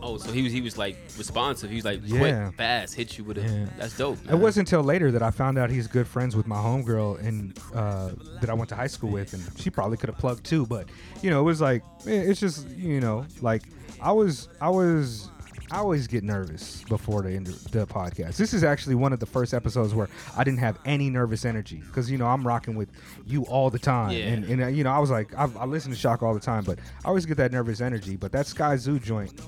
Oh, 0.02 0.16
so 0.18 0.30
he 0.32 0.42
was 0.42 0.52
he 0.52 0.60
was 0.60 0.76
like 0.78 0.96
responsive. 1.16 1.70
He 1.70 1.76
was 1.76 1.84
like 1.84 2.00
Yeah. 2.04 2.18
quick, 2.46 2.56
fast, 2.56 2.94
hit 2.94 3.18
you 3.18 3.24
with 3.24 3.38
it. 3.38 3.50
Yeah. 3.50 3.66
That's 3.78 3.96
dope. 3.96 4.18
It 4.30 4.34
wasn't 4.36 4.68
until 4.68 4.82
later 4.82 5.10
that 5.12 5.22
I 5.22 5.30
found 5.30 5.58
out 5.58 5.70
he's 5.70 5.86
good 5.86 6.06
friends 6.06 6.36
with 6.36 6.46
my 6.46 6.56
homegirl 6.56 7.24
and 7.26 7.58
uh, 7.74 8.10
that 8.40 8.50
I 8.50 8.54
went 8.54 8.68
to 8.70 8.74
high 8.76 8.86
school 8.86 9.10
with, 9.10 9.32
and 9.32 9.42
she 9.58 9.70
probably 9.70 9.96
could 9.96 10.08
have 10.10 10.18
plugged 10.18 10.44
too. 10.44 10.66
But 10.66 10.88
you 11.22 11.30
know, 11.30 11.40
it 11.40 11.44
was 11.44 11.60
like 11.60 11.82
eh, 12.06 12.10
it's 12.12 12.40
just 12.40 12.68
you 12.70 13.00
know, 13.00 13.26
like 13.40 13.62
I 14.00 14.12
was 14.12 14.48
I 14.60 14.68
was. 14.70 15.30
I 15.70 15.80
always 15.80 16.06
get 16.06 16.24
nervous 16.24 16.82
before 16.84 17.20
the, 17.20 17.30
end 17.32 17.46
of 17.48 17.70
the 17.72 17.86
podcast. 17.86 18.38
This 18.38 18.54
is 18.54 18.64
actually 18.64 18.94
one 18.94 19.12
of 19.12 19.20
the 19.20 19.26
first 19.26 19.52
episodes 19.52 19.94
where 19.94 20.08
I 20.34 20.42
didn't 20.42 20.60
have 20.60 20.78
any 20.86 21.10
nervous 21.10 21.44
energy 21.44 21.82
because 21.86 22.10
you 22.10 22.16
know 22.16 22.26
I'm 22.26 22.46
rocking 22.46 22.74
with 22.74 22.88
you 23.26 23.42
all 23.42 23.68
the 23.68 23.78
time, 23.78 24.12
Yeah. 24.12 24.28
and, 24.28 24.44
and 24.46 24.62
uh, 24.62 24.66
you 24.68 24.82
know 24.82 24.90
I 24.90 24.98
was 24.98 25.10
like 25.10 25.34
I, 25.36 25.42
I 25.58 25.66
listen 25.66 25.90
to 25.90 25.96
Shock 25.98 26.22
all 26.22 26.32
the 26.32 26.40
time, 26.40 26.64
but 26.64 26.78
I 27.04 27.08
always 27.08 27.26
get 27.26 27.36
that 27.36 27.52
nervous 27.52 27.82
energy. 27.82 28.16
But 28.16 28.32
that 28.32 28.46
Skyzoo 28.46 29.02
joint, 29.02 29.38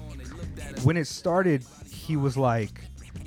when 0.83 0.97
it 0.97 1.07
started, 1.07 1.65
he 1.91 2.17
was 2.17 2.37
like, 2.37 2.81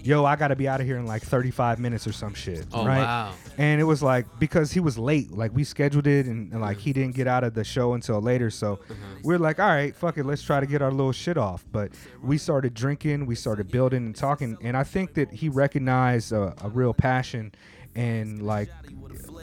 "Yo, 0.04 0.26
I 0.26 0.36
gotta 0.36 0.56
be 0.56 0.68
out 0.68 0.82
of 0.82 0.88
here 0.88 0.98
in 0.98 1.06
like 1.06 1.22
35 1.24 1.80
minutes 1.80 2.08
or 2.08 2.12
some 2.14 2.34
shit." 2.34 2.66
Oh 2.74 2.86
right? 2.86 2.98
wow. 3.00 3.34
And 3.58 3.80
it 3.80 3.84
was 3.84 4.02
like 4.02 4.26
because 4.40 4.72
he 4.72 4.80
was 4.80 4.98
late, 4.98 5.32
like 5.32 5.54
we 5.56 5.64
scheduled 5.64 6.08
it, 6.08 6.26
and, 6.26 6.52
and 6.52 6.62
like 6.62 6.78
he 6.78 6.92
didn't 6.94 7.16
get 7.16 7.28
out 7.28 7.44
of 7.44 7.54
the 7.54 7.64
show 7.64 7.94
until 7.94 8.20
later. 8.22 8.50
So 8.50 8.80
we 9.24 9.36
are 9.36 9.40
like, 9.40 9.60
all 9.60 9.68
right, 9.70 9.96
fuck 9.96 10.18
it, 10.18 10.26
let's 10.26 10.42
try 10.42 10.60
to 10.60 10.66
get 10.66 10.82
our 10.82 10.92
little 10.92 11.12
shit 11.12 11.38
off. 11.38 11.64
But 11.72 11.92
we 12.24 12.38
started 12.38 12.74
drinking, 12.74 13.26
we 13.26 13.36
started 13.36 13.70
building 13.72 14.06
and 14.06 14.16
talking, 14.16 14.58
and 14.62 14.76
I 14.76 14.84
think 14.84 15.14
that 15.16 15.32
he 15.32 15.50
recognized 15.50 16.32
a, 16.32 16.54
a 16.64 16.70
real 16.70 16.94
passion 16.94 17.54
and 17.96 18.42
like 18.42 18.70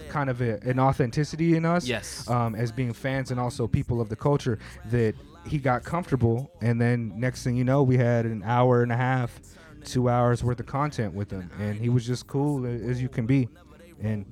kind 0.09 0.29
of 0.29 0.41
a, 0.41 0.59
an 0.69 0.81
authenticity 0.81 1.55
in 1.57 1.65
us 1.65 1.87
Yes. 1.87 2.29
um, 2.29 2.57
as 2.57 2.73
being 2.73 2.93
fans 2.93 3.31
and 3.31 3.39
also 3.39 3.69
people 3.69 4.01
of 4.01 4.09
the 4.09 4.17
culture 4.17 4.59
that 4.87 5.15
he 5.51 5.59
got 5.59 5.83
comfortable 5.85 6.51
and 6.61 6.81
then 6.81 7.13
next 7.19 7.43
thing 7.43 7.57
you 7.57 7.65
know 7.65 7.83
we 7.83 7.97
had 7.97 8.25
an 8.25 8.43
hour 8.45 8.83
and 8.83 8.93
a 8.93 8.97
half 8.97 9.41
two 9.85 10.09
hours 10.09 10.45
worth 10.45 10.61
of 10.61 10.67
content 10.67 11.13
with 11.15 11.31
him 11.31 11.51
and 11.59 11.81
he 11.81 11.89
was 11.89 12.07
just 12.07 12.27
cool 12.27 12.67
as 12.67 13.01
you 13.03 13.09
can 13.09 13.27
be 13.27 13.49
and 14.01 14.25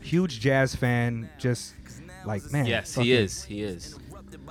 huge 0.00 0.40
jazz 0.40 0.74
fan 0.74 1.28
just 1.38 1.74
like 2.26 2.42
man 2.52 2.66
Yes, 2.66 2.94
he 2.94 3.12
is. 3.12 3.44
He 3.44 3.62
is. 3.62 3.98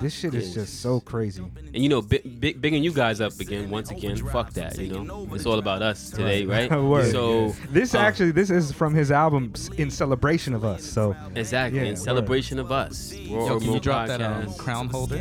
This 0.00 0.14
shit 0.14 0.34
is 0.34 0.48
is. 0.48 0.54
just 0.54 0.80
so 0.80 1.00
crazy 1.00 1.42
And 1.74 1.82
you 1.82 1.88
know, 1.88 2.00
big, 2.02 2.40
big, 2.40 2.60
bigging 2.60 2.82
you 2.82 2.92
guys 2.92 3.20
up 3.20 3.38
again, 3.40 3.70
once 3.70 3.90
again. 3.90 4.16
Fuck 4.16 4.52
that. 4.54 4.78
You 4.78 4.88
know, 5.04 5.28
it's 5.32 5.46
all 5.46 5.58
about 5.58 5.82
us 5.82 6.10
today, 6.10 6.44
right? 6.54 6.70
Word. 6.72 7.10
So 7.12 7.54
this 7.70 7.94
uh, 7.94 7.98
actually 7.98 8.30
this 8.32 8.50
is 8.50 8.72
from 8.72 8.94
his 8.94 9.10
album 9.10 9.52
in 9.76 9.90
celebration 9.90 10.54
of 10.54 10.64
us 10.64 10.84
so 10.84 11.14
exactly 11.34 11.78
Yeah, 11.80 11.84
in 11.86 11.90
word. 11.94 11.98
celebration 11.98 12.58
of 12.58 12.72
us. 12.72 13.12
Raw 13.30 13.46
Yo, 13.46 13.58
can 13.58 13.62
you 13.62 13.66
Remote 13.68 13.82
drop 13.82 14.06
that 14.08 14.20
um, 14.22 14.46
Podcast. 14.46 14.58
crown 14.58 14.88
holder? 14.88 15.20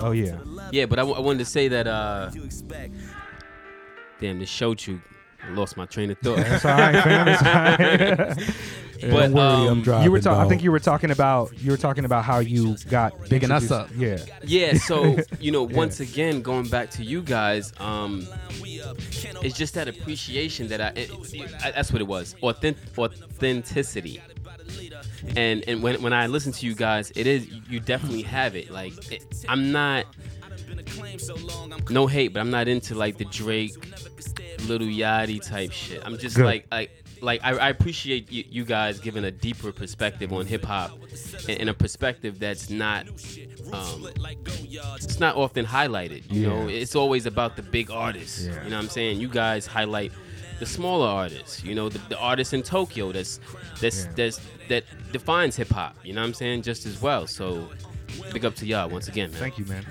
oh 0.00 0.12
yeah 0.12 0.38
Yeah, 0.72 0.86
but 0.86 0.98
I, 0.98 1.02
w- 1.02 1.16
I 1.16 1.20
wanted 1.20 1.38
to 1.40 1.44
say 1.44 1.68
that. 1.68 1.86
uh 1.86 2.30
Damn, 4.20 4.38
this 4.40 4.48
showed 4.48 4.84
you. 4.86 5.00
I 5.44 5.50
lost 5.52 5.76
my 5.76 5.86
train 5.86 6.10
of 6.10 6.18
thought. 6.18 6.38
That's 6.38 6.64
all 6.64 6.76
right, 6.76 7.04
fam. 7.04 7.28
It's 7.28 7.42
all 7.42 8.44
right. 8.44 8.54
But 9.00 9.10
Don't 9.10 9.32
worry, 9.32 9.44
I'm 9.46 9.68
um, 9.68 9.82
driving. 9.82 10.04
you 10.04 10.10
were 10.10 10.20
talking. 10.20 10.44
I 10.44 10.48
think 10.48 10.62
you 10.62 10.72
were 10.72 10.80
talking 10.80 11.10
about. 11.10 11.52
You 11.62 11.70
were 11.70 11.76
talking 11.76 12.04
about 12.04 12.24
how 12.24 12.38
you 12.40 12.76
got 12.90 13.28
Bigging 13.28 13.50
us 13.50 13.70
up. 13.70 13.88
Yeah. 13.96 14.18
yeah 14.44 14.74
so 14.74 15.16
you 15.40 15.50
know 15.52 15.62
once 15.62 16.00
again 16.00 16.42
going 16.42 16.66
back 16.68 16.90
to 16.92 17.04
you 17.04 17.22
guys 17.22 17.72
um 17.78 18.26
it's 19.42 19.56
just 19.56 19.74
that 19.74 19.88
appreciation 19.88 20.68
that 20.68 20.80
i, 20.80 20.88
it, 20.98 21.10
it- 21.34 21.54
I- 21.64 21.70
that's 21.72 21.92
what 21.92 22.00
it 22.00 22.06
was 22.06 22.34
Authentic, 22.42 22.82
authenticity 22.98 24.20
and 25.36 25.62
and 25.68 25.82
when, 25.82 26.00
when 26.02 26.12
i 26.12 26.26
listen 26.26 26.52
to 26.52 26.66
you 26.66 26.74
guys 26.74 27.12
it 27.14 27.26
is 27.26 27.46
you 27.68 27.80
definitely 27.80 28.22
have 28.22 28.56
it 28.56 28.70
like 28.70 29.12
it, 29.12 29.22
i'm 29.48 29.70
not 29.72 30.06
no 31.90 32.06
hate 32.06 32.28
but 32.32 32.40
i'm 32.40 32.50
not 32.50 32.68
into 32.68 32.94
like 32.94 33.18
the 33.18 33.24
drake 33.26 33.72
Lil 34.66 34.80
Yachty 34.80 35.40
type 35.46 35.72
shit 35.72 36.02
i'm 36.04 36.18
just 36.18 36.36
Good. 36.36 36.44
like 36.46 36.66
like 36.70 36.90
like 37.20 37.40
I, 37.42 37.56
I 37.56 37.68
appreciate 37.68 38.30
you, 38.30 38.44
you 38.48 38.64
guys 38.64 38.98
giving 39.00 39.24
a 39.24 39.30
deeper 39.30 39.72
perspective 39.72 40.32
on 40.32 40.46
hip 40.46 40.64
hop 40.64 40.92
and, 41.48 41.60
and 41.60 41.68
a 41.70 41.74
perspective 41.74 42.38
that's 42.38 42.70
not 42.70 43.06
um, 43.72 44.08
it's 44.16 45.20
not 45.20 45.36
often 45.36 45.66
highlighted. 45.66 46.30
You 46.32 46.46
know, 46.48 46.68
it's 46.68 46.94
always 46.96 47.26
about 47.26 47.56
the 47.56 47.62
big 47.62 47.90
artists. 47.90 48.46
Yeah. 48.46 48.64
You 48.64 48.70
know 48.70 48.76
what 48.76 48.84
I'm 48.84 48.88
saying? 48.90 49.20
You 49.20 49.28
guys 49.28 49.66
highlight 49.66 50.12
the 50.58 50.66
smaller 50.66 51.06
artists. 51.06 51.62
You 51.62 51.74
know, 51.74 51.88
the, 51.88 51.98
the 52.08 52.18
artists 52.18 52.52
in 52.52 52.62
Tokyo 52.62 53.12
that's 53.12 53.40
that's 53.80 54.04
Yeah. 54.04 54.12
that's 54.16 54.40
that 54.68 54.84
defines 55.12 55.56
hip 55.56 55.68
hop. 55.70 55.96
You 56.04 56.12
know 56.14 56.20
what 56.20 56.28
I'm 56.28 56.34
saying? 56.34 56.62
Just 56.62 56.86
as 56.86 57.00
well. 57.00 57.26
So 57.26 57.68
big 58.32 58.44
up 58.44 58.54
to 58.56 58.66
y'all 58.66 58.88
once 58.88 59.08
again, 59.08 59.30
man. 59.30 59.40
Thank 59.40 59.58
you, 59.58 59.64
man. 59.66 59.84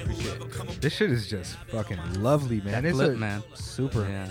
Appreciate 0.00 0.40
it. 0.40 0.80
This 0.80 0.92
shit 0.94 1.10
is 1.10 1.28
just 1.28 1.56
fucking 1.70 1.98
lovely, 2.22 2.60
man. 2.60 2.82
That 2.82 2.84
it's 2.86 2.96
flip, 2.96 3.14
a 3.14 3.16
man. 3.16 3.42
super, 3.54 4.02
Yeah. 4.08 4.28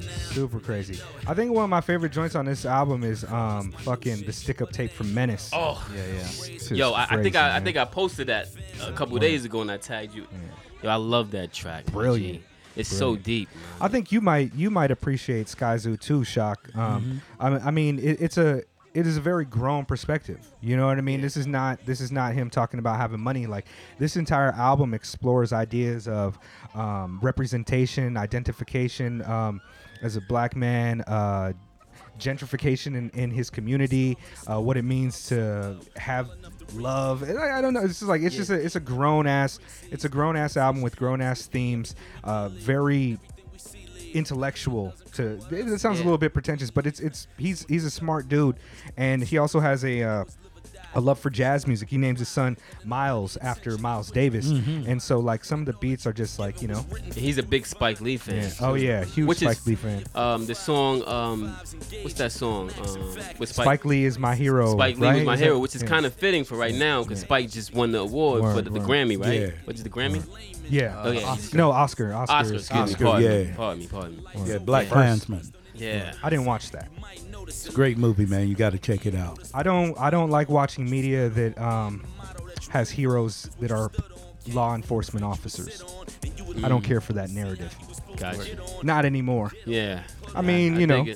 super 0.00 0.60
crazy. 0.60 1.00
I 1.26 1.34
think 1.34 1.52
one 1.52 1.64
of 1.64 1.70
my 1.70 1.80
favorite 1.80 2.12
joints 2.12 2.34
on 2.34 2.44
this 2.44 2.64
album 2.64 3.02
is 3.04 3.24
um 3.24 3.72
fucking 3.72 4.24
the 4.24 4.32
stick 4.32 4.60
up 4.62 4.70
tape 4.72 4.92
from 4.92 5.12
Menace. 5.14 5.50
Oh, 5.52 5.84
Yeah, 5.94 6.02
yeah. 6.50 6.74
Yo, 6.76 6.92
I, 6.92 7.06
I 7.10 7.22
think 7.22 7.36
I, 7.36 7.56
I 7.56 7.60
think 7.60 7.76
I 7.76 7.84
posted 7.84 8.28
that 8.28 8.48
a 8.82 8.92
couple 8.92 9.16
of 9.16 9.20
days 9.20 9.44
ago 9.44 9.60
and 9.62 9.70
I 9.70 9.76
tagged 9.76 10.14
you. 10.14 10.26
Yo, 10.82 10.88
I 10.90 10.94
love 10.96 11.30
that 11.32 11.52
track. 11.52 11.86
Brilliant. 11.86 12.38
G. 12.40 12.44
It's 12.76 12.88
so 12.88 13.06
Brilliant. 13.16 13.24
deep. 13.24 13.48
I 13.80 13.88
think 13.88 14.12
you 14.12 14.20
might 14.20 14.54
you 14.54 14.70
might 14.70 14.90
appreciate 14.92 15.46
Skyzoo 15.48 15.98
too, 15.98 16.22
Shock. 16.24 16.68
Um, 16.76 17.22
I, 17.40 17.50
mean- 17.50 17.60
I 17.64 17.70
mean, 17.72 17.98
it, 17.98 18.20
it's 18.20 18.38
a 18.38 18.62
it 18.98 19.06
is 19.06 19.16
a 19.16 19.20
very 19.20 19.44
grown 19.44 19.84
perspective. 19.84 20.44
You 20.60 20.76
know 20.76 20.86
what 20.86 20.98
I 20.98 21.02
mean? 21.02 21.20
This 21.20 21.36
is 21.36 21.46
not 21.46 21.78
this 21.86 22.00
is 22.00 22.10
not 22.10 22.34
him 22.34 22.50
talking 22.50 22.80
about 22.80 22.96
having 22.96 23.20
money. 23.20 23.46
Like 23.46 23.66
this 23.96 24.16
entire 24.16 24.50
album 24.50 24.92
explores 24.92 25.52
ideas 25.52 26.08
of 26.08 26.36
um, 26.74 27.20
representation, 27.22 28.16
identification 28.16 29.22
um, 29.22 29.60
as 30.02 30.16
a 30.16 30.20
black 30.22 30.56
man. 30.56 31.02
Uh, 31.02 31.52
gentrification 32.18 32.96
in, 32.96 33.10
in 33.10 33.30
his 33.30 33.48
community, 33.48 34.18
uh, 34.50 34.60
what 34.60 34.76
it 34.76 34.82
means 34.82 35.28
to 35.28 35.78
have 35.94 36.28
love. 36.74 37.22
I, 37.22 37.58
I 37.58 37.60
don't 37.60 37.72
know. 37.72 37.82
It's 37.82 38.00
just 38.00 38.08
like 38.08 38.22
it's 38.22 38.34
just 38.34 38.50
a 38.50 38.54
it's 38.54 38.74
a 38.74 38.80
grown 38.80 39.28
ass 39.28 39.60
it's 39.92 40.04
a 40.04 40.08
grown 40.08 40.36
ass 40.36 40.56
album 40.56 40.82
with 40.82 40.96
grown 40.96 41.20
ass 41.20 41.46
themes. 41.46 41.94
Uh, 42.24 42.48
very 42.48 43.20
intellectual. 44.14 44.94
To 45.14 45.38
it, 45.50 45.78
sounds 45.80 46.00
a 46.00 46.02
little 46.02 46.18
bit 46.18 46.32
pretentious, 46.32 46.70
but 46.70 46.86
it's 46.86 47.00
it's 47.00 47.28
he's 47.38 47.64
he's 47.68 47.84
a 47.84 47.90
smart 47.90 48.28
dude, 48.28 48.56
and 48.96 49.22
he 49.22 49.38
also 49.38 49.60
has 49.60 49.84
a. 49.84 50.02
Uh, 50.02 50.24
a 50.94 51.00
love 51.00 51.18
for 51.18 51.30
jazz 51.30 51.66
music. 51.66 51.88
He 51.88 51.98
names 51.98 52.18
his 52.18 52.28
son 52.28 52.56
Miles 52.84 53.36
after 53.38 53.76
Miles 53.78 54.10
Davis, 54.10 54.46
Mm-hmm. 54.48 54.90
and 54.90 55.02
so 55.02 55.18
like 55.18 55.44
some 55.44 55.60
of 55.60 55.66
the 55.66 55.72
beats 55.74 56.06
are 56.06 56.12
just 56.12 56.38
like 56.38 56.62
you 56.62 56.68
know, 56.68 56.84
He's 57.14 57.38
a 57.38 57.42
big 57.42 57.66
Spike 57.66 58.00
Lee 58.00 58.16
fan. 58.16 58.36
yeah. 58.36 58.50
oh 58.60 58.74
yeah, 58.74 59.04
huge 59.04 59.28
Which 59.28 59.42
is- 59.42 59.50
Spike 59.56 59.66
Lee 59.66 59.74
fan. 59.74 60.04
Um, 60.14 60.46
the 60.46 60.54
song, 60.54 61.06
um, 61.06 61.48
what's 62.02 62.14
that 62.14 62.32
song? 62.32 62.70
Um, 62.70 63.14
with 63.38 63.48
Spike, 63.50 63.64
Spike 63.64 63.84
Lee 63.84 64.04
is 64.04 64.18
my 64.18 64.34
hero. 64.34 64.72
Spike 64.72 64.96
Lee 64.98 65.06
right? 65.08 65.14
was 65.16 65.24
my 65.24 65.34
Is 65.34 65.40
hero, 65.40 65.54
that- 65.54 65.60
which 65.60 65.74
is 65.76 65.82
yeah. 65.82 65.88
kind 65.88 66.06
of 66.06 66.14
fitting 66.14 66.44
for 66.44 66.56
right 66.56 66.74
now 66.74 67.02
because 67.02 67.20
Spike 67.20 67.50
just 67.50 67.74
won 67.74 67.92
the 67.92 68.00
award 68.00 68.42
for 68.54 68.62
the, 68.62 68.70
the. 68.70 68.80
Grammy, 68.80 69.20
right? 69.22 69.40
Yeah. 69.40 69.50
What 69.64 69.76
is 69.76 69.82
the 69.82 69.90
Grammy? 69.90 70.24
yeah. 70.70 71.00
Oh, 71.04 71.10
yeah. 71.10 71.36
No, 71.52 71.70
Oscar. 71.70 72.12
Oscar. 72.14 72.32
Oscar, 72.34 72.54
excuse 72.54 72.70
Oscar, 72.70 73.04
me. 73.04 73.10
Pardon 73.10 73.30
yeah. 73.30 73.44
me. 73.44 73.54
Pardon 73.56 73.78
me. 73.80 73.86
Pardon 73.86 74.16
me. 74.16 74.50
Yeah, 74.52 74.58
Black 74.58 74.86
Yeah. 74.86 74.92
Klansman. 74.92 75.52
Yeah. 75.74 76.12
I 76.22 76.30
didn't 76.30 76.44
watch 76.46 76.70
that. 76.72 76.88
It's 77.48 77.68
a 77.68 77.72
great 77.72 77.98
movie, 77.98 78.26
man. 78.26 78.46
You 78.48 78.54
got 78.54 78.70
to 78.72 78.78
check 78.78 79.06
it 79.06 79.14
out. 79.14 79.40
I 79.54 79.62
don't. 79.62 79.98
I 79.98 80.10
don't 80.10 80.30
like 80.30 80.48
watching 80.48 80.88
media 80.88 81.28
that 81.30 81.58
um, 81.58 82.04
has 82.70 82.90
heroes 82.90 83.50
that 83.60 83.70
are 83.70 83.90
law 84.52 84.74
enforcement 84.74 85.24
officers. 85.24 85.82
I 86.62 86.68
don't 86.68 86.82
care 86.82 87.00
for 87.00 87.14
that 87.14 87.30
narrative. 87.30 87.74
Gotcha. 88.16 88.58
Not 88.82 89.04
anymore. 89.04 89.52
Yeah. 89.66 90.02
I 90.34 90.42
mean, 90.42 90.78
you 90.80 90.86
know. 90.86 91.06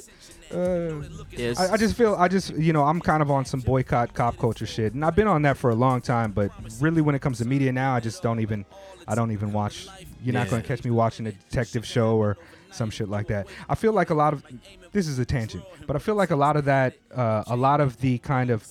Uh, 0.52 1.02
Yeah, 1.30 1.38
it's- 1.50 1.58
I, 1.58 1.72
I 1.74 1.76
just 1.78 1.96
feel 1.96 2.14
I 2.18 2.28
just 2.28 2.50
you 2.56 2.74
know 2.74 2.84
I'm 2.84 3.00
kind 3.00 3.22
of 3.22 3.30
on 3.30 3.44
some 3.46 3.60
boycott 3.60 4.12
cop 4.12 4.36
culture 4.36 4.66
shit, 4.66 4.92
and 4.92 5.02
I've 5.04 5.16
been 5.16 5.26
on 5.26 5.42
that 5.42 5.56
for 5.56 5.70
a 5.70 5.74
long 5.74 6.00
time. 6.02 6.32
But 6.32 6.50
really, 6.80 7.00
when 7.00 7.14
it 7.14 7.22
comes 7.22 7.38
to 7.38 7.46
media 7.46 7.72
now, 7.72 7.94
I 7.94 8.00
just 8.00 8.22
don't 8.22 8.40
even 8.40 8.64
I 9.08 9.14
don't 9.14 9.30
even 9.32 9.52
watch. 9.52 9.86
You're 10.22 10.34
not 10.34 10.48
going 10.50 10.60
to 10.62 10.68
catch 10.68 10.84
me 10.84 10.90
watching 10.90 11.26
a 11.26 11.32
detective 11.32 11.86
show 11.86 12.16
or 12.16 12.36
some 12.72 12.90
shit 12.90 13.08
like 13.08 13.26
that. 13.28 13.46
I 13.68 13.74
feel 13.74 13.92
like 13.92 14.10
a 14.10 14.14
lot 14.14 14.32
of 14.32 14.44
this 14.92 15.08
is 15.08 15.18
a 15.18 15.24
tangent, 15.24 15.64
but 15.86 15.96
I 15.96 15.98
feel 15.98 16.14
like 16.14 16.30
a 16.30 16.36
lot 16.36 16.56
of 16.56 16.64
that, 16.66 16.94
uh, 17.14 17.44
a 17.46 17.56
lot 17.56 17.80
of 17.80 17.98
the 18.00 18.18
kind 18.18 18.50
of 18.50 18.66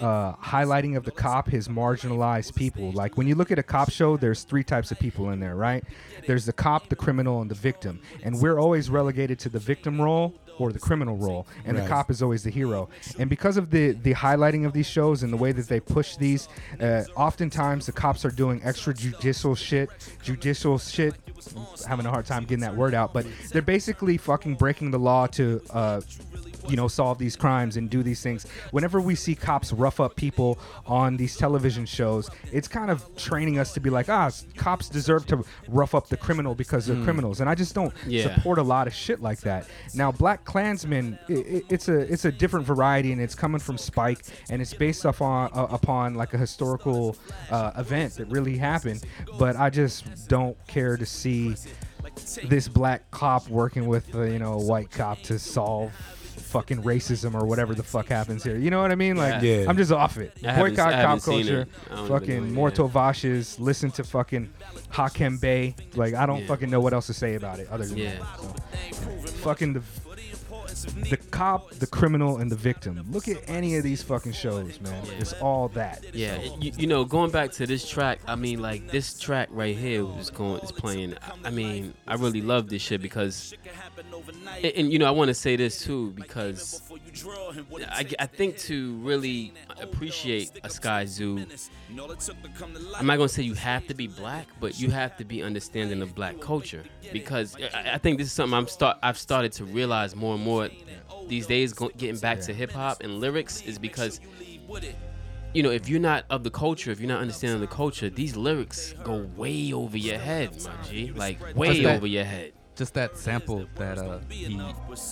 uh, 0.00 0.34
highlighting 0.34 0.96
of 0.96 1.04
the 1.04 1.10
cop 1.10 1.48
has 1.50 1.68
marginalized 1.68 2.54
people. 2.54 2.92
Like 2.92 3.16
when 3.16 3.26
you 3.26 3.34
look 3.34 3.50
at 3.50 3.58
a 3.58 3.62
cop 3.62 3.90
show, 3.90 4.16
there's 4.16 4.42
three 4.42 4.64
types 4.64 4.90
of 4.90 4.98
people 4.98 5.30
in 5.30 5.40
there, 5.40 5.56
right? 5.56 5.84
There's 6.26 6.46
the 6.46 6.52
cop, 6.52 6.88
the 6.88 6.96
criminal, 6.96 7.40
and 7.42 7.50
the 7.50 7.54
victim, 7.54 8.00
and 8.22 8.40
we're 8.40 8.58
always 8.58 8.90
relegated 8.90 9.38
to 9.40 9.48
the 9.48 9.58
victim 9.58 10.00
role 10.00 10.34
or 10.58 10.72
the 10.72 10.78
criminal 10.78 11.16
role, 11.16 11.46
and 11.64 11.76
the 11.76 11.86
cop 11.86 12.10
is 12.10 12.22
always 12.22 12.44
the 12.44 12.50
hero. 12.50 12.88
And 13.18 13.28
because 13.28 13.56
of 13.56 13.70
the 13.70 13.92
the 13.92 14.14
highlighting 14.14 14.64
of 14.66 14.72
these 14.72 14.86
shows 14.86 15.22
and 15.22 15.32
the 15.32 15.36
way 15.36 15.52
that 15.52 15.68
they 15.68 15.80
push 15.80 16.16
these, 16.16 16.48
uh, 16.80 17.04
oftentimes 17.16 17.86
the 17.86 17.92
cops 17.92 18.24
are 18.24 18.30
doing 18.30 18.60
extrajudicial 18.60 19.56
shit, 19.56 19.90
judicial 20.22 20.78
shit. 20.78 21.14
Having 21.86 22.06
a 22.06 22.10
hard 22.10 22.26
time 22.26 22.44
getting 22.44 22.60
that 22.60 22.76
word 22.76 22.94
out, 22.94 23.12
but 23.12 23.26
they're 23.50 23.62
basically 23.62 24.16
fucking 24.16 24.54
breaking 24.54 24.90
the 24.90 24.98
law 24.98 25.26
to. 25.28 25.60
Uh, 25.70 26.00
you 26.68 26.76
know, 26.76 26.88
solve 26.88 27.18
these 27.18 27.36
crimes 27.36 27.76
and 27.76 27.90
do 27.90 28.02
these 28.02 28.22
things. 28.22 28.46
Whenever 28.70 29.00
we 29.00 29.14
see 29.14 29.34
cops 29.34 29.72
rough 29.72 30.00
up 30.00 30.16
people 30.16 30.58
on 30.86 31.16
these 31.16 31.36
television 31.36 31.86
shows, 31.86 32.30
it's 32.52 32.68
kind 32.68 32.90
of 32.90 33.04
training 33.16 33.58
us 33.58 33.72
to 33.74 33.80
be 33.80 33.90
like, 33.90 34.08
ah, 34.08 34.30
cops 34.56 34.88
deserve 34.88 35.26
to 35.26 35.44
rough 35.68 35.94
up 35.94 36.08
the 36.08 36.16
criminal 36.16 36.54
because 36.54 36.86
they're 36.86 37.02
criminals. 37.04 37.40
And 37.40 37.48
I 37.50 37.54
just 37.54 37.74
don't 37.74 37.92
Yeah. 38.06 38.34
support 38.34 38.58
a 38.58 38.62
lot 38.62 38.86
of 38.86 38.94
shit 38.94 39.20
like 39.20 39.40
that. 39.40 39.66
Now, 39.94 40.10
BlacKkKlansman, 40.12 41.18
i 41.28 41.32
i 41.32 41.62
it's 41.68 41.88
a 41.88 41.98
it's 42.12 42.24
a 42.24 42.32
different 42.32 42.66
variety, 42.66 43.12
and 43.12 43.20
it's 43.20 43.34
coming 43.34 43.58
from 43.60 43.78
Spike, 43.78 44.24
and 44.50 44.60
it's 44.62 44.74
based 44.74 45.04
off 45.06 45.20
on 45.20 45.50
uh, 45.52 45.66
upon 45.70 46.14
like 46.14 46.34
a 46.34 46.38
historical 46.38 47.16
uh, 47.50 47.72
event 47.76 48.14
that 48.14 48.26
really 48.26 48.56
happened. 48.56 49.04
But 49.38 49.56
I 49.56 49.70
just 49.70 50.28
don't 50.28 50.56
care 50.66 50.96
to 50.96 51.06
see 51.06 51.54
this 52.44 52.68
black 52.68 53.10
cop 53.10 53.48
working 53.48 53.86
with 53.86 54.14
uh, 54.14 54.22
you 54.22 54.38
know 54.38 54.54
a 54.54 54.62
white 54.64 54.90
cop 54.90 55.20
to 55.22 55.38
solve 55.38 55.92
fucking 56.54 56.84
racism 56.84 57.34
or 57.34 57.44
whatever 57.46 57.74
the 57.74 57.82
fuck 57.82 58.06
happens 58.06 58.44
here. 58.44 58.56
You 58.56 58.70
know 58.70 58.80
what 58.80 58.92
I 58.92 58.94
mean? 58.94 59.16
Like, 59.16 59.42
Yeah. 59.42 59.64
I'm 59.68 59.76
just 59.76 59.90
off 59.90 60.16
it. 60.18 60.32
I 60.46 60.56
Boycott 60.56 60.92
cop 60.92 61.20
culture. 61.20 61.62
it. 61.62 61.68
I 61.90 61.96
don't 61.96 62.04
even 62.06 62.18
Fucking 62.20 62.48
yeah. 62.54 62.70
Tovashes. 62.70 63.58
Listen 63.58 63.90
to 63.90 64.04
fucking 64.04 64.50
Hakim 64.90 65.38
Bey. 65.38 65.74
Like, 65.96 66.14
I 66.14 66.26
don't 66.26 66.42
Yeah. 66.42 66.46
fucking 66.46 66.70
know 66.70 66.78
what 66.80 66.92
else 66.94 67.08
to 67.08 67.12
say 67.12 67.34
about 67.34 67.58
it 67.58 67.68
other 67.70 67.84
than 67.86 67.98
Yeah. 67.98 68.12
that. 68.20 68.94
So. 68.94 69.04
Fucking 69.42 69.72
the 69.72 69.80
the 70.82 71.16
cop, 71.30 71.70
the 71.74 71.86
criminal, 71.86 72.38
and 72.38 72.50
the 72.50 72.56
victim. 72.56 73.04
Look 73.10 73.28
at 73.28 73.38
any 73.48 73.76
of 73.76 73.82
these 73.84 74.02
fucking 74.02 74.32
shows, 74.32 74.80
man. 74.80 75.04
It's 75.18 75.32
all 75.34 75.68
that. 75.68 76.04
Yeah, 76.14 76.40
you, 76.60 76.72
you 76.76 76.86
know, 76.86 77.04
going 77.04 77.30
back 77.30 77.52
to 77.52 77.66
this 77.66 77.88
track, 77.88 78.20
I 78.26 78.34
mean, 78.34 78.60
like 78.60 78.88
this 78.90 79.18
track 79.18 79.48
right 79.50 79.76
here 79.76 80.06
is 80.18 80.30
going 80.30 80.60
is 80.62 80.72
playing. 80.72 81.14
I- 81.22 81.48
I 81.48 81.50
mean, 81.50 81.94
I 82.06 82.14
really 82.14 82.40
love 82.40 82.68
this 82.68 82.80
shit 82.82 83.02
because, 83.02 83.54
and, 84.56 84.64
and, 84.64 84.92
you 84.92 84.98
know, 84.98 85.06
I 85.06 85.10
want 85.10 85.28
to 85.28 85.34
say 85.34 85.56
this 85.56 85.82
too 85.84 86.10
because 86.12 86.80
I, 87.90 88.06
I 88.18 88.26
think 88.26 88.56
to 88.58 88.94
really 88.96 89.52
appreciate 89.80 90.50
a 90.64 90.68
Skyzoo, 90.68 91.68
I'm 92.96 93.06
not 93.06 93.16
gonna 93.16 93.28
say 93.28 93.42
you 93.42 93.54
have 93.54 93.86
to 93.88 93.94
be 93.94 94.06
black, 94.06 94.48
but 94.60 94.78
you 94.78 94.90
have 94.90 95.16
to 95.18 95.24
be 95.24 95.42
understanding 95.42 96.02
of 96.02 96.14
black 96.14 96.40
culture 96.40 96.84
because 97.12 97.56
I, 97.56 97.92
I 97.94 97.98
think 97.98 98.18
this 98.18 98.26
is 98.26 98.32
something 98.32 98.54
I'm 98.54 98.68
start 98.68 98.98
I've 99.02 99.18
started 99.18 99.52
to 99.52 99.64
realize 99.64 100.14
more 100.16 100.34
and 100.34 100.44
more 100.44 100.68
these 101.28 101.46
days. 101.46 101.72
Go, 101.72 101.90
getting 101.96 102.18
back 102.18 102.40
to 102.42 102.52
hip 102.54 102.72
hop 102.72 103.02
and 103.02 103.20
lyrics 103.20 103.62
is 103.62 103.78
because 103.78 104.20
you 105.54 105.62
know, 105.62 105.70
if 105.70 105.88
you're 105.88 106.00
not 106.00 106.24
of 106.30 106.42
the 106.42 106.50
culture, 106.50 106.90
if 106.90 106.98
you're 107.00 107.08
not 107.08 107.20
understanding 107.20 107.60
the 107.60 107.66
culture, 107.68 108.10
these 108.10 108.36
lyrics 108.36 108.92
go 109.04 109.28
way 109.36 109.72
over 109.72 109.96
your 109.96 110.18
head, 110.18 110.50
my 110.64 110.72
G. 110.88 111.12
Like 111.12 111.38
way 111.54 111.86
over 111.86 112.06
your 112.06 112.24
head. 112.24 112.52
Just 112.76 112.94
that 112.94 113.16
sample 113.16 113.66
that 113.76 113.98
uh, 113.98 114.18
he 114.28 114.58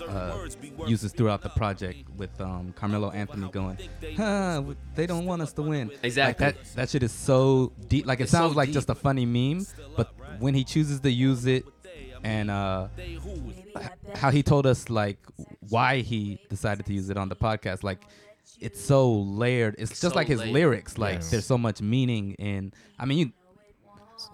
uh, 0.09 0.49
uses 0.87 1.13
throughout 1.13 1.43
the 1.43 1.49
project 1.51 2.09
with 2.17 2.41
um, 2.41 2.73
Carmelo 2.77 3.11
Anthony 3.13 3.49
going, 3.51 3.79
huh, 4.17 4.63
they 4.97 5.07
don't 5.07 5.27
want 5.27 5.43
us 5.43 5.53
to 5.53 5.63
win. 5.63 5.91
Exactly. 6.03 6.47
Like 6.47 6.57
that, 6.57 6.75
that 6.75 6.91
shit 6.91 7.05
is 7.05 7.13
so 7.13 7.73
deep. 7.89 8.05
Like 8.07 8.19
it 8.19 8.25
It's 8.25 8.33
so 8.33 8.39
sounds 8.39 8.57
like 8.57 8.69
deep. 8.69 8.75
just 8.75 8.91
a 8.91 8.95
funny 8.97 9.25
meme, 9.27 9.65
but 9.97 10.13
when 10.41 10.55
he 10.55 10.65
chooses 10.65 10.99
to 11.01 11.11
use 11.11 11.47
it 11.47 11.65
and 12.25 12.51
uh, 12.51 12.89
how 14.17 14.31
he 14.31 14.43
told 14.43 14.67
us 14.67 14.91
like 14.91 15.19
why 15.69 15.99
he 16.01 16.41
decided 16.49 16.85
to 16.87 16.93
use 16.93 17.11
it 17.11 17.17
on 17.17 17.29
the 17.29 17.37
podcast, 17.37 17.83
like 17.85 18.03
it's 18.61 18.81
so 18.81 19.13
layered. 19.13 19.77
It's, 19.79 19.91
just 19.91 20.03
so 20.03 20.09
like 20.11 20.27
his 20.27 20.41
layered. 20.41 20.53
lyrics. 20.53 20.99
Like 20.99 21.15
Yes. 21.17 21.31
there's 21.31 21.47
so 21.47 21.59
much 21.59 21.81
meaning 21.81 22.33
in. 22.35 22.73
I 22.99 23.07
mean, 23.07 23.19
you 23.19 23.33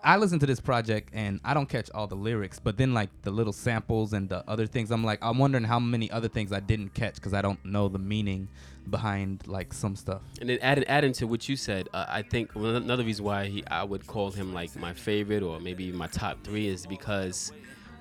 I 0.05 0.17
listen 0.17 0.39
to 0.39 0.47
this 0.47 0.61
project 0.61 1.11
and 1.13 1.41
I 1.45 1.55
don't 1.55 1.69
catch 1.69 1.91
all 1.93 2.07
the 2.07 2.15
lyrics, 2.15 2.59
but 2.59 2.77
then 2.77 2.95
like 2.95 3.11
the 3.23 3.31
little 3.31 3.53
samples 3.53 4.13
and 4.13 4.29
the 4.29 4.49
other 4.49 4.67
things, 4.67 4.91
I'm 4.91 5.05
like, 5.05 5.19
I'm 5.23 5.39
wondering 5.39 5.65
how 5.65 5.81
many 5.81 6.11
other 6.11 6.29
things 6.29 6.53
I 6.53 6.61
didn't 6.61 6.95
catch 6.95 7.17
because 7.17 7.35
I 7.35 7.43
don't 7.43 7.63
know 7.65 7.89
the 7.89 7.99
meaning 7.99 8.49
behind 8.91 9.47
like 9.47 9.73
some 9.73 9.97
stuff. 9.97 10.23
And 10.41 10.49
then 10.49 10.59
adding, 10.63 10.85
adding 10.85 11.13
to 11.15 11.27
what 11.27 11.49
you 11.49 11.57
said, 11.57 11.89
uh, 11.93 12.07
I 12.09 12.23
think 12.23 12.55
another 12.55 13.05
reason 13.05 13.25
why 13.25 13.47
he, 13.47 13.67
I 13.67 13.85
would 13.85 14.07
call 14.07 14.31
him 14.31 14.55
like 14.55 14.75
my 14.77 14.93
favorite 14.93 15.43
or 15.43 15.61
maybe 15.61 15.93
my 15.93 16.07
top 16.07 16.43
three 16.45 16.69
is 16.69 16.87
because 16.87 17.53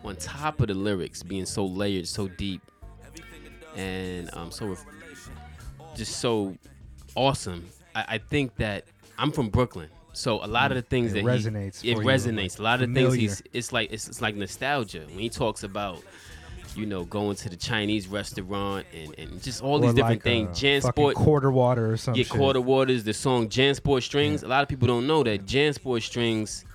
on 0.03 0.15
top 0.15 0.61
of 0.61 0.67
the 0.67 0.73
lyrics 0.73 1.23
being 1.23 1.45
so 1.45 1.65
layered, 1.65 2.07
so 2.07 2.27
deep, 2.27 2.61
and 3.75 4.29
um, 4.33 4.51
so 4.51 4.75
just 5.95 6.17
so 6.17 6.55
awesome, 7.15 7.65
I, 7.95 8.05
I 8.07 8.17
think 8.17 8.55
that 8.57 8.85
I'm 9.17 9.31
from 9.31 9.49
Brooklyn. 9.49 9.89
So 10.17 10.43
a 10.43 10.47
lot 10.47 10.71
of 10.71 10.75
the 10.75 10.81
things 10.81 11.13
It 11.13 11.23
that 11.23 11.25
resonates 11.25 11.81
he, 11.81 11.91
it 11.91 11.97
resonates. 11.99 12.53
like, 12.53 12.59
a 12.59 12.63
lot 12.63 12.81
of 12.81 12.89
the 12.93 12.95
things 13.01 13.13
he's 13.13 13.43
it's 13.53 13.71
like 13.71 13.91
it's, 13.91 14.07
it's 14.07 14.21
like 14.21 14.35
nostalgia 14.35 15.05
when 15.09 15.19
he 15.19 15.29
talks 15.29 15.63
about 15.63 16.01
you 16.75 16.85
know 16.85 17.05
going 17.05 17.35
to 17.35 17.49
the 17.49 17.55
Chinese 17.55 18.07
restaurant 18.07 18.85
and, 18.93 19.13
and 19.17 19.41
just 19.43 19.61
all 19.63 19.79
these 19.79 19.93
different 19.93 20.17
like, 20.17 20.23
things. 20.23 20.49
uh, 20.49 20.59
Jan 20.59 20.81
fucking 20.81 20.91
Sport 20.93 21.15
quarter 21.15 21.51
water 21.51 21.91
or 21.91 21.97
something. 21.97 22.19
yeah, 22.19 22.25
shit. 22.27 22.35
quarter 22.35 22.61
waters. 22.61 23.03
The 23.03 23.13
song 23.13 23.47
Jansport 23.47 24.03
Strings. 24.03 24.43
A 24.43 24.47
lot 24.47 24.63
of 24.63 24.69
people 24.69 24.87
don't 24.87 25.05
know 25.07 25.23
that 25.23 25.45
Jansport 25.45 26.01
Strings. 26.03 26.65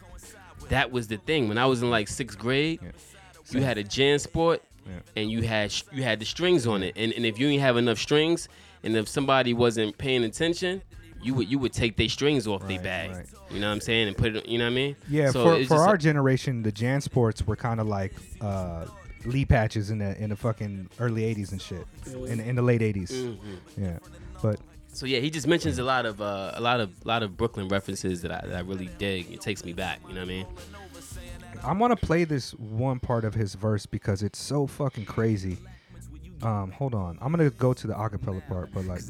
That 0.68 0.90
was 0.92 1.08
the 1.08 1.18
thing 1.18 1.48
when 1.48 1.58
I 1.58 1.66
was 1.66 1.82
in 1.82 1.90
like 1.90 2.08
sixth 2.08 2.38
grade. 2.38 2.80
You 3.50 3.60
had 3.60 3.76
a 3.76 3.84
Jansport, 3.84 4.60
Yeah. 4.86 4.92
and 5.16 5.30
you 5.30 5.42
had 5.42 5.74
you 5.92 6.02
had 6.02 6.20
the 6.20 6.24
strings 6.24 6.66
on 6.66 6.82
it. 6.82 6.94
And, 6.96 7.12
and 7.12 7.26
if 7.26 7.38
you 7.38 7.48
didn't 7.48 7.60
have 7.62 7.76
enough 7.76 7.98
strings, 7.98 8.48
and 8.82 8.96
if 8.96 9.08
somebody 9.08 9.52
wasn't 9.52 9.98
paying 9.98 10.24
attention, 10.24 10.80
you 11.22 11.34
would 11.34 11.50
you 11.50 11.58
would 11.58 11.72
take 11.72 11.96
their 11.96 12.08
strings 12.08 12.46
off 12.46 12.60
their 12.66 12.78
Right, 12.78 12.82
bag. 12.84 13.10
right. 13.12 13.26
You 13.50 13.60
know 13.60 13.68
what 13.68 13.74
I'm 13.74 13.80
saying? 13.80 14.08
And 14.08 14.16
put 14.16 14.34
it. 14.36 14.46
You 14.48 14.58
know 14.58 14.64
what 14.64 14.70
I 14.72 14.74
mean? 14.74 14.96
Yeah, 15.08 15.30
So 15.30 15.44
for, 15.60 15.64
for 15.66 15.74
our 15.82 15.94
a- 15.94 15.98
generation, 15.98 16.62
the 16.62 16.72
Jan 16.72 17.00
Sports 17.00 17.46
were 17.46 17.56
kind 17.56 17.80
of 17.80 17.86
like 17.86 18.12
uh, 18.40 18.86
Lee 19.24 19.44
patches 19.44 19.90
in 19.90 19.98
the 19.98 20.20
in 20.22 20.30
the 20.30 20.36
fucking 20.36 20.88
early 20.98 21.22
'80s 21.34 21.52
and 21.52 21.60
shit, 21.62 21.86
in 22.26 22.40
in 22.40 22.56
the 22.56 22.62
late 22.62 22.80
'80s. 22.80 23.12
Mm-hmm. 23.12 23.82
Yeah, 23.84 23.98
but 24.42 24.58
So 24.92 25.06
yeah, 25.06 25.20
he 25.20 25.30
just 25.30 25.46
mentions 25.46 25.78
a 25.78 25.84
lot 25.84 26.06
of 26.06 26.20
uh, 26.20 26.52
a 26.54 26.60
lot 26.60 26.80
of 26.80 26.90
a 27.04 27.08
lot 27.08 27.22
of 27.22 27.36
Brooklyn 27.36 27.68
references 27.68 28.22
that 28.22 28.32
I, 28.32 28.46
that 28.46 28.56
I 28.56 28.60
really 28.60 28.90
dig. 28.98 29.30
It 29.32 29.40
takes 29.40 29.64
me 29.64 29.72
back. 29.72 30.00
You 30.08 30.14
know 30.14 30.20
what 30.20 30.26
I 30.30 30.32
mean? 30.32 30.46
I 31.62 31.72
want 31.74 31.98
to 31.98 32.06
play 32.06 32.24
this 32.24 32.52
one 32.54 32.98
part 32.98 33.24
of 33.24 33.34
his 33.34 33.54
verse 33.54 33.86
because 33.86 34.22
it's 34.24 34.38
so 34.40 34.66
fucking 34.66 35.04
crazy. 35.04 35.58
Um, 36.42 36.72
hold 36.72 36.94
on, 36.94 37.18
I'm 37.20 37.30
gonna 37.30 37.50
go 37.50 37.72
to 37.72 37.86
the 37.86 37.94
acapella 37.94 38.46
part, 38.48 38.70
but 38.74 38.84
like 38.86 39.00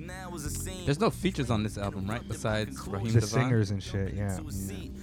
There's 0.84 1.00
no 1.00 1.10
features 1.10 1.50
on 1.50 1.62
this 1.62 1.78
album, 1.78 2.06
right? 2.06 2.26
Besides 2.26 2.86
Raheem 2.86 3.08
DeVaughn? 3.12 3.22
singers 3.22 3.70
and 3.70 3.82
shit. 3.82 4.14
Yeah, 4.14 4.38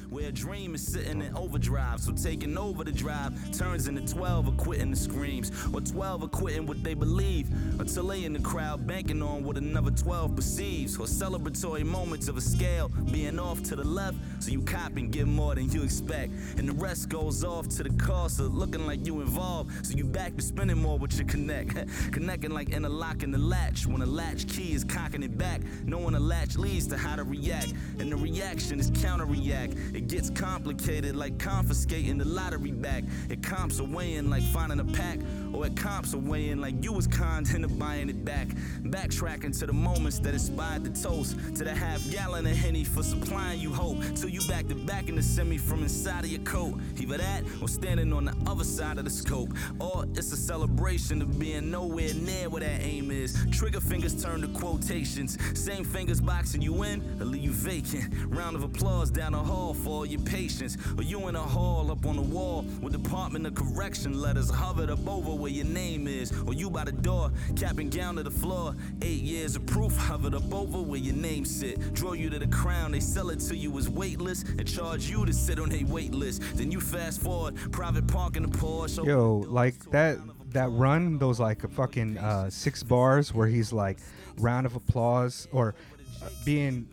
Where 0.10 0.30
a 0.30 0.32
dream 0.32 0.74
is 0.74 0.82
sitting 0.86 1.22
in 1.22 1.36
overdrive. 1.36 1.99
So 1.99 2.14
taking 2.14 2.57
over 2.57 2.84
the 2.84 2.91
drive 2.91 3.34
turns 3.55 3.88
into 3.88 4.01
12 4.12 4.47
or 4.47 4.51
quitting 4.53 4.89
the 4.89 4.97
screams. 4.97 5.51
Or 5.72 5.82
12 5.82 6.24
or 6.24 6.28
quitting 6.28 6.66
what 6.66 6.84
they 6.84 6.95
believe. 6.95 7.47
Until 7.80 8.07
they 8.07 8.24
in 8.24 8.34
the 8.34 8.39
crowd 8.39 8.88
banking 8.88 9.22
on 9.22 9.43
what 9.43 9.57
another 9.57 9.91
12 9.91 10.36
perceives. 10.36 10.97
Or 10.97 11.05
celebratory 11.05 11.86
moments 11.86 12.28
of 12.28 12.38
a 12.38 12.41
scale 12.41 12.89
being 13.12 13.38
off 13.38 13.62
to 13.64 13.76
the 13.76 13.84
left. 13.84 14.18
So 14.39 14.49
you 14.49 14.62
cop 14.62 14.97
and 14.97 15.12
get 15.12 15.28
more 15.28 15.53
than 15.53 15.72
you 15.72 15.84
expect. 15.84 16.34
And 16.57 16.68
the 16.68 16.74
rest 16.74 17.10
goes 17.10 17.43
off 17.43 17.68
to 17.70 17.84
the 17.84 17.91
cost 18.03 18.39
of 18.39 18.55
looking 18.55 18.88
like 18.88 19.05
you 19.05 19.22
involved. 19.22 19.86
So 19.86 19.95
you 19.95 20.05
back 20.05 20.36
to 20.38 20.41
spending 20.41 20.80
more 20.80 20.97
with 20.97 21.18
your 21.18 21.28
connect. 21.28 21.76
Connecting 22.12 22.51
like 22.51 22.70
interlocking 22.70 23.30
the 23.30 23.38
latch. 23.38 23.86
When 23.86 24.01
a 24.01 24.07
latch 24.07 24.47
key 24.47 24.74
is 24.74 24.84
cocking 24.84 25.22
it 25.22 25.38
back. 25.38 25.62
Knowing 25.86 26.16
a 26.16 26.20
latch 26.20 26.57
leads 26.57 26.88
to 26.88 26.97
how 26.97 27.16
to 27.16 27.24
react. 27.24 27.74
And 27.99 28.12
the 28.12 28.16
reaction 28.16 28.80
is 28.80 28.91
counter 28.95 29.26
react. 29.26 29.76
It 30.00 30.08
gets 30.08 30.30
complicated 30.30 31.14
like 31.18 31.38
confiscating 31.39 32.18
the 32.20 32.24
lottery 32.24 32.72
back. 32.72 33.04
It 33.30 33.43
comps 33.43 33.80
away 33.80 34.14
in 34.14 34.30
like 34.30 34.43
finding 34.43 34.80
a 34.80 34.86
pack. 34.86 35.20
Or 35.54 35.66
at 35.66 35.76
comps 35.76 36.14
away 36.14 36.50
in 36.50 36.62
like 36.62 36.84
you 36.84 36.93
was 36.93 37.08
conned 37.08 37.50
into 37.52 37.68
buying 37.68 38.10
it 38.10 38.24
back. 38.24 38.47
Backtracking 38.84 39.58
to 39.60 39.66
the 39.66 39.74
moments 39.74 40.20
that 40.20 40.34
inspired 40.34 40.84
the 40.84 41.02
toast. 41.02 41.38
To 41.56 41.64
the 41.64 41.74
half 41.74 42.10
gallon 42.12 42.45
of 42.45 42.56
Henny 42.56 42.84
for 42.84 43.04
supplying 43.04 43.60
you 43.60 43.74
hope. 43.74 43.97
Till 44.16 44.30
you 44.30 44.41
back 44.47 44.68
to 44.68 44.76
back 44.76 45.10
in 45.10 45.16
the 45.16 45.24
semi 45.24 45.58
from 45.58 45.84
inside 45.84 46.24
of 46.24 46.30
your 46.30 46.41
coat. 46.41 46.80
Either 47.00 47.18
that 47.18 47.43
or 47.62 47.68
standing 47.68 48.14
on 48.14 48.26
the 48.26 48.36
other 48.47 48.64
side 48.64 48.97
of 48.97 49.06
the 49.06 49.10
scope. 49.10 49.54
Or 49.80 50.06
it's 50.14 50.32
a 50.32 50.38
celebration 50.38 51.22
of 51.22 51.39
being 51.39 51.72
nowhere 51.72 52.14
near 52.14 52.50
where 52.50 52.62
that 52.62 52.82
aim 52.82 53.12
is. 53.12 53.38
Trigger 53.52 53.82
fingers 53.82 54.22
turn 54.22 54.41
to 54.41 54.47
quotations. 54.47 55.38
Same 55.60 55.84
fingers 55.84 56.22
boxing 56.22 56.62
you 56.62 56.84
in 56.84 57.02
or 57.20 57.26
leave 57.26 57.43
you 57.43 57.52
vacant. 57.52 58.14
Round 58.28 58.56
of 58.56 58.64
applause 58.64 59.10
down 59.10 59.32
the 59.32 59.39
hall 59.39 59.74
for 59.74 59.89
all 59.89 60.06
your 60.06 60.22
patience. 60.22 60.78
Or 60.97 61.04
you 61.04 61.28
in 61.28 61.36
a 61.36 61.41
hall 61.41 61.91
up 61.91 62.06
on 62.06 62.16
the 62.16 62.22
wall 62.22 62.66
with 62.82 62.93
Department 62.93 63.47
of 63.47 63.56
Correction 63.56 64.20
letters 64.20 64.50
hovered 64.50 64.89
up 64.89 65.08
over 65.08 65.39
where 65.40 65.52
your 65.52 65.66
name 65.66 66.08
is. 66.08 66.32
Or 66.46 66.54
you 66.54 66.70
by 66.70 66.84
the 66.84 66.92
door, 66.92 67.32
capping 67.56 67.90
gown 67.90 68.16
to 68.18 68.24
the 68.24 68.32
floor. 68.32 68.76
Eight 69.02 69.22
years 69.22 69.56
of 69.56 69.66
proof 69.66 69.96
hovered 69.96 70.36
up 70.36 70.54
over 70.54 70.82
where 70.82 71.00
your 71.00 71.16
name 71.16 71.46
sit. 71.46 71.94
Draw 71.94 72.14
you 72.14 72.30
to 72.30 72.40
the 72.40 72.48
crown, 72.48 72.92
they 72.92 73.00
sell 73.00 73.30
it 73.30 73.40
to 73.42 73.56
you 73.56 73.78
as 73.78 73.90
weightless 73.90 74.44
and 74.44 74.68
charge 74.68 75.10
you 75.10 75.26
to 75.26 75.34
sit 75.34 75.60
on 75.60 75.72
a 75.72 75.84
wait 75.86 76.14
list. 76.14 76.42
Then 76.56 76.72
you 76.72 76.82
fast 76.82 77.22
forward, 77.22 77.56
private 77.72 78.08
park 78.08 78.36
in 78.36 78.44
the 78.44 78.50
Porsche. 78.50 79.06
yo, 79.06 79.44
like 79.48 79.90
that 79.92 80.18
that 80.52 80.70
run, 80.72 81.18
those 81.20 81.40
like 81.40 81.64
a 81.64 81.68
fucking 81.68 82.18
uh, 82.18 82.50
six 82.50 82.84
bars 82.84 83.34
where 83.34 83.48
he's 83.48 83.72
like 83.72 84.00
round 84.40 84.66
of 84.66 84.76
applause 84.76 85.48
or 85.52 85.76
uh, 86.24 86.30
being. 86.46 86.88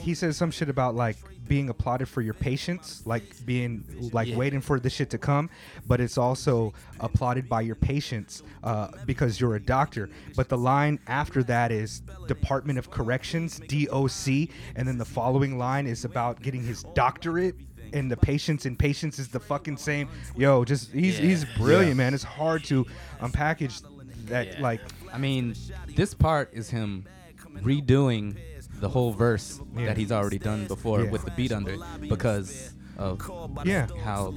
He 0.00 0.14
says 0.14 0.36
some 0.36 0.50
shit 0.50 0.68
about 0.68 0.94
like 0.94 1.16
being 1.48 1.68
applauded 1.68 2.08
for 2.08 2.20
your 2.22 2.34
patience, 2.34 3.02
like 3.04 3.24
being 3.44 3.84
like 4.12 4.28
Yeah. 4.28 4.36
waiting 4.36 4.60
for 4.60 4.80
this 4.80 4.92
shit 4.92 5.10
to 5.10 5.18
come, 5.18 5.50
but 5.86 6.00
it's 6.00 6.16
also 6.18 6.72
applauded 7.00 7.48
by 7.48 7.60
your 7.60 7.74
patience 7.74 8.42
uh, 8.62 8.88
because 9.06 9.40
you're 9.40 9.54
a 9.56 9.60
doctor. 9.60 10.08
But 10.36 10.48
the 10.48 10.58
line 10.58 10.98
after 11.06 11.42
that 11.44 11.70
is 11.72 12.00
Department 12.28 12.78
of 12.78 12.90
Corrections, 12.90 13.60
DOC, 13.68 14.48
and 14.76 14.88
then 14.88 14.98
the 14.98 15.04
following 15.04 15.58
line 15.58 15.86
is 15.86 16.04
about 16.04 16.40
getting 16.42 16.62
his 16.62 16.84
doctorate. 16.94 17.54
And 17.92 18.10
the 18.10 18.16
patience 18.16 18.66
and 18.66 18.76
patience 18.76 19.18
is 19.20 19.28
the 19.28 19.38
fucking 19.38 19.76
same. 19.76 20.08
Yo, 20.36 20.64
just 20.64 20.90
he's 20.92 21.20
Yeah. 21.20 21.26
he's 21.26 21.44
brilliant, 21.56 21.96
man. 21.96 22.12
It's 22.14 22.24
hard 22.24 22.64
to 22.64 22.86
unpackage 23.20 23.82
that 24.26 24.46
Yeah. 24.54 24.60
like 24.62 24.80
I 25.12 25.18
mean, 25.18 25.54
this 25.94 26.12
part 26.14 26.50
is 26.52 26.70
him 26.70 27.04
redoing 27.62 28.36
the 28.80 28.88
whole 28.88 29.12
verse 29.12 29.60
Yeah. 29.76 29.86
that 29.86 29.96
he's 29.96 30.12
already 30.12 30.38
done 30.38 30.66
before 30.66 31.02
Yeah. 31.04 31.10
with 31.10 31.24
the 31.24 31.30
beat 31.32 31.52
under 31.52 31.72
it 31.74 31.80
because 32.08 32.70
of 32.96 33.20
Yeah. 33.64 33.88
how 34.04 34.32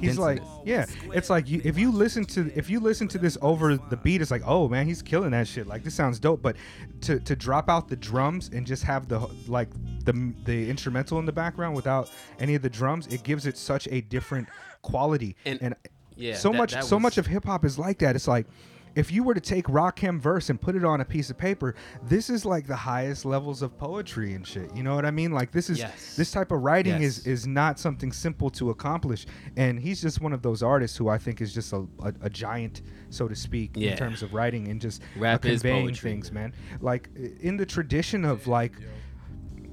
He's 0.00 0.18
like, 0.18 0.38
is. 0.42 0.48
yeah, 0.64 0.86
it's 1.12 1.30
like 1.30 1.48
you, 1.48 1.60
if 1.64 1.78
you 1.78 1.92
listen 1.92 2.24
to 2.26 2.50
if 2.56 2.68
you 2.68 2.80
listen 2.80 3.06
to 3.08 3.18
this 3.18 3.38
over 3.40 3.76
the 3.76 3.96
beat, 3.96 4.20
it's 4.20 4.30
like, 4.32 4.42
oh 4.44 4.68
man, 4.68 4.86
he's 4.86 5.00
killing 5.02 5.30
that 5.30 5.46
shit. 5.46 5.66
Like 5.66 5.84
this 5.84 5.94
sounds 5.94 6.18
dope. 6.18 6.42
But 6.42 6.56
to 7.02 7.20
to 7.20 7.36
drop 7.36 7.68
out 7.68 7.88
the 7.88 7.96
drums 7.96 8.50
and 8.52 8.66
just 8.66 8.82
have 8.84 9.08
the 9.08 9.20
like 9.46 9.68
the 10.04 10.32
the 10.44 10.68
instrumental 10.70 11.18
in 11.20 11.26
the 11.26 11.32
background 11.32 11.76
without 11.76 12.10
any 12.40 12.54
of 12.54 12.62
the 12.62 12.70
drums, 12.70 13.06
it 13.08 13.22
gives 13.22 13.46
it 13.46 13.56
such 13.56 13.86
a 13.92 14.00
different 14.00 14.48
quality. 14.82 15.36
And- 15.44 15.62
and 15.62 15.74
yeah, 16.16 16.34
so 16.36 16.50
that- 16.50 16.58
much 16.58 16.72
that 16.72 16.84
so 16.84 16.98
much 16.98 17.16
of 17.18 17.26
hip 17.26 17.44
hop 17.44 17.64
is 17.64 17.78
like 17.78 17.98
that. 18.00 18.16
It's 18.16 18.26
like. 18.28 18.46
If 18.94 19.12
you 19.12 19.22
were 19.22 19.34
to 19.34 19.40
take 19.40 19.66
Rakim 19.66 20.20
verse 20.20 20.50
and 20.50 20.60
put 20.60 20.74
it 20.74 20.84
on 20.84 21.00
a 21.00 21.04
piece 21.04 21.30
of 21.30 21.38
paper, 21.38 21.74
this 22.02 22.28
is 22.28 22.44
like 22.44 22.66
the 22.66 22.76
highest 22.76 23.24
levels 23.24 23.62
of 23.62 23.76
poetry 23.78 24.34
and 24.34 24.46
shit. 24.46 24.74
You 24.74 24.82
know 24.82 24.94
what 24.94 25.04
I 25.06 25.10
mean? 25.10 25.30
Like 25.32 25.52
this 25.52 25.70
is 25.70 25.78
Yes. 25.78 26.16
this 26.16 26.30
type 26.32 26.50
of 26.50 26.60
writing 26.62 27.00
Yes. 27.00 27.18
is 27.18 27.26
is 27.26 27.46
not 27.46 27.78
something 27.78 28.12
simple 28.12 28.50
to 28.50 28.70
accomplish 28.70 29.26
and 29.56 29.78
he's 29.78 30.00
just 30.02 30.20
one 30.20 30.32
of 30.32 30.42
those 30.42 30.62
artists 30.62 30.96
who 30.96 31.08
i 31.08 31.16
think 31.18 31.40
is 31.40 31.54
just 31.54 31.72
a, 31.72 31.86
a, 32.02 32.12
a 32.22 32.30
giant 32.30 32.82
so 33.10 33.28
to 33.28 33.34
speak 33.34 33.70
Yeah. 33.74 33.92
in 33.92 33.96
terms 33.98 34.22
of 34.22 34.34
writing 34.34 34.68
and 34.68 34.80
just 34.80 35.02
uh, 35.02 35.20
Rap 35.20 35.44
is 35.44 35.62
conveying 35.62 35.86
poetry. 35.86 36.10
things 36.10 36.32
man 36.32 36.52
like 36.80 37.08
in 37.40 37.56
the 37.56 37.66
tradition 37.66 38.24
of 38.24 38.46
like 38.46 38.74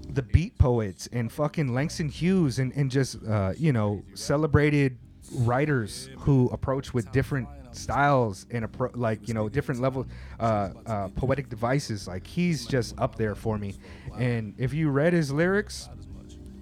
the 0.10 0.22
beat 0.22 0.58
poets 0.58 1.08
and 1.12 1.32
fucking 1.32 1.74
langston 1.74 2.10
hughes 2.10 2.60
and, 2.60 2.72
and 2.76 2.90
just 2.92 3.18
uh, 3.28 3.54
you 3.58 3.74
know 3.74 4.04
celebrated 4.14 4.98
writers 5.34 6.10
who 6.20 6.48
approach 6.50 6.94
with 6.94 7.12
different 7.12 7.48
styles. 7.76 8.46
And 8.52 8.66
appro- 8.72 8.96
like 8.96 9.28
you 9.28 9.34
know 9.34 9.50
different 9.50 9.82
level 9.82 10.06
uh, 10.40 10.70
uh, 10.86 11.08
poetic 11.10 11.50
devices 11.50 12.08
like 12.08 12.26
he's 12.28 12.66
just 12.66 12.98
up 13.00 13.16
there 13.16 13.36
for 13.36 13.58
me. 13.58 13.76
And 14.18 14.54
if 14.58 14.74
you 14.74 14.90
read 14.90 15.14
his 15.14 15.32
lyrics 15.32 15.90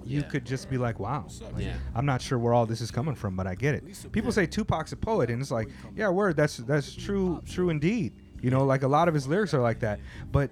you 0.07 0.19
Yeah. 0.19 0.27
could 0.27 0.45
just 0.45 0.69
be 0.69 0.77
like 0.77 0.99
wow. 0.99 1.26
Like, 1.53 1.64
Yeah. 1.65 1.77
i'm 1.95 2.06
not 2.06 2.22
sure 2.22 2.38
where 2.38 2.53
all 2.53 2.68
this 2.68 2.80
is 2.80 2.91
coming 2.91 3.15
from 3.15 3.36
but 3.36 3.48
i 3.48 3.56
get 3.56 3.73
it. 3.73 4.11
People 4.11 4.32
say 4.32 4.45
tupac's 4.45 4.91
a 4.91 4.95
poet 4.98 5.30
and 5.32 5.41
it's 5.41 5.49
like 5.52 5.69
yeah 5.95 6.10
word 6.10 6.36
that's 6.36 6.57
that's 6.57 6.94
true 6.94 7.41
true 7.45 7.69
indeed. 7.72 8.14
You 8.41 8.52
know 8.52 8.64
like 8.65 8.84
a 8.84 8.88
lot 8.88 9.07
of 9.07 9.15
his 9.15 9.27
lyrics 9.27 9.56
are 9.56 9.61
like 9.61 9.80
that. 9.80 9.99
But 10.32 10.52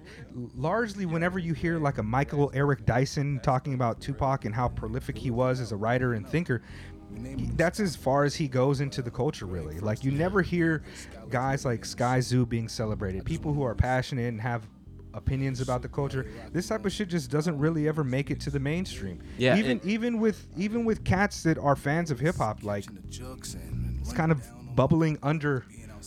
largely 0.56 1.06
whenever 1.06 1.38
you 1.38 1.52
hear 1.54 1.78
like 1.78 1.98
a 1.98 2.02
michael 2.02 2.50
eric 2.52 2.84
dyson 2.84 3.38
talking 3.44 3.74
about 3.74 4.00
tupac 4.00 4.44
and 4.44 4.52
how 4.54 4.66
prolific 4.68 5.16
he 5.16 5.30
was 5.30 5.60
as 5.60 5.70
a 5.70 5.76
writer 5.76 6.14
and 6.14 6.26
thinker 6.26 6.60
he- 6.92 6.93
that's 7.56 7.80
as 7.80 7.96
far 7.96 8.24
as 8.24 8.34
he 8.34 8.48
goes 8.48 8.80
into 8.80 9.02
the 9.02 9.10
culture 9.10 9.46
really. 9.46 9.78
Like 9.80 10.04
you 10.04 10.10
never 10.10 10.42
hear 10.42 10.82
guys 11.30 11.64
like 11.64 11.82
Skyzoo 11.82 12.48
being 12.48 12.68
celebrated. 12.68 13.24
People 13.24 13.52
who 13.52 13.62
are 13.62 13.74
passionate 13.74 14.28
and 14.28 14.40
have 14.40 14.66
opinions 15.14 15.60
about 15.60 15.80
the 15.80 15.88
culture 15.88 16.26
this 16.52 16.66
type 16.66 16.84
of 16.84 16.90
shit 16.92 17.08
just 17.08 17.30
doesn't 17.30 17.56
really 17.56 17.86
ever 17.86 18.02
make 18.02 18.30
it 18.32 18.40
to 18.40 18.50
the 18.50 18.58
mainstream. 18.58 19.20
Yeah, 19.38 19.56
even 19.56 19.80
even 19.84 20.18
with 20.18 20.46
even 20.56 20.84
with 20.84 21.04
cats 21.04 21.42
that 21.44 21.56
are 21.58 21.76
fans 21.76 22.10
of 22.10 22.18
hip-hop 22.18 22.64
like 22.64 22.84
it's 23.06 24.12
kind 24.12 24.32
of 24.32 24.44
bubbling 24.74 25.18
under 25.22 25.64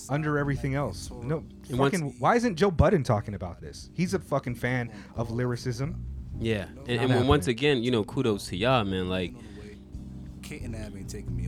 under 0.09 0.37
everything 0.37 0.75
else. 0.75 1.09
No 1.23 1.43
once- 1.71 1.93
fucking 1.93 2.15
why 2.19 2.35
isn't 2.35 2.55
joe 2.55 2.69
budden 2.69 3.03
talking 3.03 3.33
about 3.33 3.61
this? 3.61 3.89
He's 3.93 4.13
a 4.13 4.19
fucking 4.19 4.55
fan 4.55 4.91
of 5.15 5.31
lyricism. 5.31 6.03
Yeah, 6.39 6.65
and, 6.87 7.11
and 7.11 7.27
once 7.27 7.47
again, 7.47 7.81
you 7.81 7.89
know, 7.89 8.03
kudos 8.03 8.47
to 8.49 8.57
y'all, 8.57 8.83
man. 8.83 9.09
Like 9.09 9.33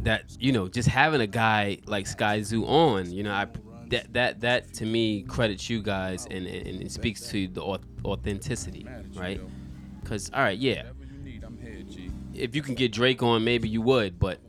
that, 0.04 0.24
you 0.40 0.52
know, 0.52 0.68
just 0.68 0.88
having 0.90 1.22
a 1.22 1.28
guy 1.28 1.80
like 1.86 2.06
Skyzoo 2.06 2.68
on, 2.68 3.12
you 3.12 3.24
know, 3.24 3.34
I 3.34 3.48
that 3.90 4.14
that 4.14 4.42
that 4.42 4.74
to 4.76 4.86
me 4.86 5.24
credits 5.24 5.70
you 5.70 5.82
guys 5.82 6.28
and 6.30 6.46
and, 6.46 6.68
and 6.68 6.82
it 6.82 6.92
speaks 6.92 7.28
to 7.32 7.48
the 7.48 7.80
authenticity, 8.06 8.88
right? 9.16 9.42
Because 10.02 10.30
all 10.34 10.42
right, 10.42 10.58
yeah, 10.58 10.84
if 12.34 12.56
you 12.56 12.62
can 12.62 12.76
get 12.76 12.92
Drake 12.92 13.22
on, 13.24 13.44
maybe 13.44 13.68
you 13.68 13.82
would, 13.82 14.20
but 14.20 14.40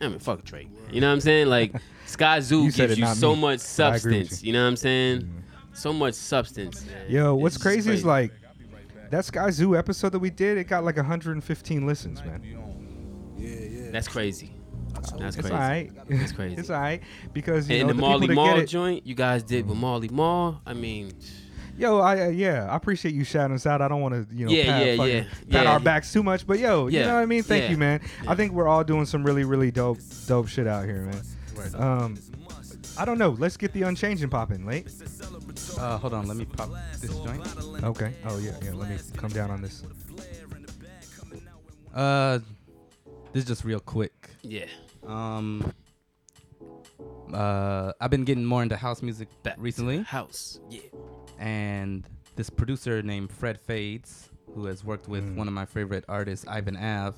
I 0.00 0.08
mean, 0.08 0.18
fuck 0.18 0.44
Drake. 0.44 0.68
You 0.90 1.00
know 1.00 1.08
what 1.08 1.14
I'm 1.14 1.20
saying? 1.20 1.46
Like 1.48 1.72
Skyzoo 2.06 2.64
You 2.64 2.72
gives 2.72 2.98
you 2.98 3.06
so 3.06 3.34
me. 3.34 3.40
much 3.40 3.60
I 3.80 3.96
agree 3.96 4.20
with 4.20 4.28
substance. 4.30 4.42
you. 4.42 4.48
You. 4.48 4.52
know 4.52 4.62
what 4.62 4.68
I'm 4.68 4.76
saying? 4.76 5.20
Mm-hmm. 5.22 5.38
So 5.72 5.92
much 5.92 6.14
substance. 6.14 6.86
man. 6.86 7.10
Yo, 7.10 7.34
what's 7.34 7.56
It's 7.56 7.62
crazy, 7.62 7.92
is 7.92 8.04
like 8.04 8.32
that 9.10 9.24
Skyzoo 9.24 9.76
episode 9.76 10.10
that 10.10 10.18
we 10.18 10.30
did. 10.30 10.58
It 10.58 10.64
got 10.64 10.84
like 10.84 10.96
115 10.96 11.86
listens, 11.86 12.22
man. 12.24 12.42
That's 13.94 14.08
crazy. 14.08 14.50
That's 14.92 15.12
crazy. 15.12 15.24
It's 15.26 15.36
crazy. 15.36 15.52
alright. 15.54 15.92
That's 16.08 16.32
crazy. 16.32 16.56
it's 16.56 16.68
alright 16.70 17.02
because 17.32 17.68
you 17.70 17.76
and 17.76 17.82
know 17.82 17.88
the 17.88 17.94
the 17.94 18.00
Marley 18.00 18.26
people 18.28 18.42
that 18.44 18.48
Marl 18.48 18.56
get 18.56 18.64
it. 18.64 18.66
joint 18.66 19.06
you 19.06 19.14
guys 19.14 19.44
did 19.44 19.68
with 19.68 19.78
Marley 19.78 20.08
Marl. 20.08 20.60
I 20.66 20.74
mean, 20.74 21.12
Yo, 21.78 21.98
I 22.00 22.24
uh, 22.24 22.28
yeah, 22.28 22.66
I 22.70 22.74
appreciate 22.76 23.14
you 23.14 23.22
shouting 23.22 23.54
us 23.54 23.66
out. 23.66 23.80
I 23.82 23.86
don't 23.88 24.00
want 24.00 24.28
to 24.28 24.36
you 24.36 24.46
know 24.46 24.52
Yeah, 24.52 24.64
pat, 24.64 24.86
yeah, 24.86 24.96
fucking- 24.96 25.12
yeah, 25.14 25.22
pat 25.50 25.64
yeah. 25.64 25.72
our 25.72 25.78
backs 25.80 26.12
too 26.12 26.24
much, 26.24 26.44
but 26.44 26.58
yo, 26.58 26.88
you 26.88 27.00
know 27.00 27.14
what 27.14 27.22
I 27.22 27.26
mean. 27.26 27.44
Thank 27.44 27.64
yeah, 27.64 27.70
you, 27.70 27.76
man. 27.76 28.00
I 28.26 28.34
think 28.34 28.52
we're 28.52 28.66
all 28.68 28.82
doing 28.82 29.06
some 29.06 29.22
really 29.24 29.44
really 29.44 29.70
dope 29.70 29.98
dope 30.26 30.48
shit 30.48 30.66
out 30.66 30.86
here, 30.86 31.02
man. 31.02 31.22
Um, 31.76 32.18
I 32.98 33.04
don't 33.04 33.18
know. 33.18 33.30
Let's 33.30 33.56
get 33.56 33.72
the 33.72 33.82
unchanging 33.82 34.28
popping, 34.28 34.66
late. 34.66 34.88
Uh, 35.78 35.98
hold 35.98 36.14
on, 36.14 36.26
let 36.26 36.36
me 36.36 36.44
pop 36.44 36.70
this 37.00 37.16
joint. 37.20 37.44
Okay. 37.84 38.12
Oh 38.26 38.38
yeah, 38.38 38.52
yeah. 38.62 38.72
Let 38.72 38.90
me 38.90 38.96
come 39.16 39.30
down 39.30 39.50
on 39.52 39.62
this. 39.62 39.84
Uh, 41.94 42.40
this 43.34 43.42
is 43.42 43.48
just 43.48 43.64
real 43.64 43.80
quick. 43.80 44.30
yeah. 44.42 44.64
Um, 45.06 45.70
uh, 47.32 47.92
I've 48.00 48.10
been 48.10 48.24
getting 48.24 48.44
more 48.44 48.62
into 48.62 48.76
house 48.76 49.02
music 49.02 49.28
Back 49.42 49.56
recently, 49.58 50.02
house. 50.02 50.60
Yeah. 50.70 50.80
and 51.38 52.08
this 52.36 52.48
producer 52.50 53.02
named 53.02 53.30
Fred 53.30 53.60
Fades, 53.60 54.30
who 54.54 54.66
has 54.66 54.84
worked 54.84 55.08
with 55.08 55.24
Mm. 55.24 55.36
one 55.36 55.48
of 55.48 55.54
my 55.54 55.64
favorite 55.66 56.04
artists, 56.08 56.46
Ivan 56.48 56.76
Ave, 56.76 57.16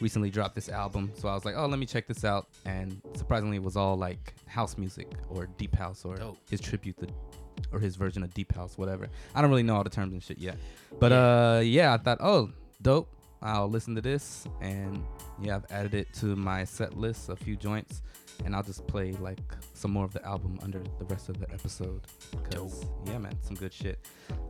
recently 0.00 0.30
dropped 0.30 0.54
this 0.54 0.68
album. 0.68 1.10
So 1.14 1.28
I 1.28 1.34
was 1.34 1.44
like, 1.44 1.54
oh, 1.56 1.66
let 1.66 1.78
me 1.78 1.86
check 1.86 2.06
this 2.06 2.24
out. 2.24 2.48
And 2.64 3.00
surprisingly, 3.14 3.56
it 3.56 3.62
was 3.62 3.76
all 3.76 3.96
like 3.96 4.34
house 4.46 4.76
music 4.76 5.06
or 5.30 5.46
deep 5.58 5.74
house 5.74 6.04
or 6.04 6.16
Dope. 6.16 6.38
his 6.50 6.60
tribute 6.60 6.96
to, 6.98 7.06
or 7.72 7.78
his 7.78 7.96
version 7.96 8.22
of 8.22 8.34
deep 8.34 8.52
house, 8.54 8.76
whatever. 8.76 9.08
I 9.34 9.40
don't 9.40 9.50
really 9.50 9.62
know 9.62 9.76
all 9.76 9.84
the 9.84 9.90
terms 9.90 10.12
and 10.12 10.22
shit 10.22 10.38
yet. 10.38 10.56
But 10.98 11.12
Yeah. 11.12 11.18
uh, 11.56 11.60
yeah, 11.60 11.94
I 11.94 11.98
thought, 11.98 12.18
oh, 12.20 12.50
dope. 12.80 13.08
I'll 13.42 13.68
listen 13.68 13.94
to 13.96 14.00
this, 14.00 14.46
and 14.60 15.04
yeah, 15.40 15.56
I've 15.56 15.66
added 15.70 15.94
it 15.94 16.12
to 16.14 16.36
my 16.36 16.64
set 16.64 16.96
list, 16.96 17.28
a 17.28 17.36
few 17.36 17.56
joints, 17.56 18.02
and 18.44 18.54
I'll 18.54 18.62
just 18.62 18.86
play 18.86 19.12
like 19.12 19.40
some 19.74 19.90
more 19.90 20.04
of 20.04 20.12
the 20.12 20.24
album 20.24 20.58
under 20.62 20.78
the 20.98 21.04
rest 21.06 21.28
of 21.28 21.40
the 21.40 21.50
episode. 21.52 22.02
Cause 22.50 22.84
yeah, 23.04 23.18
man, 23.18 23.36
some 23.42 23.56
good 23.56 23.72
shit. 23.72 23.98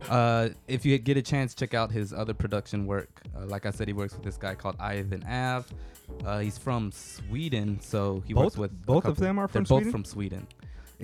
Uh, 0.09 0.49
if 0.67 0.85
you 0.85 0.97
get 0.99 1.17
a 1.17 1.21
chance, 1.21 1.55
check 1.55 1.73
out 1.73 1.91
his 1.91 2.13
other 2.13 2.33
production 2.33 2.85
work. 2.85 3.21
Uh, 3.35 3.45
like 3.45 3.65
I 3.65 3.71
said, 3.71 3.87
he 3.87 3.93
works 3.93 4.13
with 4.13 4.23
this 4.23 4.37
guy 4.37 4.53
called 4.53 4.75
Ivan 4.79 5.23
Ave. 5.23 5.73
Uh, 6.23 6.39
he's 6.39 6.57
from 6.57 6.91
Sweden, 6.91 7.79
so 7.79 8.23
he 8.27 8.33
works 8.33 8.57
with 8.57 8.85
both 8.85 9.05
of 9.05 9.17
them 9.17 9.39
are 9.39 9.47
from 9.47 9.63
They're 9.63 9.79
both 9.79 9.91
from 9.91 10.05
Sweden. 10.05 10.47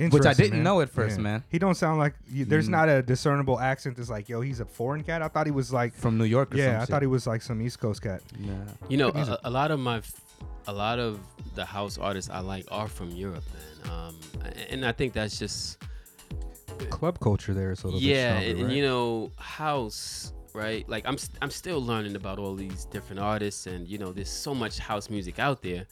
Which 0.08 0.26
I 0.26 0.34
didn't 0.34 0.64
know 0.64 0.80
at 0.82 0.90
first, 0.90 1.18
man. 1.20 1.44
He 1.50 1.60
don't 1.60 1.76
sound 1.76 2.00
like 2.00 2.14
you, 2.32 2.46
there's 2.46 2.68
Mm. 2.68 2.72
not 2.72 2.90
a 2.90 3.02
discernible 3.02 3.60
accent. 3.60 3.98
That's 3.98 4.10
like, 4.10 4.30
yo, 4.30 4.40
he's 4.42 4.60
a 4.62 4.66
foreign 4.66 5.04
cat. 5.04 5.22
I 5.22 5.28
thought 5.28 5.46
he 5.46 5.52
was 5.52 5.74
like, 5.74 5.94
From 5.94 6.18
New 6.18 6.24
York. 6.26 6.54
Or 6.54 6.58
yeah, 6.58 6.66
some 6.66 6.76
I 6.76 6.80
shit. 6.80 6.90
thought 6.90 7.02
he 7.02 7.08
was 7.08 7.28
like 7.28 7.42
some 7.42 7.62
East 7.62 7.80
Coast 7.80 8.02
cat. 8.02 8.22
Yeah. 8.40 8.54
You 8.88 8.98
know, 8.98 9.10
a, 9.10 9.40
a 9.44 9.50
lot 9.50 9.72
of 9.72 9.80
my, 9.80 10.02
a 10.68 10.74
lot 10.74 11.00
of 11.00 11.20
the 11.56 11.66
house 11.66 11.98
artists 11.98 12.30
I 12.32 12.40
like 12.40 12.66
are 12.72 12.88
from 12.88 13.10
Europe, 13.12 13.44
man. 13.54 13.92
Um, 13.92 14.16
and 14.70 14.86
I 14.86 14.92
think 14.94 15.14
that's 15.14 15.38
just 15.38 15.84
Club 16.90 17.20
culture 17.20 17.54
there 17.54 17.72
is 17.72 17.84
a 17.84 17.88
little 17.88 18.00
yeah, 18.02 18.40
bit 18.40 18.42
stronger, 18.42 18.50
and, 18.52 18.60
and 18.60 18.68
right? 18.70 18.76
you 18.78 18.84
know, 18.84 19.32
house, 19.38 20.32
right? 20.54 20.88
Like 20.88 21.06
I'm, 21.06 21.18
st- 21.18 21.38
I'm 21.42 21.50
still 21.52 21.82
learning 21.84 22.16
about 22.16 22.40
all 22.40 22.56
these 22.56 22.86
different 22.86 23.20
artists, 23.20 23.68
and 23.68 23.86
you 23.88 23.98
know, 23.98 24.14
there's 24.14 24.30
so 24.30 24.56
much 24.56 24.80
house 24.80 25.10
music 25.10 25.40
out 25.40 25.62
there. 25.62 25.88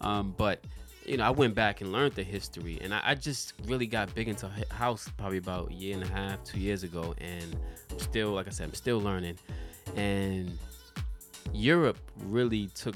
Um, 0.00 0.34
but 0.36 0.62
you 1.06 1.16
know, 1.16 1.24
I 1.24 1.30
went 1.30 1.54
back 1.54 1.80
and 1.80 1.92
learned 1.92 2.14
the 2.14 2.22
history, 2.22 2.78
and 2.82 2.94
I, 2.94 3.00
I 3.04 3.14
just 3.14 3.54
really 3.66 3.86
got 3.86 4.14
big 4.14 4.28
into 4.28 4.50
house 4.70 5.08
probably 5.16 5.38
about 5.38 5.70
a 5.70 5.74
year 5.74 5.94
and 5.94 6.02
a 6.04 6.08
half, 6.08 6.42
two 6.44 6.60
years 6.60 6.82
ago, 6.82 7.14
and 7.18 7.56
I'm 7.90 7.98
still, 7.98 8.30
like 8.30 8.46
I 8.46 8.50
said, 8.50 8.68
I'm 8.68 8.74
still 8.74 9.00
learning. 9.00 9.38
And 9.96 10.56
Europe 11.52 11.98
really 12.26 12.68
took 12.68 12.94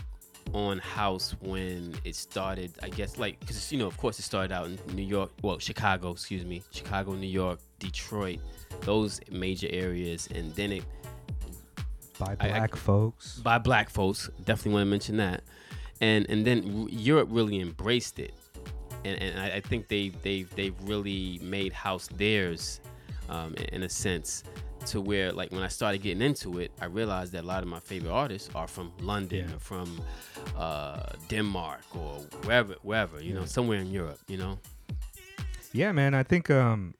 on 0.52 0.78
house 0.78 1.34
when 1.40 1.92
it 2.04 2.14
started 2.14 2.70
i 2.82 2.88
guess 2.88 3.18
like 3.18 3.40
because 3.40 3.72
you 3.72 3.78
know 3.78 3.86
of 3.86 3.96
course 3.96 4.18
it 4.18 4.22
started 4.22 4.52
out 4.52 4.66
in 4.66 4.78
new 4.94 5.02
york 5.02 5.30
well 5.42 5.58
chicago 5.58 6.10
excuse 6.12 6.44
me 6.44 6.62
chicago 6.70 7.12
new 7.14 7.26
york 7.26 7.58
detroit 7.78 8.38
those 8.82 9.20
major 9.32 9.66
areas 9.70 10.28
and 10.34 10.54
then 10.54 10.70
it 10.70 10.84
by 12.18 12.36
I- 12.38 12.46
I- 12.46 12.48
black 12.50 12.76
folks. 12.76 13.38
by 13.38 13.58
black 13.58 13.88
folks 13.88 14.28
definitely 14.44 14.72
want 14.74 14.82
to 14.82 14.90
mention 14.90 15.16
that 15.16 15.42
and 16.06 16.20
and 16.32 16.40
then 16.48 16.58
europe 17.10 17.28
really 17.38 17.56
embraced 17.68 18.16
it 18.26 18.34
and, 19.06 19.16
and 19.24 19.34
I, 19.44 19.46
I 19.58 19.60
think 19.68 19.80
they 19.94 20.04
they've 20.26 20.48
they've 20.58 20.78
really 20.92 21.22
made 21.56 21.72
house 21.86 22.06
theirs 22.22 22.62
um, 23.34 23.50
in, 23.60 23.66
in 23.76 23.80
a 23.82 23.88
sense 24.06 24.28
to 24.90 24.96
where 25.10 25.28
like 25.40 25.50
when 25.56 25.62
i 25.68 25.70
started 25.80 25.98
getting 26.06 26.22
into 26.30 26.48
it 26.62 26.70
i 26.84 26.86
realized 27.00 27.30
that 27.34 27.42
a 27.46 27.48
lot 27.54 27.62
of 27.64 27.68
my 27.76 27.80
favorite 27.90 28.12
artists 28.24 28.48
are 28.54 28.68
from 28.76 28.86
london 29.12 29.44
Yeah. 29.48 29.56
or 29.56 29.60
from 29.70 29.88
uh, 30.64 31.06
denmark 31.32 31.84
or 32.02 32.14
wherever 32.46 32.74
wherever 32.88 33.16
you 33.26 33.32
know 33.38 33.46
somewhere 33.56 33.80
in 33.86 33.90
europe 34.00 34.20
you 34.32 34.38
know 34.44 34.54
Yeah, 35.82 35.92
man. 35.92 36.12
I 36.14 36.22
think 36.22 36.44
um, 36.50 36.94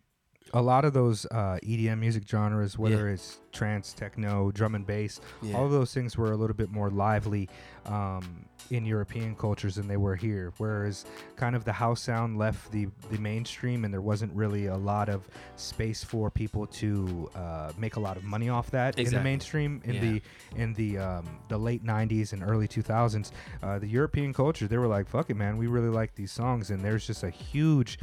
a 0.54 0.62
lot 0.62 0.84
of 0.84 0.92
those 0.92 1.26
uh, 1.26 1.58
EDM 1.64 1.98
music 1.98 2.22
genres, 2.28 2.78
whether 2.78 3.08
it's 3.10 3.40
trance, 3.52 3.92
techno, 3.92 4.50
drum 4.52 4.74
and 4.76 4.86
bass, 4.86 5.20
Yeah. 5.42 5.56
all 5.56 5.66
of 5.66 5.72
those 5.72 5.92
things 5.92 6.16
were 6.16 6.30
a 6.32 6.36
little 6.36 6.54
bit 6.56 6.70
more 6.70 6.90
lively 6.90 7.48
um, 7.86 8.46
in 8.70 8.86
European 8.86 9.34
cultures 9.34 9.74
than 9.74 9.88
they 9.88 9.96
were 9.96 10.14
here. 10.16 10.52
Whereas, 10.58 11.04
kind 11.36 11.54
of 11.56 11.64
the 11.64 11.72
house 11.72 12.00
sound 12.02 12.38
left 12.38 12.70
the 12.70 12.86
the 13.10 13.18
mainstream, 13.18 13.84
and 13.84 13.92
there 13.92 14.00
wasn't 14.00 14.32
really 14.32 14.66
a 14.66 14.76
lot 14.76 15.08
of 15.08 15.28
space 15.56 16.02
for 16.04 16.30
people 16.30 16.66
to 16.68 17.28
uh, 17.34 17.72
make 17.76 17.96
a 17.96 18.00
lot 18.00 18.16
of 18.16 18.22
money 18.24 18.48
off 18.48 18.70
that 18.70 18.96
in 18.98 19.10
the 19.12 19.20
mainstream 19.20 19.82
in 19.84 19.94
Yeah. 19.94 20.00
the 20.00 20.22
in 20.56 20.72
the 20.74 20.98
um, 20.98 21.24
the 21.48 21.58
late 21.58 21.84
'90s 21.84 22.32
and 22.32 22.42
early 22.42 22.68
2000s. 22.68 23.32
Uh, 23.62 23.78
the 23.80 23.88
European 23.88 24.32
culture, 24.32 24.66
they 24.68 24.78
were 24.78 24.86
like, 24.96 25.08
"Fuck 25.08 25.30
it, 25.30 25.34
man, 25.36 25.56
we 25.58 25.66
really 25.66 25.90
like 25.90 26.14
these 26.14 26.30
songs," 26.32 26.70
and 26.70 26.80
there's 26.80 27.06
just 27.06 27.24
a 27.24 27.30
huge. 27.30 27.98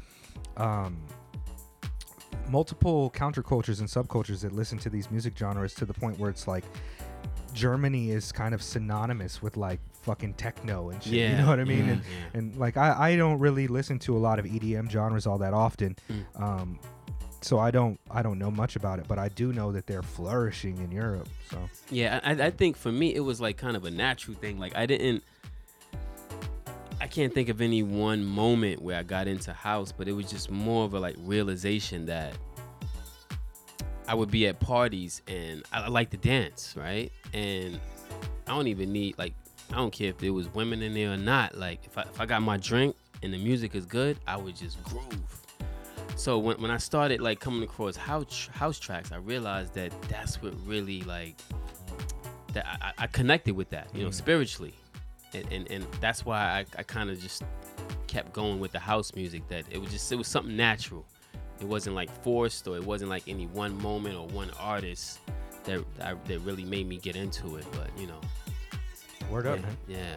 Um, 0.57 0.97
multiple 2.49 3.11
countercultures 3.15 3.80
and 3.80 3.88
subcultures 3.88 4.41
that 4.41 4.51
listen 4.51 4.77
to 4.80 4.89
these 4.89 5.09
music 5.11 5.38
genres 5.38 5.73
to 5.76 5.85
the 5.85 5.93
point 5.93 6.19
where 6.19 6.30
it's 6.30 6.47
like 6.47 6.63
Germany 7.53 8.11
is 8.11 8.31
kind 8.31 8.53
of 8.53 8.61
synonymous 8.61 9.41
with 9.41 9.57
like 9.57 9.80
fucking 10.01 10.34
techno 10.34 10.89
and 10.89 11.01
shit. 11.03 11.13
you 11.31 11.38
know 11.38 11.47
what 11.47 11.59
I 11.59 11.63
mean? 11.63 11.85
yeah, 11.85 11.91
and, 11.91 12.01
yeah. 12.01 12.39
and 12.39 12.55
like 12.57 12.77
I, 12.77 13.11
I 13.11 13.15
don't 13.15 13.39
really 13.39 13.68
listen 13.68 13.99
to 13.99 14.15
a 14.15 14.19
lot 14.19 14.39
of 14.39 14.45
EDM 14.45 14.89
genres 14.89 15.27
all 15.27 15.38
that 15.39 15.53
often. 15.53 15.95
Mm. 16.09 16.41
Um, 16.41 16.80
so 17.41 17.57
I 17.57 17.72
don't 17.72 17.99
I 18.09 18.22
don't 18.22 18.38
know 18.38 18.51
much 18.51 18.76
about 18.76 18.99
it, 18.99 19.07
but 19.07 19.18
I 19.18 19.30
do 19.30 19.51
know 19.51 19.72
that 19.72 19.88
they're 19.88 20.03
flourishing 20.03 20.77
in 20.77 20.91
Europe. 20.91 21.27
So 21.49 21.57
Yeah, 21.89 22.19
I, 22.23 22.31
I 22.31 22.49
think 22.51 22.77
for 22.77 22.91
me 22.91 23.13
it 23.15 23.22
was 23.22 23.41
like 23.41 23.57
kind 23.57 23.76
of 23.76 23.85
a 23.85 23.91
natural 23.91 24.35
thing. 24.35 24.59
Like 24.59 24.76
I 24.76 24.85
didn't, 24.85 25.23
I 27.01 27.07
can't 27.07 27.33
think 27.33 27.49
of 27.49 27.61
any 27.61 27.81
one 27.81 28.23
moment 28.23 28.79
where 28.79 28.95
I 28.95 29.01
got 29.01 29.27
into 29.27 29.51
house, 29.53 29.91
but 29.91 30.07
it 30.07 30.11
was 30.11 30.29
just 30.29 30.51
more 30.51 30.85
of 30.85 30.93
a 30.93 30.99
like 30.99 31.15
realization 31.17 32.05
that 32.05 32.37
I 34.07 34.13
would 34.13 34.29
be 34.29 34.45
at 34.45 34.59
parties 34.59 35.23
and 35.27 35.63
I, 35.73 35.81
I 35.81 35.87
like 35.87 36.11
to 36.11 36.17
dance, 36.17 36.75
right? 36.77 37.11
And 37.33 37.79
I 38.45 38.51
don't 38.51 38.67
even 38.67 38.93
need 38.93 39.17
like 39.17 39.33
I 39.71 39.77
don't 39.77 39.91
care 39.91 40.09
if 40.09 40.19
there 40.19 40.31
was 40.31 40.53
women 40.53 40.83
in 40.83 40.93
there 40.93 41.11
or 41.11 41.17
not. 41.17 41.57
Like 41.57 41.83
if 41.85 41.97
I 41.97 42.03
if 42.03 42.21
I 42.21 42.27
got 42.27 42.43
my 42.43 42.57
drink 42.57 42.95
and 43.23 43.33
the 43.33 43.37
music 43.39 43.73
is 43.73 43.87
good, 43.87 44.19
I 44.27 44.37
would 44.37 44.55
just 44.55 44.81
groove. 44.83 45.41
So 46.17 46.37
when, 46.37 46.61
when 46.61 46.69
I 46.69 46.77
started 46.77 47.19
like 47.19 47.39
coming 47.39 47.63
across 47.63 47.95
house 47.95 48.47
house 48.53 48.77
tracks, 48.77 49.11
I 49.11 49.17
realized 49.17 49.73
that 49.73 49.91
that's 50.03 50.39
what 50.39 50.53
really 50.67 51.01
like 51.01 51.35
that 52.53 52.67
I, 52.67 52.89
I- 52.89 52.93
I 53.05 53.07
connected 53.07 53.55
with 53.55 53.71
that, 53.71 53.87
you 53.95 54.03
know, 54.03 54.09
mm. 54.09 54.13
spiritually, 54.13 54.75
and, 55.33 55.45
and 55.51 55.71
and 55.71 55.87
that's 55.99 56.25
why 56.25 56.39
I, 56.39 56.65
I 56.77 56.83
kind 56.83 57.09
of 57.09 57.19
just 57.19 57.43
kept 58.07 58.33
going 58.33 58.59
with 58.59 58.71
the 58.71 58.79
house 58.79 59.13
music. 59.15 59.47
That 59.47 59.65
it 59.69 59.79
was 59.79 59.91
just 59.91 60.11
it 60.11 60.15
was 60.15 60.27
something 60.27 60.55
natural. 60.55 61.05
It 61.59 61.67
wasn't 61.67 61.95
like 61.95 62.09
forced 62.23 62.67
or 62.67 62.75
it 62.75 62.83
wasn't 62.83 63.09
like 63.09 63.27
any 63.27 63.45
one 63.47 63.79
moment 63.81 64.15
or 64.15 64.27
one 64.27 64.49
artist 64.59 65.19
that 65.65 65.83
I, 66.01 66.15
that 66.25 66.39
really 66.39 66.65
made 66.65 66.87
me 66.87 66.97
get 66.97 67.15
into 67.15 67.57
it. 67.57 67.65
But 67.71 67.89
you 67.97 68.07
know, 68.07 68.19
word 69.29 69.45
yeah, 69.45 69.51
up, 69.51 69.61
man. 69.61 69.77
yeah. 69.87 70.15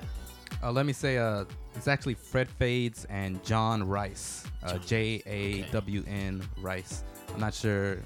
Uh, 0.63 0.73
let 0.73 0.87
me 0.87 0.93
say, 0.93 1.19
uh, 1.19 1.45
it's 1.75 1.89
actually 1.89 2.15
Fred 2.15 2.49
Fades 2.49 3.05
and 3.11 3.43
Jawn 3.45 3.83
Rice, 3.83 4.45
uh, 4.63 4.71
John. 4.71 4.81
J 4.87 5.23
A 5.27 5.63
W 5.73 6.05
N 6.07 6.43
Rice. 6.61 7.05
I'm 7.35 7.41
not 7.41 7.53
sure 7.53 7.99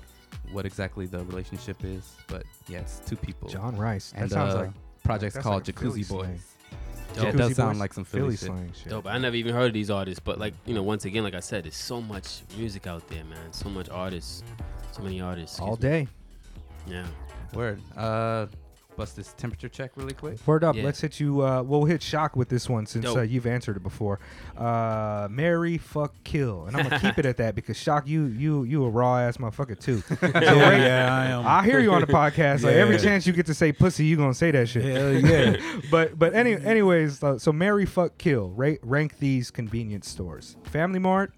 what 0.51 0.67
exactly 0.67 1.07
the 1.07 1.25
relationship 1.27 1.85
is, 1.85 2.17
but 2.27 2.45
yeah, 2.67 2.81
it's 2.81 3.01
two 3.01 3.17
people. 3.17 3.49
Jawn 3.49 3.77
Rice. 3.77 4.13
That 4.13 4.23
and 4.23 4.31
sounds 4.31 4.55
uh, 4.55 4.59
like 4.59 4.71
project's 5.05 5.39
called 5.39 5.69
like 5.69 5.77
Jacuzzi 5.77 6.09
Boys. 6.09 6.57
Slang. 7.19 7.27
Yeah, 7.27 7.35
it 7.35 7.49
does 7.49 7.57
sound 7.57 7.73
Boys? 7.75 7.81
like 7.81 7.93
some 7.93 8.05
Philly, 8.05 8.31
shit. 8.37 8.47
slang 8.47 8.73
shit. 8.73 8.89
Dope. 8.91 9.07
I 9.07 9.19
never 9.19 9.37
even 9.37 9.55
heard 9.55 9.67
of 9.69 9.73
these 9.75 9.91
artists, 9.91 10.21
but 10.21 10.39
like 10.39 10.55
you 10.67 10.75
know, 10.75 10.83
once 10.83 11.05
again, 11.05 11.25
like 11.25 11.35
I 11.35 11.41
said, 11.41 11.65
there's 11.65 11.77
so 11.77 12.01
much 12.01 12.43
music 12.57 12.87
out 12.87 13.07
there, 13.09 13.25
man. 13.25 13.53
So 13.53 13.69
much 13.69 13.89
artists, 13.89 14.43
so 14.93 15.03
many 15.03 15.21
artists. 15.21 15.59
All 15.61 15.75
excuse 15.75 15.91
me. 15.93 16.07
day. 16.07 16.09
Yeah. 16.95 17.07
Word. 17.55 17.81
Uh, 17.97 18.47
bust 18.99 19.15
this 19.17 19.33
temperature 19.35 19.69
check 19.69 19.93
really 19.97 20.13
quick. 20.13 20.45
Word 20.47 20.65
up. 20.65 20.75
Yeah. 20.77 20.83
Let's 20.83 21.01
hit 21.01 21.21
you. 21.21 21.41
Uh, 21.43 21.63
we'll 21.63 21.85
hit 21.85 22.03
shock 22.03 22.37
with 22.37 22.49
this 22.49 22.69
one 22.69 22.85
since 22.85 23.07
uh, 23.07 23.23
you've 23.23 23.47
answered 23.47 23.77
it 23.77 23.83
before. 23.83 24.19
Uh, 24.57 25.29
Mary, 25.31 25.79
fuck, 25.79 26.13
kill, 26.25 26.65
and 26.67 26.77
I'm 26.77 26.83
gonna 26.83 26.99
keep 26.99 27.17
it 27.19 27.25
at 27.25 27.37
that 27.37 27.55
because 27.55 27.77
shock, 27.79 28.07
you 28.09 28.25
you 28.27 28.65
you 28.65 28.85
a 28.85 28.91
raw 28.91 29.19
ass 29.21 29.37
motherfucker 29.37 29.79
too. 29.79 30.01
So, 30.01 30.17
yeah, 30.23 30.29
right- 30.69 30.81
yeah, 30.81 31.17
I 31.17 31.27
am. 31.27 31.47
I 31.47 31.65
hear 31.65 31.79
you 31.79 31.93
on 31.93 32.01
the 32.01 32.07
podcast. 32.09 32.65
Like 32.65 32.75
every 32.75 32.99
chance 32.99 33.27
you 33.27 33.33
get 33.33 33.47
to 33.47 33.55
say 33.55 33.73
pussy, 33.73 34.05
you 34.05 34.17
gonna 34.17 34.35
say 34.35 34.51
that 34.51 34.69
shit. 34.69 34.85
Hell 34.85 35.13
yeah. 35.15 35.81
but 35.91 36.19
but 36.19 36.35
any 36.35 36.55
anyways, 36.55 37.23
uh, 37.23 37.39
so 37.39 37.53
Mary, 37.53 37.87
fuck, 37.87 38.19
kill. 38.19 38.51
Right, 38.51 38.81
rank 38.83 39.19
these 39.21 39.51
convenience 39.53 40.09
stores: 40.09 40.57
Family 40.65 40.99
Mart, 40.99 41.33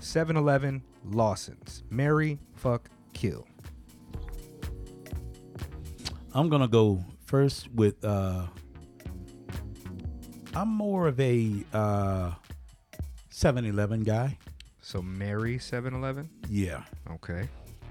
7-Eleven, 0.00 0.82
Lawson's. 1.04 1.82
Mary, 1.90 2.38
fuck, 2.54 2.88
kill. 3.12 3.46
I'm 6.34 6.48
gonna 6.48 6.68
go 6.68 7.04
first 7.26 7.70
with 7.72 8.04
uh 8.04 8.46
I'm 10.54 10.68
more 10.68 11.08
of 11.08 11.18
a 11.20 11.64
uh 11.72 12.32
7-Eleven 13.30 14.04
guy. 14.04 14.38
So 14.80 15.02
Mary, 15.02 15.58
7-Eleven. 15.58 16.28
Yeah. 16.48 16.82
Okay. 17.10 17.48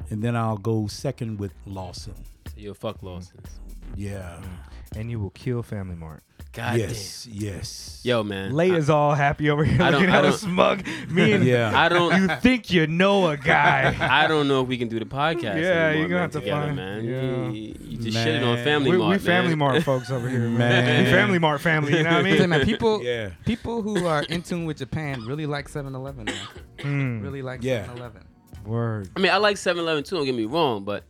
And 0.10 0.22
then 0.22 0.36
I'll 0.36 0.58
go 0.58 0.88
second 0.88 1.38
with 1.40 1.52
Lawson. 1.66 2.14
So 2.48 2.54
you're 2.56 2.72
a 2.72 2.76
fuck 2.76 3.04
Lawson's. 3.04 3.60
Yeah. 3.96 4.40
And 4.96 5.10
you 5.12 5.20
will 5.20 5.32
kill 5.32 5.64
Family 5.64 5.96
Mart. 5.96 6.24
God 6.54 6.78
yes, 6.78 7.26
yes. 7.32 8.00
Yo, 8.04 8.22
man. 8.22 8.52
Late 8.54 8.76
is 8.76 8.88
all 8.90 9.16
happy 9.16 9.50
over 9.50 9.64
here 9.64 9.82
I 9.82 9.90
don't- 9.90 10.02
looking 10.02 10.14
at 10.14 10.24
a 10.24 10.34
smug. 10.34 10.86
Me 11.10 11.32
and 11.32 11.44
Yeah. 11.44 11.72
I 11.74 11.90
don't. 11.90 12.22
you 12.22 12.28
think 12.42 12.70
you 12.70 12.86
know 12.86 13.28
a 13.30 13.38
guy. 13.38 13.96
I 14.24 14.28
don't 14.28 14.48
know 14.48 14.62
if 14.62 14.68
we 14.68 14.78
can 14.78 14.88
do 14.88 15.00
the 15.00 15.06
podcast. 15.06 15.42
Yeah, 15.60 15.88
anymore, 15.88 15.96
you're 15.96 16.10
gonna 16.10 16.10
man, 16.10 16.22
have 16.22 16.32
to 16.34 16.40
together, 16.42 16.62
find- 16.68 16.76
man. 16.76 17.06
yeah. 17.06 17.50
You, 17.50 17.76
you 17.80 17.98
just 17.98 18.18
shitted 18.18 18.46
on 18.46 18.64
Family 18.64 18.92
we, 18.92 18.98
Mart, 18.98 19.10
we 19.10 19.16
man. 19.16 19.20
Family 19.26 19.56
Mart 19.56 19.82
folks 19.84 20.12
over 20.12 20.30
here, 20.30 20.42
man. 20.42 20.58
Man. 20.60 21.06
We 21.06 21.12
Family 21.12 21.40
Mart 21.40 21.60
family. 21.62 21.98
You 21.98 22.04
know 22.04 22.10
what 22.18 22.26
I 22.26 22.32
Say, 22.34 22.40
mean? 22.42 22.50
man, 22.50 22.66
people, 22.66 23.02
Yeah. 23.04 23.32
people 23.46 23.82
who 23.82 24.06
are 24.06 24.22
in 24.24 24.44
tune 24.44 24.66
with 24.66 24.78
Japan 24.78 25.22
really 25.26 25.46
like 25.48 25.68
7-Eleven. 25.70 26.28
Mm, 26.80 27.24
Really 27.24 27.42
like 27.42 27.64
Yeah. 27.64 27.86
7-Eleven. 27.88 28.24
word. 28.66 29.10
I 29.16 29.20
mean, 29.20 29.32
I 29.32 29.38
like 29.38 29.56
7-Eleven 29.56 30.04
too. 30.04 30.18
Don't 30.18 30.26
get 30.26 30.36
me 30.36 30.46
wrong, 30.46 30.84
but 30.84 31.04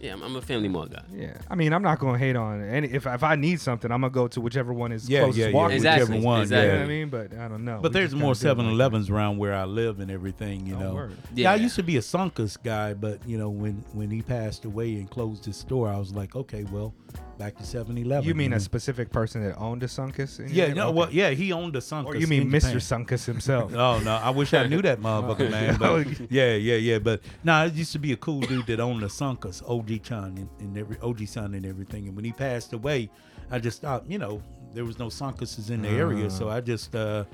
yeah, 0.00 0.12
I'm, 0.12 0.22
I'm 0.22 0.36
a 0.36 0.42
Family 0.42 0.68
Mart 0.68 0.90
guy. 0.90 1.02
Yeah, 1.12 1.36
I 1.50 1.54
mean, 1.54 1.72
I'm 1.72 1.82
not 1.82 1.98
gonna 1.98 2.18
hate 2.18 2.36
on 2.36 2.62
any. 2.62 2.88
If 2.88 3.06
if 3.06 3.22
I 3.22 3.34
need 3.36 3.60
something, 3.60 3.90
I'm 3.90 4.00
gonna 4.00 4.10
go 4.12 4.28
to 4.28 4.40
whichever 4.40 4.72
one 4.72 4.92
is 4.92 5.08
Yeah, 5.08 5.20
closest 5.20 5.38
yeah, 5.38 5.46
yeah. 5.48 5.52
walking. 5.54 5.76
Exactly, 5.76 6.04
Whichever 6.16 6.26
one. 6.26 6.40
exactly. 6.42 6.66
You 6.66 6.72
know 6.72 6.78
what 6.78 6.84
I 6.84 6.88
mean? 6.88 7.08
But 7.08 7.34
I 7.38 7.48
don't 7.48 7.64
know. 7.64 7.78
But 7.82 7.92
We 7.92 7.98
there's 8.00 8.10
just 8.12 8.20
more 8.20 8.34
kinda 8.34 8.54
do 8.54 8.60
it 8.60 8.64
like 8.64 8.72
7-Elevens 8.74 9.10
around 9.10 9.38
where 9.38 9.54
I 9.54 9.64
live 9.64 10.00
and 10.00 10.10
everything, 10.10 10.66
you. 10.66 10.76
Oh, 10.76 10.78
know. 10.80 10.94
word. 10.94 11.16
Yeah. 11.34 11.50
I 11.52 11.56
Yeah. 11.56 11.62
used 11.62 11.76
to 11.76 11.82
be 11.82 11.96
a 11.96 12.00
Sunkus 12.00 12.56
guy, 12.62 12.94
but 12.94 13.26
you 13.28 13.38
know, 13.38 13.50
when 13.50 13.84
when 13.92 14.10
he 14.10 14.22
passed 14.22 14.64
away 14.64 14.94
and 14.94 15.08
closed 15.10 15.44
his 15.44 15.56
store, 15.56 15.88
I 15.88 15.98
was 15.98 16.12
like, 16.14 16.34
okay, 16.36 16.64
well, 16.70 16.94
back 17.38 17.56
to 17.56 17.62
7-Eleven. 17.62 18.24
You 18.26 18.34
mean 18.34 18.50
know? 18.50 18.56
a 18.56 18.60
specific 18.60 19.10
person 19.12 19.44
that 19.44 19.56
owned 19.58 19.82
a 19.84 19.86
Sunkus? 19.86 20.40
in 20.40 20.48
Yeah, 20.52 20.66
name? 20.68 20.76
no, 20.76 20.88
Okay. 20.88 20.98
well, 20.98 21.08
yeah, 21.12 21.30
he 21.30 21.52
owned 21.52 21.76
a 21.76 21.80
Sunkus. 21.80 22.06
Or 22.06 22.16
you 22.16 22.26
mean 22.26 22.42
in 22.42 22.50
Mr. 22.50 22.80
Japan. 22.80 23.04
Sunkus 23.06 23.24
himself? 23.26 23.72
Oh 23.88 24.00
no, 24.00 24.12
I 24.16 24.30
wish 24.30 24.52
I 24.54 24.66
knew 24.66 24.82
that 24.82 25.00
motherfucker, 25.06 25.46
oh, 25.46 25.50
man. 25.50 25.78
Oh, 25.80 26.02
But 26.04 26.20
yeah, 26.30 26.54
yeah, 26.54 26.74
yeah. 26.74 26.98
But 26.98 27.20
nah, 27.44 27.64
it 27.66 27.74
used 27.74 27.92
to 27.92 27.98
be 28.00 28.12
a 28.12 28.16
cool 28.16 28.40
dude 28.40 28.66
that 28.66 28.80
owned 28.80 29.02
the 29.02 29.06
Sunkus, 29.06 29.62
OG 29.88 30.02
Chan 30.02 30.24
and, 30.36 30.48
and 30.60 30.78
every 30.78 30.98
OG 31.00 31.26
Son 31.26 31.54
and 31.54 31.64
everything. 31.64 32.06
And 32.06 32.16
when 32.16 32.24
he 32.24 32.32
passed 32.32 32.72
away, 32.72 33.10
I 33.50 33.58
just 33.58 33.80
thought, 33.80 34.08
you 34.10 34.18
know, 34.18 34.42
there 34.74 34.84
was 34.84 34.98
no 34.98 35.06
Sunkuses 35.06 35.70
in 35.70 35.82
the 35.82 35.88
area, 35.88 36.30
so 36.30 36.48
I 36.48 36.60
just 36.60 36.94
uh, 36.94 37.24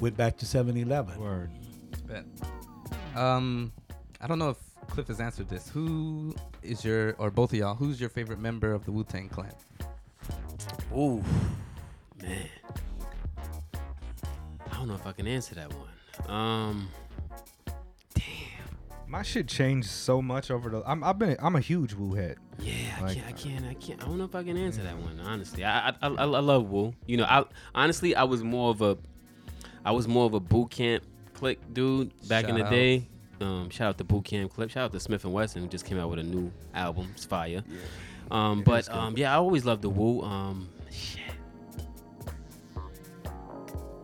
went 0.00 0.16
back 0.16 0.36
to 0.38 0.46
7-Eleven. 0.46 1.18
Word. 1.18 1.50
Bet. 2.06 2.24
Um, 3.16 3.72
I 4.20 4.26
don't 4.26 4.38
know 4.38 4.50
if 4.50 4.58
Cliff 4.88 5.08
has 5.08 5.20
answered 5.20 5.48
this. 5.48 5.68
Who 5.68 6.34
is 6.62 6.84
your, 6.84 7.14
or 7.14 7.30
both 7.30 7.52
of 7.52 7.58
y'all, 7.58 7.74
who's 7.74 8.00
your 8.00 8.10
favorite 8.10 8.38
member 8.38 8.72
of 8.72 8.84
the 8.84 8.92
Wu 8.92 9.04
Tang 9.04 9.28
Clan? 9.28 9.52
Ooh, 10.96 11.22
man. 12.20 12.48
I 14.70 14.76
don't 14.76 14.88
know 14.88 14.94
if 14.94 15.06
I 15.06 15.12
can 15.12 15.26
answer 15.26 15.54
that 15.54 15.70
one. 15.72 16.30
Um, 16.30 16.88
My 19.06 19.22
shit 19.22 19.46
changed 19.46 19.88
so 19.88 20.20
much 20.20 20.50
over 20.50 20.68
the. 20.70 20.82
I'm 20.86 21.04
I've 21.04 21.18
been 21.18 21.36
I'm 21.40 21.54
a 21.56 21.60
huge 21.60 21.94
Wu 21.94 22.14
head. 22.14 22.36
yeah, 22.58 22.72
I 22.98 23.02
Like- 23.02 23.14
can't, 23.14 23.26
I 23.26 23.32
can't, 23.32 23.64
I 23.66 23.74
can't. 23.74 24.02
I 24.02 24.06
don't 24.06 24.18
know 24.18 24.24
if 24.24 24.34
I 24.34 24.42
can 24.42 24.56
answer 24.56 24.82
that 24.82 24.96
one. 24.98 25.20
Honestly, 25.20 25.64
I, 25.64 25.90
I, 25.90 25.94
I, 26.02 26.08
I 26.08 26.24
love 26.24 26.68
Wu. 26.70 26.94
You 27.06 27.18
know, 27.18 27.24
I 27.24 27.44
honestly, 27.74 28.16
I 28.16 28.24
was 28.24 28.42
more 28.42 28.70
of 28.70 28.82
a, 28.82 28.96
I 29.84 29.92
was 29.92 30.08
more 30.08 30.26
of 30.26 30.34
a 30.34 30.40
Boot 30.40 30.70
Camp 30.70 31.04
Clik 31.34 31.58
dude 31.72 32.12
back 32.28 32.48
in 32.48 32.54
the 32.54 32.60
Shout 32.62 32.66
out. 32.66 32.72
day. 32.72 33.08
Um, 33.40 33.68
shout 33.70 33.88
out 33.90 33.98
to 33.98 34.04
Boot 34.04 34.24
Camp 34.24 34.52
Clik. 34.54 34.70
Shout 34.70 34.84
out 34.84 34.92
to 34.92 34.98
Smif-N-Wessun 34.98 35.60
who 35.60 35.66
just 35.68 35.84
came 35.84 35.98
out 35.98 36.08
with 36.08 36.18
a 36.20 36.22
new 36.22 36.50
album. 36.72 37.10
It's 37.14 37.24
fire. 37.24 37.62
Um, 38.30 38.62
but 38.62 38.88
um, 38.88 39.16
yeah, 39.18 39.32
I 39.32 39.36
always 39.36 39.64
loved 39.64 39.82
the 39.82 39.90
Wu. 39.90 40.22
Um, 40.22 40.68
shit. 40.90 41.20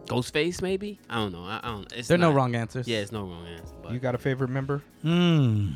Ghostface, 0.06 0.60
maybe? 0.60 0.98
I 1.08 1.14
don't 1.16 1.32
know. 1.32 1.44
I, 1.44 1.60
I 1.62 1.68
don't. 1.68 1.92
It's 1.92 2.08
There 2.08 2.16
are 2.16 2.18
no 2.18 2.32
wrong 2.32 2.54
answers. 2.56 2.86
Yeah, 2.88 2.98
it's 2.98 3.12
no 3.12 3.22
wrong 3.22 3.46
answer. 3.46 3.74
But 3.90 3.94
You 3.94 4.00
got 4.00 4.14
a 4.14 4.18
favorite 4.18 4.50
member? 4.50 4.82
Hmm. 5.02 5.70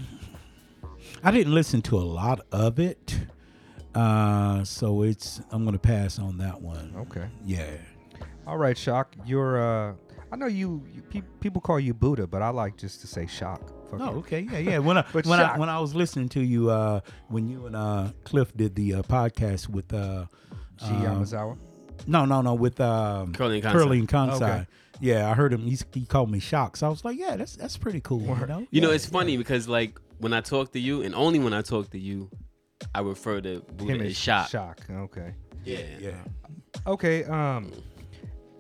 I 1.23 1.31
didn't 1.31 1.53
listen 1.55 1.83
to 1.83 1.97
a 1.99 2.01
lot 2.05 2.41
of 2.53 2.79
it, 2.79 3.19
uh, 3.95 4.63
so 4.65 5.03
it's 5.03 5.41
I'm 5.51 5.65
gonna 5.65 5.79
pass 5.79 6.19
on 6.19 6.39
that 6.39 6.61
one. 6.61 6.95
Okay. 6.97 7.27
Yeah. 7.45 7.67
All 8.47 8.59
right, 8.59 8.77
Shock. 8.77 9.15
You're 9.25 9.61
uh 9.61 9.95
I 10.33 10.37
know 10.37 10.47
you, 10.47 10.85
you 10.93 11.01
pe- 11.03 11.23
people 11.41 11.61
call 11.61 11.79
you 11.79 11.95
Buddha, 11.95 12.27
but 12.27 12.43
I 12.43 12.49
like 12.49 12.77
just 12.77 13.01
to 13.03 13.07
say 13.07 13.27
shock. 13.27 13.61
Fuck 13.91 14.01
Oh, 14.01 14.09
it. 14.09 14.17
okay, 14.19 14.41
yeah, 14.51 14.59
yeah. 14.59 14.79
When 14.79 14.99
I 14.99 15.05
But 15.13 15.27
when 15.27 15.41
I 15.41 15.57
when 15.59 15.69
I 15.69 15.79
was 15.79 15.95
listening 15.95 16.29
to 16.31 16.41
you, 16.41 16.71
uh, 16.71 17.01
when 17.29 17.49
you 17.49 17.67
and 17.67 17.77
uh, 17.77 18.09
Cliff 18.25 18.55
did 18.57 18.75
the 18.75 18.95
uh, 18.95 19.03
podcast 19.03 19.69
with 19.69 19.93
uh, 19.95 20.27
G. 20.79 20.87
um, 20.87 21.03
Yamazawa. 21.03 21.57
no, 22.07 22.25
no, 22.25 22.43
no, 22.43 22.55
with 22.55 22.81
um, 22.81 23.33
Curly 23.33 23.57
and 23.61 23.65
Kansai. 23.67 23.73
Curly 23.73 23.99
and 24.01 24.09
Kansai. 24.09 24.35
Okay. 24.43 24.67
Yeah, 25.01 25.31
I 25.31 25.35
heard 25.35 25.53
him. 25.53 25.63
He, 25.63 25.79
he 25.93 26.07
called 26.07 26.31
me 26.31 26.39
shock, 26.39 26.77
so 26.77 26.87
I 26.87 26.91
was 26.91 27.05
like, 27.05 27.19
yeah, 27.19 27.37
that's 27.37 27.57
that's 27.57 27.77
pretty 27.77 28.01
cool. 28.01 28.21
You 28.23 28.47
know, 28.47 28.67
You 28.71 28.81
know, 28.81 28.89
Yeah, 28.91 28.95
it's 28.95 29.07
funny 29.07 29.37
because 29.37 29.69
like 29.69 30.01
when 30.19 30.33
I 30.33 30.41
talk 30.41 30.73
to 30.73 30.81
you, 30.81 31.03
and 31.03 31.15
only 31.15 31.39
when 31.39 31.53
I 31.53 31.63
talk 31.63 31.91
to 31.91 31.99
you, 31.99 32.31
I 32.95 33.01
refer 33.01 33.41
to 33.41 33.61
Buddha 33.77 33.93
Him 33.95 34.01
as 34.03 34.11
as 34.11 34.17
Shock. 34.19 34.49
Shock. 34.51 34.81
Okay. 34.91 35.35
Yeah. 35.65 35.79
Yeah. 36.01 36.25
Okay. 36.87 37.25
Um, 37.25 37.73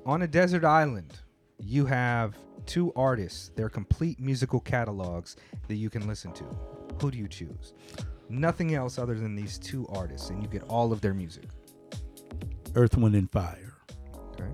on 0.06 0.22
a 0.22 0.26
desert 0.26 0.64
island, 0.64 1.18
you 1.58 1.86
have 1.86 2.36
two 2.66 2.92
artists. 2.96 3.50
Their 3.56 3.68
complete 3.68 4.18
musical 4.18 4.60
catalogs 4.60 5.36
that 5.68 5.76
you 5.76 5.90
can 5.90 6.06
listen 6.06 6.32
to. 6.32 6.44
Who 7.00 7.10
do 7.10 7.18
you 7.18 7.28
choose? 7.28 7.74
Nothing 8.28 8.74
else 8.74 8.98
other 8.98 9.14
than 9.14 9.36
these 9.36 9.58
two 9.58 9.86
artists, 9.90 10.30
and 10.30 10.42
you 10.42 10.48
get 10.48 10.62
all 10.64 10.92
of 10.92 11.00
their 11.00 11.14
music. 11.14 11.44
Earth, 12.74 12.96
Wind, 12.96 13.14
and 13.14 13.30
Fire, 13.30 13.74
Okay. 14.32 14.50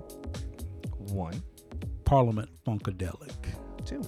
One, 1.13 1.41
Parliament 2.11 2.49
Funkadelic. 2.67 3.31
two. 3.85 4.01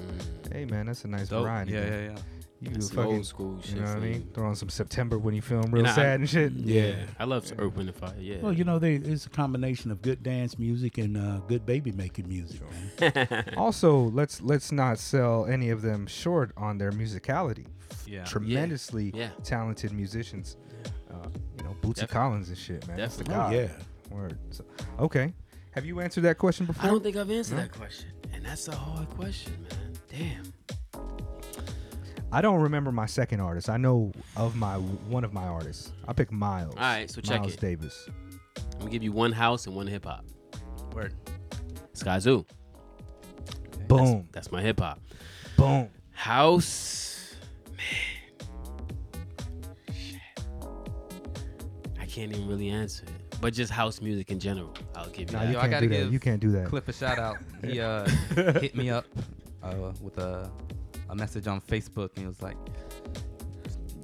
Hey 0.52 0.66
man, 0.66 0.88
that's 0.88 1.06
a 1.06 1.08
nice 1.08 1.30
Dope. 1.30 1.44
variety. 1.44 1.72
Yeah, 1.72 1.80
man. 1.90 1.92
yeah, 2.04 2.10
yeah. 2.12 2.18
You 2.60 2.70
do 2.76 2.82
fucking, 2.82 3.16
old 3.16 3.26
school 3.26 3.62
shit 3.62 3.76
You 3.76 3.82
know 3.82 3.88
what 3.88 3.96
I 3.98 4.00
mean? 4.02 4.14
you. 4.16 4.28
Throw 4.34 4.46
on 4.48 4.56
some 4.58 4.68
September 4.68 5.18
when 5.18 5.34
you 5.34 5.42
feeling 5.42 5.72
real 5.72 5.84
And 5.86 5.88
I- 5.88 5.96
sad 5.96 6.20
and 6.20 6.30
shit. 6.30 6.52
Yeah. 6.52 6.96
I 7.18 7.24
love 7.24 7.50
Earth, 7.58 7.76
Wind, 7.78 7.88
and 7.90 7.98
Fire. 7.98 8.14
Yeah. 8.20 8.38
Well, 8.42 8.52
you 8.52 8.66
know, 8.66 8.78
there 8.78 8.92
is 8.92 9.26
a 9.26 9.30
combination 9.30 9.90
of 9.90 10.02
good 10.02 10.22
dance 10.22 10.60
music 10.60 10.98
and 10.98 11.16
uh, 11.16 11.40
good 11.48 11.66
baby 11.66 11.94
making 11.94 12.28
music, 12.28 12.60
man. 13.00 13.46
Also, 13.58 13.98
let's 14.10 14.42
let's 14.42 14.74
not 14.74 15.00
sell 15.00 15.46
any 15.46 15.70
of 15.70 15.82
them 15.82 16.06
short 16.06 16.52
on 16.58 16.78
their 16.78 16.92
musicality. 16.92 17.68
Yeah. 18.06 18.26
Tremendously 18.26 19.12
Yeah. 19.16 19.30
talented 19.46 19.94
musicians. 19.94 20.58
Uh, 21.10 21.30
you 21.58 21.64
know, 21.64 21.74
Bootsy 21.82 22.08
Collins 22.10 22.50
and 22.50 22.58
shit, 22.58 22.86
man. 22.86 22.98
That's 22.98 23.16
the 23.16 23.24
Definitely. 23.24 23.58
guy. 23.58 23.64
Oh, 23.64 23.78
yeah. 24.12 24.14
Word. 24.18 24.38
So, 24.52 24.66
okay. 25.00 25.34
Have 25.74 25.86
you 25.86 26.00
answered 26.00 26.22
that 26.22 26.38
question 26.38 26.66
before? 26.66 26.86
I 26.86 26.88
don't 26.88 27.04
think 27.04 27.16
I've 27.16 27.30
answered 27.32 27.56
No? 27.56 27.62
that 27.64 27.72
question, 27.72 28.10
and 28.34 28.46
that's 28.46 28.68
a 28.68 28.76
hard 28.76 29.10
question, 29.12 29.54
man. 29.70 29.94
Damn. 30.10 30.54
I 32.32 32.42
don't 32.42 32.62
remember 32.62 32.92
my 32.92 33.06
second 33.06 33.40
artist. 33.42 33.70
I 33.70 33.78
know 33.78 34.12
of 34.36 34.56
my 34.56 34.78
one 34.78 35.24
of 35.24 35.34
my 35.34 35.44
artists. 35.44 35.92
I 36.08 36.14
pick 36.14 36.32
Miles. 36.32 36.74
All 36.76 36.82
right, 36.82 37.10
so 37.10 37.22
check 37.22 37.38
it, 37.38 37.42
Miles 37.42 37.54
it. 37.56 37.60
Davis. 37.60 38.10
I'm 38.58 38.80
gonna 38.80 38.92
give 38.92 39.04
you 39.04 39.12
one 39.12 39.32
house 39.32 39.68
and 39.68 39.76
one 39.76 39.88
hip 39.88 40.06
hop. 40.06 40.26
Word. 40.94 41.14
Skyzoo. 41.94 42.46
Boom. 43.88 44.28
That's 44.32 44.52
my 44.52 44.62
hip 44.62 44.80
hop. 44.80 45.00
Boom. 45.58 45.90
House, 46.12 47.36
man. 47.70 47.80
Shit. 49.96 50.20
I 52.00 52.06
can't 52.06 52.32
even 52.32 52.48
really 52.48 52.70
answer 52.70 53.06
it, 53.06 53.23
but 53.42 53.54
just 53.54 53.72
house 53.72 54.02
music 54.02 54.32
in 54.32 54.40
general. 54.40 54.74
I'll 54.96 55.10
give 55.10 55.32
you 55.32 55.38
Nah, 55.38 55.44
that. 55.44 55.48
you 55.48 55.54
Yo, 55.54 55.60
I 55.60 55.62
can't 55.62 55.72
gotta 55.72 55.88
do 55.88 55.90
that. 55.96 56.04
give 56.06 56.14
You 56.14 56.20
can't 56.20 56.40
do 56.40 56.52
that. 56.52 56.68
Cliff 56.68 56.88
a 56.88 56.94
shout 56.94 57.20
out. 57.20 57.38
He 57.64 57.80
uh, 57.80 58.06
hit 58.60 58.76
me 58.76 58.90
up 58.90 59.06
uh, 59.64 59.92
with 60.02 60.18
a, 60.18 60.52
a 61.10 61.16
message 61.16 61.48
on 61.48 61.62
Facebook 61.62 62.10
and 62.16 62.20
he 62.20 62.28
was 62.28 62.42
like, 62.42 62.58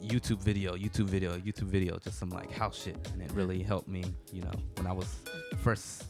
YouTube 0.01 0.41
video, 0.41 0.75
YouTube 0.75 1.05
video, 1.05 1.37
YouTube 1.37 1.67
video, 1.67 1.97
just 1.99 2.17
some 2.17 2.29
like 2.29 2.51
house 2.51 2.81
shit. 2.81 2.97
And 3.13 3.21
it 3.21 3.31
really 3.33 3.61
helped 3.61 3.87
me, 3.87 4.03
you 4.31 4.41
know, 4.41 4.51
when 4.77 4.87
I 4.87 4.91
was 4.93 5.07
first 5.61 6.05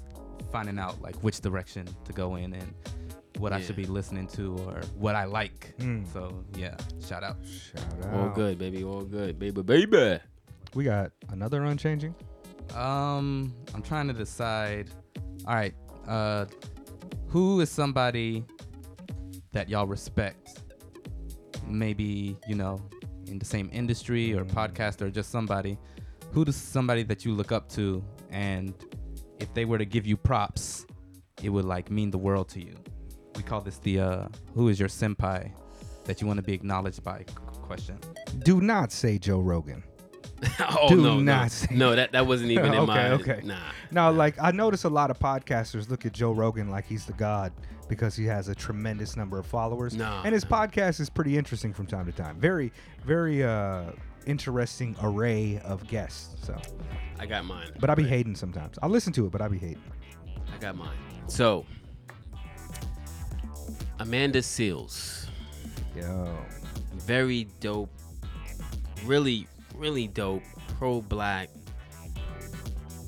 finding 0.51 0.79
out 0.79 1.01
like 1.01 1.15
which 1.17 1.41
direction 1.41 1.87
to 2.05 2.13
go 2.13 2.35
in 2.35 2.53
and 2.53 2.73
what 3.39 3.51
I 3.53 3.61
should 3.61 3.75
be 3.75 3.85
listening 3.85 4.27
to 4.27 4.55
or 4.59 4.81
what 4.97 5.15
I 5.15 5.25
like. 5.25 5.73
Mm. 5.79 6.05
So 6.13 6.43
yeah, 6.55 6.75
shout 7.05 7.23
out. 7.23 7.37
Shout 7.45 7.85
out. 8.05 8.13
All 8.13 8.29
good, 8.29 8.57
baby. 8.57 8.83
All 8.83 9.01
good, 9.01 9.37
baby, 9.39 9.61
baby. 9.63 10.19
We 10.75 10.83
got 10.83 11.11
another 11.29 11.63
unchanging. 11.65 12.15
Um, 12.75 13.53
I'm 13.73 13.81
trying 13.81 14.07
to 14.07 14.13
decide. 14.13 14.89
All 15.45 15.55
right, 15.55 15.73
uh, 16.07 16.45
who 17.27 17.61
is 17.61 17.69
somebody 17.69 18.45
that 19.51 19.69
y'all 19.69 19.87
respect? 19.87 20.61
Maybe 21.67 22.37
you 22.47 22.55
know, 22.55 22.81
in 23.27 23.39
the 23.39 23.45
same 23.45 23.69
industry 23.71 24.33
or 24.33 24.43
podcast 24.45 25.01
or 25.01 25.09
just 25.09 25.31
somebody. 25.31 25.77
Who 26.31 26.45
does 26.45 26.55
somebody 26.55 27.03
that 27.03 27.25
you 27.25 27.33
look 27.33 27.51
up 27.51 27.69
to, 27.69 28.03
and 28.29 28.73
if 29.39 29.53
they 29.53 29.65
were 29.65 29.77
to 29.77 29.85
give 29.85 30.05
you 30.05 30.15
props, 30.15 30.85
it 31.41 31.49
would 31.49 31.65
like 31.65 31.89
mean 31.89 32.11
the 32.11 32.17
world 32.17 32.49
to 32.49 32.59
you. 32.59 32.75
We 33.35 33.43
call 33.43 33.61
this 33.61 33.77
the 33.79 33.99
uh, 33.99 34.27
who 34.53 34.67
is 34.67 34.79
your 34.79 34.89
senpai 34.89 35.51
that 36.05 36.21
you 36.21 36.27
want 36.27 36.37
to 36.37 36.43
be 36.43 36.53
acknowledged 36.53 37.03
by 37.03 37.25
question. 37.61 37.99
Do 38.39 38.61
not 38.61 38.91
say 38.91 39.17
Joe 39.17 39.39
Rogan. 39.39 39.83
oh 40.59 40.89
Do 40.89 40.95
no, 41.01 41.19
not 41.19 41.67
no, 41.71 41.77
no. 41.77 41.95
That 41.95 42.11
that 42.13 42.25
wasn't 42.27 42.51
even 42.51 42.73
in 42.73 42.79
okay, 42.79 42.85
my. 42.85 43.11
okay. 43.11 43.41
Nah. 43.43 43.57
Now, 43.91 44.11
like 44.11 44.35
I 44.41 44.51
notice 44.51 44.83
a 44.83 44.89
lot 44.89 45.11
of 45.11 45.19
podcasters 45.19 45.89
look 45.89 46.05
at 46.05 46.13
Joe 46.13 46.31
Rogan 46.31 46.69
like 46.69 46.85
he's 46.85 47.05
the 47.05 47.13
god 47.13 47.51
because 47.87 48.15
he 48.15 48.25
has 48.25 48.47
a 48.47 48.55
tremendous 48.55 49.17
number 49.17 49.39
of 49.39 49.45
followers. 49.45 49.95
No, 49.95 50.21
and 50.23 50.33
his 50.33 50.43
no. 50.49 50.51
podcast 50.55 50.99
is 50.99 51.09
pretty 51.09 51.37
interesting 51.37 51.73
from 51.73 51.87
time 51.87 52.05
to 52.05 52.11
time. 52.11 52.39
Very, 52.39 52.71
very 53.05 53.43
uh 53.43 53.91
interesting 54.25 54.95
array 55.01 55.59
of 55.65 55.85
guests. 55.87 56.35
So, 56.45 56.55
I 57.19 57.25
got 57.25 57.45
mine. 57.45 57.71
but 57.79 57.89
I 57.89 57.95
be 57.95 58.03
hating 58.03 58.35
sometimes. 58.35 58.77
I 58.81 58.87
listen 58.87 59.11
to 59.13 59.25
it, 59.25 59.31
but 59.31 59.41
I 59.41 59.47
be 59.47 59.57
hating. 59.57 59.81
I 60.53 60.57
got 60.59 60.75
mine. 60.75 60.95
So, 61.27 61.65
Amanda 63.99 64.39
Seales, 64.39 65.27
Yo, 65.95 66.37
very 66.95 67.45
dope, 67.59 67.89
really, 69.05 69.47
really 69.80 70.07
dope, 70.07 70.43
pro-black, 70.77 71.49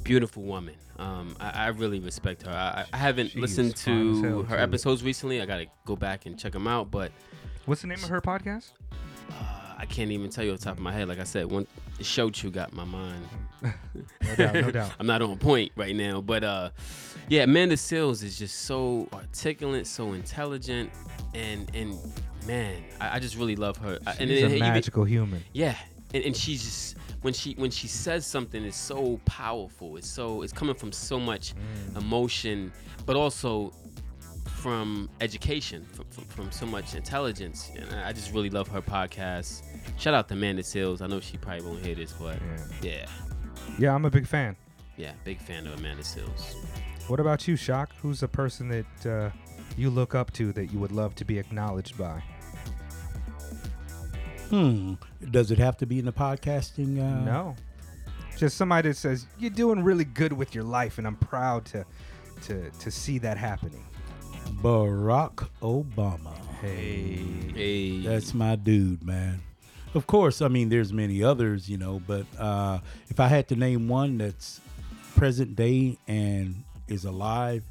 beautiful 0.03 0.43
woman. 0.43 0.75
Um, 0.97 1.35
I, 1.39 1.49
I 1.49 1.67
really 1.69 1.99
respect 1.99 2.43
her. 2.43 2.51
I, 2.51 2.85
I 2.93 2.97
haven't 2.97 3.29
She 3.31 3.39
listened 3.39 3.77
fine 3.77 4.11
as 4.11 4.21
hell, 4.21 4.31
to 4.41 4.43
her 4.43 4.57
too. 4.57 4.61
episodes 4.63 5.03
recently. 5.03 5.41
I 5.41 5.45
gotta 5.45 5.65
go 5.85 5.95
back 5.95 6.25
and 6.25 6.37
check 6.37 6.51
them 6.53 6.67
out, 6.67 6.91
but 6.91 7.11
what's 7.65 7.81
the 7.81 7.87
name 7.87 7.97
of 8.03 8.09
her 8.09 8.21
podcast? 8.21 8.71
uh, 9.31 9.33
I 9.77 9.85
can't 9.85 10.11
even 10.11 10.29
tell 10.29 10.43
you 10.43 10.53
off 10.53 10.59
the 10.59 10.65
top 10.65 10.77
of 10.77 10.83
my 10.83 10.91
head. 10.93 11.07
Like 11.07 11.19
I 11.19 11.23
said, 11.23 11.49
one 11.51 11.65
show 12.01 12.29
you 12.35 12.51
got 12.51 12.73
my 12.73 12.83
mind. 12.85 13.23
No 14.23 14.35
doubt, 14.35 14.53
no 14.55 14.71
doubt. 14.71 14.91
I'm 14.99 15.05
not 15.07 15.21
on 15.21 15.37
point 15.37 15.71
right 15.75 15.95
now, 15.95 16.19
but 16.21 16.43
uh, 16.43 16.69
yeah, 17.29 17.43
Amanda 17.43 17.75
Seales 17.75 18.23
is 18.23 18.37
just 18.39 18.59
so 18.63 19.07
articulate, 19.13 19.85
so 19.85 20.13
intelligent, 20.13 20.89
and 21.35 21.69
and 21.75 21.95
man, 22.47 22.83
I, 22.99 23.17
I 23.17 23.19
just 23.19 23.35
really 23.37 23.55
love 23.55 23.77
her. 23.77 23.99
I- 24.07 24.11
and 24.19 24.29
She's 24.29 24.41
then 24.41 24.51
a 24.51 24.55
even- 24.55 24.59
magical 24.59 25.03
human. 25.03 25.43
yeah, 25.53 25.75
and, 26.13 26.23
and 26.23 26.35
she's 26.35 26.63
just 26.63 26.97
when 27.21 27.33
she 27.33 27.53
when 27.53 27.71
she 27.71 27.87
says 27.87 28.25
something, 28.25 28.63
it's 28.63 28.77
so 28.77 29.19
powerful. 29.25 29.97
It's 29.97 30.09
so 30.09 30.41
it's 30.41 30.53
coming 30.53 30.75
from 30.75 30.91
so 30.91 31.19
much 31.19 31.53
Mm. 31.55 31.97
emotion, 31.97 32.71
but 33.05 33.15
also 33.15 33.73
from 34.45 35.09
education, 35.21 35.85
from, 35.91 36.05
from, 36.09 36.23
from 36.25 36.51
so 36.51 36.65
much 36.65 36.93
intelligence. 36.95 37.71
And 37.75 37.93
I 37.99 38.11
just 38.13 38.31
really 38.33 38.49
love 38.49 38.67
her 38.69 38.81
podcast. 38.81 39.63
Shout 39.97 40.13
out 40.13 40.27
to 40.29 40.33
Amanda 40.35 40.61
Seales. 40.61 41.01
I 41.01 41.07
know 41.07 41.19
she 41.19 41.37
probably 41.37 41.65
won't 41.65 41.83
hear 41.85 41.95
this, 41.95 42.11
but 42.13 42.37
Yeah. 42.81 42.91
yeah, 42.91 43.05
Yeah, 43.79 43.95
I'm 43.95 44.05
a 44.05 44.09
big 44.11 44.27
fan. 44.27 44.55
yeah, 44.97 45.13
big 45.23 45.39
fan 45.41 45.65
of 45.67 45.79
Amanda 45.79 46.03
Seales. 46.03 46.55
What 47.07 47.19
about 47.19 47.47
you, 47.47 47.55
Shock? 47.55 47.89
Who's 48.01 48.21
a 48.23 48.27
person 48.27 48.67
that 48.69 49.05
uh, 49.05 49.29
you 49.77 49.89
look 49.89 50.13
up 50.15 50.31
to 50.33 50.53
that 50.53 50.71
you 50.71 50.79
would 50.79 50.91
love 50.91 51.15
to 51.15 51.25
be 51.25 51.39
acknowledged 51.39 51.97
by? 51.97 52.21
Hmm. 54.51 54.93
Does 55.31 55.49
it 55.51 55.57
have 55.57 55.77
to 55.77 55.85
be 55.85 55.97
in 55.99 56.05
the 56.05 56.11
podcasting? 56.13 56.99
Uh, 56.99 57.23
No. 57.25 57.55
Just 58.37 58.57
somebody 58.57 58.89
that 58.89 58.97
says 58.97 59.27
you're 59.39 59.49
doing 59.51 59.83
really 59.83 60.03
good 60.05 60.33
with 60.33 60.55
your 60.55 60.63
life, 60.63 60.97
and 60.97 61.05
I'm 61.07 61.15
proud 61.15 61.65
to 61.67 61.85
to 62.43 62.69
to 62.71 62.91
see 62.91 63.17
that 63.19 63.37
happening. 63.37 63.85
Barack 64.61 65.47
Obama. 65.61 66.35
Hey, 66.59 67.17
Hey, 67.55 68.01
That's 68.01 68.33
my 68.33 68.55
dude, 68.55 69.03
man. 69.03 69.41
Of 69.93 70.07
course, 70.07 70.41
I 70.41 70.47
mean, 70.47 70.69
there's 70.69 70.93
many 70.93 71.23
others, 71.23 71.69
you 71.69 71.77
know, 71.77 72.01
but 72.07 72.25
uh, 72.39 72.79
if 73.09 73.19
I 73.19 73.27
had 73.27 73.47
to 73.49 73.55
name 73.55 73.87
one 73.87 74.17
that's 74.17 74.61
present 75.15 75.55
day 75.55 75.97
and 76.07 76.63
is 76.87 77.05
alive, 77.05 77.63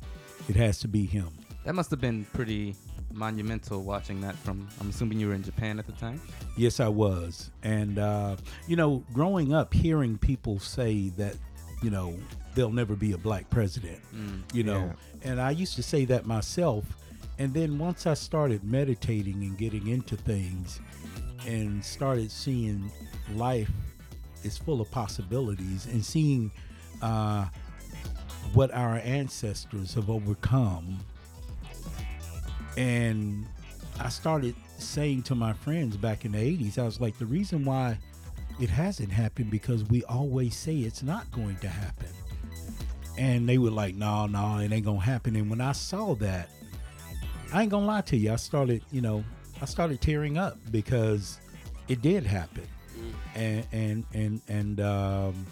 it 0.48 0.56
has 0.56 0.78
to 0.80 0.88
be 0.88 1.06
him. 1.06 1.30
That 1.64 1.74
must 1.74 1.90
have 1.90 2.00
been 2.00 2.26
pretty 2.32 2.74
monumental 3.12 3.82
watching 3.82 4.20
that 4.22 4.36
from. 4.36 4.68
I'm 4.80 4.90
assuming 4.90 5.18
you 5.20 5.28
were 5.28 5.34
in 5.34 5.42
Japan 5.42 5.78
at 5.78 5.86
the 5.86 5.92
time. 5.92 6.20
Yes, 6.56 6.80
I 6.80 6.88
was. 6.88 7.50
And, 7.62 7.98
uh, 7.98 8.36
you 8.66 8.76
know, 8.76 9.02
growing 9.12 9.52
up, 9.52 9.72
hearing 9.74 10.18
people 10.18 10.58
say 10.58 11.08
that, 11.10 11.36
you 11.82 11.90
know, 11.90 12.14
there'll 12.54 12.72
never 12.72 12.94
be 12.96 13.12
a 13.12 13.18
black 13.18 13.48
president, 13.50 13.98
you 14.52 14.62
know, 14.64 14.92
and 15.24 15.40
I 15.40 15.50
used 15.52 15.76
to 15.76 15.82
say 15.82 16.04
that 16.06 16.26
myself. 16.26 16.84
And 17.38 17.54
then 17.54 17.78
once 17.78 18.06
I 18.06 18.14
started 18.14 18.64
meditating 18.64 19.42
and 19.42 19.56
getting 19.56 19.86
into 19.86 20.16
things 20.16 20.80
and 21.46 21.82
started 21.82 22.30
seeing 22.30 22.90
life 23.34 23.70
is 24.42 24.58
full 24.58 24.80
of 24.80 24.90
possibilities 24.90 25.86
and 25.86 26.04
seeing 26.04 26.50
uh, 27.00 27.46
what 28.52 28.70
our 28.74 28.96
ancestors 28.96 29.94
have 29.94 30.10
overcome, 30.10 30.98
And 32.76 33.46
I 33.98 34.08
started 34.08 34.54
saying 34.78 35.22
to 35.24 35.34
my 35.34 35.52
friends 35.52 35.96
back 35.96 36.24
in 36.24 36.32
the 36.32 36.38
80s, 36.38 36.78
I 36.78 36.84
was 36.84 37.00
like, 37.00 37.18
the 37.18 37.26
reason 37.26 37.64
why 37.64 37.98
it 38.60 38.70
hasn't 38.70 39.10
happened 39.10 39.50
because 39.50 39.84
we 39.84 40.04
always 40.04 40.56
say 40.56 40.76
it's 40.78 41.02
not 41.02 41.30
going 41.32 41.56
to 41.58 41.68
happen. 41.68 42.08
And 43.18 43.48
they 43.48 43.58
were 43.58 43.70
like, 43.70 43.94
no, 43.94 44.26
no, 44.26 44.58
it 44.58 44.72
ain't 44.72 44.84
gonna 44.84 45.00
happen. 45.00 45.36
And 45.36 45.50
when 45.50 45.60
I 45.60 45.72
saw 45.72 46.14
that, 46.16 46.48
I 47.52 47.62
ain't 47.62 47.70
gonna 47.70 47.84
lie 47.86 48.00
to 48.02 48.16
you, 48.16 48.32
I 48.32 48.36
started, 48.36 48.82
you 48.92 49.00
know, 49.00 49.24
I 49.60 49.64
started 49.66 50.00
tearing 50.00 50.38
up 50.38 50.56
because 50.70 51.38
it 51.88 52.00
did 52.00 52.24
happen. 52.24 52.66
And 53.34 53.66
and 53.72 54.04
and 54.14 54.40
and 54.48 54.80
um 54.80 55.46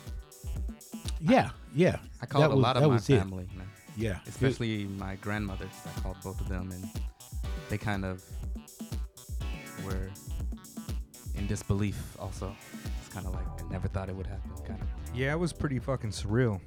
yeah, 1.21 1.51
yeah. 1.75 1.99
I 2.23 2.27
called 2.27 2.45
a 2.45 2.49
was- 2.51 2.59
lot 2.59 2.77
of 2.77 2.89
my 2.91 2.97
it. 2.97 3.03
family, 3.03 3.49
man. 3.57 3.69
Yeah. 3.97 4.19
especially 4.29 4.85
my 4.85 5.17
grandmothers. 5.17 5.69
I 5.85 6.01
called 6.01 6.17
both 6.23 6.41
of 6.41 6.49
them, 6.49 6.71
and 6.71 6.89
they 7.69 7.79
kind 7.79 8.05
of 8.05 8.25
were 9.85 10.11
in 11.35 11.47
disbelief. 11.47 12.17
Also, 12.19 12.55
it's 13.01 13.13
kind 13.13 13.27
of 13.27 13.35
like 13.35 13.47
I 13.47 13.71
never 13.71 13.89
thought 13.89 14.09
it 14.09 14.17
would 14.17 14.27
happen. 14.27 14.51
Kind 14.67 14.81
of. 14.81 14.89
Yeah, 15.15 15.33
it 15.33 15.39
was 15.39 15.53
pretty 15.53 15.79
fucking 15.79 16.11
surreal. 16.11 16.61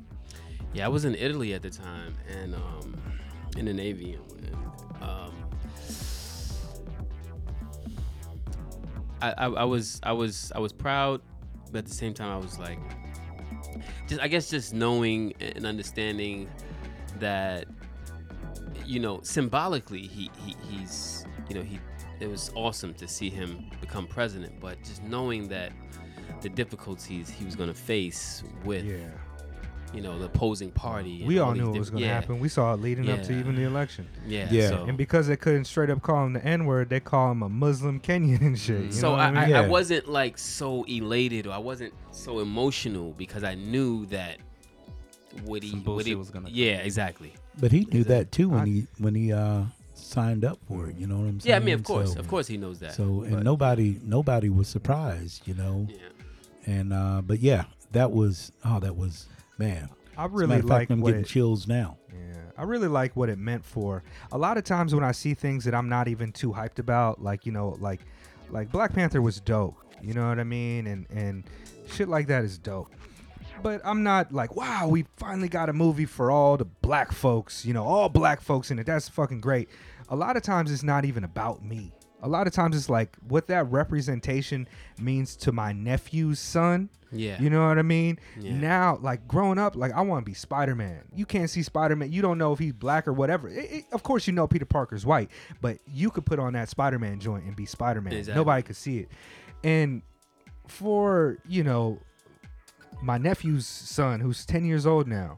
Yeah, 0.74 0.86
I 0.86 0.90
was 0.90 1.06
in 1.06 1.16
Italy 1.16 1.54
at 1.54 1.62
the 1.62 1.70
time 1.70 2.16
and 2.42 2.56
um, 2.56 2.96
in 3.58 3.66
the 3.66 3.74
Navy. 3.74 4.18
And, 4.38 4.56
um, 5.02 5.34
I, 9.22 9.32
I, 9.32 9.46
I 9.46 9.64
was 9.66 10.00
I 10.04 10.14
was 10.14 10.52
I 10.56 10.60
was 10.60 10.74
proud, 10.74 11.22
but 11.72 11.80
at 11.80 11.86
the 11.86 11.94
same 11.94 12.14
time 12.14 12.30
I 12.30 12.38
was 12.38 12.58
like, 12.58 12.80
just 14.08 14.22
I 14.22 14.28
guess 14.28 14.50
just 14.50 14.74
knowing 14.74 15.34
and 15.40 15.66
understanding 15.66 16.50
that 17.20 17.66
you 18.86 19.00
know 19.00 19.20
symbolically 19.24 20.02
he, 20.02 20.30
he 20.46 20.56
he's 20.70 21.26
you 21.50 21.56
know 21.56 21.62
he 21.62 21.80
it 22.20 22.28
was 22.30 22.52
awesome 22.56 22.94
to 22.96 23.08
see 23.08 23.30
him 23.30 23.66
become 23.82 24.06
president, 24.08 24.60
but 24.60 24.78
just 24.84 25.02
knowing 25.04 25.48
that 25.50 25.72
the 26.42 26.50
difficulties 26.50 27.30
he 27.30 27.44
was 27.46 27.56
going 27.56 27.70
to 27.70 27.76
face 27.76 28.44
with 28.64 28.86
Yeah. 28.86 28.98
you 29.94 30.02
know 30.02 30.20
the 30.20 30.26
opposing 30.26 30.70
party. 30.72 31.24
We 31.26 31.40
all 31.40 31.52
these 31.54 31.62
knew 31.64 31.70
it 31.70 31.74
diff- 31.74 31.80
was 31.80 31.90
going 31.90 32.02
to 32.04 32.08
yeah, 32.08 32.14
happen. 32.14 32.40
We 32.40 32.48
saw 32.48 32.74
it 32.74 32.80
leading 32.82 33.10
up 33.10 33.24
to 33.24 33.34
even 33.34 33.56
the 33.56 33.64
election. 33.64 34.08
Yeah, 34.28 34.48
Yeah. 34.52 34.70
So, 34.70 34.86
And 34.86 34.98
because 34.98 35.28
they 35.28 35.36
couldn't 35.36 35.66
straight 35.66 35.90
up 35.90 36.02
call 36.04 36.26
him 36.26 36.34
the 36.34 36.46
N 36.46 36.66
word, 36.66 36.90
they 36.90 37.00
call 37.00 37.32
him 37.32 37.42
a 37.44 37.50
Muslim 37.50 38.00
Kenyan 38.00 38.42
and 38.42 38.58
shit. 38.60 38.86
You 38.86 38.92
so 38.92 39.10
know 39.14 39.16
I, 39.16 39.26
I 39.26 39.32
mean? 39.32 39.38
I, 39.40 39.48
Yeah. 39.48 39.62
I 39.62 39.68
wasn't 39.68 40.08
like 40.08 40.38
so 40.38 40.84
elated 40.84 41.48
or 41.48 41.52
I 41.54 41.58
wasn't 41.60 41.94
so 42.12 42.40
emotional 42.40 43.14
because 43.18 43.44
I 43.44 43.56
knew 43.56 44.06
that 44.08 44.38
what 45.46 45.64
he 45.64 45.72
what 45.80 46.06
he 46.06 46.14
was 46.14 46.30
gonna 46.30 46.46
come. 46.48 46.54
yeah 46.56 46.78
exactly 46.78 47.34
But 47.60 47.72
he 47.72 47.86
knew 47.92 48.04
that 48.06 48.32
too 48.32 48.50
when 48.50 48.66
he 48.66 48.88
when 48.98 49.16
he 49.16 49.34
uh 49.34 49.64
signed 49.94 50.44
up 50.46 50.58
for 50.68 50.88
it, 50.88 50.96
you 50.98 51.08
know 51.08 51.18
what 51.18 51.28
I'm 51.28 51.40
saying? 51.40 51.50
yeah 51.52 51.56
I 51.58 51.60
mean 51.60 51.76
of 51.76 51.84
course 51.84 52.14
So- 52.14 52.20
of 52.20 52.28
course 52.28 52.48
he 52.48 52.58
knows 52.58 52.80
that 52.80 52.94
So 52.94 53.22
and 53.24 53.36
but- 53.36 53.44
nobody 53.44 54.00
nobody 54.04 54.50
was 54.50 54.68
surprised, 54.68 55.48
you 55.48 55.54
know. 55.54 55.88
yeah 55.90 55.98
And 56.66 56.94
uh 56.94 57.22
but 57.26 57.40
yeah, 57.40 57.66
that 57.92 58.12
was 58.12 58.52
oh 58.66 58.80
that 58.80 58.96
was 58.96 59.28
man. 59.58 59.90
I 60.18 60.26
really 60.26 60.62
like 60.62 60.68
fact, 60.88 60.92
I'm 60.92 61.02
getting 61.04 61.22
it, 61.22 61.28
chills 61.28 61.68
now. 61.68 61.98
Yeah, 62.14 62.36
I 62.58 62.64
really 62.64 62.88
like 62.90 63.16
what 63.16 63.30
it 63.30 63.38
meant 63.40 63.64
for. 63.66 64.04
A 64.32 64.38
lot 64.38 64.58
of 64.58 64.64
times 64.66 64.94
when 64.94 65.04
I 65.04 65.14
see 65.14 65.34
things 65.34 65.64
that 65.66 65.74
I'm 65.74 65.88
not 65.90 66.08
even 66.08 66.32
too 66.32 66.52
hyped 66.52 66.80
about, 66.80 67.22
like 67.24 67.46
you 67.46 67.52
know, 67.52 67.78
like 67.80 68.02
like 68.50 68.72
Black 68.72 68.94
Panther 68.94 69.22
was 69.22 69.40
dope. 69.40 69.76
You 70.02 70.14
know 70.14 70.28
what 70.28 70.40
I 70.40 70.44
mean? 70.44 70.88
And 70.88 71.06
and 71.10 71.44
shit 71.88 72.08
like 72.10 72.28
that 72.28 72.44
is 72.44 72.58
dope. 72.58 72.92
But 73.64 73.82
I'm 73.84 74.04
not 74.04 74.32
like, 74.34 74.56
wow, 74.56 74.88
we 74.88 75.06
finally 75.18 75.50
got 75.50 75.70
a 75.70 75.74
movie 75.74 76.06
for 76.06 76.32
all 76.32 76.58
the 76.58 76.66
black 76.66 77.12
folks. 77.12 77.66
You 77.66 77.74
know, 77.74 77.84
all 77.86 78.10
black 78.10 78.42
folks 78.42 78.72
in 78.72 78.80
it. 78.80 78.86
That's 78.86 79.08
fucking 79.10 79.42
great. 79.42 79.70
A 80.10 80.16
lot 80.16 80.36
of 80.38 80.44
times 80.44 80.72
it's 80.72 80.84
not 80.84 81.06
even 81.06 81.24
about 81.24 81.64
me. 81.64 81.94
A 82.24 82.28
lot 82.28 82.46
of 82.46 82.54
times 82.54 82.76
it's 82.76 82.90
like 82.90 83.16
what 83.28 83.48
that 83.48 83.70
representation 83.72 84.68
means 85.00 85.36
to 85.38 85.52
my 85.52 85.72
nephew's 85.74 86.40
son. 86.40 86.90
yeah 87.12 87.42
You 87.42 87.50
know 87.50 87.68
what 87.68 87.80
I 87.80 87.82
mean? 87.82 88.20
Yeah. 88.40 88.54
Now, 88.58 89.00
like 89.02 89.28
growing 89.28 89.58
up, 89.58 89.76
like 89.76 89.92
I 89.94 90.02
want 90.02 90.24
to 90.24 90.30
be 90.30 90.36
Spider 90.36 90.76
Man. 90.76 91.02
You 91.16 91.26
can't 91.26 91.50
see 91.50 91.64
Spider 91.64 91.96
Man. 91.96 92.12
You 92.12 92.22
don't 92.22 92.38
know 92.38 92.54
if 92.54 92.60
he's 92.60 92.74
black 92.74 93.08
or 93.08 93.14
whatever. 93.14 93.50
It- 93.50 93.72
it- 93.72 93.86
of 93.92 94.04
course, 94.04 94.28
you 94.28 94.34
know 94.34 94.48
Peter 94.48 94.66
Parker's 94.66 95.04
white, 95.06 95.32
but 95.62 95.80
you 95.88 96.12
could 96.12 96.26
put 96.26 96.38
on 96.38 96.54
that 96.54 96.70
Spider 96.70 97.00
Man 97.00 97.20
joint 97.20 97.46
and 97.46 97.56
be 97.56 97.66
Spider 97.66 98.02
Man. 98.02 98.14
Exactly. 98.14 98.40
Nobody 98.40 98.62
could 98.64 98.76
see 98.76 99.00
it. 99.00 99.10
And 99.64 100.04
for 100.68 101.38
you 101.48 101.64
know, 101.64 102.00
my 103.02 103.18
nephew's 103.18 103.68
son, 103.68 104.20
who's 104.20 104.46
ten 104.46 104.66
years 104.66 104.86
old 104.86 105.08
now, 105.08 105.38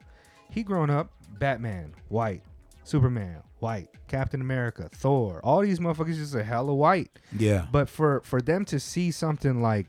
he 0.50 0.64
grown 0.64 0.90
up 0.90 1.12
Batman, 1.40 1.94
white, 2.10 2.44
Superman, 2.84 3.42
white, 3.60 3.90
Captain 4.08 4.42
America, 4.42 4.90
Thor. 4.94 5.40
All 5.44 5.62
these 5.62 5.80
motherfuckers 5.80 6.16
just 6.16 6.36
a 6.36 6.44
hella 6.44 6.74
white. 6.74 7.18
Yeah. 7.38 7.66
But 7.72 7.90
for 7.90 8.22
for 8.22 8.42
them 8.42 8.66
to 8.66 8.80
see 8.80 9.12
something 9.12 9.62
like, 9.62 9.88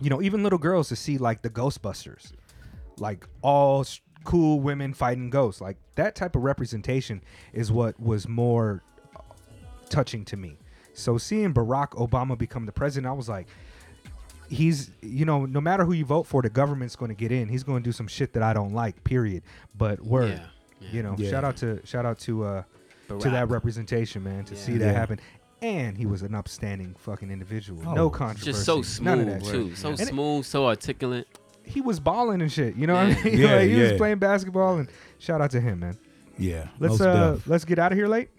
you 0.00 0.10
know, 0.10 0.22
even 0.22 0.42
little 0.42 0.58
girls 0.58 0.88
to 0.90 0.96
see 0.96 1.18
like 1.18 1.42
the 1.42 1.50
Ghostbusters, 1.50 2.32
like 2.98 3.26
all 3.42 3.84
cool 4.24 4.60
women 4.60 4.92
fighting 4.92 5.30
ghosts, 5.30 5.60
like 5.60 5.78
that 5.94 6.14
type 6.14 6.36
of 6.36 6.42
representation 6.42 7.22
is 7.52 7.72
what 7.72 7.98
was 7.98 8.28
more 8.28 8.82
touching 9.88 10.24
to 10.26 10.36
me. 10.36 10.58
So 10.92 11.16
seeing 11.16 11.54
Barack 11.54 11.90
Obama 11.90 12.36
become 12.36 12.66
the 12.66 12.72
president, 12.72 13.10
I 13.10 13.14
was 13.14 13.28
like, 13.28 13.46
he's 14.48 14.90
you 15.02 15.24
know, 15.24 15.44
no 15.46 15.60
matter 15.60 15.84
who 15.84 15.92
you 15.92 16.04
vote 16.04 16.24
for, 16.26 16.42
the 16.42 16.50
government's 16.50 16.96
going 16.96 17.10
to 17.10 17.14
get 17.14 17.30
in. 17.32 17.48
He's 17.48 17.62
going 17.62 17.82
to 17.82 17.88
do 17.88 17.92
some 17.92 18.06
shit 18.08 18.32
that 18.34 18.42
I 18.42 18.52
don't 18.52 18.72
like. 18.72 19.02
Period. 19.04 19.42
But 19.76 20.00
word, 20.04 20.30
yeah, 20.30 20.46
yeah. 20.80 20.88
you 20.92 21.02
know, 21.02 21.14
Yeah. 21.18 21.30
shout 21.30 21.44
out 21.44 21.56
to 21.58 21.80
shout 21.86 22.04
out 22.06 22.18
to 22.20 22.44
uh 22.44 22.62
to 23.20 23.30
that 23.30 23.48
representation, 23.48 24.22
man, 24.22 24.44
to 24.46 24.54
Yeah. 24.54 24.60
see 24.60 24.72
that 24.78 24.86
Yeah. 24.86 24.92
happen. 24.92 25.20
And 25.60 25.96
he 25.98 26.06
was 26.06 26.22
an 26.22 26.34
upstanding 26.34 26.94
fucking 26.98 27.30
individual. 27.30 27.82
Oh, 27.86 27.92
no 27.94 28.10
controversy. 28.10 28.52
just 28.52 28.64
so 28.64 28.74
None 28.76 28.80
of 28.80 28.86
smooth 28.86 29.26
that 29.26 29.44
too 29.44 29.68
shit. 29.70 29.78
so 29.78 29.88
And 29.90 30.00
it- 30.00 30.06
smooth 30.08 30.44
so 30.44 30.66
articulate 30.66 31.26
he 31.64 31.82
was 31.82 32.00
balling 32.00 32.40
and 32.40 32.50
shit. 32.50 32.76
You 32.76 32.86
know 32.86 32.94
Yeah. 32.94 33.08
what 33.08 33.18
I 33.18 33.22
mean? 33.24 33.38
Yeah, 33.38 33.54
like, 33.56 33.68
he 33.70 33.80
was 33.80 33.92
playing 33.92 34.18
basketball 34.18 34.78
and 34.78 34.88
shout 35.18 35.40
out 35.42 35.50
to 35.50 35.60
him, 35.60 35.80
man. 35.80 35.98
Yeah. 36.38 36.68
Let's 36.78 37.00
uh 37.00 37.32
def. 37.34 37.46
let's 37.46 37.64
get 37.66 37.78
out 37.78 37.92
of 37.92 37.98
here 37.98 38.06
late. 38.08 38.30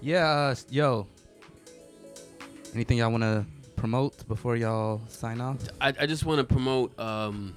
Yeah, 0.00 0.26
uh, 0.26 0.54
yo. 0.70 1.06
Anything 2.74 2.98
y'all 2.98 3.10
want 3.10 3.22
to 3.22 3.44
promote 3.80 4.28
before 4.28 4.56
y'all 4.56 5.00
sign 5.08 5.40
off? 5.40 5.56
I, 5.80 5.88
I 5.98 6.06
just 6.06 6.26
want 6.26 6.38
to 6.38 6.44
promote 6.44 6.98
um, 7.00 7.54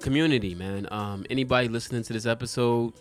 community, 0.00 0.54
man. 0.54 0.86
Um, 0.92 1.26
anybody 1.28 1.66
listening 1.68 2.04
to 2.04 2.12
this 2.12 2.26
episode, 2.26 2.92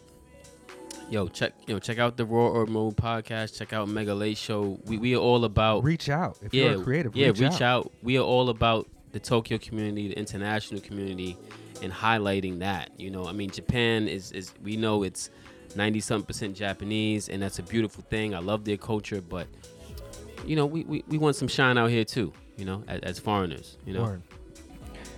yo, 1.11 1.27
check 1.27 1.53
you 1.67 1.75
know 1.75 1.79
check 1.79 1.99
out 1.99 2.17
the 2.17 2.25
Raw 2.25 2.47
or 2.47 2.65
Mode 2.65 2.95
podcast. 2.97 3.57
Check 3.57 3.73
out 3.73 3.87
Mega 3.87 4.15
Late 4.15 4.37
Show. 4.37 4.79
We 4.85 4.97
we 4.97 5.15
are 5.15 5.19
all 5.19 5.45
about 5.45 5.83
Reach 5.83 6.09
out 6.09 6.39
if 6.41 6.51
yeah 6.51 6.71
you're 6.71 6.81
a 6.81 6.83
creative. 6.83 7.15
yeah 7.15 7.27
reach, 7.27 7.61
out. 7.61 7.91
We 8.01 8.17
are 8.17 8.25
all 8.25 8.49
about 8.49 8.87
the 9.11 9.19
Tokyo 9.19 9.59
community, 9.59 10.07
the 10.07 10.17
international 10.17 10.81
community, 10.81 11.37
and 11.83 11.93
highlighting 11.93 12.59
that. 12.59 12.89
You 12.99 13.11
know, 13.11 13.27
I 13.27 13.33
mean, 13.33 13.51
Japan 13.51 14.07
is 14.07 14.31
is 14.31 14.51
we 14.63 14.77
know 14.77 15.03
it's 15.03 15.29
ninety 15.75 15.99
something 15.99 16.25
percent 16.25 16.55
Japanese, 16.55 17.29
and 17.29 17.39
that's 17.39 17.59
a 17.59 17.63
beautiful 17.63 18.03
thing. 18.09 18.33
I 18.33 18.39
love 18.39 18.65
their 18.65 18.77
culture, 18.77 19.21
but 19.21 19.45
you 20.45 20.55
know, 20.55 20.65
we, 20.65 20.83
we, 20.83 21.03
we 21.07 21.17
want 21.17 21.35
some 21.35 21.47
shine 21.47 21.77
out 21.77 21.89
here 21.89 22.05
too. 22.05 22.33
You 22.57 22.65
know, 22.65 22.83
as, 22.87 23.01
as 23.01 23.19
foreigners. 23.19 23.77
You 23.85 23.93
know, 23.93 24.03
Word. 24.03 24.21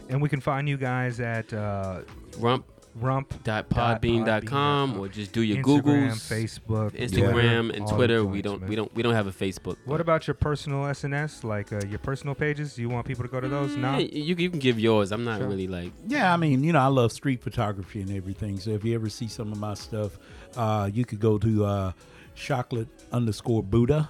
And 0.10 0.22
we 0.22 0.30
can 0.30 0.40
find 0.42 0.68
you 0.68 0.78
guys 0.78 1.20
at 1.20 1.54
uh, 1.54 2.02
rump 2.40 2.66
rump 3.00 3.32
podbean.com 3.44 5.00
or 5.00 5.08
just 5.08 5.32
do 5.32 5.42
your 5.42 5.58
Instagram, 5.58 5.82
Googles, 5.84 6.60
Facebook, 6.60 6.92
Instagram, 6.92 7.12
Twitter, 7.12 7.74
and 7.74 7.82
all 7.82 7.88
the 7.88 7.96
Twitter. 7.96 8.26
We 8.26 8.42
don't 8.42 8.62
man. 8.62 8.70
we 8.70 8.76
don't 8.76 8.96
we 8.96 9.04
don't 9.04 9.14
have 9.14 9.28
a 9.28 9.32
Facebook. 9.32 9.78
What 9.86 10.02
about 10.02 10.28
your 10.28 10.34
personal 10.34 10.84
SNS, 10.84 11.44
like 11.44 11.72
uh, 11.72 11.82
your 11.88 12.00
personal 12.00 12.36
pages? 12.36 12.76
Do 12.76 12.82
you 12.82 12.90
want 12.90 13.06
people 13.06 13.24
to 13.24 13.30
go 13.30 13.40
to 13.40 13.48
those? 13.48 13.76
Yeah, 13.76 13.82
No. 13.82 13.98
you, 14.00 14.36
you 14.36 14.50
can 14.50 14.60
give 14.60 14.80
yours. 14.80 15.12
I'm 15.12 15.24
not 15.24 15.40
Sure. 15.40 15.48
really 15.48 15.68
like 15.68 15.92
Yeah, 16.08 16.34
I 16.34 16.38
mean, 16.38 16.64
you 16.64 16.74
know, 16.74 16.80
I 16.80 16.88
love 16.88 17.12
street 17.12 17.42
photography 17.42 18.02
and 18.02 18.12
everything. 18.12 18.60
So 18.60 18.72
if 18.72 18.84
you 18.84 18.96
ever 18.96 19.10
see 19.10 19.28
some 19.28 19.52
of 19.52 19.60
my 19.60 19.74
stuff, 19.76 20.18
uh, 20.56 20.90
you 20.92 21.06
could 21.06 21.20
go 21.20 21.38
to 21.38 21.66
uh, 21.66 21.92
chocolate 22.36 22.88
underscore 23.12 23.64
Buddha, 23.64 24.10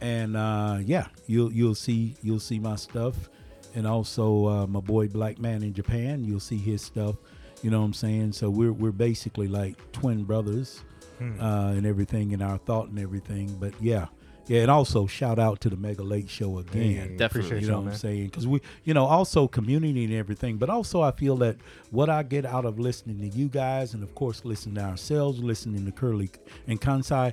and 0.00 0.36
uh, 0.36 0.78
yeah, 0.84 1.06
you'll 1.26 1.52
you'll 1.52 1.74
see 1.74 2.14
you'll 2.22 2.40
see 2.40 2.58
my 2.58 2.76
stuff, 2.76 3.28
and 3.74 3.86
also 3.86 4.46
uh, 4.46 4.66
my 4.66 4.80
boy 4.80 5.08
Black 5.08 5.38
Man 5.38 5.62
in 5.62 5.72
Japan. 5.74 6.24
You'll 6.24 6.40
see 6.40 6.56
his 6.58 6.82
stuff. 6.82 7.16
You 7.62 7.70
know 7.70 7.80
what 7.80 7.86
I'm 7.86 7.94
saying? 7.94 8.32
So 8.32 8.48
we're 8.50 8.72
we're 8.72 8.92
basically 8.92 9.48
like 9.48 9.76
twin 9.92 10.24
brothers, 10.24 10.82
Hmm. 11.18 11.38
uh, 11.40 11.72
and 11.72 11.84
everything 11.86 12.32
in 12.32 12.40
our 12.40 12.56
thought 12.58 12.88
and 12.88 12.98
everything. 12.98 13.54
But 13.60 13.74
yeah. 13.80 14.06
Yeah, 14.46 14.62
and 14.62 14.70
also 14.70 15.06
shout 15.06 15.38
out 15.38 15.60
to 15.60 15.68
the 15.70 15.76
Mega 15.76 16.02
Late 16.02 16.28
Show 16.28 16.58
again. 16.58 17.10
Hey, 17.10 17.16
Definitely. 17.16 17.60
You 17.60 17.68
know 17.68 17.76
what 17.76 17.84
man. 17.84 17.92
I'm 17.92 17.98
saying? 17.98 18.24
Because 18.24 18.48
we, 18.48 18.60
you 18.82 18.94
know, 18.94 19.04
also 19.04 19.46
community 19.46 20.02
and 20.04 20.12
everything, 20.14 20.56
but 20.56 20.68
also 20.68 21.02
I 21.02 21.12
feel 21.12 21.36
that 21.36 21.56
what 21.90 22.08
I 22.10 22.24
get 22.24 22.44
out 22.44 22.64
of 22.64 22.80
listening 22.80 23.20
to 23.20 23.28
you 23.28 23.46
guys, 23.46 23.94
and 23.94 24.02
of 24.02 24.12
course 24.16 24.44
listening 24.44 24.74
to 24.76 24.80
ourselves, 24.80 25.38
listening 25.38 25.84
to 25.86 25.92
Curly 25.92 26.30
and 26.66 26.80
Kansai, 26.80 27.32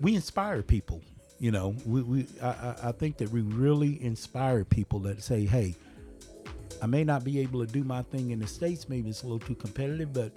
we 0.00 0.16
inspire 0.16 0.62
people. 0.62 1.00
You 1.40 1.52
know, 1.52 1.74
we, 1.86 2.02
we 2.02 2.26
I, 2.42 2.48
I- 2.48 2.76
I 2.88 2.92
think 2.92 3.16
that 3.18 3.30
we 3.30 3.42
really 3.42 4.02
inspire 4.02 4.64
people 4.64 4.98
that 5.00 5.22
say, 5.22 5.44
hey, 5.46 5.74
I 6.82 6.86
may 6.86 7.04
not 7.04 7.24
be 7.24 7.40
able 7.40 7.64
to 7.64 7.72
do 7.72 7.84
my 7.84 8.02
thing 8.02 8.30
in 8.30 8.38
the 8.40 8.46
states. 8.46 8.88
Maybe 8.88 9.08
it's 9.10 9.22
a 9.22 9.26
little 9.26 9.38
too 9.46 9.54
competitive, 9.54 10.12
but 10.12 10.32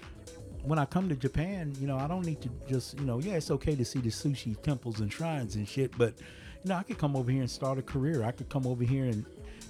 when 0.64 0.78
I 0.80 0.86
come 0.86 1.10
to 1.10 1.16
Japan, 1.16 1.74
you 1.80 1.88
know, 1.88 1.98
I 1.98 2.08
don't 2.08 2.26
need 2.26 2.42
to 2.42 2.50
just, 2.70 3.00
you 3.00 3.06
know, 3.06 3.20
yeah, 3.20 3.34
it's 3.34 3.50
okay 3.52 3.76
to 3.76 3.84
see 3.86 4.00
the 4.00 4.10
sushi 4.10 4.60
temples 4.62 5.00
and 5.00 5.12
shrines 5.12 5.56
and 5.56 5.68
shit, 5.68 5.96
but 5.98 6.14
you 6.64 6.70
know, 6.70 6.76
I 6.76 6.84
could 6.84 7.00
come 7.00 7.16
over 7.16 7.32
here 7.32 7.42
and 7.42 7.50
start 7.50 7.80
a 7.80 7.82
career. 7.82 8.24
I 8.24 8.32
could 8.32 8.50
come 8.50 8.68
over 8.68 8.84
here 8.84 9.06
and 9.06 9.26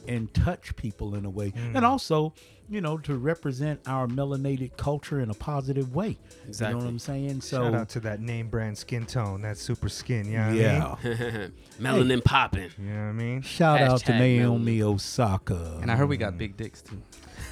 and 0.08 0.34
touch 0.34 0.76
people 0.76 1.16
in 1.16 1.26
a 1.26 1.30
way, 1.30 1.52
Mm. 1.52 1.76
and 1.76 1.86
also, 1.86 2.34
you 2.70 2.80
know, 2.82 2.98
to 3.00 3.16
represent 3.18 3.82
our 3.86 4.08
melanated 4.08 4.76
culture 4.78 5.20
in 5.20 5.30
a 5.30 5.34
positive 5.34 5.94
way. 5.94 6.18
You 6.48 6.68
know 6.70 6.78
what 6.78 6.86
I'm 6.88 7.00
saying? 7.00 7.42
So 7.42 7.64
Shout 7.66 7.76
out 7.76 7.90
to 7.90 8.00
that 8.02 8.22
name 8.22 8.48
brand 8.50 8.78
skin 8.78 9.06
tone, 9.06 9.42
that 9.42 9.58
super 9.58 9.90
skin. 9.90 10.26
You 10.28 10.38
know 10.38 10.48
what 10.48 10.56
yeah. 10.56 10.96
I 11.04 11.08
mean? 11.08 11.52
Melanin 11.82 12.24
popping. 12.24 12.70
You 12.80 12.86
know 12.86 12.94
what 13.04 13.10
I 13.10 13.12
mean? 13.14 13.42
Shout 13.42 13.82
out 13.82 14.00
to 14.06 14.12
Hashtag 14.14 14.20
Naomi 14.20 14.82
Osaka. 14.84 15.80
And 15.82 15.92
I 15.92 15.96
heard 15.96 16.08
we 16.10 16.18
got 16.18 16.38
big 16.38 16.56
dicks 16.58 16.82
too. 16.82 17.02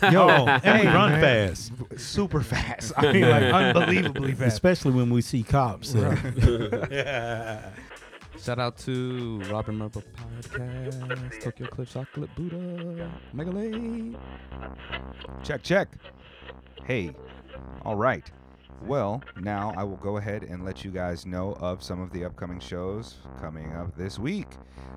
Yo, 0.12 0.28
and 0.48 0.64
we 0.64 0.86
hey, 0.86 0.86
run 0.88 1.12
man. 1.20 1.50
fast, 1.56 1.72
super 1.98 2.42
fast. 2.42 2.94
I 2.96 3.12
mean, 3.12 3.28
like 3.30 3.44
unbelievably 3.44 4.34
fast. 4.36 4.54
especially 4.54 4.92
when 4.94 5.10
we 5.10 5.22
see 5.22 5.44
cops. 5.44 5.90
so. 5.92 6.00
Shout 8.42 8.58
out 8.58 8.78
to 8.80 9.42
Robin 9.52 9.76
Murphy 9.78 10.02
Podcast, 10.16 11.42
Tokyo 11.42 11.68
Cliff 11.68 11.92
Chocolate 11.92 12.34
Buddha, 12.36 13.12
Mega 13.34 13.52
Late. 13.52 14.16
Check, 15.44 15.62
check. 15.62 15.90
Hey, 16.86 17.14
all 17.84 17.96
right. 17.96 18.30
Well, 18.84 19.22
now 19.42 19.74
I 19.76 19.84
will 19.84 19.98
go 19.98 20.18
ahead 20.18 20.44
and 20.44 20.64
let 20.64 20.86
you 20.86 20.92
guys 20.92 21.26
know 21.26 21.58
of 21.60 21.84
some 21.84 22.02
of 22.02 22.12
the 22.14 22.24
upcoming 22.24 22.62
shows 22.62 23.18
coming 23.42 23.74
up 23.74 23.96
this 23.98 24.18
week. 24.18 24.48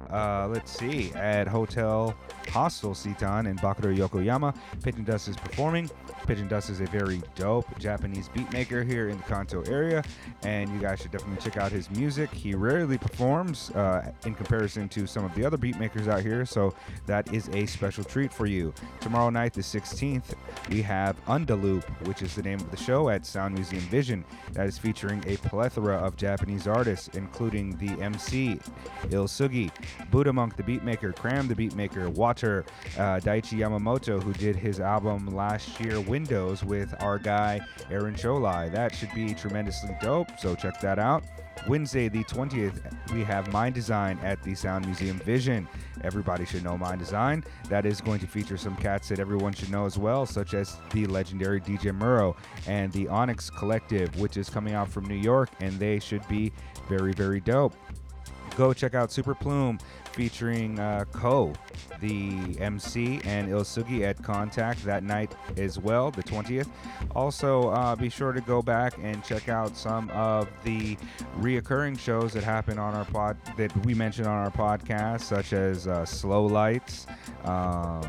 Uh, 0.09 0.47
let's 0.48 0.70
see. 0.70 1.12
At 1.14 1.48
Hotel 1.48 2.14
Hostel 2.48 2.94
CITAN 2.94 3.48
in 3.48 3.56
Bakuro, 3.56 3.94
Yokoyama, 3.97 4.55
Pigeon 4.85 5.05
Dust 5.05 5.27
is 5.28 5.36
performing. 5.36 5.90
Pigeon 6.27 6.49
Dust 6.49 6.70
is 6.70 6.81
a 6.81 6.86
very 6.86 7.20
dope 7.35 7.66
Japanese 7.78 8.28
beatmaker 8.28 8.86
here 8.86 9.09
in 9.09 9.16
the 9.16 9.23
Kanto 9.24 9.62
area, 9.62 10.03
and 10.43 10.73
you 10.73 10.78
guys 10.78 11.01
should 11.01 11.11
definitely 11.11 11.43
check 11.43 11.57
out 11.57 11.73
his 11.73 11.90
music. 11.90 12.31
He 12.31 12.55
rarely 12.55 12.99
performs 12.99 13.70
uh, 13.70 14.12
in 14.24 14.35
comparison 14.35 14.89
to 14.90 15.07
some 15.07 15.24
of 15.24 15.35
the 15.35 15.44
other 15.44 15.57
beatmakers 15.57 16.09
out 16.09 16.23
here, 16.23 16.44
so 16.44 16.74
that 17.07 17.32
is 17.32 17.49
a 17.51 17.66
special 17.66 18.05
treat 18.05 18.32
for 18.32 18.47
you. 18.47 18.73
Tomorrow 19.01 19.31
night, 19.31 19.53
the 19.53 19.61
16th, 19.61 20.35
we 20.70 20.82
have 20.82 21.23
Undaloop, 21.27 21.85
which 22.07 22.23
is 22.23 22.35
the 22.35 22.43
name 22.43 22.61
of 22.61 22.70
the 22.70 22.77
show 22.77 23.09
at 23.09 23.27
Sound 23.27 23.55
Museum 23.55 23.82
Vision, 23.85 24.24
that 24.53 24.66
is 24.66 24.78
featuring 24.78 25.23
a 25.27 25.36
plethora 25.39 25.97
of 25.97 26.16
Japanese 26.16 26.66
artists, 26.66 27.09
including 27.15 27.77
the 27.78 27.90
MC, 28.03 28.59
ISSUGI, 29.05 29.70
Buddha 30.11 30.32
Monk 30.32 30.57
the 30.57 30.62
beatmaker, 30.62 31.15
Cram 31.15 31.49
the 31.49 31.55
beatmaker, 31.55 32.09
Water, 32.09 32.65
uh, 32.97 33.19
Daichi 33.20 33.59
Yamamoto, 33.59 34.23
who 34.23 34.32
did 34.35 34.57
his 34.57 34.81
album 34.81 35.27
last 35.35 35.81
year, 35.81 36.01
Windows, 36.12 36.62
with 36.62 36.94
our 37.01 37.18
guy 37.18 37.59
Aaron 37.90 38.14
Choulai. 38.14 38.70
That 38.70 38.94
should 38.94 39.09
be 39.14 39.32
tremendously 39.32 39.97
dope, 40.02 40.28
so 40.39 40.55
check 40.55 40.78
that 40.82 40.98
out. 40.98 41.24
Wednesday, 41.66 42.10
the 42.10 42.22
20th, 42.24 42.82
we 43.14 43.24
have 43.24 43.51
Mind 43.51 43.74
Design 43.74 44.18
at 44.22 44.43
the 44.43 44.55
Sound 44.55 44.84
Museum 44.84 45.18
Vision. 45.20 45.66
Everybody 46.05 46.44
should 46.44 46.64
know 46.64 46.76
Mind 46.76 46.98
Design. 46.98 47.43
That 47.70 47.86
is 47.86 48.02
going 48.02 48.20
to 48.20 48.26
feature 48.26 48.59
some 48.59 48.76
cats 48.76 49.09
that 49.09 49.20
everyone 49.20 49.55
should 49.55 49.70
know 49.70 49.86
as 49.86 49.97
well, 49.97 50.26
such 50.26 50.52
as 50.52 50.76
the 50.90 51.06
legendary 51.06 51.62
DJ 51.62 51.94
Muro 51.94 52.36
and 52.66 52.93
the 52.93 53.09
Onyx 53.09 53.48
Collective, 53.48 54.14
which 54.20 54.36
is 54.36 54.51
coming 54.51 54.74
out 54.74 54.90
from 54.90 55.06
New 55.06 55.14
York, 55.14 55.48
and 55.60 55.78
they 55.78 55.98
should 55.98 56.28
be 56.28 56.52
very, 56.90 57.14
very 57.14 57.40
dope 57.40 57.74
go 58.56 58.72
check 58.72 58.94
out 58.94 59.10
Super 59.10 59.34
Plume 59.34 59.78
featuring 60.12 60.78
uh, 60.78 61.05
Ko, 61.12 61.52
the 62.01 62.56
MC, 62.60 63.20
and 63.24 63.48
ISSUGI 63.48 64.02
at 64.02 64.22
Contact 64.22 64.84
that 64.84 65.02
night 65.02 65.34
as 65.56 65.78
well, 65.78 66.10
the 66.10 66.22
20th. 66.22 66.68
Also, 67.14 67.68
uh, 67.70 67.97
be 67.97 68.09
sure 68.09 68.32
to 68.32 68.40
go 68.40 68.62
back 68.62 68.94
and 69.02 69.22
check 69.24 69.48
out 69.48 69.76
some 69.76 70.10
of 70.10 70.48
the 70.64 70.97
reoccurring 71.39 71.98
shows 71.98 72.32
that 72.32 72.44
happen 72.44 72.78
on 72.78 72.94
our 72.94 73.05
pod 73.06 73.36
that 73.56 73.74
we 73.84 73.94
mentioned 73.94 74.26
on 74.26 74.36
our 74.36 74.51
podcast, 74.51 75.22
such 75.22 75.52
as 75.52 75.86
uh, 75.86 76.05
Slow 76.05 76.47
Lights, 76.47 77.06
um, 77.44 78.02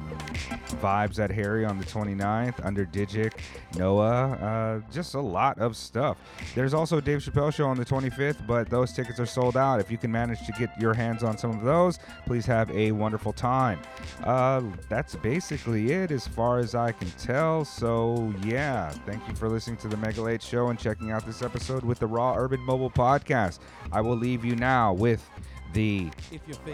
Vibes 0.81 1.19
at 1.19 1.31
Harry 1.31 1.65
on 1.65 1.77
the 1.77 1.85
29th, 1.85 2.63
Under 2.65 2.85
Digic, 2.85 3.33
Noah, 3.77 4.31
uh, 4.33 4.91
just 4.91 5.15
a 5.15 5.21
lot 5.21 5.57
of 5.59 5.75
stuff. 5.75 6.17
There's 6.55 6.73
also 6.73 6.99
Dave 6.99 7.19
Chappelle 7.19 7.53
show 7.53 7.65
on 7.67 7.77
the 7.77 7.85
25th, 7.85 8.45
but 8.47 8.69
those 8.69 8.93
tickets 8.93 9.19
are 9.19 9.25
sold 9.25 9.57
out. 9.57 9.79
If 9.79 9.91
you 9.91 9.97
can 9.97 10.11
manage 10.11 10.45
to 10.45 10.51
get 10.53 10.69
your 10.79 10.93
hands 10.93 11.23
on 11.23 11.37
some 11.37 11.51
of 11.51 11.63
those, 11.63 11.92
please 12.25 12.45
have 12.45 12.69
a 12.71 12.91
wonderful 12.91 13.33
time. 13.33 13.79
Uh, 14.23 14.61
that's 14.89 15.15
basically 15.15 15.91
it 15.91 16.11
as 16.11 16.27
far 16.27 16.59
as 16.59 16.75
I 16.75 16.91
can 16.91 17.09
tell. 17.11 17.65
So, 17.65 18.33
yeah, 18.43 18.89
thank 19.05 19.27
you 19.27 19.35
for 19.35 19.49
listening 19.49 19.77
to 19.77 19.87
the 19.87 19.97
Mega 19.97 20.21
Late 20.21 20.41
Show 20.41 20.69
and 20.69 20.79
checking 20.79 21.11
out 21.11 21.25
this 21.25 21.41
episode 21.41 21.83
with 21.83 21.99
the 21.99 22.07
Raw 22.07 22.35
Urban 22.35 22.59
Mobile 22.61 22.91
Podcast. 22.91 23.59
I 23.91 24.01
will 24.01 24.17
leave 24.17 24.43
you 24.45 24.55
now 24.55 24.93
with 24.93 25.27
the 25.73 26.09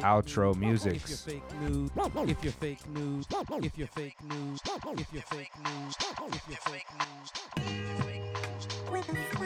outro 0.01 0.55
music. 0.55 0.95
If 0.95 1.09
you're 1.09 1.17
fake 1.17 1.59
news, 1.61 1.91
if 2.29 2.43
you're 2.43 2.51
fake 2.51 2.87
news, 2.89 3.25
if 3.29 3.77
you're 3.77 3.87
fake 3.87 4.15
news, 4.23 4.61
if 4.97 5.13
you're 5.13 5.21
fake 5.21 5.45
news, 5.49 5.79
if 6.33 6.47
you're 6.47 6.57
fake 6.57 6.85
a 9.09 9.38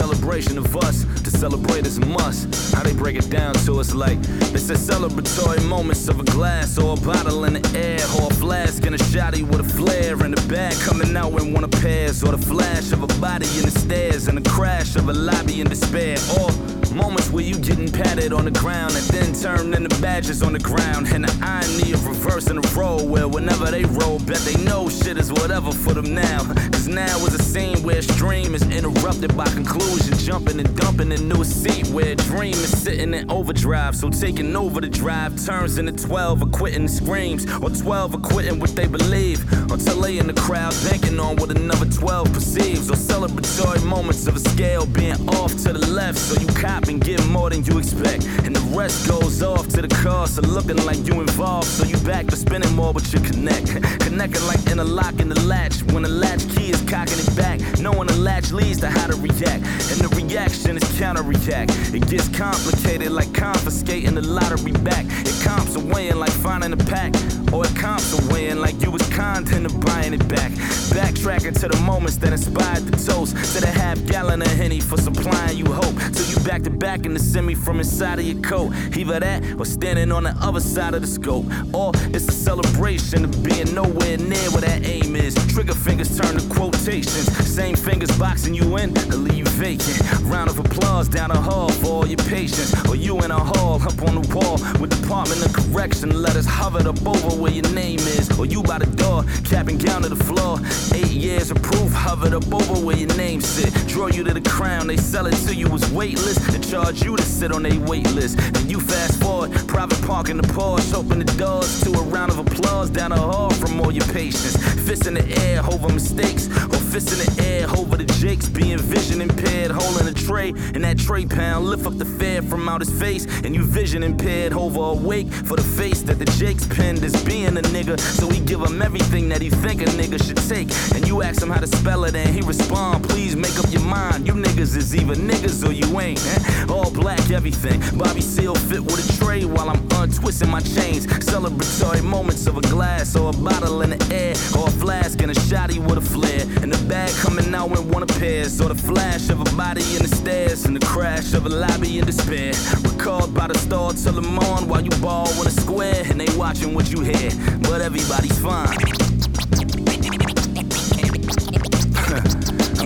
celebration 0.00 0.56
of 0.56 0.74
us. 0.78 1.04
To 1.24 1.30
celebrate 1.30 1.86
is 1.86 1.98
a 1.98 2.06
must. 2.06 2.72
How 2.74 2.82
they 2.82 2.94
break 2.94 3.16
it 3.16 3.28
down 3.28 3.52
to 3.66 3.80
us 3.80 3.92
like 3.92 4.16
it's 4.56 4.70
a 4.70 4.78
celebratory 4.90 5.62
moments 5.68 6.08
of 6.08 6.18
a 6.20 6.24
glass 6.24 6.78
or 6.78 6.94
a 6.94 7.00
bottle 7.00 7.44
in 7.44 7.52
the 7.52 7.64
air 7.76 8.00
or 8.16 8.30
a 8.30 8.34
flask 8.34 8.86
and 8.86 8.94
a 8.94 8.98
shotty 9.12 9.42
with 9.42 9.60
a 9.60 9.68
flare 9.78 10.24
in 10.24 10.30
the 10.30 10.42
back 10.48 10.74
coming 10.88 11.14
out 11.14 11.38
in 11.40 11.52
one 11.52 11.70
pairs 11.70 12.24
or 12.24 12.32
the 12.32 12.46
flash 12.52 12.92
of 12.92 13.02
a 13.02 13.20
body 13.20 13.46
in 13.58 13.64
the 13.68 13.74
stairs 13.84 14.26
and 14.26 14.38
the 14.38 14.50
crash 14.50 14.96
of 14.96 15.06
a 15.10 15.12
lobby 15.12 15.60
in 15.60 15.68
despair 15.68 16.16
or 16.40 16.79
moments 16.92 17.30
where 17.30 17.44
you 17.44 17.56
getting 17.58 17.90
patted 17.90 18.32
on 18.32 18.44
the 18.44 18.50
ground 18.50 18.94
and 18.94 19.04
then 19.06 19.32
turned 19.34 19.74
into 19.74 20.00
badges 20.00 20.42
on 20.42 20.52
the 20.52 20.58
ground. 20.58 21.08
And 21.08 21.24
the 21.24 21.38
irony 21.42 21.92
of 21.92 22.06
reversing 22.06 22.60
the 22.60 22.68
role 22.76 23.06
where 23.06 23.28
whenever 23.28 23.70
they 23.70 23.84
roll 23.84 24.18
bet 24.20 24.38
they 24.38 24.56
know 24.64 24.88
shit 24.88 25.18
is 25.18 25.32
whatever 25.32 25.72
for 25.72 25.94
them 25.94 26.14
now. 26.14 26.40
Cause 26.70 26.88
now 26.88 27.16
is 27.26 27.34
a 27.34 27.42
scene 27.42 27.82
where 27.82 27.98
a 27.98 28.02
stream 28.02 28.54
is 28.54 28.62
interrupted 28.70 29.36
by 29.36 29.46
conclusion. 29.46 30.16
Jumping 30.18 30.58
and 30.58 30.76
dumping 30.76 31.12
into 31.12 31.40
a 31.40 31.44
seat 31.44 31.86
where 31.88 32.12
a 32.12 32.16
dream 32.16 32.54
is 32.54 32.82
sitting 32.82 33.14
in 33.14 33.30
overdrive. 33.30 33.96
So 33.96 34.10
taking 34.10 34.56
over 34.56 34.80
the 34.80 34.88
drive 34.88 35.42
turns 35.44 35.78
into 35.78 35.92
12 35.92 36.42
or 36.42 36.46
quitting 36.46 36.88
screams 36.88 37.46
or 37.62 37.70
12 37.70 38.14
or 38.14 38.18
quitting 38.18 38.58
what 38.58 38.74
they 38.74 38.86
believe. 38.86 39.40
Until 39.70 40.00
they 40.00 40.18
in 40.18 40.26
the 40.26 40.34
crowd 40.34 40.74
banking 40.84 41.20
on 41.20 41.36
what 41.36 41.50
another 41.50 41.86
12 41.86 42.32
perceives. 42.32 42.90
Or 42.90 42.94
celebratory 42.94 43.84
moments 43.84 44.26
of 44.26 44.36
a 44.36 44.40
scale 44.40 44.86
being 44.86 45.28
off 45.30 45.52
to 45.62 45.72
the 45.72 45.86
left. 45.86 46.18
So 46.18 46.40
you 46.40 46.46
cop 46.48 46.79
and 46.88 47.00
get 47.00 47.24
more 47.28 47.50
than 47.50 47.64
you 47.64 47.78
expect. 47.78 48.24
And 48.44 48.54
the 48.54 48.76
rest 48.76 49.08
goes 49.08 49.42
off 49.42 49.68
to 49.68 49.82
the 49.82 49.88
cost 50.02 50.38
of 50.38 50.46
looking 50.46 50.84
like 50.84 50.98
you 51.06 51.20
involved. 51.20 51.68
So 51.68 51.84
you 51.84 51.96
back 51.98 52.26
to 52.28 52.36
spending 52.36 52.74
more 52.74 52.92
but 52.92 53.12
you 53.12 53.20
connect. 53.20 53.66
Connecting 54.00 54.46
like 54.46 54.66
interlocking 54.66 54.76
the 54.76 54.84
lock 54.84 55.20
in 55.20 55.28
the 55.28 55.40
latch. 55.40 55.82
When 55.92 56.02
the 56.02 56.08
latch 56.08 56.48
key 56.54 56.70
is 56.70 56.82
cocking 56.82 57.18
it 57.18 57.36
back. 57.36 57.60
Knowing 57.78 58.06
the 58.06 58.16
latch 58.16 58.52
leads 58.52 58.80
to 58.80 58.90
how 58.90 59.06
to 59.06 59.16
react. 59.16 59.62
And 59.90 59.98
the 60.00 60.10
reaction 60.14 60.76
is 60.76 60.98
counter 60.98 61.22
react 61.22 61.70
it 61.92 62.08
gets 62.08 62.28
complicated 62.28 63.10
like 63.10 63.32
confiscating 63.34 64.14
the 64.14 64.22
lottery 64.22 64.72
back. 64.72 65.04
It 65.08 65.44
comps 65.44 65.74
away 65.74 66.08
and 66.08 66.20
like 66.20 66.30
finding 66.30 66.72
a 66.72 66.76
pack. 66.76 67.14
Or 67.52 67.66
it 67.66 67.74
comps 67.74 68.12
away 68.18 68.48
and 68.48 68.60
like 68.60 68.80
you 68.82 68.90
was 68.90 69.02
content 69.10 69.66
of 69.66 69.80
buying 69.80 70.14
it 70.14 70.26
back. 70.28 70.52
Backtracking 70.94 71.58
to 71.60 71.68
the 71.68 71.76
moments 71.78 72.16
that 72.18 72.32
inspired 72.32 72.84
the 72.84 72.96
toast. 72.96 73.36
To 73.54 73.60
the 73.60 73.66
half 73.66 74.04
gallon 74.06 74.42
of 74.42 74.48
henny 74.48 74.80
for 74.80 74.96
supplying 74.96 75.58
you 75.58 75.66
hope. 75.66 75.96
Till 76.12 76.26
you 76.26 76.38
back 76.46 76.62
to 76.62 76.69
back 76.78 77.06
in 77.06 77.14
the 77.14 77.20
semi 77.20 77.54
from 77.54 77.78
inside 77.78 78.18
of 78.18 78.24
your 78.24 78.40
coat. 78.42 78.72
Either 78.96 79.20
that 79.20 79.42
or 79.58 79.64
standing 79.64 80.12
on 80.12 80.24
the 80.24 80.34
other 80.40 80.60
side 80.60 80.94
of 80.94 81.00
the 81.00 81.06
scope. 81.06 81.46
Or 81.72 81.92
it's 82.14 82.28
a 82.28 82.32
celebration 82.32 83.24
of 83.24 83.42
being 83.42 83.74
nowhere 83.74 84.16
near 84.18 84.50
where 84.50 84.62
that 84.62 84.84
aim 84.84 85.16
is. 85.16 85.34
Trigger 85.52 85.74
fingers 85.74 86.18
turn 86.18 86.36
to 86.38 86.54
quotations. 86.54 87.26
Same 87.46 87.76
fingers 87.76 88.10
boxing 88.18 88.54
you 88.54 88.76
in 88.76 88.94
to 88.94 89.16
leave 89.16 89.38
you 89.38 89.44
vacant. 89.46 90.00
Round 90.22 90.48
of 90.50 90.58
applause 90.58 91.08
down 91.08 91.30
the 91.30 91.40
hall 91.40 91.68
for 91.68 91.86
all 91.86 92.06
your 92.06 92.18
patience. 92.18 92.74
Or 92.88 92.96
you 92.96 93.18
in 93.22 93.30
a 93.30 93.38
hall 93.38 93.82
up 93.82 94.02
on 94.02 94.20
the 94.20 94.26
wall 94.34 94.58
with 94.80 94.90
department 95.02 95.44
of 95.44 95.52
correction. 95.52 96.10
Letters 96.22 96.46
hovered 96.46 96.86
up 96.86 97.00
over 97.06 97.30
where 97.40 97.52
your 97.52 97.68
name 97.72 98.00
is. 98.00 98.30
Or 98.38 98.46
you 98.46 98.62
by 98.62 98.78
the 98.78 98.86
door 98.96 99.24
cap 99.44 99.68
and 99.68 99.84
gown 99.84 100.02
to 100.02 100.08
the 100.08 100.24
floor. 100.24 100.58
Eight 100.94 101.10
years 101.10 101.50
of 101.50 101.60
proof 101.62 101.92
hovered 101.92 102.34
up 102.34 102.52
over 102.52 102.84
where 102.84 102.96
your 102.96 103.14
name 103.16 103.40
sit. 103.40 103.72
Draw 103.88 104.08
you 104.08 104.24
to 104.24 104.34
the 104.34 104.48
crown 104.48 104.86
they 104.86 104.96
sell 104.96 105.26
it 105.26 105.36
to 105.46 105.54
you 105.54 105.66
as 105.68 105.90
weightless 105.92 106.38
charge 106.60 107.02
you 107.02 107.16
to 107.16 107.22
sit 107.22 107.52
on 107.52 107.66
a 107.66 107.78
wait 107.80 108.10
list 108.12 108.38
and 108.38 108.70
you 108.70 108.80
fast 108.80 109.20
forward 109.22 109.50
private 109.66 110.00
park 110.02 110.28
in 110.28 110.36
the 110.36 110.46
Porsche 110.48 110.94
open 110.94 111.18
the 111.18 111.32
doors 111.36 111.80
to 111.82 111.90
a 111.92 112.02
round 112.02 112.30
of 112.30 112.38
applause 112.38 112.90
down 112.90 113.10
the 113.10 113.16
hall 113.16 113.50
from 113.50 113.80
all 113.80 113.92
your 113.92 114.06
patience 114.06 114.56
fists 114.86 115.06
in 115.06 115.14
the 115.14 115.26
air 115.46 115.62
over 115.66 115.88
mistakes 115.88 116.48
or 116.48 116.80
fists 116.90 117.12
in 117.12 117.34
the 117.34 117.42
air, 117.46 117.68
over 117.78 117.96
the 117.96 118.04
Jakes, 118.20 118.48
being 118.48 118.78
vision 118.78 119.20
impaired, 119.20 119.70
holding 119.70 120.08
a 120.08 120.12
tray. 120.12 120.48
And 120.74 120.82
that 120.84 120.98
tray 120.98 121.24
pound, 121.26 121.66
lift 121.66 121.86
up 121.86 121.96
the 121.96 122.04
fare 122.04 122.42
from 122.42 122.68
out 122.68 122.80
his 122.80 122.90
face. 123.00 123.26
And 123.44 123.54
you 123.54 123.62
vision 123.62 124.02
impaired, 124.02 124.52
over 124.52 124.80
awake 124.98 125.28
for 125.28 125.56
the 125.56 125.62
face 125.62 126.02
that 126.02 126.18
the 126.18 126.24
Jakes 126.24 126.66
pinned 126.66 127.04
as 127.04 127.14
being 127.24 127.56
a 127.56 127.62
nigga. 127.62 127.98
So 128.00 128.28
he 128.28 128.40
give 128.40 128.60
him 128.60 128.82
everything 128.82 129.28
that 129.28 129.40
he 129.40 129.50
think 129.50 129.82
a 129.82 129.86
nigga 129.86 130.18
should 130.26 130.38
take. 130.48 130.68
And 130.94 131.06
you 131.06 131.22
ask 131.22 131.40
him 131.42 131.50
how 131.50 131.60
to 131.60 131.66
spell 131.66 132.04
it, 132.04 132.14
and 132.14 132.28
he 132.34 132.40
respond, 132.42 133.04
please 133.08 133.36
make 133.36 133.56
up 133.58 133.70
your 133.70 133.82
mind. 133.82 134.26
You 134.26 134.34
niggas 134.34 134.76
is 134.76 134.94
either 134.94 135.14
niggas 135.14 135.66
or 135.66 135.72
you 135.72 136.00
ain't. 136.00 136.20
eh? 136.26 136.49
All 136.68 136.90
black, 136.90 137.30
everything. 137.30 137.80
Bobby 137.98 138.20
Seale 138.20 138.54
fit 138.54 138.80
with 138.80 138.98
a 138.98 139.24
tray 139.24 139.44
while 139.44 139.70
I'm 139.70 139.86
untwisting 139.92 140.50
my 140.50 140.60
chains. 140.60 141.06
Celebratory 141.06 142.02
moments 142.02 142.46
of 142.46 142.56
a 142.56 142.62
glass 142.62 143.16
or 143.16 143.30
a 143.30 143.32
bottle 143.32 143.82
in 143.82 143.90
the 143.90 144.14
air, 144.14 144.34
or 144.58 144.68
a 144.68 144.70
flask 144.70 145.20
and 145.22 145.30
a 145.30 145.34
shotty 145.34 145.78
with 145.78 145.98
a 145.98 146.00
flare. 146.00 146.42
And 146.62 146.72
the 146.72 146.82
bag 146.88 147.10
coming 147.16 147.54
out 147.54 147.70
when 147.70 147.88
one 147.90 148.02
appears, 148.02 148.60
or 148.60 148.68
the 148.68 148.74
flash 148.74 149.28
of 149.30 149.40
a 149.40 149.56
body 149.56 149.82
in 149.96 150.02
the 150.02 150.08
stairs, 150.08 150.64
and 150.64 150.76
the 150.76 150.84
crash 150.86 151.32
of 151.34 151.46
a 151.46 151.48
lobby 151.48 151.98
in 151.98 152.06
despair. 152.06 152.52
Recalled 152.82 153.34
by 153.34 153.48
the 153.48 153.58
star 153.58 153.92
till 153.92 154.12
the 154.12 154.22
morn 154.22 154.68
while 154.68 154.82
you 154.82 154.90
ball 155.00 155.30
in 155.40 155.46
a 155.46 155.50
square, 155.50 156.02
and 156.06 156.20
they 156.20 156.28
watching 156.36 156.74
what 156.74 156.90
you 156.90 157.00
hear. 157.00 157.30
But 157.60 157.80
everybody's 157.80 158.38
fine. 158.38 158.99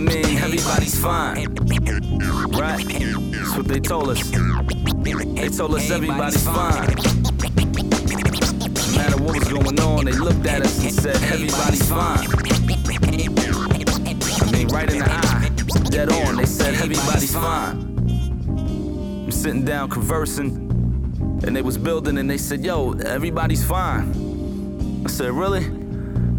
Mean, 0.05 0.39
everybody's 0.39 0.98
fine. 1.01 1.55
Right? 2.52 2.85
That's 2.86 3.56
what 3.56 3.66
they 3.66 3.81
told 3.81 4.10
us. 4.10 4.31
They 4.31 5.48
told 5.48 5.74
us 5.74 5.90
everybody's 5.90 6.44
fine. 6.44 6.94
No 8.76 8.97
matter 8.97 9.16
what 9.22 9.39
was 9.39 9.48
going 9.48 9.81
on, 9.81 10.05
they 10.05 10.12
looked 10.12 10.47
at 10.47 10.62
us 10.62 10.82
and 10.85 10.93
said, 10.93 11.16
everybody's 11.32 11.89
fine. 11.89 12.28
I 14.40 14.51
mean, 14.52 14.68
right 14.68 14.90
in 14.90 14.98
the 14.98 15.06
eye, 15.09 15.51
dead 15.90 16.10
on, 16.12 16.36
they 16.36 16.47
said, 16.47 16.74
everybody's 16.74 17.32
fine. 17.32 17.76
I'm 19.24 19.32
sitting 19.32 19.64
down 19.64 19.89
conversing, 19.89 20.70
and 21.44 21.56
they 21.56 21.62
was 21.62 21.78
building, 21.78 22.18
and 22.18 22.28
they 22.28 22.39
said, 22.39 22.62
yo, 22.64 22.93
everybody's 22.93 23.64
fine. 23.64 25.02
I 25.06 25.09
said, 25.09 25.32
really? 25.32 25.84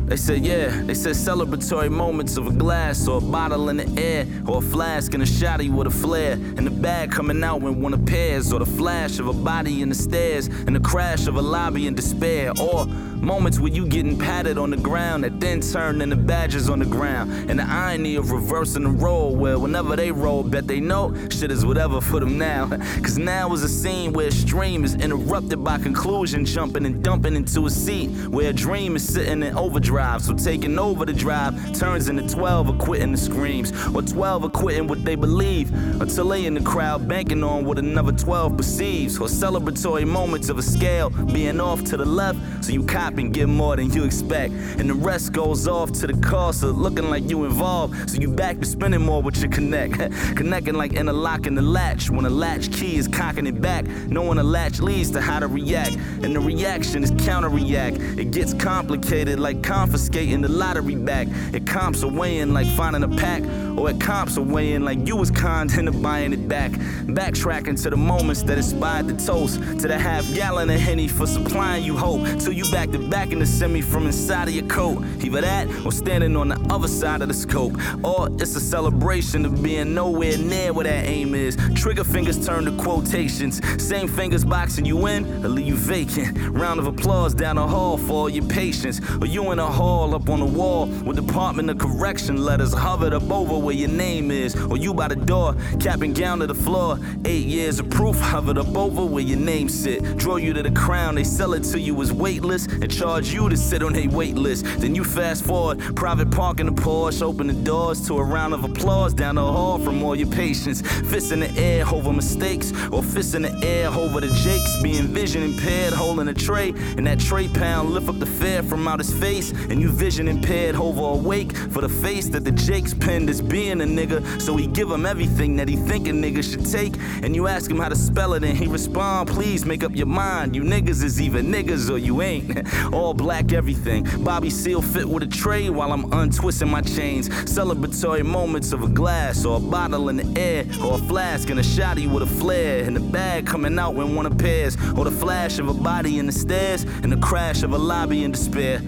They 0.05 0.17
said, 0.17 0.45
yeah. 0.45 0.69
They 0.83 0.93
said 0.93 1.15
celebratory 1.15 1.89
moments 1.89 2.37
of 2.37 2.45
a 2.45 2.51
glass 2.51 3.07
or 3.07 3.17
a 3.17 3.21
bottle 3.21 3.69
in 3.69 3.77
the 3.77 4.01
air 4.01 4.27
or 4.47 4.59
a 4.59 4.61
flask 4.61 5.15
and 5.15 5.23
a 5.23 5.25
shotty 5.25 5.73
with 5.73 5.87
a 5.87 5.89
flare. 5.89 6.33
And 6.33 6.65
the 6.65 6.71
bag 6.71 7.11
coming 7.11 7.43
out 7.43 7.61
when 7.61 7.81
one 7.81 7.95
appears 7.95 8.53
or 8.53 8.59
the 8.59 8.67
flash 8.67 9.17
of 9.17 9.27
a 9.27 9.33
body 9.33 9.81
in 9.81 9.89
the 9.89 9.95
stairs 9.95 10.45
and 10.45 10.75
the 10.75 10.79
crash 10.79 11.25
of 11.25 11.37
a 11.37 11.41
lobby 11.41 11.87
in 11.87 11.95
despair. 11.95 12.53
Or 12.61 12.85
moments 12.85 13.59
where 13.59 13.71
you 13.71 13.87
getting 13.87 14.19
patted 14.19 14.59
on 14.59 14.69
the 14.69 14.77
ground 14.77 15.23
that 15.23 15.39
then 15.39 15.59
turn 15.61 15.99
into 16.01 16.15
badges 16.15 16.69
on 16.69 16.77
the 16.79 16.85
ground. 16.85 17.49
And 17.49 17.57
the 17.57 17.63
irony 17.63 18.15
of 18.15 18.29
reversing 18.29 18.83
the 18.83 18.89
role 18.89 19.35
where 19.35 19.57
whenever 19.57 19.95
they 19.95 20.11
roll, 20.11 20.43
bet 20.43 20.67
they 20.67 20.79
know 20.79 21.15
shit 21.29 21.49
is 21.49 21.65
whatever 21.65 21.99
for 21.99 22.19
them 22.19 22.37
now. 22.37 22.67
Cause 23.01 23.17
now 23.17 23.51
is 23.53 23.63
a 23.63 23.69
scene 23.69 24.13
where 24.13 24.27
a 24.27 24.31
stream 24.31 24.83
is 24.83 24.93
interrupted 24.93 25.63
by 25.63 25.79
conclusion, 25.79 26.45
jumping 26.45 26.85
and 26.85 27.03
dumping 27.03 27.35
into 27.35 27.65
a 27.65 27.71
seat 27.71 28.09
where 28.27 28.51
a 28.51 28.53
dream 28.53 28.95
is 28.95 29.07
sitting 29.11 29.41
in 29.41 29.57
overdrive. 29.57 29.94
So 29.95 30.33
taking 30.33 30.77
over 30.77 31.05
the 31.05 31.13
drive 31.13 31.55
turns 31.73 32.09
into 32.09 32.27
12 32.27 32.69
or 32.69 32.73
quitting 32.73 33.13
the 33.13 33.17
screams, 33.17 33.71
or 33.95 34.01
12 34.01 34.43
or 34.43 34.49
quitting 34.49 34.87
what 34.87 35.05
they 35.05 35.15
believe, 35.15 35.71
until 36.01 36.27
they 36.27 36.45
in 36.45 36.53
the 36.53 36.61
crowd 36.61 37.07
banking 37.07 37.43
on 37.43 37.63
what 37.63 37.79
another 37.79 38.11
12 38.11 38.57
perceives, 38.57 39.17
or 39.17 39.27
celebratory 39.27 40.05
moments 40.05 40.49
of 40.49 40.57
a 40.57 40.61
scale 40.61 41.09
being 41.09 41.61
off 41.61 41.83
to 41.85 41.95
the 41.95 42.05
left, 42.05 42.65
so 42.65 42.73
you 42.73 42.83
cop 42.83 43.17
and 43.17 43.33
get 43.33 43.47
more 43.47 43.77
than 43.77 43.89
you 43.93 44.03
expect, 44.03 44.53
and 44.79 44.89
the 44.89 44.93
rest 44.93 45.31
goes 45.31 45.65
off 45.65 45.93
to 45.93 46.07
the 46.07 46.17
cost 46.21 46.63
of 46.63 46.77
looking 46.77 47.09
like 47.09 47.29
you 47.29 47.45
involved, 47.45 48.09
so 48.09 48.19
you 48.19 48.27
back 48.27 48.59
to 48.59 48.65
spending 48.65 49.01
more 49.01 49.21
with 49.21 49.37
your 49.37 49.49
connect, 49.49 49.93
connecting 50.35 50.73
like 50.73 50.93
interlocking 50.93 51.55
the 51.55 51.61
latch. 51.61 52.09
When 52.09 52.25
a 52.25 52.29
latch 52.29 52.71
key 52.73 52.97
is 52.97 53.07
cocking 53.07 53.47
it 53.47 53.61
back, 53.61 53.85
knowing 54.07 54.39
a 54.39 54.43
latch 54.43 54.81
leads 54.81 55.11
to 55.11 55.21
how 55.21 55.39
to 55.39 55.47
react, 55.47 55.95
and 55.95 56.35
the 56.35 56.39
reaction 56.39 57.03
is 57.03 57.11
counter 57.25 57.49
react. 57.49 57.97
It 57.97 58.31
gets 58.31 58.53
complicated 58.53 59.39
like 59.39 59.63
confiscating 59.85 60.41
the 60.41 60.47
lottery 60.49 60.95
back. 60.95 61.27
It 61.53 61.67
comps 61.67 62.01
away 62.01 62.39
in 62.39 62.55
like 62.55 62.65
finding 62.75 63.03
a 63.03 63.07
pack, 63.07 63.43
or 63.77 63.87
it 63.91 64.01
comps 64.01 64.35
away 64.35 64.73
in 64.73 64.83
like 64.83 65.07
you 65.07 65.15
was 65.15 65.29
conned 65.29 65.73
into 65.73 65.91
buying 65.91 66.33
it 66.33 66.47
back. 66.47 66.71
Backtracking 66.71 67.79
to 67.83 67.91
the 67.91 67.97
moments 67.97 68.41
that 68.43 68.57
inspired 68.57 69.07
the 69.07 69.13
toast, 69.13 69.59
to 69.61 69.87
the 69.87 69.99
half 69.99 70.25
gallon 70.33 70.71
of 70.71 70.79
henny 70.79 71.07
for 71.07 71.27
supplying 71.27 71.83
you 71.83 71.95
hope, 71.95 72.25
till 72.39 72.51
you 72.51 72.63
back 72.71 72.89
to 72.91 73.09
back 73.09 73.31
in 73.31 73.37
the 73.37 73.45
semi 73.45 73.81
from 73.81 74.07
inside 74.07 74.47
of 74.47 74.55
your 74.55 74.65
coat. 74.65 75.03
Either 75.23 75.41
that 75.41 75.67
or 75.85 75.91
standing 75.91 76.35
on 76.35 76.47
the 76.47 76.59
other 76.73 76.87
side 76.87 77.21
of 77.21 77.27
the 77.27 77.33
scope, 77.35 77.73
or 78.03 78.27
it's 78.39 78.55
a 78.55 78.59
celebration 78.59 79.45
of 79.45 79.61
being 79.61 79.93
nowhere 79.93 80.35
near 80.39 80.73
where 80.73 80.85
that 80.85 81.05
aim 81.05 81.35
is. 81.35 81.55
Trigger 81.75 82.03
fingers 82.03 82.43
turn 82.43 82.65
to 82.65 82.71
quotations, 82.83 83.61
same 83.77 84.07
fingers 84.07 84.43
boxing 84.43 84.85
you 84.85 85.05
in 85.05 85.45
or 85.45 85.49
leave 85.49 85.67
you 85.67 85.75
vacant. 85.75 86.35
Round 86.57 86.79
of 86.79 86.87
applause 86.87 87.35
down 87.35 87.57
the 87.57 87.67
hall 87.67 87.97
for 87.97 88.13
all 88.13 88.29
your 88.29 88.45
patience, 88.45 88.99
or 89.21 89.27
you 89.27 89.51
in 89.51 89.59
a 89.59 89.74
hall 89.75 90.15
up 90.15 90.29
on 90.29 90.39
the 90.39 90.45
wall 90.45 90.85
with 91.05 91.17
Department 91.17 91.69
of 91.69 91.77
Correction 91.77 92.37
letters 92.37 92.73
hovered 92.73 93.13
up 93.13 93.29
over 93.29 93.57
where 93.57 93.75
your 93.75 93.89
name 93.89 94.31
is, 94.31 94.55
or 94.55 94.77
you 94.77 94.93
by 94.93 95.09
the 95.09 95.17
door 95.17 95.53
capping 95.81 96.13
gown 96.13 96.39
to 96.39 96.47
the 96.47 96.55
floor. 96.55 96.97
Eight 97.25 97.45
years 97.45 97.79
of 97.81 97.89
proof 97.89 98.17
hovered 98.17 98.57
up 98.57 98.73
over 98.75 99.05
where 99.05 99.23
your 99.23 99.37
name 99.37 99.67
sit. 99.67 100.17
Draw 100.17 100.37
you 100.37 100.53
to 100.53 100.63
the 100.63 100.71
crown, 100.71 101.15
they 101.15 101.25
sell 101.25 101.53
it 101.53 101.63
to 101.63 101.79
you 101.79 102.01
as 102.01 102.13
weightless 102.13 102.67
and 102.67 102.89
charge 102.89 103.33
you 103.33 103.49
to 103.49 103.57
sit 103.57 103.83
on 103.83 103.95
a 103.97 104.07
wait 104.07 104.35
list. 104.35 104.65
Then 104.79 104.95
you 104.95 105.03
fast 105.03 105.43
forward, 105.43 105.79
private 105.95 106.31
park 106.31 106.61
in 106.61 106.67
the 106.67 106.71
Porsche, 106.71 107.21
open 107.21 107.47
the 107.47 107.53
doors 107.53 108.07
to 108.07 108.17
a 108.17 108.23
round 108.23 108.53
of 108.53 108.63
applause 108.63 109.13
down 109.13 109.35
the 109.35 109.41
hall 109.41 109.77
from 109.77 110.01
all 110.03 110.15
your 110.15 110.29
patients. 110.29 110.81
Fists 111.09 111.31
in 111.31 111.41
the 111.41 111.51
air 111.59 111.85
over 111.87 112.13
mistakes, 112.13 112.71
or 112.93 113.03
fists 113.03 113.33
in 113.33 113.41
the 113.41 113.53
air 113.65 113.89
over 113.89 114.21
the 114.21 114.33
jakes. 114.45 114.81
Being 114.81 115.07
vision 115.07 115.43
impaired, 115.43 115.93
holding 115.93 116.29
a 116.29 116.33
tray, 116.33 116.69
and 116.69 117.05
that 117.07 117.19
tray 117.19 117.49
pound 117.49 117.89
lift 117.89 118.07
up 118.07 118.19
the 118.19 118.25
fare 118.25 118.63
from 118.63 118.87
out 118.87 118.99
his 118.99 119.13
face. 119.13 119.51
And 119.69 119.81
you 119.81 119.89
vision 119.89 120.27
impaired, 120.27 120.75
over 120.75 121.01
awake 121.19 121.55
for 121.55 121.81
the 121.81 121.89
face 121.89 122.29
that 122.29 122.43
the 122.43 122.51
jakes 122.51 122.93
penned 122.93 123.29
as 123.29 123.41
being 123.41 123.81
a 123.81 123.85
nigga. 123.85 124.41
So 124.41 124.55
he 124.55 124.67
give 124.67 124.89
him 124.89 125.05
everything 125.05 125.55
that 125.57 125.67
he 125.67 125.75
think 125.75 126.07
a 126.07 126.11
nigga 126.11 126.43
should 126.43 126.65
take. 126.65 126.95
And 127.23 127.35
you 127.35 127.47
ask 127.47 127.69
him 127.69 127.79
how 127.79 127.89
to 127.89 127.95
spell 127.95 128.33
it, 128.33 128.43
and 128.43 128.57
he 128.57 128.67
respond, 128.67 129.29
please 129.29 129.65
make 129.65 129.83
up 129.83 129.95
your 129.95 130.07
mind. 130.07 130.55
You 130.55 130.63
niggas 130.63 131.03
is 131.03 131.21
either 131.21 131.41
niggas 131.41 131.89
or 131.89 131.97
you 131.97 132.21
ain't. 132.21 132.67
All 132.93 133.13
black 133.13 133.53
everything. 133.53 134.05
Bobby 134.23 134.49
Seale 134.49 134.81
fit 134.81 135.05
with 135.05 135.23
a 135.23 135.27
tray 135.27 135.69
while 135.69 135.91
I'm 135.91 136.11
untwisting 136.13 136.69
my 136.69 136.81
chains. 136.81 137.29
Celebratory 137.29 138.25
moments 138.25 138.71
of 138.73 138.83
a 138.83 138.87
glass 138.87 139.45
or 139.45 139.57
a 139.57 139.59
bottle 139.59 140.09
in 140.09 140.17
the 140.17 140.39
air 140.39 140.65
or 140.83 140.95
a 140.95 140.97
flask 140.97 141.49
and 141.49 141.59
a 141.59 141.63
shotty 141.63 142.11
with 142.11 142.23
a 142.23 142.25
flare. 142.39 142.83
And 142.83 142.95
the 142.95 142.99
bag 142.99 143.45
coming 143.45 143.77
out 143.79 143.95
when 143.95 144.15
one 144.15 144.25
appears. 144.25 144.75
Or 144.97 145.05
the 145.05 145.11
flash 145.11 145.59
of 145.59 145.67
a 145.67 145.73
body 145.73 146.19
in 146.19 146.25
the 146.25 146.31
stairs 146.31 146.83
and 146.83 147.11
the 147.11 147.17
crash 147.17 147.63
of 147.63 147.73
a 147.73 147.77
lobby 147.77 148.23
in 148.23 148.31
despair. 148.31 148.81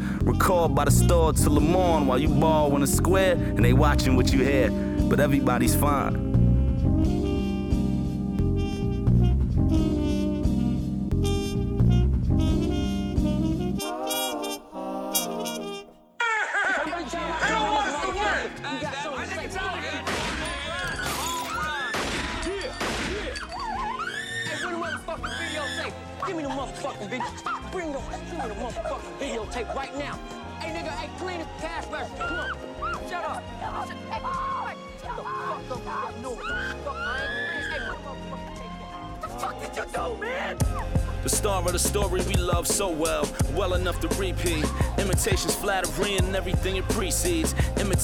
By 0.69 0.85
the 0.85 0.91
store 0.91 1.33
till 1.33 1.55
the 1.55 1.61
morn 1.61 2.05
while 2.07 2.19
you 2.19 2.29
ball 2.29 2.75
in 2.75 2.81
the 2.81 2.87
square 2.87 3.33
and 3.33 3.65
they 3.65 3.73
watching 3.73 4.15
what 4.15 4.31
you 4.31 4.43
had. 4.43 5.09
But 5.09 5.19
everybody's 5.19 5.75
fine. 5.75 6.26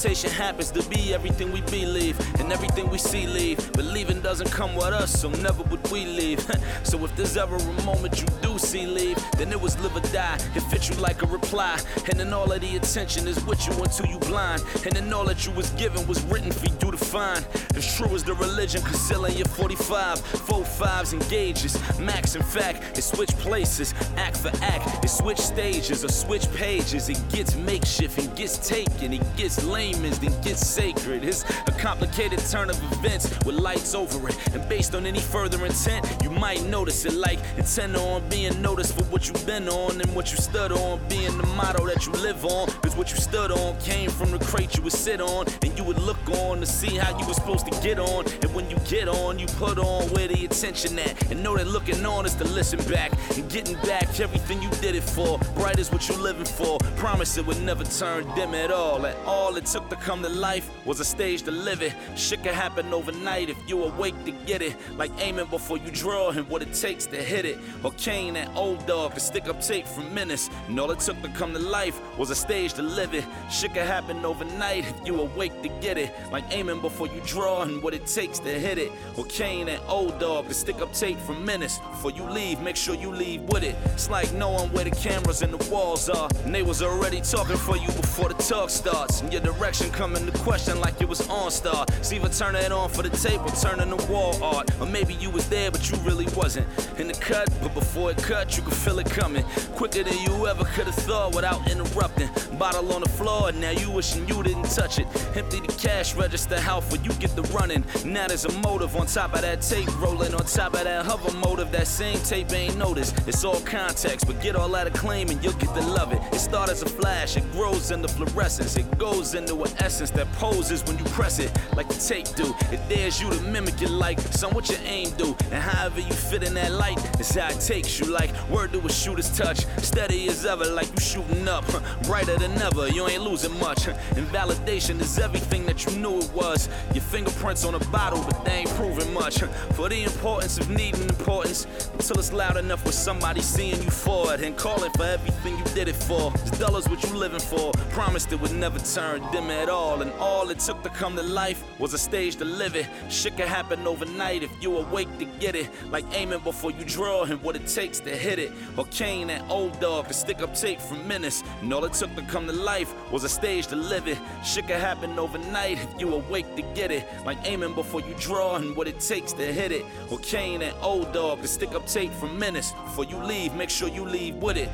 Happens 0.04 0.70
to 0.72 0.82
be 0.90 1.14
everything 1.14 1.50
we 1.50 1.62
believe 1.62 2.20
and 2.38 2.52
everything 2.52 2.90
we 2.90 2.98
see 2.98 3.26
leave. 3.26 3.72
Believing 3.72 4.20
doesn't 4.20 4.50
come 4.50 4.74
with 4.74 4.92
us, 4.92 5.18
so 5.18 5.30
never 5.30 5.62
would 5.62 5.90
we 5.90 6.04
leave. 6.04 6.40
so 6.82 7.02
if 7.06 7.16
there's 7.16 7.38
ever 7.38 7.56
a 7.56 7.82
moment 7.84 8.20
you 8.20 8.26
do 8.42 8.58
see 8.58 8.86
leave, 8.86 9.16
then 9.38 9.50
it 9.50 9.58
was 9.58 9.78
live 9.78 9.96
or 9.96 10.06
die. 10.12 10.34
It 10.54 10.60
fits 10.64 10.90
you 10.90 10.96
like 10.96 11.22
a 11.22 11.26
reply, 11.26 11.80
and 12.10 12.20
then 12.20 12.34
all 12.34 12.52
of 12.52 12.60
the 12.60 12.76
attention 12.76 13.26
is 13.26 13.42
with 13.46 13.66
you 13.66 13.72
until 13.82 14.04
you 14.04 14.18
blind. 14.18 14.62
And 14.84 14.94
then 14.94 15.10
all 15.10 15.24
that 15.24 15.46
you 15.46 15.52
was 15.52 15.70
given 15.70 16.06
was 16.06 16.22
written 16.24 16.52
for 16.52 16.66
you 16.66 16.83
to 17.14 17.18
find. 17.18 17.64
As 17.76 17.96
true 17.96 18.14
as 18.14 18.22
the 18.22 18.34
religion 18.34 18.80
concealing 18.82 19.36
your 19.36 19.48
45, 19.48 20.20
four 20.20 20.64
fives 20.64 21.12
and 21.12 21.28
gauges. 21.28 21.76
Max, 21.98 22.36
in 22.36 22.42
fact, 22.42 22.96
it 22.96 23.02
switch 23.02 23.30
places, 23.38 23.92
act 24.16 24.36
for 24.36 24.52
act. 24.62 25.04
It 25.04 25.08
switch 25.08 25.38
stages 25.38 26.04
or 26.04 26.08
switch 26.08 26.46
pages. 26.54 27.08
It 27.08 27.20
gets 27.30 27.56
makeshift 27.56 28.18
and 28.18 28.34
gets 28.36 28.68
taken. 28.68 29.12
It 29.12 29.36
gets 29.36 29.64
layman's, 29.64 30.20
then 30.20 30.40
gets 30.42 30.64
sacred. 30.64 31.24
It's 31.24 31.44
a 31.66 31.72
complicated 31.72 32.38
turn 32.50 32.70
of 32.70 32.76
events 32.92 33.28
with 33.44 33.56
lights 33.56 33.94
over 33.94 34.28
it. 34.28 34.36
And 34.54 34.68
based 34.68 34.94
on 34.94 35.04
any 35.04 35.20
further 35.20 35.64
intent, 35.66 36.06
you 36.22 36.30
might 36.30 36.62
notice 36.62 37.04
it 37.04 37.14
like 37.14 37.40
intent 37.56 37.96
on 37.96 38.28
being 38.28 38.62
noticed 38.62 38.96
for 38.96 39.04
what 39.04 39.26
you've 39.26 39.46
been 39.46 39.68
on 39.68 40.00
and 40.00 40.14
what 40.14 40.30
you 40.30 40.38
stood 40.38 40.70
on 40.70 41.00
being 41.08 41.36
the 41.38 41.46
motto 41.56 41.86
that 41.86 42.06
you 42.06 42.12
live 42.12 42.44
on. 42.44 42.68
Cause 42.82 42.96
what 42.96 43.10
you 43.10 43.16
stood 43.16 43.50
on 43.50 43.76
came 43.80 44.10
from 44.10 44.30
the 44.30 44.38
crate 44.38 44.76
you 44.76 44.82
would 44.82 44.92
sit 44.92 45.20
on. 45.20 45.46
And 45.62 45.76
you 45.76 45.82
would 45.82 45.98
look 45.98 46.28
on 46.30 46.60
to 46.60 46.66
see 46.66 46.96
how 46.96 47.03
you 47.18 47.26
were 47.26 47.34
supposed 47.34 47.66
to 47.66 47.80
get 47.82 47.98
on. 47.98 48.26
And 48.42 48.54
when 48.54 48.70
you 48.70 48.76
get 48.88 49.08
on, 49.08 49.38
you 49.38 49.46
put 49.46 49.78
on 49.78 50.08
where 50.10 50.28
the 50.28 50.44
attention 50.44 50.98
at. 50.98 51.30
And 51.30 51.42
know 51.42 51.56
that 51.56 51.66
looking 51.66 52.04
on 52.06 52.26
is 52.26 52.34
to 52.36 52.44
listen 52.44 52.78
back. 52.90 53.12
And 53.36 53.50
getting 53.50 53.76
back 53.82 54.20
everything 54.20 54.62
you 54.62 54.70
did 54.80 54.94
it 54.94 55.02
for. 55.02 55.38
Bright 55.54 55.78
is 55.78 55.92
what 55.92 56.08
you 56.08 56.16
living 56.16 56.44
for. 56.44 56.78
Promise 56.96 57.36
it 57.36 57.46
would 57.46 57.60
never 57.62 57.84
turn 57.84 58.24
dim 58.34 58.54
at 58.54 58.70
all. 58.70 59.04
At 59.06 59.16
all 59.26 59.56
it 59.56 59.66
took 59.66 59.88
to 59.90 59.96
come 59.96 60.22
to 60.22 60.28
life 60.28 60.70
was 60.86 61.00
a 61.00 61.04
stage 61.04 61.42
to 61.42 61.50
live 61.50 61.82
it. 61.82 61.92
Shit 62.16 62.42
could 62.42 62.54
happen 62.54 62.92
overnight 62.92 63.50
if 63.50 63.58
you 63.68 63.84
awake 63.84 64.14
to 64.24 64.32
get 64.46 64.62
it. 64.62 64.74
Like 64.96 65.10
aiming 65.18 65.46
before 65.46 65.78
you 65.78 65.90
draw 65.90 66.30
and 66.30 66.48
what 66.48 66.62
it 66.62 66.72
takes 66.72 67.06
to 67.06 67.16
hit 67.16 67.44
it. 67.44 67.58
Or 67.82 67.92
Kane, 67.92 68.34
that 68.34 68.50
old 68.54 68.86
dog, 68.86 69.14
to 69.14 69.20
stick 69.20 69.46
up 69.48 69.60
tape 69.60 69.86
for 69.86 70.00
minutes. 70.00 70.48
And 70.68 70.80
all 70.80 70.90
it 70.90 71.00
took 71.00 71.20
to 71.22 71.28
come 71.28 71.52
to 71.52 71.58
life 71.58 72.00
was 72.18 72.30
a 72.30 72.34
stage 72.34 72.72
to 72.74 72.82
live 72.82 73.14
it. 73.14 73.24
Shit 73.50 73.74
could 73.74 73.82
happen 73.82 74.24
overnight 74.24 74.86
if 74.86 75.06
you 75.06 75.20
awake 75.20 75.62
to 75.62 75.68
get 75.80 75.98
it. 75.98 76.10
Like 76.32 76.44
aiming 76.50 76.80
before 76.80 76.93
you 77.02 77.20
draw 77.26 77.62
and 77.62 77.82
what 77.82 77.94
it 77.94 78.06
takes 78.06 78.38
to 78.40 78.48
hit 78.48 78.78
it. 78.78 78.92
Or 79.16 79.24
Kane, 79.24 79.66
that 79.66 79.80
old 79.88 80.18
dog, 80.18 80.48
to 80.48 80.54
stick 80.54 80.80
up 80.80 80.92
tape 80.92 81.18
for 81.18 81.34
minutes. 81.34 81.78
Before 81.78 82.10
you 82.10 82.24
leave, 82.24 82.60
make 82.60 82.76
sure 82.76 82.94
you 82.94 83.10
leave 83.10 83.42
with 83.42 83.64
it. 83.64 83.74
It's 83.86 84.08
like 84.08 84.32
knowing 84.32 84.72
where 84.72 84.84
the 84.84 84.90
cameras 84.90 85.42
and 85.42 85.52
the 85.52 85.70
walls 85.70 86.08
are. 86.08 86.28
And 86.44 86.54
they 86.54 86.62
was 86.62 86.82
already 86.82 87.20
talking 87.20 87.56
for 87.56 87.76
you 87.76 87.88
before 87.88 88.28
the 88.28 88.34
talk 88.34 88.70
starts. 88.70 89.20
And 89.20 89.32
your 89.32 89.42
direction 89.42 89.90
come 89.90 90.16
into 90.16 90.32
question 90.38 90.80
like 90.80 91.00
it 91.00 91.08
was 91.08 91.28
on 91.28 91.50
star. 91.50 91.84
It's 91.98 92.12
either 92.12 92.28
turning 92.28 92.62
it 92.62 92.72
on 92.72 92.88
for 92.90 93.02
the 93.02 93.10
tape 93.16 93.40
or 93.40 93.50
turning 93.50 93.90
the 93.96 94.06
wall 94.06 94.42
art. 94.42 94.70
Or 94.80 94.86
maybe 94.86 95.14
you 95.14 95.30
was 95.30 95.48
there, 95.48 95.70
but 95.70 95.90
you 95.90 95.96
really 95.98 96.26
wasn't. 96.36 96.66
In 96.98 97.08
the 97.08 97.14
cut, 97.14 97.48
but 97.60 97.74
before 97.74 98.10
it 98.12 98.18
cut, 98.18 98.56
you 98.56 98.62
could 98.62 98.74
feel 98.74 98.98
it 98.98 99.10
coming. 99.10 99.44
Quicker 99.74 100.04
than 100.04 100.18
you 100.18 100.46
ever 100.46 100.64
could 100.64 100.86
have 100.86 100.94
thought 100.94 101.34
without 101.34 101.70
interrupting. 101.70 102.28
Bottle 102.58 102.92
on 102.92 103.02
the 103.02 103.08
floor, 103.08 103.52
now 103.52 103.70
you 103.70 103.90
wishing 103.90 104.26
you 104.28 104.42
didn't 104.42 104.70
touch 104.70 104.98
it. 104.98 105.06
Empty 105.36 105.60
the 105.60 105.72
cash 105.78 106.14
register, 106.14 106.60
how 106.60 106.73
for 106.80 106.96
you 106.96 107.12
get 107.14 107.34
the 107.36 107.42
running. 107.54 107.84
Now 108.04 108.26
there's 108.28 108.44
a 108.44 108.52
motive 108.60 108.96
on 108.96 109.06
top 109.06 109.34
of 109.34 109.42
that 109.42 109.62
tape 109.62 109.88
rolling. 110.00 110.34
On 110.34 110.44
top 110.44 110.74
of 110.74 110.84
that 110.84 111.06
hover 111.06 111.36
motive, 111.38 111.70
that 111.72 111.86
same 111.86 112.18
tape 112.20 112.52
ain't 112.52 112.76
noticed. 112.76 113.16
It's 113.26 113.44
all 113.44 113.60
context, 113.60 114.26
but 114.26 114.40
get 114.40 114.56
all 114.56 114.68
that 114.70 114.86
acclaim 114.86 115.30
and 115.30 115.42
you'll 115.42 115.54
get 115.54 115.74
to 115.74 115.80
love 115.80 116.12
it. 116.12 116.20
It 116.32 116.38
starts 116.38 116.72
as 116.72 116.82
a 116.82 116.86
flash, 116.86 117.36
it 117.36 117.50
grows 117.52 117.90
into 117.90 118.08
fluorescence. 118.08 118.76
It 118.76 118.98
goes 118.98 119.34
into 119.34 119.62
an 119.62 119.70
essence 119.78 120.10
that 120.10 120.30
poses 120.32 120.84
when 120.84 120.98
you 120.98 121.04
press 121.04 121.38
it, 121.38 121.52
like 121.76 121.88
the 121.88 121.94
tape 121.94 122.28
do. 122.34 122.54
It 122.72 122.80
dares 122.88 123.20
you 123.20 123.30
to 123.30 123.40
mimic 123.42 123.80
it 123.82 123.90
like 123.90 124.18
some 124.20 124.52
what 124.54 124.68
your 124.68 124.80
aim 124.84 125.10
do. 125.16 125.36
And 125.50 125.62
however 125.62 126.00
you 126.00 126.12
fit 126.12 126.42
in 126.42 126.54
that 126.54 126.72
light, 126.72 126.98
is 127.20 127.34
how 127.34 127.48
it 127.48 127.60
takes 127.60 127.98
you. 127.98 128.06
Like 128.06 128.30
word 128.48 128.72
to 128.72 128.80
a 128.80 128.90
shooter's 128.90 129.36
touch, 129.36 129.66
steady 129.78 130.28
as 130.28 130.44
ever, 130.44 130.64
like 130.66 130.88
you 130.94 131.00
shooting 131.00 131.48
up. 131.48 131.64
Brighter 132.04 132.36
than 132.38 132.52
ever, 132.62 132.88
you 132.88 133.06
ain't 133.08 133.22
losing 133.22 133.58
much. 133.58 133.86
And 133.86 134.26
validation 134.28 135.00
is 135.00 135.18
everything 135.18 135.66
that 135.66 135.84
you 135.84 135.96
knew 135.98 136.18
it 136.18 136.32
was. 136.32 136.63
Your 136.92 137.02
fingerprints 137.02 137.64
on 137.64 137.74
a 137.74 137.84
bottle, 137.90 138.22
but 138.24 138.44
they 138.44 138.52
ain't 138.52 138.70
proving 138.70 139.12
much. 139.12 139.38
For 139.74 139.88
the 139.88 140.04
importance 140.04 140.58
of 140.58 140.70
needing 140.70 141.08
importance, 141.08 141.66
until 141.92 142.18
it's 142.18 142.32
loud 142.32 142.56
enough 142.56 142.84
with 142.84 142.94
somebody 142.94 143.40
seeing 143.40 143.82
you 143.82 143.90
for 143.90 144.34
it 144.34 144.42
and 144.42 144.56
calling 144.56 144.90
for 144.92 145.04
everything 145.04 145.56
you 145.58 145.64
did 145.74 145.88
it 145.88 145.96
for. 145.96 146.30
This 146.30 146.58
dollars 146.58 146.88
what 146.88 147.02
you 147.02 147.14
living 147.16 147.40
for. 147.40 147.72
Promised 147.90 148.32
it 148.32 148.40
would 148.40 148.52
never 148.52 148.78
turn 148.78 149.22
dim 149.32 149.50
at 149.50 149.68
all. 149.68 150.02
And 150.02 150.12
all 150.14 150.50
it 150.50 150.58
took 150.58 150.82
to 150.82 150.90
come 150.90 151.16
to 151.16 151.22
life 151.22 151.62
was 151.78 151.94
a 151.94 151.98
stage 151.98 152.36
to 152.36 152.44
live 152.44 152.76
it. 152.76 152.86
Shit 153.08 153.36
could 153.36 153.48
happen 153.48 153.86
overnight 153.86 154.42
if 154.42 154.50
you 154.60 154.76
awake 154.76 155.08
to 155.18 155.24
get 155.24 155.54
it. 155.54 155.70
Like 155.90 156.04
aiming 156.12 156.40
before 156.40 156.70
you 156.70 156.84
draw 156.84 157.24
and 157.24 157.40
what 157.42 157.56
it 157.56 157.66
takes 157.66 158.00
to 158.00 158.10
hit 158.10 158.38
it. 158.38 158.52
Or 158.76 158.84
Kane, 158.86 159.28
that 159.28 159.42
old 159.48 159.78
dog, 159.80 160.08
to 160.08 160.14
stick 160.14 160.42
up 160.42 160.54
tape 160.54 160.80
for 160.80 160.94
minutes. 160.94 161.42
And 161.60 161.72
all 161.72 161.84
it 161.84 161.92
took 161.92 162.14
to 162.16 162.22
come 162.22 162.46
to 162.46 162.52
life 162.52 162.92
was 163.10 163.24
a 163.24 163.28
stage 163.28 163.66
to 163.68 163.76
live 163.76 164.08
it. 164.08 164.18
Shit 164.44 164.66
could 164.66 164.76
happen 164.76 165.18
overnight 165.18 165.78
if 165.78 166.00
you 166.00 166.14
awake 166.14 166.53
to 166.56 166.62
get 166.74 166.90
it. 166.90 167.04
Like 167.24 167.38
aiming 167.44 167.74
before 167.74 168.00
you 168.00 168.14
draw 168.18 168.56
and 168.56 168.76
what 168.76 168.88
it 168.88 169.00
takes 169.00 169.32
to 169.34 169.52
hit 169.52 169.72
it. 169.72 169.84
Or 170.10 170.18
Kane, 170.18 170.60
that 170.60 170.74
old 170.80 171.12
dog, 171.12 171.42
to 171.42 171.48
stick 171.48 171.72
up 171.72 171.86
tape 171.86 172.12
for 172.12 172.26
minutes. 172.26 172.72
Before 172.72 173.04
you 173.04 173.16
leave, 173.16 173.54
make 173.54 173.70
sure 173.70 173.88
you 173.88 174.04
leave 174.04 174.36
with 174.36 174.56
it. 174.56 174.68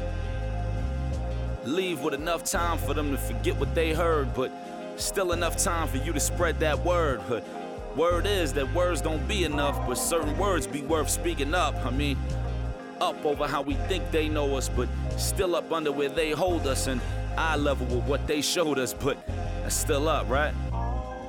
Leave 1.65 2.01
with 2.01 2.15
enough 2.15 2.45
time 2.45 2.79
for 2.79 2.95
them 2.95 3.11
to 3.11 3.19
forget 3.19 3.57
what 3.57 3.75
they 3.75 3.93
heard, 3.93 4.33
but 4.35 4.51
still 4.97 5.33
enough 5.33 5.57
time 5.57 5.89
for 5.89 5.99
you 5.99 6.13
to 6.13 6.21
spread 6.21 6.59
that 6.61 6.85
word. 6.85 7.21
But 7.29 7.45
word 7.97 8.27
is 8.27 8.53
that 8.55 8.73
words 8.75 9.01
don't 9.01 9.27
be 9.29 9.45
enough, 9.45 9.87
but 9.87 9.97
certain 9.97 10.37
words 10.39 10.67
be 10.67 10.83
worth 10.83 11.11
speaking 11.11 11.55
up. 11.55 11.75
I 11.85 11.91
mean, 11.91 12.17
up 13.01 13.25
over 13.25 13.47
how 13.47 13.63
we 13.63 13.75
think 13.75 14.11
they 14.11 14.29
know 14.29 14.57
us, 14.57 14.69
but 14.69 14.89
still 15.17 15.55
up 15.55 15.71
under 15.73 15.93
where 15.93 16.09
they 16.09 16.31
hold 16.31 16.67
us, 16.67 16.87
and 16.87 17.01
eye 17.37 17.57
level 17.57 17.87
with 17.87 18.05
what 18.07 18.27
they 18.27 18.41
showed 18.43 18.79
us, 18.79 18.93
but 18.93 19.17
still 19.69 20.09
up, 20.09 20.29
right? 20.29 20.55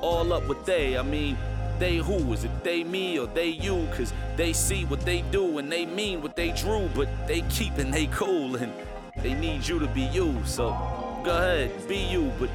All 0.02 0.32
up 0.32 0.46
with 0.48 0.66
they, 0.66 0.98
I 0.98 1.02
mean, 1.02 1.38
they 1.78 1.96
who? 1.96 2.32
Is 2.32 2.44
it 2.44 2.64
they 2.64 2.84
me 2.84 3.18
or 3.18 3.26
they 3.26 3.48
you? 3.48 3.88
Cause 3.96 4.12
they 4.36 4.52
see 4.52 4.84
what 4.84 5.00
they 5.00 5.22
do 5.30 5.58
and 5.58 5.70
they 5.70 5.86
mean 5.86 6.22
what 6.22 6.36
they 6.36 6.50
drew, 6.50 6.88
but 6.94 7.08
they 7.26 7.42
keeping 7.42 7.90
they 7.90 8.06
cool 8.06 8.56
and 8.56 8.72
they 9.16 9.34
need 9.34 9.66
you 9.66 9.78
to 9.78 9.86
be 9.86 10.02
you. 10.02 10.36
So 10.44 10.70
go 11.24 11.36
ahead, 11.36 11.88
be 11.88 11.98
you, 11.98 12.32
but 12.38 12.50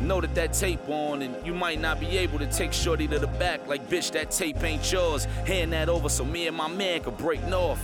know 0.00 0.20
that 0.20 0.34
that 0.34 0.52
tape 0.52 0.88
on 0.88 1.22
and 1.22 1.46
you 1.46 1.54
might 1.54 1.80
not 1.80 2.00
be 2.00 2.18
able 2.18 2.38
to 2.38 2.46
take 2.46 2.72
shorty 2.72 3.06
to 3.08 3.18
the 3.18 3.26
back 3.26 3.66
like 3.68 3.88
bitch 3.88 4.12
that 4.12 4.30
tape 4.30 4.62
ain't 4.62 4.90
yours. 4.90 5.24
Hand 5.46 5.72
that 5.72 5.88
over 5.88 6.08
so 6.08 6.24
me 6.24 6.46
and 6.46 6.56
my 6.56 6.68
man 6.68 7.02
could 7.02 7.16
break 7.16 7.42
north. 7.46 7.82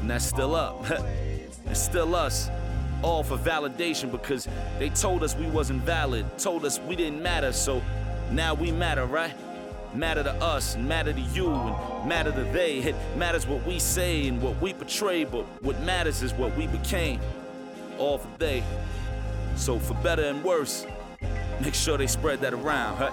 And 0.00 0.10
that's 0.10 0.24
still 0.24 0.54
up. 0.54 0.84
it's 1.66 1.82
still 1.82 2.14
us. 2.14 2.50
All 3.02 3.22
for 3.22 3.36
validation 3.36 4.10
because 4.10 4.48
they 4.78 4.88
told 4.88 5.22
us 5.22 5.36
we 5.36 5.46
wasn't 5.46 5.82
valid, 5.82 6.26
told 6.38 6.64
us 6.64 6.80
we 6.80 6.96
didn't 6.96 7.22
matter, 7.22 7.52
so 7.52 7.82
now 8.30 8.54
we 8.54 8.72
matter, 8.72 9.04
right? 9.06 9.34
Matter 9.94 10.22
to 10.24 10.32
us, 10.34 10.76
matter 10.76 11.12
to 11.12 11.20
you, 11.20 11.50
and 11.50 12.08
matter 12.08 12.32
to 12.32 12.44
they. 12.52 12.78
It 12.78 12.94
matters 13.16 13.46
what 13.46 13.64
we 13.64 13.78
say 13.78 14.28
and 14.28 14.42
what 14.42 14.60
we 14.60 14.74
portray, 14.74 15.24
but 15.24 15.44
what 15.62 15.80
matters 15.82 16.22
is 16.22 16.34
what 16.34 16.54
we 16.56 16.66
became. 16.66 17.20
All 17.98 18.18
for 18.18 18.28
they. 18.38 18.62
So 19.56 19.78
for 19.78 19.94
better 19.94 20.24
and 20.24 20.44
worse, 20.44 20.86
make 21.62 21.74
sure 21.74 21.96
they 21.96 22.06
spread 22.06 22.40
that 22.40 22.52
around, 22.52 22.96
huh? 22.96 23.10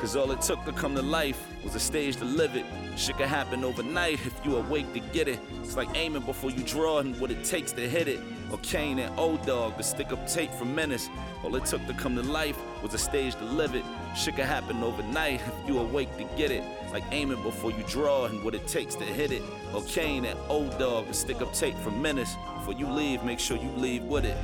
Cause 0.00 0.16
all 0.16 0.30
it 0.30 0.40
took 0.40 0.64
to 0.64 0.72
come 0.72 0.94
to 0.94 1.02
life 1.02 1.46
was 1.62 1.74
a 1.74 1.80
stage 1.80 2.16
to 2.16 2.24
live 2.24 2.56
it. 2.56 2.64
Shit 2.96 3.18
could 3.18 3.26
happen 3.26 3.64
overnight 3.64 4.14
if 4.26 4.34
you 4.44 4.56
awake 4.56 4.92
to 4.94 5.00
get 5.00 5.28
it. 5.28 5.38
It's 5.62 5.76
like 5.76 5.88
aiming 5.94 6.22
before 6.22 6.50
you 6.50 6.62
draw 6.64 7.00
and 7.00 7.18
what 7.20 7.30
it 7.30 7.44
takes 7.44 7.72
to 7.72 7.88
hit 7.88 8.08
it. 8.08 8.20
Or 8.50 8.58
Kane 8.58 8.98
and 8.98 9.16
old 9.18 9.44
dog 9.46 9.76
to 9.76 9.82
stick 9.82 10.12
up 10.12 10.26
tape 10.26 10.50
for 10.52 10.64
menace. 10.64 11.08
All 11.44 11.54
it 11.56 11.64
took 11.64 11.86
to 11.86 11.94
come 11.94 12.16
to 12.16 12.22
life 12.22 12.58
was 12.82 12.94
a 12.94 12.98
stage 12.98 13.34
to 13.36 13.44
live 13.44 13.74
it. 13.74 13.84
Shit 14.16 14.36
could 14.36 14.46
happen 14.46 14.82
overnight 14.82 15.40
if 15.40 15.68
you 15.68 15.78
awake 15.78 16.16
to 16.18 16.24
get 16.36 16.50
it. 16.50 16.64
Like 16.92 17.04
aiming 17.12 17.42
before 17.42 17.70
you 17.70 17.84
draw 17.86 18.26
and 18.26 18.42
what 18.42 18.54
it 18.54 18.66
takes 18.66 18.94
to 18.96 19.04
hit 19.04 19.30
it. 19.30 19.42
Or 19.74 19.82
Kane 19.82 20.24
and 20.24 20.38
old 20.48 20.76
dog 20.78 21.06
to 21.06 21.14
stick 21.14 21.40
up 21.40 21.52
tape 21.52 21.76
for 21.78 21.90
menace. 21.90 22.34
Before 22.56 22.74
you 22.74 22.88
leave, 22.88 23.22
make 23.22 23.38
sure 23.38 23.56
you 23.56 23.70
leave 23.76 24.02
with 24.04 24.24
it. 24.24 24.36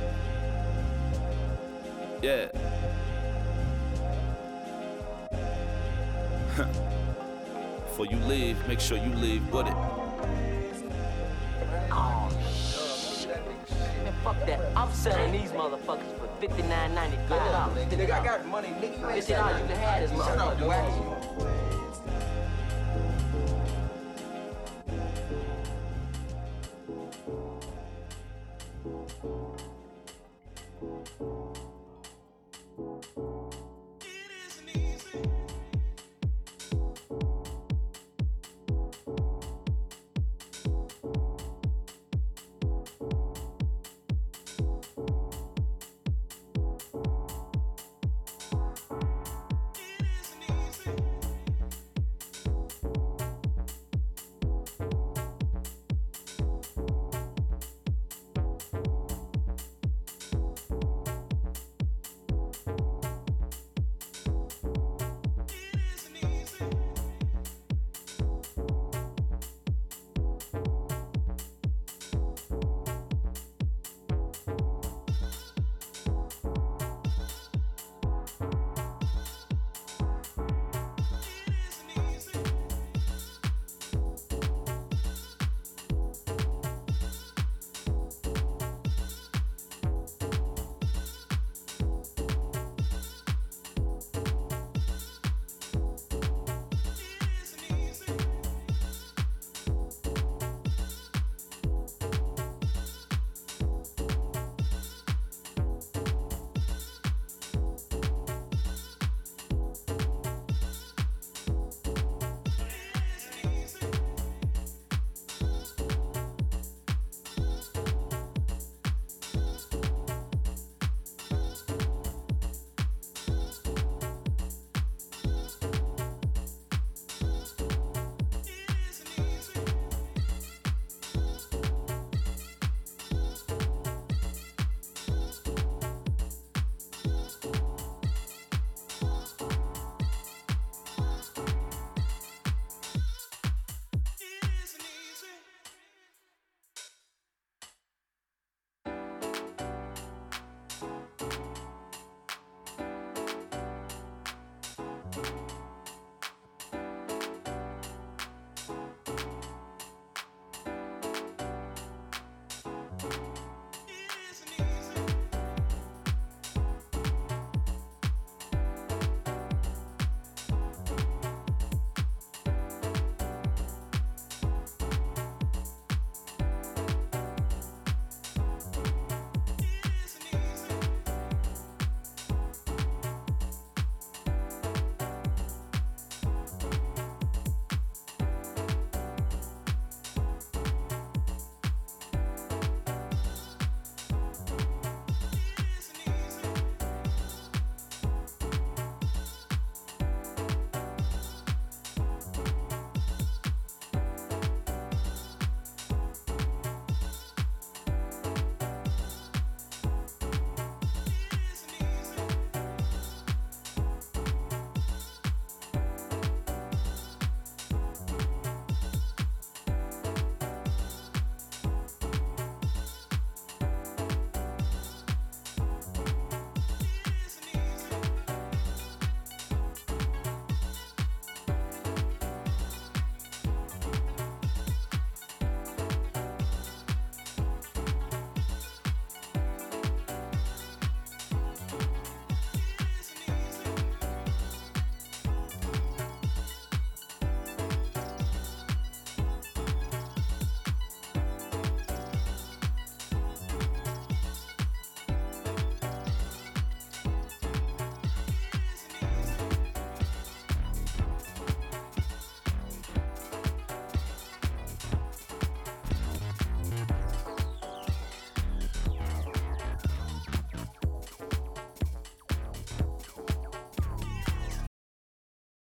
Yeah. 2.21 2.47
Before 7.97 8.05
you 8.05 8.17
leave, 8.25 8.67
make 8.67 8.79
sure 8.79 8.97
you 8.97 9.13
leave 9.15 9.47
with 9.51 9.67
it. 9.67 9.75
Fuck 14.27 14.45
that. 14.45 14.59
I'm 14.75 14.91
selling 14.91 15.31
these 15.31 15.51
motherfuckers 15.51 16.19
for 16.19 16.27
fifty-nine 16.41 16.93
ninety-five 16.93 17.49
dollars. 17.49 17.85
Nigga, 17.85 18.11
I 18.11 18.21
got 18.25 18.45
money, 18.45 18.67
nigga. 18.67 18.99
You 18.99 19.09
ain't 19.09 19.31
all 19.31 19.57
you 19.57 19.65
can 19.67 19.77
have 19.77 20.03
is 20.03 20.11
motherfucker. 20.11 20.97